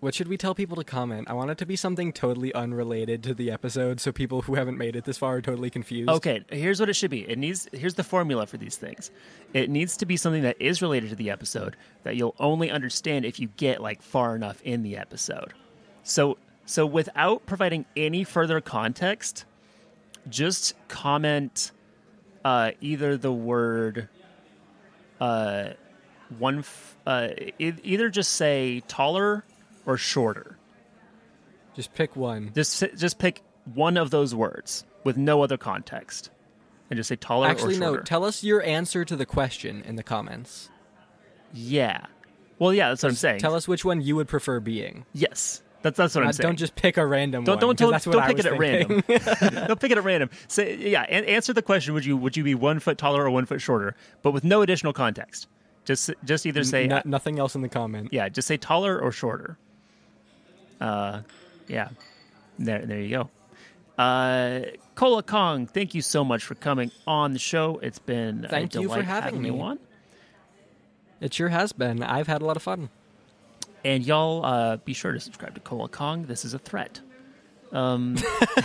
What 0.00 0.14
should 0.14 0.28
we 0.28 0.36
tell 0.36 0.54
people 0.54 0.76
to 0.76 0.84
comment? 0.84 1.28
I 1.30 1.32
want 1.32 1.50
it 1.50 1.58
to 1.58 1.66
be 1.66 1.74
something 1.74 2.12
totally 2.12 2.52
unrelated 2.54 3.22
to 3.24 3.34
the 3.34 3.50
episode, 3.50 3.98
so 3.98 4.12
people 4.12 4.42
who 4.42 4.54
haven't 4.54 4.76
made 4.76 4.94
it 4.94 5.04
this 5.04 5.16
far 5.16 5.36
are 5.36 5.42
totally 5.42 5.70
confused. 5.70 6.10
Okay, 6.10 6.44
here's 6.50 6.78
what 6.78 6.90
it 6.90 6.94
should 6.94 7.10
be. 7.10 7.28
It 7.28 7.38
needs 7.38 7.66
here's 7.72 7.94
the 7.94 8.04
formula 8.04 8.46
for 8.46 8.58
these 8.58 8.76
things. 8.76 9.10
It 9.54 9.70
needs 9.70 9.96
to 9.96 10.06
be 10.06 10.18
something 10.18 10.42
that 10.42 10.56
is 10.60 10.82
related 10.82 11.10
to 11.10 11.16
the 11.16 11.30
episode 11.30 11.76
that 12.02 12.14
you'll 12.14 12.34
only 12.38 12.70
understand 12.70 13.24
if 13.24 13.40
you 13.40 13.48
get 13.56 13.80
like 13.80 14.02
far 14.02 14.36
enough 14.36 14.60
in 14.62 14.82
the 14.82 14.98
episode. 14.98 15.54
So 16.02 16.36
so 16.66 16.84
without 16.84 17.46
providing 17.46 17.86
any 17.96 18.22
further 18.22 18.60
context, 18.60 19.46
just 20.28 20.74
comment 20.88 21.72
uh, 22.44 22.72
either 22.82 23.16
the 23.16 23.32
word 23.32 24.08
uh, 25.20 25.70
one 26.38 26.58
f- 26.58 26.96
uh, 27.06 27.28
e- 27.58 27.72
either 27.82 28.10
just 28.10 28.34
say 28.34 28.82
taller 28.88 29.42
or 29.86 29.96
shorter. 29.96 30.58
Just 31.74 31.94
pick 31.94 32.16
one. 32.16 32.52
Just 32.54 32.82
just 32.96 33.18
pick 33.18 33.42
one 33.74 33.96
of 33.96 34.10
those 34.10 34.34
words 34.34 34.84
with 35.04 35.16
no 35.16 35.42
other 35.42 35.56
context, 35.56 36.30
and 36.90 36.96
just 36.96 37.08
say 37.08 37.16
taller. 37.16 37.48
Actually, 37.48 37.78
no. 37.78 37.98
Tell 37.98 38.24
us 38.24 38.42
your 38.42 38.62
answer 38.62 39.04
to 39.04 39.16
the 39.16 39.26
question 39.26 39.82
in 39.82 39.96
the 39.96 40.02
comments. 40.02 40.70
yeah. 41.52 42.06
Well, 42.58 42.72
yeah, 42.72 42.88
that's 42.88 43.02
what 43.02 43.10
I'm 43.10 43.16
saying. 43.16 43.40
Tell 43.40 43.54
us 43.54 43.68
which 43.68 43.84
one 43.84 44.00
you 44.00 44.16
would 44.16 44.28
prefer 44.28 44.60
being. 44.60 45.04
Yes, 45.12 45.62
that's 45.82 45.98
that's 45.98 46.14
what 46.14 46.22
I'm 46.24 46.30
uh, 46.30 46.32
saying. 46.32 46.46
don't 46.48 46.56
just 46.56 46.74
pick 46.74 46.96
a 46.96 47.06
random 47.06 47.44
don't 47.44 47.56
one. 47.56 47.76
don't 47.76 47.78
don't, 47.78 48.02
don't 48.02 48.22
I 48.22 48.28
pick 48.28 48.38
it 48.38 48.46
at 48.46 48.58
thinking. 48.58 49.02
random. 49.06 49.66
don't 49.68 49.78
pick 49.78 49.90
it 49.90 49.98
at 49.98 50.04
random. 50.04 50.30
Say 50.48 50.74
yeah. 50.76 51.04
And 51.06 51.26
answer 51.26 51.52
the 51.52 51.60
question: 51.60 51.92
Would 51.92 52.06
you 52.06 52.16
would 52.16 52.34
you 52.34 52.42
be 52.44 52.54
one 52.54 52.80
foot 52.80 52.96
taller 52.96 53.22
or 53.24 53.30
one 53.30 53.44
foot 53.44 53.60
shorter? 53.60 53.94
But 54.22 54.30
with 54.30 54.44
no 54.44 54.62
additional 54.62 54.94
context. 54.94 55.48
Just 55.84 56.10
just 56.24 56.46
either 56.46 56.64
say 56.64 56.86
No- 56.86 57.02
nothing 57.04 57.38
else 57.38 57.54
in 57.54 57.60
the 57.60 57.68
comment. 57.68 58.08
yeah. 58.10 58.30
Just 58.30 58.48
say 58.48 58.56
taller 58.56 58.98
or 58.98 59.12
shorter. 59.12 59.58
Uh, 60.80 61.22
yeah. 61.68 61.88
There 62.58 62.84
there 62.84 63.00
you 63.00 63.10
go. 63.10 63.30
Uh, 64.02 64.60
Cola 64.94 65.22
Kong, 65.22 65.66
thank 65.66 65.94
you 65.94 66.02
so 66.02 66.24
much 66.24 66.44
for 66.44 66.54
coming 66.54 66.90
on 67.06 67.32
the 67.32 67.38
show. 67.38 67.78
It's 67.82 67.98
been 67.98 68.44
a 68.44 68.48
Thank 68.48 68.74
you 68.74 68.82
for 68.82 69.00
delight 69.00 69.04
having 69.04 69.40
me. 69.40 69.50
on. 69.50 69.78
It 71.20 71.32
sure 71.32 71.48
has 71.48 71.72
been. 71.72 72.02
I've 72.02 72.26
had 72.26 72.42
a 72.42 72.44
lot 72.44 72.56
of 72.56 72.62
fun. 72.62 72.90
And 73.84 74.04
y'all 74.04 74.44
uh, 74.44 74.76
be 74.78 74.92
sure 74.92 75.12
to 75.12 75.20
subscribe 75.20 75.54
to 75.54 75.60
Cola 75.60 75.88
Kong. 75.88 76.24
This 76.24 76.44
is 76.44 76.52
a 76.54 76.58
threat. 76.58 77.00
Um, 77.72 78.16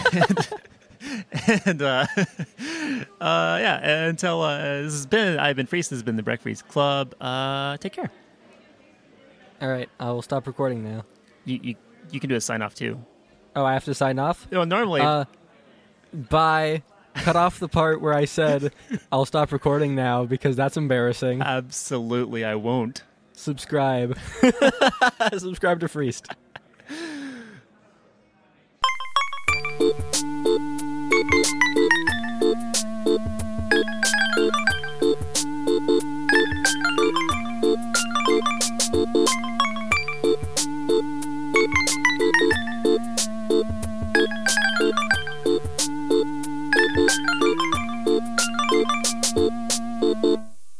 and 1.65 1.81
uh, 1.81 2.05
uh, 2.17 3.57
yeah, 3.61 4.05
until 4.07 4.41
uh, 4.41 4.57
this 4.81 4.93
has 4.93 5.05
been, 5.05 5.39
I've 5.39 5.55
been 5.55 5.67
Freeze. 5.67 5.89
This 5.89 5.97
has 5.97 6.03
been 6.03 6.15
the 6.17 6.23
Breakfreeced 6.23 6.67
Club. 6.67 7.15
Uh, 7.21 7.77
take 7.77 7.93
care. 7.93 8.11
All 9.61 9.69
right, 9.69 9.89
I 9.99 10.11
will 10.11 10.21
stop 10.23 10.47
recording 10.47 10.83
now. 10.83 11.05
You, 11.45 11.59
you 11.61 11.75
you 12.11 12.19
can 12.19 12.29
do 12.29 12.35
a 12.35 12.41
sign 12.41 12.61
off 12.61 12.75
too. 12.75 12.99
Oh, 13.55 13.65
I 13.65 13.73
have 13.73 13.85
to 13.85 13.93
sign 13.93 14.19
off. 14.19 14.49
Know, 14.51 14.63
normally, 14.63 15.01
Uh, 15.01 15.25
bye. 16.13 16.83
Cut 17.13 17.35
off 17.35 17.59
the 17.59 17.67
part 17.67 17.99
where 18.01 18.13
I 18.13 18.23
said 18.25 18.71
I'll 19.11 19.25
stop 19.25 19.51
recording 19.51 19.95
now 19.95 20.23
because 20.23 20.55
that's 20.55 20.77
embarrassing. 20.77 21.41
absolutely, 21.41 22.45
I 22.45 22.55
won't. 22.55 23.03
Subscribe. 23.33 24.17
Subscribe 25.37 25.79
to 25.81 25.87
Freeced. 25.89 26.27